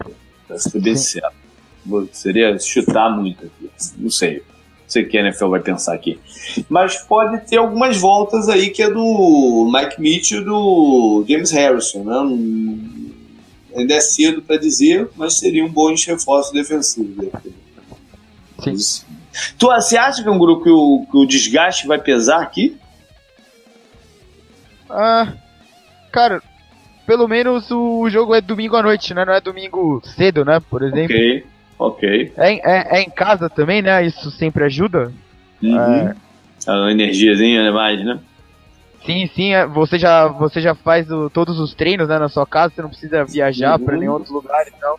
Pra 0.47 0.59
ser 0.59 0.81
bem. 0.81 0.94
Seria 2.12 2.59
chutar 2.59 3.11
muito 3.11 3.47
aqui. 3.47 3.70
Não 3.98 4.11
sei 4.11 4.43
sei 4.86 5.02
o 5.02 5.09
que 5.09 5.19
a 5.19 5.20
NFL 5.20 5.48
vai 5.48 5.61
pensar 5.61 5.94
aqui. 5.94 6.19
Mas 6.69 6.97
pode 6.98 7.44
ter 7.47 7.56
algumas 7.56 7.98
voltas 7.98 8.48
aí 8.48 8.70
que 8.70 8.82
é 8.82 8.90
do 8.90 9.70
Mike 9.73 10.01
Mitchell 10.01 10.43
e 10.43 10.44
do 10.44 11.24
James 11.28 11.51
Harrison, 11.51 12.05
né? 12.05 12.15
ainda 13.77 13.94
é 13.94 14.01
cedo 14.01 14.40
para 14.40 14.56
dizer, 14.56 15.09
mas 15.16 15.39
seria 15.39 15.65
um 15.65 15.69
bom 15.69 15.93
reforço 15.94 16.52
defensivo. 16.52 17.31
Sim. 18.65 19.05
Tu, 19.59 19.67
você 19.67 19.97
acha, 19.97 20.23
Canguru, 20.23 20.63
que 20.63 20.71
o, 20.71 21.07
que 21.11 21.17
o 21.17 21.27
desgaste 21.27 21.87
vai 21.87 21.99
pesar 21.99 22.43
aqui? 22.43 22.77
Ah, 24.89 25.33
cara, 26.13 26.43
pelo 27.07 27.29
menos 27.29 27.71
o 27.71 28.09
jogo 28.09 28.35
é 28.35 28.41
domingo 28.41 28.77
à 28.77 28.83
noite, 28.83 29.15
né? 29.15 29.25
Não 29.25 29.33
é 29.33 29.41
domingo 29.41 30.01
cedo, 30.05 30.45
né? 30.45 30.61
Por 30.61 30.83
exemplo. 30.83 31.15
Ok. 31.15 31.47
Ok. 31.79 32.33
É, 32.37 32.55
é, 32.55 32.99
é 32.99 33.03
em 33.03 33.11
casa 33.11 33.51
também, 33.51 33.83
né? 33.83 34.05
Isso 34.05 34.31
sempre 34.31 34.65
ajuda. 34.65 35.13
Uhum. 35.63 35.79
É... 35.79 36.15
A 36.67 36.91
energiazinha 36.91 37.63
né, 37.63 37.71
mais, 37.71 38.05
né? 38.05 38.19
Sim, 39.05 39.31
sim, 39.35 39.55
é, 39.55 39.65
você 39.65 39.99
já, 40.01 40.27
você 40.27 40.61
já 40.61 40.75
faz 40.75 41.09
o, 41.11 41.31
todos 41.31 41.61
os 41.61 41.75
treinos 41.75 42.09
né, 42.09 42.19
na 42.19 42.29
sua 42.29 42.45
casa, 42.45 42.75
você 42.75 42.83
não 42.83 42.89
precisa 42.89 43.25
viajar 43.25 43.79
uhum. 43.79 43.85
para 43.85 43.97
nenhum 43.97 44.13
outro 44.13 44.33
lugar, 44.35 44.67
então. 44.67 44.99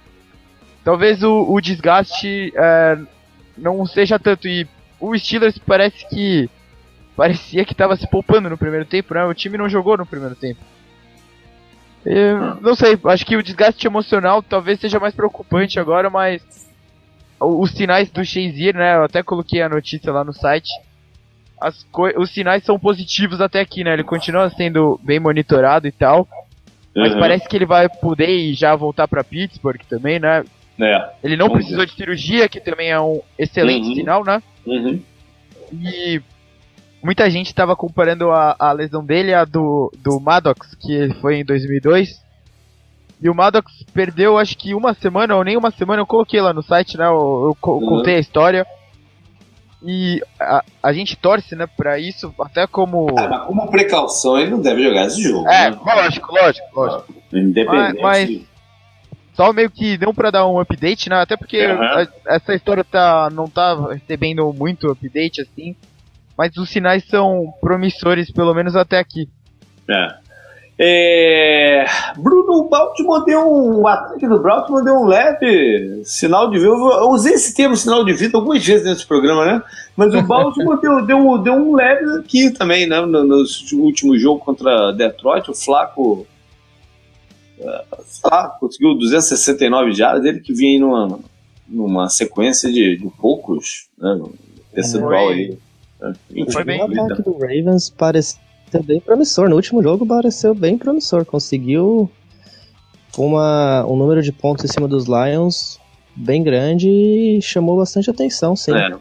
Talvez 0.81 1.21
o, 1.23 1.45
o 1.51 1.59
desgaste 1.59 2.53
é, 2.55 2.97
não 3.57 3.85
seja 3.85 4.19
tanto. 4.19 4.47
E 4.47 4.67
o 4.99 5.17
Steelers 5.17 5.57
parece 5.57 6.07
que. 6.09 6.49
Parecia 7.15 7.65
que 7.65 7.71
estava 7.71 7.95
se 7.95 8.07
poupando 8.07 8.47
no 8.47 8.57
primeiro 8.57 8.85
tempo, 8.85 9.15
né? 9.15 9.25
O 9.25 9.33
time 9.33 9.57
não 9.57 9.67
jogou 9.67 9.97
no 9.97 10.05
primeiro 10.05 10.35
tempo. 10.35 10.59
Eu, 12.05 12.55
não 12.61 12.75
sei, 12.75 12.97
acho 13.05 13.25
que 13.25 13.35
o 13.35 13.43
desgaste 13.43 13.87
emocional 13.87 14.43
talvez 14.43 14.79
seja 14.79 14.99
mais 14.99 15.15
preocupante 15.15 15.79
agora, 15.79 16.09
mas 16.09 16.41
os 17.39 17.71
sinais 17.71 18.09
do 18.09 18.23
Shazier, 18.23 18.75
né? 18.75 18.95
Eu 18.95 19.03
até 19.03 19.23
coloquei 19.23 19.61
a 19.61 19.69
notícia 19.69 20.11
lá 20.11 20.23
no 20.23 20.31
site. 20.31 20.69
As 21.59 21.85
os 22.17 22.31
sinais 22.31 22.63
são 22.63 22.79
positivos 22.79 23.41
até 23.41 23.59
aqui, 23.61 23.83
né? 23.83 23.93
Ele 23.93 24.03
continua 24.03 24.49
sendo 24.51 24.99
bem 25.03 25.19
monitorado 25.19 25.87
e 25.87 25.91
tal. 25.91 26.27
Mas 26.95 27.13
uhum. 27.13 27.19
parece 27.19 27.47
que 27.47 27.55
ele 27.55 27.65
vai 27.65 27.89
poder 27.89 28.53
já 28.53 28.75
voltar 28.75 29.07
para 29.07 29.23
Pittsburgh 29.23 29.81
também, 29.89 30.19
né? 30.19 30.43
É. 30.79 31.09
Ele 31.23 31.35
não 31.35 31.49
precisou 31.49 31.85
de 31.85 31.93
cirurgia, 31.93 32.47
que 32.47 32.59
também 32.59 32.91
é 32.91 32.99
um 32.99 33.21
excelente 33.37 33.87
uhum. 33.87 33.95
sinal, 33.95 34.23
né? 34.23 34.41
Uhum. 34.65 35.01
E 35.73 36.21
muita 37.03 37.29
gente 37.29 37.47
estava 37.47 37.75
comparando 37.75 38.31
a, 38.31 38.55
a 38.59 38.71
lesão 38.71 39.03
dele 39.03 39.33
à 39.33 39.43
do, 39.43 39.91
do 39.97 40.19
Maddox, 40.19 40.75
que 40.75 41.13
foi 41.21 41.39
em 41.39 41.45
2002. 41.45 42.21
E 43.19 43.29
o 43.29 43.33
Maddox 43.33 43.71
perdeu, 43.93 44.37
acho 44.37 44.55
que 44.55 44.75
uma 44.75 44.93
semana 44.93 45.35
ou 45.35 45.43
nem 45.43 45.57
uma 45.57 45.71
semana, 45.71 46.01
eu 46.01 46.05
coloquei 46.05 46.39
lá 46.39 46.53
no 46.53 46.61
site, 46.61 46.97
né? 46.97 47.05
Eu, 47.05 47.55
eu 47.63 47.71
uhum. 47.71 47.87
contei 47.87 48.15
a 48.15 48.19
história. 48.19 48.65
E 49.83 50.21
a, 50.39 50.63
a 50.81 50.93
gente 50.93 51.15
torce, 51.15 51.55
né, 51.55 51.67
pra 51.67 51.99
isso, 51.99 52.33
até 52.39 52.65
como. 52.65 53.07
Ah, 53.17 53.27
mas 53.27 53.45
como 53.45 53.69
precaução, 53.69 54.37
ele 54.37 54.51
não 54.51 54.59
deve 54.59 54.83
jogar 54.83 55.05
esse 55.05 55.21
jogo. 55.21 55.47
É, 55.47 55.69
né? 55.69 55.77
lógico, 55.85 56.33
lógico, 56.33 56.67
lógico. 56.75 57.13
Independente. 57.31 58.01
Mas, 58.01 58.29
mas 58.29 58.41
só 59.37 59.53
meio 59.53 59.69
que 59.71 59.95
deu 59.97 60.13
pra 60.13 60.31
dar 60.31 60.45
um 60.47 60.59
update, 60.59 61.09
né? 61.09 61.21
Até 61.21 61.37
porque 61.37 61.65
Uhum. 61.65 61.81
a- 61.81 62.07
essa 62.27 62.53
história 62.55 62.83
tá, 62.83 63.29
não 63.31 63.47
tá 63.47 63.75
recebendo 63.93 64.51
muito 64.51 64.91
update 64.91 65.41
assim. 65.41 65.75
Mas 66.37 66.57
os 66.57 66.69
sinais 66.69 67.05
são 67.07 67.53
promissores, 67.61 68.31
pelo 68.31 68.53
menos 68.53 68.75
até 68.75 68.97
aqui. 68.99 69.29
É. 69.89 70.27
É, 70.79 71.85
Bruno, 72.17 72.53
o 72.65 72.69
Baltimore 72.69 73.25
deu 73.25 73.41
um. 73.41 73.81
O 73.81 73.87
ataque 73.87 74.27
do 74.27 74.39
Baltimore 74.39 74.83
deu 74.83 74.93
um 74.93 75.05
leve 75.07 76.01
sinal 76.05 76.51
de 76.51 76.59
vida. 76.59 76.69
Eu 76.69 77.09
usei 77.09 77.33
esse 77.33 77.55
termo 77.55 77.75
sinal 77.75 78.05
de 78.05 78.13
vida 78.13 78.37
algumas 78.37 78.63
vezes 78.63 78.85
nesse 78.85 79.05
programa, 79.07 79.43
né? 79.45 79.63
Mas 79.95 80.13
o 80.13 80.21
Baltimore 80.21 80.77
deu, 80.81 81.03
deu, 81.03 81.37
deu 81.39 81.53
um 81.53 81.73
leve 81.75 82.19
aqui 82.19 82.51
também, 82.51 82.85
né? 82.87 83.01
No, 83.01 83.23
no 83.23 83.43
último 83.79 84.15
jogo 84.19 84.39
contra 84.39 84.91
Detroit, 84.91 85.49
o 85.49 85.55
Flaco. 85.55 86.27
É, 87.59 87.85
sei 88.05 88.29
lá, 88.29 88.49
conseguiu 88.59 88.95
269 88.95 89.93
jardas, 89.93 90.25
ele 90.25 90.39
que 90.39 90.53
vinha 90.53 90.73
aí 90.73 90.79
numa, 90.79 91.19
numa 91.67 92.09
sequência 92.09 92.71
de, 92.71 92.97
de 92.97 93.09
poucos, 93.19 93.87
né? 93.97 94.19
Percentual 94.73 95.29
aí. 95.29 95.57
né? 95.99 96.13
Foi 96.51 96.63
bem. 96.63 96.81
O 96.81 97.03
ataque 97.03 97.23
do 97.23 97.33
Ravens 97.33 97.89
pareceu 97.89 98.39
bem 98.83 98.99
promissor. 98.99 99.49
No 99.49 99.55
último 99.55 99.81
jogo 99.81 100.05
pareceu 100.05 100.53
bem 100.53 100.77
promissor. 100.77 101.25
Conseguiu 101.25 102.09
uma, 103.17 103.85
um 103.87 103.95
número 103.95 104.21
de 104.21 104.31
pontos 104.31 104.65
em 104.65 104.67
cima 104.67 104.87
dos 104.87 105.05
Lions 105.05 105.79
bem 106.15 106.43
grande 106.43 106.89
e 106.89 107.41
chamou 107.41 107.77
bastante 107.77 108.09
atenção, 108.09 108.55
sim. 108.55 108.73
É. 108.75 108.95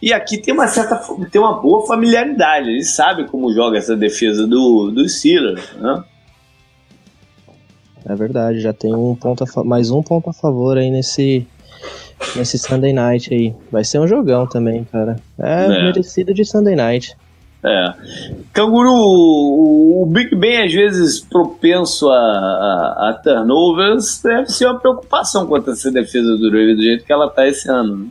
E 0.00 0.12
aqui 0.12 0.38
tem 0.38 0.54
uma 0.54 0.68
certa, 0.68 0.96
tem 1.30 1.40
uma 1.40 1.60
boa 1.60 1.86
familiaridade. 1.86 2.68
Eles 2.68 2.94
sabem 2.94 3.26
como 3.26 3.52
joga 3.52 3.78
essa 3.78 3.96
defesa 3.96 4.46
do, 4.46 4.90
do 4.90 5.08
Steelers, 5.08 5.72
né? 5.76 6.04
É 8.06 8.14
verdade, 8.14 8.60
já 8.60 8.72
tem 8.72 8.94
um 8.94 9.14
ponto 9.14 9.44
a 9.44 9.64
mais 9.64 9.90
um 9.90 10.02
ponto 10.02 10.28
a 10.30 10.32
favor 10.32 10.76
aí 10.76 10.90
nesse 10.90 11.46
nesse 12.36 12.58
Sunday 12.58 12.92
Night 12.92 13.32
aí. 13.32 13.54
Vai 13.70 13.84
ser 13.84 13.98
um 14.00 14.06
jogão 14.06 14.46
também, 14.46 14.84
cara. 14.84 15.16
É, 15.38 15.64
É. 15.64 15.68
merecido 15.84 16.32
de 16.34 16.44
Sunday 16.44 16.74
Night. 16.76 17.16
É. 17.64 17.94
Canguru, 18.52 18.90
o, 18.92 20.02
o 20.02 20.06
Big 20.06 20.34
Ben 20.34 20.64
às 20.64 20.72
vezes 20.72 21.20
propenso 21.20 22.10
a, 22.10 22.16
a, 22.16 23.10
a 23.10 23.20
turnovers 23.22 24.20
deve 24.20 24.48
ser 24.48 24.66
uma 24.66 24.80
preocupação 24.80 25.46
contra 25.46 25.72
essa 25.72 25.90
defesa 25.90 26.36
do 26.36 26.46
Ravens 26.50 26.76
do 26.76 26.82
jeito 26.82 27.04
que 27.04 27.12
ela 27.12 27.30
tá 27.30 27.46
esse 27.46 27.68
ano. 27.70 27.96
né? 27.98 28.06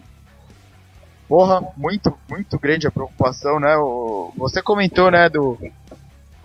Porra, 1.27 1.61
muito, 1.77 2.13
muito 2.29 2.57
grande 2.59 2.87
a 2.87 2.91
preocupação, 2.91 3.59
né? 3.59 3.75
O, 3.77 4.31
você 4.37 4.61
comentou, 4.61 5.09
né, 5.11 5.29
do. 5.29 5.57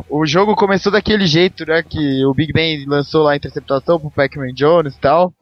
O 0.09 0.25
jogo 0.25 0.55
começou 0.55 0.93
daquele 0.93 1.27
jeito, 1.27 1.67
né? 1.67 1.83
Que 1.83 2.25
o 2.25 2.33
Big 2.33 2.53
Ben 2.53 2.85
lançou 2.87 3.25
lá 3.25 3.33
a 3.33 3.37
interceptação 3.37 3.99
pro 3.99 4.11
Pac-Man 4.11 4.53
Jones 4.55 4.95
e 4.95 5.01
tal. 5.01 5.33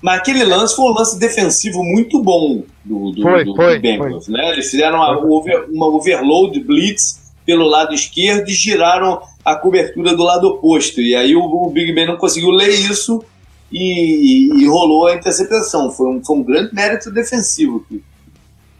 Mas 0.00 0.18
aquele 0.18 0.42
lance 0.44 0.74
foi 0.74 0.84
um 0.86 0.94
lance 0.94 1.18
defensivo 1.18 1.82
muito 1.84 2.20
bom 2.22 2.64
do, 2.84 3.12
do, 3.12 3.22
Foi, 3.22 3.44
do 3.44 3.54
foi, 3.54 3.78
Bengals, 3.78 4.26
né? 4.28 4.50
Eles 4.50 4.70
fizeram 4.70 4.96
uma, 4.98 5.16
over- 5.24 5.66
uma 5.70 5.86
overload 5.86 6.58
blitz 6.60 7.32
pelo 7.46 7.66
lado 7.66 7.94
esquerdo 7.94 8.48
e 8.48 8.52
giraram 8.54 9.20
a 9.44 9.54
cobertura 9.54 10.16
do 10.16 10.22
lado 10.22 10.48
oposto. 10.48 11.00
E 11.00 11.14
aí 11.14 11.36
o, 11.36 11.42
o 11.44 11.70
Big 11.70 11.92
Ben 11.92 12.06
não 12.06 12.16
conseguiu 12.16 12.50
ler 12.50 12.70
isso 12.70 13.22
e, 13.70 14.50
e 14.60 14.66
rolou 14.66 15.06
a 15.06 15.14
interceptação. 15.14 15.90
Foi 15.90 16.08
um, 16.08 16.24
foi 16.24 16.36
um 16.36 16.42
grande 16.42 16.74
mérito 16.74 17.10
defensivo. 17.10 17.84
aqui. 17.84 18.02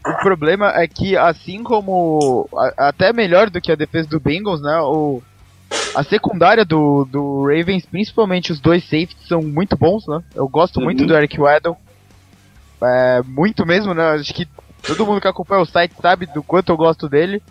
O 0.05 0.23
problema 0.23 0.69
é 0.75 0.87
que, 0.87 1.15
assim 1.17 1.63
como. 1.63 2.47
a- 2.57 2.89
até 2.89 3.13
melhor 3.13 3.49
do 3.49 3.61
que 3.61 3.71
a 3.71 3.75
defesa 3.75 4.07
do 4.09 4.19
Bengals, 4.19 4.61
né? 4.61 4.77
O, 4.81 5.21
a 5.95 6.03
secundária 6.03 6.65
do, 6.65 7.05
do 7.05 7.45
Ravens, 7.47 7.85
principalmente 7.85 8.51
os 8.51 8.59
dois 8.59 8.83
safeties, 8.83 9.27
são 9.27 9.41
muito 9.41 9.77
bons, 9.77 10.05
né? 10.07 10.19
Eu 10.35 10.47
gosto 10.49 10.77
Uhum. 10.77 10.85
muito 10.85 11.05
do 11.05 11.15
Eric 11.15 11.39
Weddle. 11.39 11.77
É, 12.83 13.21
muito 13.23 13.65
mesmo, 13.65 13.93
né? 13.93 14.03
Acho 14.11 14.33
que 14.33 14.45
todo 14.85 15.05
mundo 15.05 15.21
que 15.21 15.27
acompanha 15.27 15.61
o 15.61 15.65
site 15.65 15.93
sabe 16.01 16.25
do 16.33 16.43
quanto 16.43 16.69
eu 16.71 16.77
gosto 16.77 17.07
dele. 17.07 17.41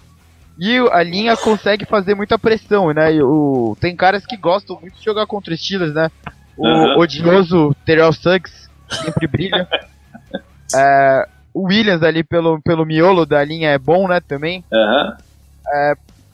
E 0.59 0.77
a 0.93 1.03
linha 1.03 1.35
consegue 1.37 1.87
fazer 1.87 2.15
muita 2.15 2.39
pressão, 2.39 2.93
né? 2.93 3.15
E 3.15 3.23
o, 3.23 3.75
tem 3.81 3.97
caras 3.97 4.27
que 4.27 4.37
gostam 4.37 4.79
muito 4.79 4.99
de 4.99 5.05
jogar 5.05 5.27
contra 5.27 5.57
Steelers, 5.57 5.95
né? 5.95 6.11
O 6.57 6.67
Uhum. 6.67 6.99
odioso 6.99 7.75
Terrell 7.87 8.13
Suggs 8.13 8.69
sempre 9.03 9.27
brilha. 9.27 9.67
É, 10.75 11.27
o 11.55 11.65
Williams 11.69 12.03
ali 12.03 12.23
pelo, 12.25 12.61
pelo 12.63 12.85
miolo 12.87 13.27
da 13.27 13.43
linha 13.45 13.71
é 13.71 13.79
bom, 13.79 14.09
né, 14.09 14.21
também. 14.21 14.65
Aham. 14.73 15.17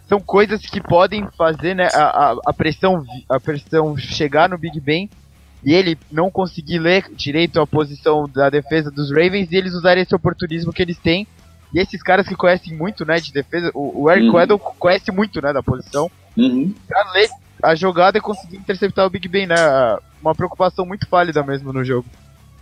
São 0.09 0.21
coisas 0.21 0.63
que 0.63 0.81
podem 0.81 1.27
fazer, 1.37 1.75
né, 1.75 1.89
a, 1.93 2.31
a, 2.33 2.37
a 2.47 2.53
pressão 2.53 3.05
a 3.29 3.39
pressão 3.39 3.95
chegar 3.97 4.49
no 4.49 4.57
Big 4.57 4.81
Ben 4.81 5.09
e 5.63 5.75
ele 5.75 5.99
não 6.11 6.31
conseguir 6.31 6.79
ler 6.79 7.05
direito 7.15 7.61
a 7.61 7.67
posição 7.67 8.27
da 8.29 8.49
defesa 8.49 8.91
dos 8.91 9.11
Ravens 9.11 9.51
e 9.53 9.57
eles 9.57 9.75
usarem 9.75 10.03
esse 10.03 10.15
oportunismo 10.15 10.73
que 10.73 10.81
eles 10.81 10.97
têm. 10.99 11.27
E 11.75 11.79
esses 11.79 12.03
caras 12.03 12.27
que 12.27 12.35
conhecem 12.35 12.75
muito, 12.75 13.05
né, 13.05 13.21
de 13.21 13.31
defesa, 13.31 13.71
o, 13.75 14.05
o 14.05 14.11
Eric 14.11 14.29
Uhum. 14.29 14.35
Weddle 14.37 14.59
conhece 14.59 15.13
muito, 15.13 15.43
né, 15.43 15.53
da 15.53 15.63
posição, 15.63 16.11
Uhum. 16.35 16.73
pra 16.87 17.13
ler 17.13 17.29
a 17.63 17.75
jogada 17.75 18.17
e 18.17 18.21
conseguir 18.23 18.57
interceptar 18.57 19.05
o 19.05 19.11
Big 19.11 19.29
Ben, 19.29 19.47
né, 19.47 19.57
uma 20.23 20.35
preocupação 20.35 20.87
muito 20.87 21.07
válida 21.11 21.43
mesmo 21.43 21.71
no 21.73 21.85
jogo. 21.85 22.07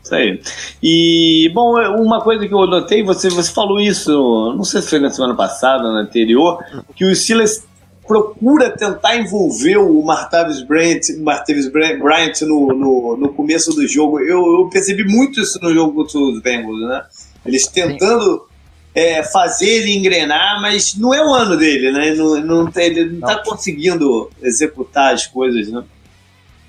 Isso 0.07 0.15
aí. 0.15 0.41
E, 0.81 1.51
bom, 1.53 1.75
uma 2.01 2.21
coisa 2.21 2.47
que 2.47 2.55
eu 2.55 2.67
notei, 2.67 3.03
você, 3.03 3.29
você 3.29 3.53
falou 3.53 3.81
isso, 3.81 4.55
não 4.57 4.63
sei 4.63 4.81
se 4.81 4.91
foi 4.91 5.01
na 5.01 5.11
semana 5.11 5.35
passada, 5.35 5.83
na 5.93 6.01
anterior, 6.01 6.65
que 6.95 7.05
o 7.05 7.15
Silas 7.17 7.67
procura 8.07 8.71
tentar 8.71 9.17
envolver 9.17 9.79
o 9.79 10.01
Martavis 10.05 10.63
Bryant, 10.63 11.01
Martavis 11.19 11.69
Bryant 11.69 12.41
no, 12.43 12.69
no, 12.69 13.17
no 13.17 13.29
começo 13.31 13.73
do 13.73 13.85
jogo. 13.89 14.21
Eu, 14.21 14.61
eu 14.61 14.69
percebi 14.71 15.03
muito 15.03 15.41
isso 15.41 15.59
no 15.61 15.75
jogo 15.75 15.93
contra 15.93 16.21
os 16.21 16.41
Bengals, 16.41 16.81
né? 16.89 17.03
Eles 17.45 17.67
tentando 17.67 18.47
é, 18.95 19.25
fazer 19.25 19.69
ele 19.69 19.93
engrenar, 19.93 20.63
mas 20.63 20.95
não 20.95 21.13
é 21.13 21.21
o 21.21 21.35
ano 21.35 21.57
dele, 21.57 21.91
né? 21.91 22.15
Não, 22.15 22.41
não, 22.41 22.73
ele 22.77 23.05
não, 23.07 23.27
tá 23.27 23.43
conseguindo 23.43 24.31
executar 24.41 25.15
as 25.15 25.27
coisas, 25.27 25.69
né? 25.69 25.83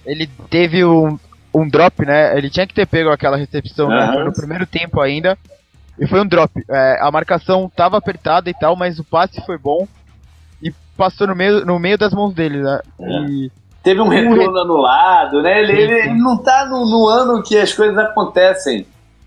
ele 0.07 0.29
teve 0.49 0.85
um, 0.85 1.19
um 1.61 1.67
drop, 1.67 2.05
né? 2.05 2.37
Ele 2.37 2.49
tinha 2.49 2.67
que 2.67 2.73
ter 2.73 2.85
pego 2.85 3.09
aquela 3.09 3.37
recepção 3.37 3.89
né? 3.89 4.23
No 4.23 4.33
primeiro 4.33 4.65
tempo 4.65 4.99
ainda. 5.01 5.37
E 5.99 6.05
foi 6.05 6.21
um 6.21 6.27
drop. 6.27 6.51
É, 6.69 6.99
a 7.01 7.09
marcação 7.11 7.71
tava 7.75 7.97
apertada 7.97 8.49
e 8.49 8.53
tal, 8.53 8.75
mas 8.75 8.99
o 8.99 9.03
passe 9.03 9.43
foi 9.45 9.57
bom. 9.57 9.87
E 10.61 10.71
passou 10.95 11.27
no 11.27 11.35
meio, 11.35 11.65
no 11.65 11.79
meio 11.79 11.97
das 11.97 12.13
mãos 12.13 12.33
dele, 12.33 12.61
né? 12.61 12.79
E 12.99 13.51
Teve 13.83 14.01
um 14.01 14.07
retorno 14.09 14.59
anulado, 14.59 15.41
né? 15.41 15.61
Ele, 15.61 15.71
ele- 15.71 16.13
não 16.15 16.37
tá 16.37 16.65
no, 16.65 16.85
no 16.85 17.07
ano 17.07 17.41
que 17.41 17.57
as 17.57 17.71
coisas 17.71 17.97
acontecem 17.97 18.85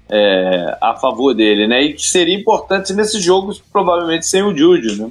é, 0.09 0.77
a 0.82 0.94
favor 0.97 1.32
dele, 1.35 1.66
né? 1.66 1.82
E 1.82 1.94
que 1.94 2.02
seria 2.07 2.39
importante 2.39 2.93
nesses 2.93 3.23
jogos, 3.23 3.59
provavelmente 3.73 4.27
sem 4.27 4.43
o 4.43 4.55
Júlio, 4.57 4.97
né? 4.97 5.11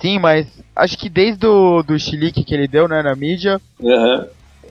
sim, 0.00 0.18
mas 0.18 0.46
acho 0.74 0.96
que 0.96 1.08
desde 1.10 1.46
o 1.46 1.82
do 1.82 1.98
chilique 1.98 2.42
que 2.42 2.54
ele 2.54 2.66
deu 2.66 2.88
né, 2.88 3.02
na 3.02 3.14
mídia, 3.14 3.60
Aham. 3.84 4.26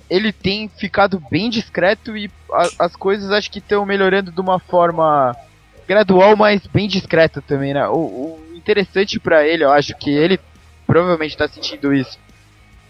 Ele 0.10 0.31
tem 0.31 0.68
ficado 0.68 1.22
bem 1.30 1.49
discreto 1.49 2.18
e 2.18 2.30
a- 2.52 2.86
as 2.86 2.95
coisas 2.95 3.31
acho 3.31 3.49
que 3.52 3.60
estão 3.60 3.86
melhorando 3.86 4.31
de 4.31 4.41
uma 4.41 4.60
forma 4.60 5.36
gradual, 5.88 6.36
mas 6.36 6.65
bem 6.68 6.88
discreta 6.88 7.41
também, 7.41 7.73
né? 7.73 7.88
O, 7.88 7.94
o 7.98 8.53
interessante 8.56 9.19
pra 9.19 9.45
ele, 9.48 9.64
eu 9.64 9.72
acho 9.72 9.95
que 9.95 10.10
ele 10.10 10.40
provavelmente 10.86 11.38
tá 11.38 11.48
sentindo 11.48 11.94
isso. 11.94 12.18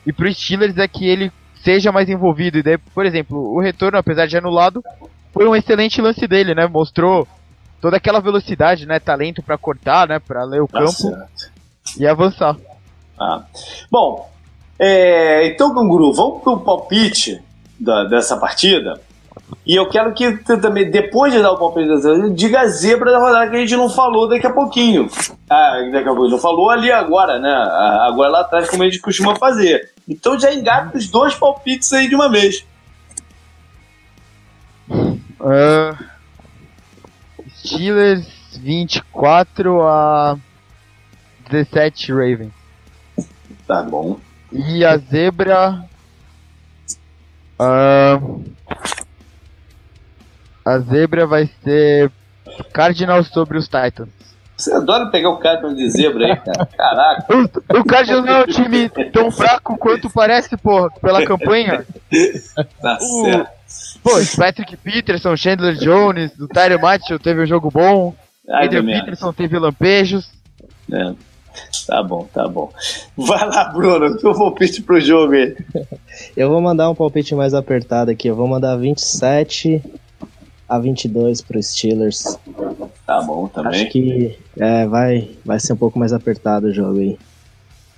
E 0.06 0.14
pro 0.14 0.34
Steelers 0.34 0.78
é 0.78 0.88
que 0.88 1.06
ele 1.08 1.32
seja 1.64 1.91
mais 1.91 2.10
envolvido. 2.10 2.58
E 2.58 2.64
daí, 2.64 2.78
por 2.78 3.06
exemplo, 3.06 3.38
o 3.54 3.60
retorno, 3.60 3.98
apesar 3.98 4.26
de 4.28 4.38
anulado, 4.38 4.82
foi 5.34 5.48
um 5.48 5.56
excelente 5.56 6.02
lance 6.02 6.26
dele, 6.28 6.56
né? 6.56 6.66
Mostrou 6.68 7.28
toda 7.82 7.98
aquela 7.98 8.20
velocidade, 8.22 8.86
né? 8.86 9.00
Talento 9.00 9.44
pra 9.44 9.58
cortar, 9.58 10.08
né? 10.08 10.20
Pra 10.20 10.44
ler 10.44 10.62
o 10.62 10.68
Tá 10.68 10.80
campo 10.80 10.91
certo. 10.91 11.52
e 11.98 12.08
avançar. 12.08 12.56
Ah. 13.20 13.44
Bom, 13.91 14.30
é, 14.80 15.45
então, 15.47 15.73
Canguru, 15.73 16.14
vamos 16.14 16.41
pro 16.41 16.60
palpite 16.61 17.41
da- 17.80 18.06
dessa 18.06 18.38
partida. 18.38 18.99
E 19.65 19.76
eu 19.76 19.88
quero 19.89 20.14
que 20.14 20.31
também, 20.57 20.89
depois 20.89 21.34
de 21.34 21.41
dar 21.41 21.51
o 21.51 21.57
palpite 21.57 21.88
dessa 21.89 22.07
partida, 22.10 22.30
diga 22.34 22.61
a 22.61 22.68
zebra 22.68 23.11
da 23.11 23.19
rodada 23.19 23.49
que 23.49 23.56
a 23.56 23.60
gente 23.60 23.76
não 23.76 23.89
falou 23.89 24.27
daqui 24.27 24.45
a 24.47 24.53
pouquinho. 24.53 25.10
Ah, 25.49 25.80
daqui 25.91 26.07
a 26.07 26.14
pouco 26.14 26.30
não 26.30 26.38
falou 26.38 26.69
ali 26.69 26.91
agora, 26.91 27.39
né? 27.39 27.51
Agora 28.07 28.30
lá 28.30 28.41
atrás, 28.41 28.69
como 28.69 28.84
a 28.84 28.85
gente 28.85 28.99
costuma 28.99 29.35
fazer. 29.35 29.91
Então 30.07 30.39
já 30.39 30.53
engata 30.53 30.97
os 30.97 31.07
dois 31.07 31.34
palpites 31.35 31.91
aí 31.93 32.07
de 32.07 32.15
uma 32.15 32.30
vez. 32.30 32.65
Ah, 35.39 35.97
Steelers 37.57 38.26
24 38.61 39.81
a 39.81 40.38
17 41.49 42.11
Ravens. 42.11 42.51
Tá 43.68 43.84
bom. 43.84 44.19
E 44.51 44.84
a 44.84 44.97
zebra. 44.97 45.84
ah, 47.59 48.19
a 50.65 50.80
zebra 50.80 51.26
vai 51.26 51.49
ser 51.63 52.11
Cardinals 52.73 53.27
sobre 53.27 53.57
os 53.57 53.65
Titans. 53.65 54.09
Você 54.57 54.73
adora 54.73 55.07
pegar 55.07 55.30
o 55.30 55.38
Cardinals 55.38 55.77
de 55.77 55.89
zebra 55.89 56.26
aí, 56.26 56.35
cara. 56.35 56.65
Caraca. 56.65 57.26
O, 57.34 57.80
o 57.80 57.85
Cardinals 57.85 58.26
não 58.26 58.34
é 58.34 58.43
um 58.43 58.47
time 58.47 58.89
tão 59.11 59.31
fraco 59.31 59.77
quanto 59.77 60.09
parece, 60.09 60.57
porra, 60.57 60.89
pela 60.91 61.26
campanha. 61.26 61.85
Tá 62.81 62.97
o, 62.99 63.23
certo. 63.23 63.59
Pô, 64.03 64.11
Patrick 64.38 64.76
Peterson, 64.77 65.35
Chandler 65.38 65.76
Jones, 65.76 66.38
o 66.39 66.47
Tyler 66.47 66.81
Mitchell 66.81 67.19
teve 67.19 67.41
um 67.41 67.45
jogo 67.45 67.69
bom. 67.69 68.15
Adrian 68.49 68.85
Peterson 68.85 69.31
teve 69.31 69.59
lampejos. 69.59 70.31
É. 70.91 71.13
Tá 71.88 72.03
bom, 72.03 72.27
tá 72.34 72.47
bom. 72.47 72.71
Vai 73.17 73.47
lá, 73.47 73.65
Bruno, 73.65 74.17
teu 74.17 74.34
palpite 74.34 74.81
pro 74.81 74.99
jogo 74.99 75.34
aí. 75.34 75.55
Eu 76.35 76.49
vou 76.49 76.61
mandar 76.61 76.89
um 76.89 76.95
palpite 76.95 77.34
mais 77.34 77.53
apertado 77.53 78.11
aqui. 78.11 78.27
Eu 78.27 78.35
vou 78.35 78.47
mandar 78.47 78.76
27 78.76 79.84
a 80.67 80.77
22 80.77 81.41
pro 81.41 81.61
Steelers. 81.61 82.38
Tá 83.05 83.21
bom 83.21 83.47
também. 83.47 83.81
Acho 83.81 83.91
que 83.91 84.38
é, 84.57 84.85
vai, 84.85 85.31
vai 85.43 85.59
ser 85.59 85.73
um 85.73 85.77
pouco 85.77 85.97
mais 85.97 86.13
apertado 86.13 86.67
o 86.67 86.73
jogo 86.73 86.99
aí. 86.99 87.17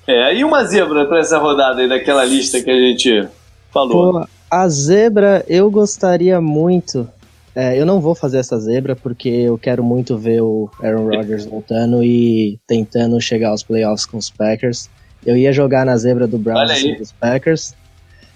É, 0.07 0.35
e 0.35 0.43
uma 0.43 0.63
zebra 0.63 1.05
pra 1.05 1.19
essa 1.19 1.37
rodada 1.37 1.81
aí 1.81 1.89
daquela 1.89 2.23
lista 2.23 2.61
que 2.61 2.71
a 2.71 2.79
gente 2.79 3.27
falou? 3.71 4.13
Pô, 4.13 4.27
a 4.49 4.67
zebra, 4.69 5.45
eu 5.47 5.69
gostaria 5.69 6.39
muito. 6.41 7.07
É, 7.55 7.79
eu 7.79 7.85
não 7.85 7.99
vou 7.99 8.15
fazer 8.15 8.37
essa 8.37 8.57
zebra 8.59 8.95
porque 8.95 9.27
eu 9.27 9.57
quero 9.57 9.83
muito 9.83 10.17
ver 10.17 10.41
o 10.41 10.69
Aaron 10.81 11.05
Rodgers 11.05 11.45
voltando 11.45 12.03
e 12.03 12.59
tentando 12.65 13.19
chegar 13.19 13.49
aos 13.49 13.61
playoffs 13.61 14.05
com 14.05 14.17
os 14.17 14.29
Packers. 14.29 14.89
Eu 15.25 15.35
ia 15.35 15.51
jogar 15.51 15.85
na 15.85 15.97
zebra 15.97 16.25
do 16.27 16.37
Browns 16.37 16.81
e 16.81 16.95
dos 16.95 17.11
Packers, 17.11 17.75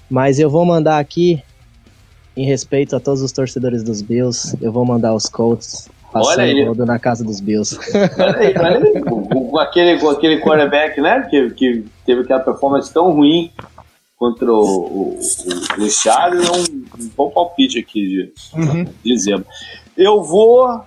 mas 0.09 0.37
eu 0.37 0.49
vou 0.49 0.65
mandar 0.65 0.99
aqui, 0.99 1.41
em 2.35 2.45
respeito 2.45 2.95
a 2.95 2.99
todos 2.99 3.21
os 3.21 3.31
torcedores 3.31 3.83
dos 3.83 4.01
Bills, 4.01 4.55
eu 4.61 4.71
vou 4.71 4.85
mandar 4.85 5.13
os 5.13 5.27
Colts 5.27 5.89
passando 6.11 6.85
na 6.85 6.99
casa 6.99 7.23
dos 7.23 7.39
Bills. 7.39 7.77
Olha 8.19 8.37
aí, 8.37 8.53
olha 8.57 8.77
aí. 8.77 9.01
Com, 9.03 9.57
aquele, 9.57 9.91
aquele 10.07 10.41
quarterback, 10.41 10.99
né, 11.01 11.25
que, 11.29 11.49
que 11.51 11.85
teve 12.05 12.21
aquela 12.21 12.41
performance 12.41 12.93
tão 12.93 13.11
ruim 13.13 13.51
contra 14.17 14.51
o, 14.51 14.61
o, 14.61 15.19
o, 15.19 15.83
é 15.83 16.51
um, 16.51 17.03
um, 17.03 17.09
bom 17.15 17.29
palpite 17.29 17.79
aqui 17.79 18.07
de, 18.07 18.33
uhum. 18.53 18.85
dizendo. 19.03 19.45
Eu 19.97 20.23
vou. 20.23 20.81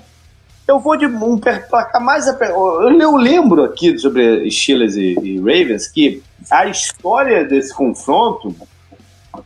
Eu 0.67 0.79
vou 0.79 0.97
de 0.97 1.07
um 1.07 1.39
placar 1.39 2.03
mais. 2.03 2.27
Eu 2.27 3.17
lembro 3.17 3.65
aqui 3.65 3.99
sobre 3.99 4.51
Steelers 4.51 4.97
e, 4.97 5.19
e 5.23 5.39
Ravens 5.39 5.89
que 5.89 6.23
a 6.51 6.67
história 6.67 7.45
desse 7.45 7.75
confronto 7.75 8.55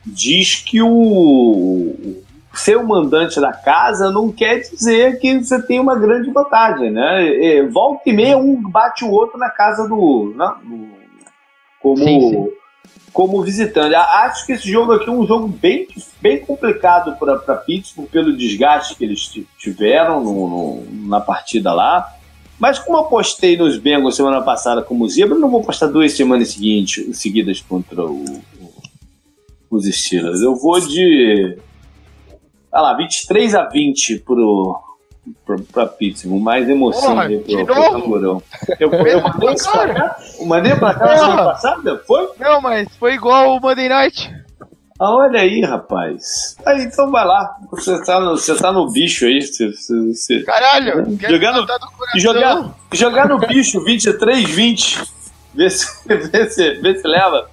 diz 0.05 0.57
que 0.57 0.83
o, 0.83 2.23
ser 2.55 2.77
o 2.77 2.87
mandante 2.87 3.41
da 3.41 3.53
casa 3.53 4.11
não 4.11 4.33
quer 4.33 4.61
dizer 4.61 5.21
que 5.21 5.39
você 5.39 5.63
tem 5.63 5.79
uma 5.79 5.97
grande 5.97 6.29
vantagem, 6.33 6.91
né? 6.91 7.63
Volta 7.71 8.03
e 8.11 8.13
meia 8.13 8.37
um 8.37 8.61
bate 8.61 9.05
o 9.05 9.11
outro 9.11 9.39
na 9.39 9.51
casa 9.51 9.87
do, 9.89 10.35
né? 10.37 10.55
como 11.81 11.99
sim, 11.99 12.31
sim 12.31 12.62
como 13.13 13.43
visitante. 13.43 13.95
Acho 13.95 14.47
que 14.47 14.53
esse 14.53 14.71
jogo 14.71 14.93
aqui 14.93 15.09
é 15.09 15.13
um 15.13 15.27
jogo 15.27 15.47
bem, 15.47 15.87
bem 16.21 16.41
complicado 16.41 17.17
para 17.19 17.57
Pittsburgh 17.57 18.09
pelo 18.09 18.37
desgaste 18.37 18.97
que 18.97 19.05
eles 19.05 19.31
tiveram 19.59 20.23
no, 20.23 20.49
no, 20.49 21.09
na 21.09 21.21
partida 21.21 21.73
lá. 21.73 22.11
Mas 22.59 22.79
como 22.79 22.97
eu 22.97 23.05
postei 23.05 23.57
nos 23.57 23.77
Bengals 23.77 24.17
semana 24.17 24.41
passada 24.41 24.83
como 24.83 25.09
zebra, 25.09 25.37
não 25.37 25.51
vou 25.51 25.63
postar 25.63 25.89
duas 25.89 26.13
semanas 26.13 26.53
seguintes, 26.53 27.19
seguidas 27.19 27.61
contra 27.61 28.05
o, 28.05 28.25
o, 28.25 28.73
os 29.71 29.85
Steelers. 29.85 30.41
Eu 30.41 30.55
vou 30.55 30.81
de. 30.81 31.59
Olha 32.73 32.83
lá, 32.83 32.95
23 32.95 33.55
a 33.55 33.65
20 33.65 34.21
pro, 34.21 34.81
pra, 35.45 35.57
pra 35.73 35.87
Pittsburgh, 35.87 36.43
mais 36.43 36.69
emoção 36.69 37.15
Porra, 37.15 37.29
pro, 37.29 37.67
pro 37.67 37.93
Camburão. 37.93 38.43
Eu, 38.79 38.93
eu 38.93 39.23
mandei 39.23 39.55
pra 39.55 39.95
cá? 39.95 40.17
Eu 40.39 40.47
mandei 40.47 40.75
pra 40.75 40.95
cá 40.95 41.19
semana 41.19 41.45
passada? 41.45 42.03
Foi? 42.07 42.29
Não, 42.39 42.61
mas 42.61 42.89
foi 42.97 43.15
igual 43.15 43.57
o 43.57 43.61
Monday 43.61 43.89
Night. 43.89 44.35
Ah, 45.01 45.17
olha 45.17 45.41
aí, 45.41 45.61
rapaz. 45.63 46.57
Aí, 46.65 46.85
então 46.85 47.11
vai 47.11 47.25
lá. 47.25 47.57
Você 47.73 48.05
tá 48.05 48.21
no, 48.21 48.37
você 48.37 48.55
tá 48.55 48.71
no 48.73 48.91
bicho 48.93 49.25
aí. 49.27 49.43
Você, 49.43 49.69
você, 49.69 50.43
Caralho! 50.43 51.19
Jogar 51.29 51.53
no, 51.55 51.67
jogar, 52.21 52.75
jogar 52.93 53.29
no 53.29 53.39
bicho 53.39 53.83
23, 53.83 54.49
20. 54.49 55.03
Vê 55.55 55.71
se, 55.71 55.87
vê 56.07 56.49
se, 56.51 56.75
vê 56.75 56.97
se 56.97 57.09
leva. 57.09 57.49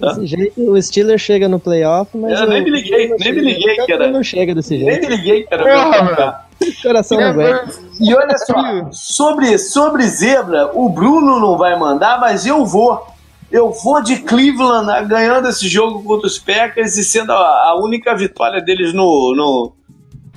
Desse 0.00 0.26
jeito, 0.26 0.60
o 0.60 0.82
Steelers 0.82 1.20
chega 1.20 1.48
no 1.48 1.60
playoff, 1.60 2.16
mas. 2.16 2.40
Eu 2.40 2.48
nem 2.48 2.64
me 2.64 2.70
liguei, 2.70 3.14
nem 3.18 3.32
me 3.34 3.40
liguei 3.40 3.76
que 3.84 3.92
era. 3.92 4.10
Não 4.10 4.22
chega 4.22 4.54
desse 4.54 4.78
jeito. 4.78 4.90
Nem 4.90 5.00
me 5.00 5.16
liguei 5.16 5.42
que 5.44 5.54
era. 5.54 5.62
Porra, 5.62 6.49
Coração 6.82 7.18
não 7.18 7.26
aguenta. 7.28 7.74
E 7.98 8.14
olha 8.14 8.36
só, 8.38 8.90
sobre, 8.92 9.58
sobre 9.58 10.06
zebra, 10.06 10.70
o 10.74 10.88
Bruno 10.88 11.40
não 11.40 11.56
vai 11.56 11.78
mandar, 11.78 12.20
mas 12.20 12.46
eu 12.46 12.64
vou. 12.64 13.06
Eu 13.50 13.72
vou 13.72 14.00
de 14.00 14.18
Cleveland 14.18 14.86
né, 14.86 15.04
ganhando 15.04 15.48
esse 15.48 15.68
jogo 15.68 16.04
contra 16.04 16.28
os 16.28 16.38
Packers 16.38 16.96
e 16.96 17.02
sendo 17.02 17.32
a, 17.32 17.36
a 17.36 17.80
única 17.82 18.14
vitória 18.14 18.62
deles 18.62 18.94
no, 18.94 19.34
no, 19.34 19.72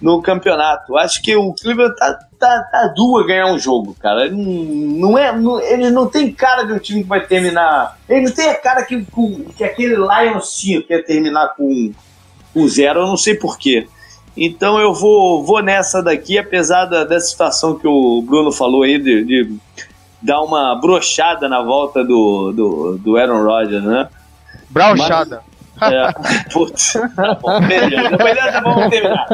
no 0.01 0.19
campeonato. 0.19 0.97
Acho 0.97 1.21
que 1.21 1.35
o 1.35 1.53
Cleveland 1.53 1.95
tá, 1.95 2.17
tá, 2.39 2.63
tá 2.63 2.87
duro 2.87 3.23
a 3.23 3.27
ganhar 3.27 3.45
um 3.53 3.59
jogo, 3.59 3.95
cara. 3.99 4.31
Não 4.31 5.15
é, 5.15 5.31
não, 5.31 5.61
ele 5.61 5.91
não 5.91 6.07
tem 6.07 6.33
cara 6.33 6.63
de 6.63 6.73
um 6.73 6.79
time 6.79 7.03
que 7.03 7.09
vai 7.09 7.23
terminar. 7.25 7.99
Ele 8.09 8.25
não 8.25 8.31
tem 8.31 8.49
a 8.49 8.55
cara 8.55 8.83
que, 8.83 9.05
que 9.55 9.63
aquele 9.63 9.95
Lions 9.95 10.51
tinha, 10.55 10.81
que 10.81 10.91
ia 10.91 11.05
terminar 11.05 11.49
com, 11.55 11.93
com 12.51 12.67
zero. 12.67 13.01
Eu 13.01 13.07
não 13.07 13.17
sei 13.17 13.35
porquê. 13.35 13.87
Então 14.35 14.79
eu 14.79 14.93
vou, 14.93 15.43
vou 15.43 15.61
nessa 15.61 16.01
daqui, 16.01 16.37
apesar 16.37 16.85
da, 16.85 17.03
dessa 17.03 17.27
situação 17.27 17.77
que 17.77 17.87
o 17.87 18.21
Bruno 18.21 18.51
falou 18.51 18.83
aí 18.83 18.97
de, 18.97 19.23
de 19.23 19.55
dar 20.21 20.41
uma 20.41 20.75
brochada 20.75 21.47
na 21.47 21.61
volta 21.61 22.03
do, 22.03 22.51
do, 22.51 22.97
do 22.97 23.17
Aaron 23.17 23.43
Rodgers, 23.43 23.83
né? 23.83 24.09
Brochada. 24.69 25.41
É, 25.81 26.13
putz, 26.53 26.93
tá 27.15 27.33
bom, 27.41 27.59
beleza, 27.67 28.61
vamos 28.63 28.89
terminar. 28.89 29.25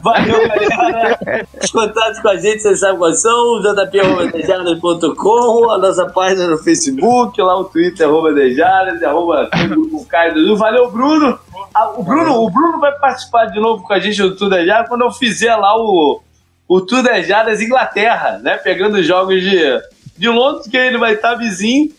Valeu, 0.00 0.48
galera. 0.48 1.18
Os 1.62 1.70
contatos 1.70 2.20
com 2.20 2.28
a 2.28 2.36
gente, 2.36 2.62
vocês 2.62 2.80
sabem 2.80 2.98
quais 2.98 3.20
são: 3.20 3.60
jp.dejadas.com, 3.60 5.70
a 5.70 5.76
nossa 5.78 6.06
página 6.06 6.46
no 6.46 6.56
Facebook, 6.58 7.42
lá 7.42 7.58
o 7.58 7.64
Twitter, 7.64 8.06
arroba 8.06 8.32
Dejadas, 8.32 9.02
arroba 9.02 9.50
o 9.92 10.06
Caio 10.06 10.56
Valeu, 10.56 10.90
Bruno. 10.90 11.38
Ah, 11.74 11.90
o 11.90 12.02
Bruno. 12.02 12.42
O 12.42 12.50
Bruno 12.50 12.80
vai 12.80 12.92
participar 12.98 13.46
de 13.46 13.60
novo 13.60 13.82
com 13.82 13.92
a 13.92 14.00
gente 14.00 14.20
do 14.20 14.36
Tudo 14.36 14.56
é 14.56 14.64
Jadas 14.64 14.88
quando 14.88 15.02
eu 15.02 15.12
fizer 15.12 15.54
lá 15.56 15.76
o, 15.76 16.20
o 16.66 16.80
Tudo 16.80 17.08
é 17.08 17.22
Jadas 17.22 17.60
Inglaterra, 17.60 18.38
né? 18.38 18.56
Pegando 18.56 19.02
jogos 19.02 19.42
de, 19.42 19.80
de 20.16 20.28
Londres, 20.28 20.66
que 20.68 20.76
ele 20.76 20.98
vai 20.98 21.14
estar 21.14 21.34
vizinho 21.34 21.92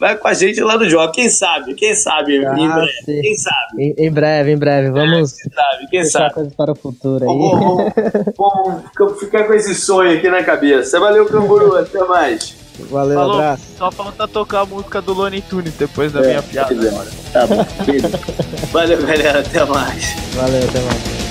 vai 0.00 0.16
com 0.16 0.26
a 0.26 0.32
gente 0.32 0.60
lá 0.62 0.78
no 0.78 0.88
jogo. 0.88 1.12
Quem 1.12 1.28
sabe? 1.28 1.74
Quem 1.74 1.94
sabe? 1.94 2.44
Ah, 2.44 2.58
em 2.58 2.68
breve. 2.68 2.92
Sim. 3.04 3.20
Quem 3.20 3.36
sabe? 3.36 3.56
Em, 3.78 3.94
em, 3.98 4.10
breve, 4.10 4.50
em 4.52 4.56
breve. 4.56 4.90
Vamos. 4.90 5.38
É, 5.38 5.42
quem 5.42 5.52
sabe? 5.52 5.90
Quem 5.90 6.04
sabe? 6.04 6.34
coisas 6.34 6.54
para 6.54 6.72
o 6.72 6.74
futuro 6.74 7.30
aí. 7.30 7.38
Vamos, 7.38 7.92
vamos, 8.36 8.82
vamos 8.98 9.20
ficar 9.20 9.44
com 9.44 9.52
esse 9.52 9.74
sonho 9.74 10.16
aqui 10.16 10.30
na 10.30 10.42
cabeça. 10.42 10.98
Valeu, 10.98 11.26
Camburu. 11.26 11.76
Até 11.76 12.02
mais. 12.04 12.56
Valeu, 12.88 13.18
Falou. 13.18 13.34
abraço. 13.34 13.62
Só 13.76 13.90
falta 13.90 14.28
tocar 14.28 14.60
a 14.60 14.66
música 14.66 15.00
do 15.00 15.12
Lone 15.12 15.40
Tunes 15.42 15.74
depois 15.74 16.12
da 16.12 16.20
é, 16.20 16.26
minha 16.26 16.42
piada. 16.42 16.74
Tá 17.32 17.46
bom. 17.46 17.64
Valeu, 18.72 19.06
galera. 19.06 19.40
Até 19.40 19.64
mais. 19.64 20.16
Valeu, 20.34 20.68
até 20.68 20.80
mais. 20.80 21.29